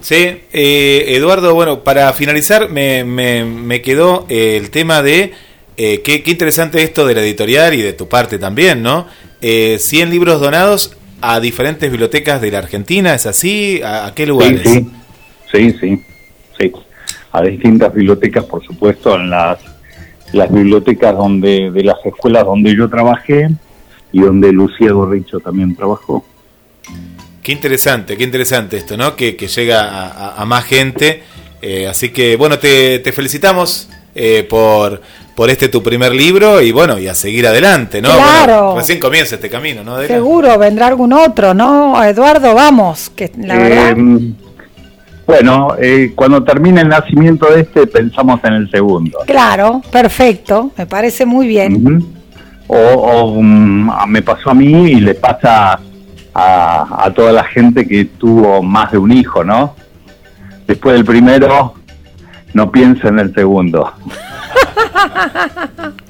sí, 0.00 0.14
eh, 0.52 1.04
Eduardo, 1.08 1.54
bueno, 1.54 1.80
para 1.82 2.12
finalizar 2.12 2.68
me, 2.70 3.04
me, 3.04 3.44
me 3.44 3.82
quedó 3.82 4.26
eh, 4.28 4.56
el 4.60 4.70
tema 4.70 5.02
de 5.02 5.32
eh, 5.76 6.02
qué, 6.02 6.22
qué 6.22 6.30
interesante 6.30 6.82
esto 6.84 7.04
de 7.04 7.14
la 7.16 7.20
editorial 7.22 7.74
y 7.74 7.82
de 7.82 7.92
tu 7.94 8.06
parte 8.08 8.38
también, 8.38 8.80
¿no? 8.80 9.06
Eh, 9.42 9.76
100 9.80 10.08
libros 10.10 10.40
donados 10.40 10.96
a 11.32 11.40
diferentes 11.40 11.90
bibliotecas 11.90 12.40
de 12.40 12.50
la 12.50 12.58
Argentina, 12.58 13.14
¿es 13.14 13.26
así? 13.26 13.80
¿A, 13.82 14.06
a 14.06 14.14
qué 14.14 14.22
Sí, 14.24 14.28
lugares? 14.28 14.62
sí, 14.62 14.86
sí, 15.52 15.72
sí, 15.80 16.02
sí. 16.58 16.72
A 17.32 17.42
distintas 17.42 17.92
bibliotecas, 17.94 18.44
por 18.44 18.64
supuesto, 18.64 19.16
en 19.16 19.30
las, 19.30 19.58
las 20.32 20.52
bibliotecas 20.52 21.16
donde 21.16 21.70
de 21.70 21.82
las 21.84 21.96
escuelas 22.04 22.44
donde 22.44 22.76
yo 22.76 22.88
trabajé 22.88 23.48
y 24.12 24.20
donde 24.20 24.52
Lucía 24.52 24.92
Gorricho 24.92 25.40
también 25.40 25.74
trabajó. 25.74 26.24
Qué 27.42 27.52
interesante, 27.52 28.16
qué 28.16 28.24
interesante 28.24 28.76
esto, 28.76 28.96
¿no? 28.96 29.16
Que, 29.16 29.36
que 29.36 29.48
llega 29.48 29.82
a, 29.82 30.06
a- 30.08 30.42
a 30.42 30.44
más 30.44 30.64
gente. 30.64 31.22
Eh, 31.60 31.86
así 31.86 32.10
que, 32.10 32.36
bueno, 32.36 32.58
te, 32.58 32.98
te 33.00 33.12
felicitamos 33.12 33.88
eh, 34.14 34.46
por, 34.48 35.00
por 35.34 35.50
este 35.50 35.68
tu 35.68 35.82
primer 35.82 36.12
libro 36.12 36.60
y, 36.60 36.72
bueno, 36.72 36.98
y 36.98 37.08
a 37.08 37.14
seguir 37.14 37.46
adelante, 37.46 38.00
¿no? 38.00 38.10
Claro. 38.10 38.64
Bueno, 38.64 38.76
recién 38.78 39.00
comienza 39.00 39.34
este 39.34 39.50
camino, 39.50 39.82
¿no? 39.82 40.00
Seguro 40.02 40.58
vendrá 40.58 40.86
algún 40.86 41.12
otro, 41.12 41.54
¿no? 41.54 42.02
Eduardo, 42.02 42.54
vamos, 42.54 43.10
que 43.10 43.32
la 43.38 43.56
verdad. 43.56 43.94
Eh, 43.96 44.32
bueno, 45.26 45.74
eh, 45.80 46.12
cuando 46.14 46.44
termine 46.44 46.82
el 46.82 46.88
nacimiento 46.88 47.50
de 47.52 47.62
este, 47.62 47.86
pensamos 47.86 48.40
en 48.44 48.52
el 48.54 48.70
segundo. 48.70 49.20
Claro, 49.26 49.80
perfecto, 49.90 50.70
me 50.76 50.86
parece 50.86 51.24
muy 51.24 51.46
bien. 51.46 52.06
O, 52.66 52.76
o, 52.76 53.42
mm, 53.42 53.90
me 54.08 54.22
pasó 54.22 54.50
a 54.50 54.54
mí 54.54 54.90
y 54.90 54.96
le 54.96 55.14
pasa 55.14 55.80
a, 56.34 57.04
a 57.04 57.10
toda 57.14 57.32
la 57.32 57.44
gente 57.44 57.86
que 57.86 58.04
tuvo 58.04 58.62
más 58.62 58.92
de 58.92 58.98
un 58.98 59.12
hijo, 59.12 59.42
¿no? 59.42 59.74
después 60.66 60.94
del 60.94 61.04
primero, 61.04 61.74
no 62.52 62.70
piensa 62.70 63.08
en 63.08 63.18
el 63.18 63.34
segundo. 63.34 63.92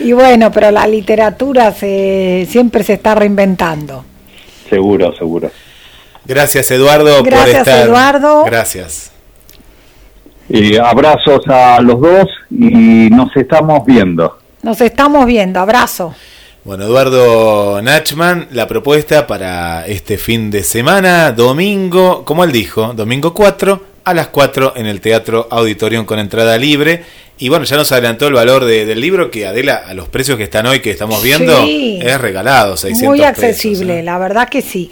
Y 0.00 0.12
bueno, 0.12 0.50
pero 0.50 0.70
la 0.70 0.86
literatura 0.86 1.72
se, 1.72 2.46
siempre 2.48 2.82
se 2.82 2.94
está 2.94 3.14
reinventando. 3.14 4.04
Seguro, 4.68 5.14
seguro. 5.14 5.50
Gracias, 6.24 6.70
Eduardo, 6.70 7.18
por 7.18 7.26
Gracias, 7.26 7.58
estar. 7.58 7.86
Eduardo. 7.86 8.44
Gracias. 8.44 9.12
Eh, 10.48 10.80
abrazos 10.80 11.46
a 11.48 11.80
los 11.82 12.00
dos 12.00 12.28
y 12.50 13.10
nos 13.10 13.36
estamos 13.36 13.84
viendo. 13.84 14.38
Nos 14.62 14.80
estamos 14.80 15.26
viendo, 15.26 15.60
abrazo. 15.60 16.14
Bueno, 16.64 16.84
Eduardo 16.84 17.80
Nachman, 17.82 18.48
la 18.52 18.66
propuesta 18.66 19.26
para 19.26 19.86
este 19.86 20.18
fin 20.18 20.50
de 20.50 20.62
semana, 20.62 21.32
domingo, 21.32 22.24
como 22.24 22.44
él 22.44 22.52
dijo, 22.52 22.92
domingo 22.94 23.32
4 23.32 23.89
a 24.10 24.14
las 24.14 24.28
4 24.28 24.74
en 24.76 24.86
el 24.86 25.00
Teatro 25.00 25.48
Auditorium 25.50 26.04
con 26.04 26.18
entrada 26.18 26.56
libre. 26.58 27.02
Y 27.38 27.48
bueno, 27.48 27.64
ya 27.64 27.76
nos 27.76 27.90
adelantó 27.92 28.26
el 28.28 28.34
valor 28.34 28.64
de- 28.66 28.84
del 28.84 29.00
libro 29.00 29.30
que 29.30 29.46
Adela, 29.46 29.82
a 29.86 29.94
los 29.94 30.08
precios 30.08 30.36
que 30.36 30.44
están 30.44 30.66
hoy, 30.66 30.80
que 30.80 30.90
estamos 30.90 31.22
viendo, 31.22 31.64
Sí. 31.64 31.98
es 32.02 32.20
regalado, 32.20 32.76
600 32.76 33.08
Muy 33.08 33.18
pesos, 33.18 33.30
accesible, 33.30 34.00
¿eh? 34.00 34.02
la 34.02 34.18
verdad 34.18 34.48
que 34.48 34.60
sí. 34.60 34.90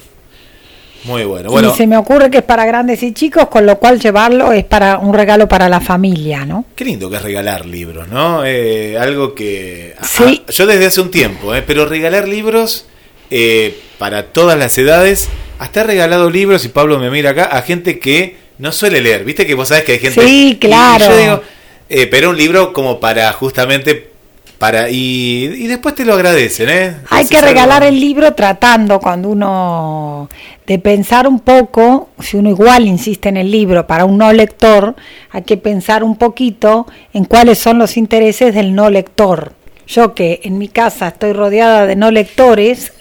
Muy 1.04 1.24
bueno. 1.24 1.50
Bueno, 1.50 1.72
y 1.72 1.76
se 1.76 1.86
me 1.86 1.96
ocurre 1.96 2.28
que 2.30 2.38
es 2.38 2.44
para 2.44 2.66
grandes 2.66 3.02
y 3.04 3.12
chicos, 3.12 3.48
con 3.48 3.64
lo 3.66 3.78
cual 3.78 4.00
llevarlo 4.00 4.52
es 4.52 4.64
para 4.64 4.98
un 4.98 5.14
regalo 5.14 5.46
para 5.46 5.68
la 5.68 5.80
familia, 5.80 6.44
¿no? 6.44 6.64
Qué 6.74 6.84
lindo 6.84 7.08
que 7.08 7.16
es 7.16 7.22
regalar 7.22 7.66
libros, 7.66 8.08
¿no? 8.08 8.44
Eh, 8.44 8.98
algo 8.98 9.34
que... 9.34 9.94
a- 9.98 10.04
Sí. 10.04 10.42
a- 10.46 10.50
yo 10.50 10.66
desde 10.66 10.86
hace 10.86 11.00
un 11.00 11.10
tiempo, 11.10 11.54
¿eh? 11.54 11.62
pero 11.66 11.86
regalar 11.86 12.26
libros 12.26 12.86
eh, 13.30 13.78
para 13.98 14.24
todas 14.32 14.58
las 14.58 14.76
edades, 14.78 15.28
hasta 15.58 15.82
he 15.82 15.84
regalado 15.84 16.30
libros, 16.30 16.64
y 16.64 16.68
Pablo 16.70 16.98
me 16.98 17.10
mira 17.10 17.30
acá, 17.30 17.44
a 17.44 17.60
gente 17.62 17.98
que 17.98 18.36
no 18.58 18.72
suele 18.72 19.00
leer. 19.00 19.24
Viste 19.24 19.46
que 19.46 19.54
vos 19.54 19.68
sabés 19.68 19.84
que 19.84 19.92
hay 19.92 19.98
gente... 19.98 20.20
Sí, 20.24 20.58
claro. 20.60 21.04
Y 21.04 21.08
yo 21.08 21.16
digo, 21.16 21.42
eh, 21.88 22.06
pero 22.06 22.30
un 22.30 22.36
libro 22.36 22.72
como 22.72 22.98
para 23.00 23.32
justamente... 23.32 24.10
para 24.58 24.90
Y, 24.90 25.44
y 25.56 25.66
después 25.68 25.94
te 25.94 26.04
lo 26.04 26.14
agradecen, 26.14 26.68
¿eh? 26.68 26.96
Hay 27.10 27.26
que 27.26 27.40
regalar 27.40 27.82
algo- 27.82 27.94
el 27.94 28.00
libro 28.00 28.34
tratando 28.34 28.98
cuando 29.00 29.28
uno 29.28 30.28
de 30.66 30.78
pensar 30.78 31.26
un 31.28 31.40
poco, 31.40 32.10
si 32.20 32.36
uno 32.36 32.50
igual 32.50 32.86
insiste 32.86 33.28
en 33.30 33.36
el 33.38 33.50
libro 33.50 33.86
para 33.86 34.04
un 34.04 34.18
no 34.18 34.32
lector, 34.32 34.96
hay 35.30 35.42
que 35.42 35.56
pensar 35.56 36.02
un 36.04 36.16
poquito 36.16 36.86
en 37.14 37.24
cuáles 37.24 37.58
son 37.58 37.78
los 37.78 37.96
intereses 37.96 38.54
del 38.54 38.74
no 38.74 38.90
lector. 38.90 39.52
Yo 39.86 40.12
que 40.14 40.40
en 40.42 40.58
mi 40.58 40.68
casa 40.68 41.08
estoy 41.08 41.32
rodeada 41.32 41.86
de 41.86 41.96
no 41.96 42.10
lectores, 42.10 42.92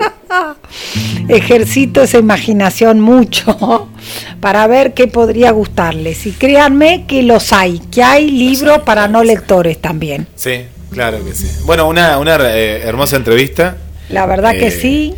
ejercito 1.28 2.02
esa 2.02 2.18
imaginación 2.18 3.00
mucho 3.00 3.88
para 4.40 4.66
ver 4.66 4.94
qué 4.94 5.06
podría 5.06 5.50
gustarles. 5.50 6.26
Y 6.26 6.32
créanme 6.32 7.04
que 7.06 7.22
los 7.22 7.52
hay, 7.52 7.78
que 7.90 8.02
hay 8.02 8.30
libros 8.30 8.80
para 8.80 9.08
no 9.08 9.22
lectores 9.24 9.78
también. 9.80 10.26
Sí, 10.34 10.64
claro 10.90 11.24
que 11.24 11.34
sí. 11.34 11.48
Bueno, 11.64 11.88
una, 11.88 12.18
una 12.18 12.36
eh, 12.54 12.82
hermosa 12.84 13.16
entrevista. 13.16 13.76
La 14.08 14.26
verdad 14.26 14.52
que 14.52 14.68
Eh, 14.68 14.70
sí. 14.70 15.14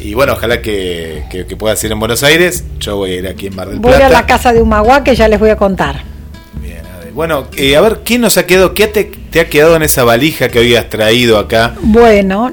Y 0.00 0.14
bueno, 0.14 0.34
ojalá 0.34 0.62
que, 0.62 1.24
que, 1.28 1.44
que 1.46 1.56
puedas 1.56 1.82
ir 1.82 1.90
en 1.90 1.98
Buenos 1.98 2.22
Aires. 2.22 2.62
Yo 2.78 2.96
voy 2.96 3.12
a 3.12 3.14
ir 3.16 3.26
aquí 3.26 3.48
en 3.48 3.56
Mar 3.56 3.68
del 3.68 3.80
Voy 3.80 3.94
a 3.94 3.96
Plata. 3.96 4.12
la 4.12 4.26
casa 4.26 4.52
de 4.52 4.62
Humahuá 4.62 5.02
que 5.02 5.16
ya 5.16 5.26
les 5.26 5.40
voy 5.40 5.50
a 5.50 5.56
contar. 5.56 6.02
Bueno, 7.14 7.48
eh, 7.56 7.74
a 7.74 7.80
ver, 7.80 8.00
¿qué 8.04 8.16
nos 8.16 8.38
ha 8.38 8.46
quedado? 8.46 8.74
¿Qué 8.74 8.86
te, 8.86 9.02
te 9.02 9.40
ha 9.40 9.48
quedado 9.48 9.74
en 9.74 9.82
esa 9.82 10.04
valija 10.04 10.50
que 10.50 10.60
habías 10.60 10.88
traído 10.88 11.36
acá? 11.38 11.74
Bueno, 11.82 12.52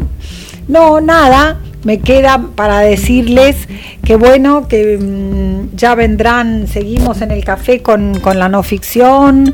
no, 0.67 1.01
nada, 1.01 1.59
me 1.85 1.99
queda 1.99 2.49
para 2.55 2.79
decirles 2.79 3.55
que 4.03 4.15
bueno, 4.15 4.67
que 4.67 4.97
mm, 4.97 5.75
ya 5.75 5.93
vendrán, 5.93 6.67
seguimos 6.67 7.21
en 7.21 7.31
el 7.31 7.43
café 7.45 7.81
con, 7.81 8.19
con 8.19 8.39
la 8.39 8.49
no 8.49 8.63
ficción, 8.63 9.53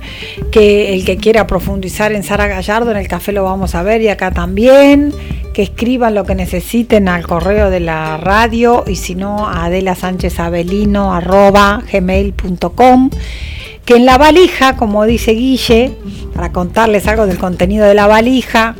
que 0.52 0.94
el 0.94 1.04
que 1.06 1.18
quiera 1.18 1.46
profundizar 1.46 2.14
en 2.14 2.24
Sara 2.24 2.48
Gallardo 2.48 2.92
en 2.92 2.98
el 2.98 3.08
café 3.10 3.34
lo 3.34 3.44
vamos 3.44 3.76
a 3.76 3.84
ver 3.84 4.02
y 4.02 4.08
acá 4.08 4.32
también, 4.32 5.14
que 5.54 5.62
escriban 5.62 6.16
lo 6.16 6.24
que 6.24 6.36
necesiten 6.36 7.10
al 7.10 7.28
correo 7.28 7.70
de 7.70 7.82
la 7.82 8.16
radio 8.18 8.86
y 8.88 8.96
si 8.96 9.16
no 9.16 9.48
a 9.48 9.66
Adela 9.66 9.96
Sánchez 9.96 10.40
Abelino 10.40 11.14
arroba 11.14 11.84
gmail.com 11.92 13.10
que 13.84 13.96
en 13.96 14.06
la 14.06 14.18
valija, 14.18 14.78
como 14.78 15.06
dice 15.06 15.32
Guille, 15.32 15.98
para 16.34 16.54
contarles 16.54 17.08
algo 17.08 17.26
del 17.26 17.38
contenido 17.38 17.86
de 17.86 17.96
la 17.96 18.08
valija, 18.08 18.76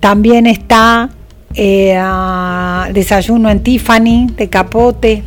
también 0.00 0.46
está 0.46 1.10
eh, 1.54 1.96
ah, 1.98 2.88
Desayuno 2.92 3.50
en 3.50 3.62
Tiffany 3.62 4.28
de 4.36 4.48
Capote, 4.48 5.22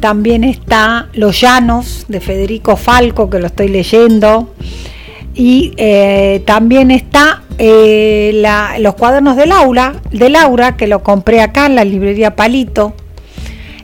también 0.00 0.44
está 0.44 1.08
Los 1.12 1.40
Llanos 1.40 2.06
de 2.08 2.20
Federico 2.20 2.76
Falco, 2.76 3.30
que 3.30 3.38
lo 3.38 3.46
estoy 3.46 3.68
leyendo, 3.68 4.52
y 5.34 5.72
eh, 5.76 6.42
también 6.44 6.90
está 6.90 7.42
eh, 7.58 8.42
los 8.80 8.94
cuadernos 8.96 9.36
de 9.36 9.46
Laura, 9.46 9.94
de 10.10 10.28
Laura, 10.28 10.76
que 10.76 10.86
lo 10.86 11.02
compré 11.02 11.40
acá 11.40 11.66
en 11.66 11.76
la 11.76 11.84
librería 11.84 12.36
Palito, 12.36 12.94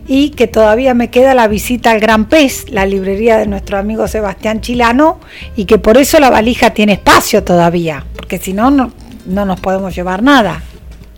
y 0.09 0.31
que 0.31 0.47
todavía 0.47 0.94
me 0.94 1.10
queda 1.10 1.35
la 1.35 1.48
visita 1.48 1.90
al 1.90 2.01
Gran 2.01 2.24
Pez, 2.24 2.70
la 2.70 2.86
librería 2.86 3.36
de 3.36 3.47
nuestro 3.47 3.78
amigo 3.78 4.09
Sebastián 4.09 4.60
Chilano, 4.60 5.20
y 5.55 5.66
que 5.66 5.78
por 5.78 5.98
eso 5.98 6.19
la 6.19 6.31
valija 6.31 6.70
tiene 6.70 6.94
espacio 6.94 7.44
todavía, 7.44 8.05
porque 8.16 8.39
si 8.39 8.52
no, 8.52 8.70
no 8.70 9.44
nos 9.44 9.60
podemos 9.60 9.94
llevar 9.94 10.23
nada. 10.23 10.62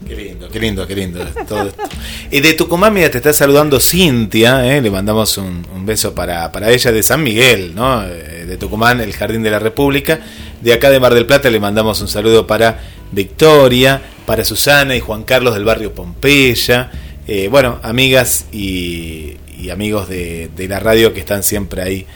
Qué 0.06 0.16
lindo, 0.16 0.48
qué 0.48 0.59
lindo, 0.59 0.86
qué 0.86 0.97
lindo 0.97 1.24
todo 1.47 1.68
esto. 1.68 1.82
Y 2.31 2.40
de 2.40 2.55
Tucumán, 2.55 2.94
mira, 2.94 3.10
te 3.10 3.18
está 3.18 3.32
saludando 3.32 3.78
Cintia, 3.81 4.66
¿eh? 4.66 4.81
le 4.81 4.90
mandamos 4.90 5.36
un, 5.36 5.64
beso 5.85 6.14
para, 6.14 6.51
para 6.52 6.70
ella 6.70 6.90
de 6.90 7.02
San 7.02 7.22
Miguel, 7.22 7.74
¿no? 7.74 8.05
Eh, 8.05 8.44
De 8.47 8.56
Tucumán, 8.56 9.01
el 9.01 9.12
Jardín 9.12 9.43
de 9.43 9.51
la 9.51 9.59
República. 9.59 10.20
De 10.60 10.72
acá 10.72 10.90
de 10.90 11.01
Mar 11.01 11.14
del 11.14 11.27
Plata 11.27 11.51
le 11.51 11.60
mandamos 11.60 12.01
un 12.01 12.09
saludo 12.09 12.47
para 12.47 12.81
Victoria, 13.12 14.01
para 14.27 14.44
Susana 14.44 14.97
y 14.97 15.01
Juan 15.01 15.24
Carlos 15.24 15.55
del 15.55 15.64
barrio 15.64 15.94
Pompeya. 15.94 16.90
Eh, 17.27 17.48
bueno, 17.48 17.78
amigas 17.82 18.47
y, 18.52 19.36
amigos 19.70 20.09
de, 20.09 20.51
la 20.68 20.81
radio 20.81 21.12
que 21.12 21.20
están 21.20 21.43
siempre 21.43 21.82
ahí, 21.82 22.06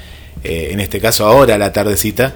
en 0.43 0.81
este 0.81 1.01
caso 1.01 1.27
ahora, 1.27 1.55
a 1.55 1.59
la 1.59 1.73
tardecita, 1.73 2.35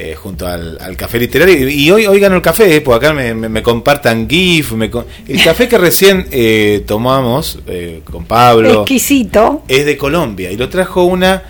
eh, 0.00 0.14
junto 0.14 0.46
al, 0.46 0.78
al 0.80 0.96
café 0.96 1.18
literario. 1.18 1.68
Y, 1.68 1.84
y 1.84 1.90
hoy, 1.90 2.06
hoy 2.06 2.18
ganó 2.20 2.36
el 2.36 2.42
café, 2.42 2.74
eh, 2.76 2.80
porque 2.80 3.06
acá 3.06 3.14
me, 3.14 3.34
me- 3.34 3.48
me 3.48 3.62
compartan 3.62 4.28
GIF. 4.28 4.72
me 4.72 4.90
el 5.28 5.42
café 5.44 5.68
que 5.68 5.76
recién 5.78 6.26
eh, 6.30 6.82
tomamos 6.86 7.58
eh, 7.66 8.00
con 8.10 8.24
Pablo 8.24 8.80
Exquisito. 8.82 9.62
es 9.68 9.84
de 9.84 9.96
Colombia 9.96 10.50
y 10.50 10.56
lo 10.56 10.68
trajo 10.68 11.04
una. 11.04 11.42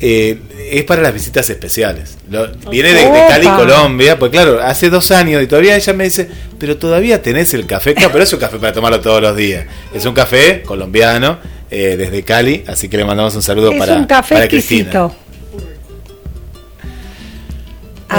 eh, 0.00 0.38
es 0.72 0.82
para 0.84 1.02
las 1.02 1.14
visitas 1.14 1.48
especiales. 1.50 2.16
Lo- 2.30 2.48
viene 2.70 2.90
de, 2.92 3.04
de 3.10 3.24
Cali. 3.28 3.46
Colombia. 3.46 4.18
Pues 4.18 4.30
claro, 4.32 4.60
hace 4.62 4.90
dos 4.90 5.10
años 5.10 5.42
y 5.42 5.46
todavía 5.46 5.76
ella 5.76 5.92
me 5.92 6.04
dice, 6.04 6.28
pero 6.58 6.76
todavía 6.76 7.22
tenés 7.22 7.54
el 7.54 7.64
café. 7.66 7.94
Claro, 7.94 8.10
pero 8.12 8.24
es 8.24 8.32
un 8.32 8.40
café 8.40 8.58
para 8.58 8.72
tomarlo 8.72 9.00
todos 9.00 9.22
los 9.22 9.36
días. 9.36 9.66
Es 9.94 10.04
un 10.04 10.14
café 10.14 10.62
colombiano 10.62 11.38
eh, 11.70 11.96
desde 11.96 12.22
Cali, 12.22 12.64
así 12.66 12.88
que 12.88 12.96
le 12.96 13.04
mandamos 13.04 13.34
un 13.36 13.42
saludo 13.42 13.70
Es 13.72 13.78
para, 13.78 13.94
un 13.96 14.04
café 14.06 14.34
para 14.34 14.48
Cristina. 14.48 14.90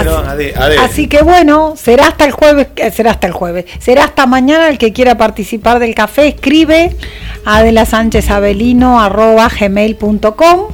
Ade- 0.00 0.54
ade- 0.56 0.78
Así 0.78 1.08
que 1.08 1.22
bueno, 1.22 1.74
será 1.76 2.08
hasta 2.08 2.24
el 2.24 2.32
jueves, 2.32 2.68
eh, 2.76 2.90
será 2.90 3.12
hasta 3.12 3.26
el 3.26 3.32
jueves, 3.32 3.64
será 3.78 4.04
hasta 4.04 4.26
mañana 4.26 4.68
el 4.68 4.78
que 4.78 4.92
quiera 4.92 5.16
participar 5.16 5.78
del 5.78 5.94
café, 5.94 6.28
escribe 6.28 6.96
a 7.44 7.58
Adela 7.58 7.84
Sánchez 7.86 8.30
Abelino 8.30 9.00
arroba 9.00 9.48
gmail.com 9.48 10.68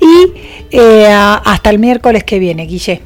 y 0.00 0.32
eh, 0.70 1.06
hasta 1.12 1.70
el 1.70 1.78
miércoles 1.78 2.24
que 2.24 2.38
viene, 2.38 2.66
Guille. 2.66 3.02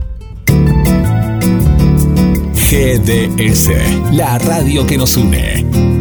GDS, 2.71 3.69
la 4.13 4.39
radio 4.39 4.87
que 4.87 4.97
nos 4.97 5.17
une. 5.17 6.00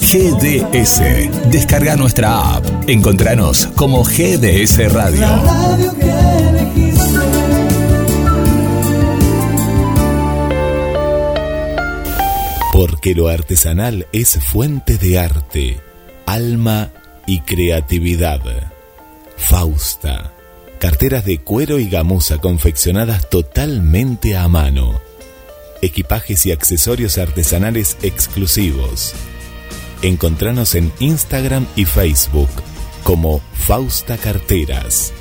GDS. 0.00 1.02
Descarga 1.50 1.96
nuestra 1.96 2.56
app. 2.56 2.64
Encontranos 2.88 3.66
como 3.76 4.04
GDS 4.04 4.92
Radio. 4.92 5.26
Porque 12.72 13.14
lo 13.14 13.28
artesanal 13.28 14.06
es 14.12 14.38
fuente 14.38 14.98
de 14.98 15.18
arte, 15.18 15.80
alma 16.26 16.90
y 17.26 17.40
creatividad. 17.40 18.40
Fausta. 19.36 20.32
Carteras 20.78 21.24
de 21.24 21.38
cuero 21.38 21.80
y 21.80 21.88
gamuza 21.88 22.38
confeccionadas 22.38 23.28
totalmente 23.28 24.36
a 24.36 24.46
mano. 24.46 25.07
Equipajes 25.80 26.44
y 26.46 26.52
accesorios 26.52 27.18
artesanales 27.18 27.96
exclusivos. 28.02 29.14
Encontranos 30.02 30.74
en 30.74 30.92
Instagram 30.98 31.66
y 31.76 31.84
Facebook 31.84 32.50
como 33.04 33.40
Fausta 33.54 34.16
Carteras. 34.16 35.12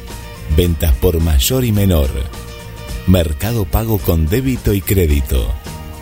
Ventas 0.56 0.96
por 0.96 1.20
mayor 1.20 1.64
y 1.64 1.72
menor. 1.72 2.10
Mercado 3.06 3.66
pago 3.66 4.00
con 4.00 4.28
débito 4.28 4.74
y 4.74 4.82
crédito. 4.82 5.54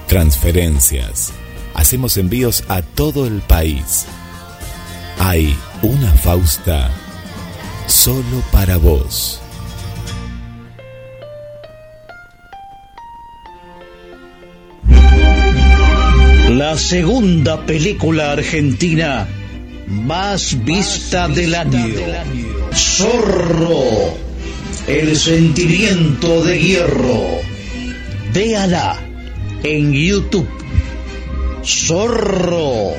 Transferencias. 0.08 1.34
Hacemos 1.74 2.18
envíos 2.18 2.64
a 2.70 2.82
todo 2.82 3.28
el 3.28 3.42
país. 3.42 4.06
Hay 5.20 5.56
una 5.82 6.12
Fausta 6.14 6.92
solo 7.88 8.42
para 8.52 8.78
vos. 8.78 9.42
La 16.56 16.78
segunda 16.78 17.66
película 17.66 18.32
argentina 18.32 19.28
más 19.88 20.64
vista 20.64 21.28
del 21.28 21.54
año. 21.54 21.94
Zorro. 22.74 24.16
El 24.88 25.18
sentimiento 25.18 26.46
de 26.46 26.58
hierro. 26.58 27.24
Véala 28.34 28.98
en 29.64 29.92
YouTube. 29.92 30.48
Zorro. 31.62 32.94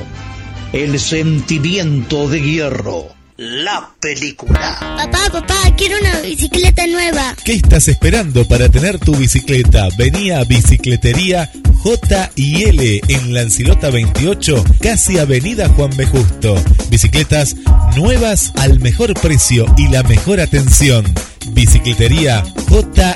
El 0.71 0.99
sentimiento 0.99 2.29
de 2.29 2.41
hierro. 2.43 3.16
La 3.37 3.87
película. 3.99 4.77
Papá, 4.79 5.29
papá, 5.31 5.75
quiero 5.77 5.95
una 6.01 6.21
bicicleta 6.21 6.87
nueva. 6.87 7.35
¿Qué 7.43 7.53
estás 7.53 7.87
esperando 7.87 8.47
para 8.47 8.67
tener 8.67 8.97
tu 8.97 9.15
bicicleta? 9.15 9.89
Vení 9.95 10.31
a 10.31 10.43
Bicicletería 10.43 11.51
J 11.83 12.31
y 12.35 12.63
L 12.63 13.01
en 13.07 13.33
Lancilota 13.35 13.91
28, 13.91 14.63
casi 14.81 15.19
Avenida 15.19 15.69
Juan 15.69 15.95
B. 15.95 16.07
Justo. 16.07 16.55
Bicicletas 16.89 17.55
nuevas 17.95 18.53
al 18.57 18.79
mejor 18.79 19.13
precio 19.13 19.67
y 19.77 19.87
la 19.89 20.01
mejor 20.01 20.39
atención. 20.39 21.05
Bicicletería 21.53 22.43
J 22.69 23.15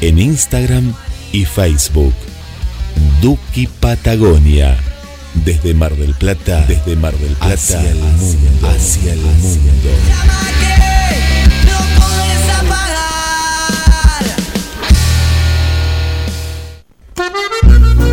en 0.00 0.18
Instagram 0.18 0.94
y 1.32 1.44
Facebook. 1.44 2.14
Duki 3.20 3.66
Patagonia. 3.66 4.76
Desde 5.44 5.74
Mar 5.74 5.94
del 5.94 6.14
Plata, 6.14 6.64
desde 6.66 6.96
Mar 6.96 7.14
del 7.14 7.34
Plata 7.34 7.54
hacia 7.54 7.88
el 7.88 7.98
mundo, 7.98 8.68
hacia 8.68 9.12
el 9.12 9.20
mundo. 9.20 9.90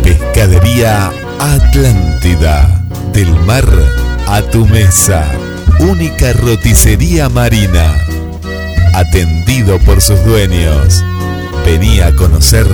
Pescadería 0.02 1.10
Atlántida. 1.40 2.84
Del 3.12 3.28
mar 3.40 3.66
a 4.28 4.42
tu 4.42 4.64
mesa. 4.66 5.28
Única 5.80 6.32
roticería 6.34 7.28
marina. 7.28 7.96
Atendido 8.94 9.78
por 9.80 10.00
sus 10.00 10.24
dueños. 10.24 11.02
Venía 11.70 12.06
a 12.06 12.14
conocer 12.14 12.66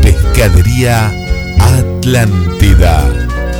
Pescadería 0.00 1.12
Atlántida. 1.60 3.06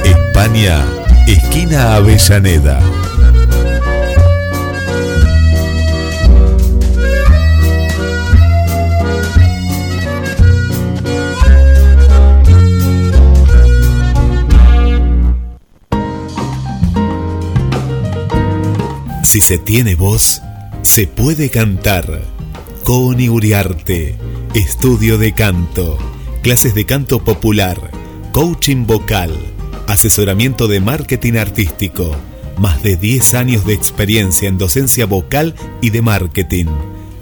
España, 0.02 0.82
esquina 1.26 1.96
Avellaneda. 1.96 2.80
Si 19.22 19.42
se 19.42 19.58
tiene 19.58 19.96
voz, 19.96 20.40
se 20.80 21.06
puede 21.06 21.50
cantar. 21.50 22.22
Uriarte, 23.28 24.18
estudio 24.54 25.16
de 25.16 25.32
canto, 25.32 25.96
clases 26.42 26.74
de 26.74 26.84
canto 26.84 27.24
popular, 27.24 27.90
coaching 28.32 28.86
vocal, 28.86 29.34
asesoramiento 29.86 30.68
de 30.68 30.78
marketing 30.78 31.34
artístico, 31.34 32.14
más 32.58 32.82
de 32.82 32.98
10 32.98 33.32
años 33.32 33.64
de 33.64 33.72
experiencia 33.72 34.48
en 34.50 34.58
docencia 34.58 35.06
vocal 35.06 35.54
y 35.80 35.88
de 35.88 36.02
marketing. 36.02 36.66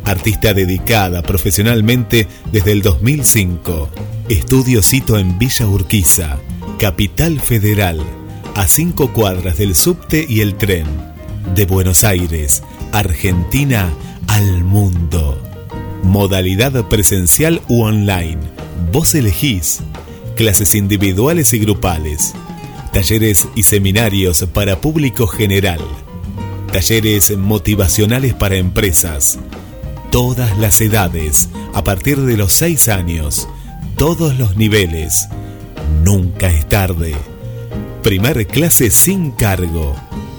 Artista 0.05 0.55
dedicada 0.55 1.23
profesionalmente 1.23 2.27
desde 2.51 2.73
el 2.73 2.83
2005. 2.83 3.89
Estudio 4.29 4.83
Cito 4.83 5.17
en 5.17 5.39
Villa 5.39 5.69
Urquiza, 5.69 6.39
Capital 6.81 7.39
Federal, 7.41 8.01
a 8.57 8.67
5 8.67 9.13
cuadras 9.13 9.57
del 9.57 9.77
subte 9.77 10.27
y 10.29 10.41
el 10.41 10.57
tren. 10.57 10.87
De 11.55 11.65
Buenos 11.65 12.03
Aires, 12.03 12.65
Argentina 12.91 13.89
al 14.27 14.65
mundo. 14.65 15.50
Modalidad 16.03 16.89
presencial 16.89 17.61
u 17.69 17.83
online. 17.83 18.39
Vos 18.93 19.15
elegís. 19.15 19.81
Clases 20.35 20.75
individuales 20.75 21.53
y 21.53 21.59
grupales. 21.59 22.33
Talleres 22.93 23.47
y 23.55 23.63
seminarios 23.63 24.47
para 24.53 24.81
público 24.81 25.27
general. 25.27 25.81
Talleres 26.73 27.37
motivacionales 27.37 28.35
para 28.35 28.57
empresas. 28.57 29.39
Todas 30.11 30.59
las 30.59 30.81
edades, 30.81 31.51
a 31.75 31.85
partir 31.85 32.19
de 32.19 32.37
los 32.37 32.53
6 32.53 32.89
años. 32.89 33.49
Todos 33.97 34.37
los 34.39 34.57
niveles. 34.57 35.29
Nunca 36.03 36.51
es 36.51 36.69
tarde. 36.69 37.15
Primer 38.03 38.47
clase 38.47 38.91
sin 38.91 39.31
cargo. 39.31 39.95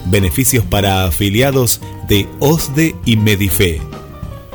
Beneficios 0.06 0.66
para 0.66 1.06
afiliados 1.06 1.80
de 2.10 2.28
OSDE 2.40 2.96
y 3.06 3.16
Medife. 3.18 3.80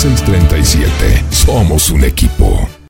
223 0.02 0.48
448 0.48 0.48
4637. 0.48 1.26
Somos 1.30 1.90
un 1.90 2.04
equipo. 2.06 2.49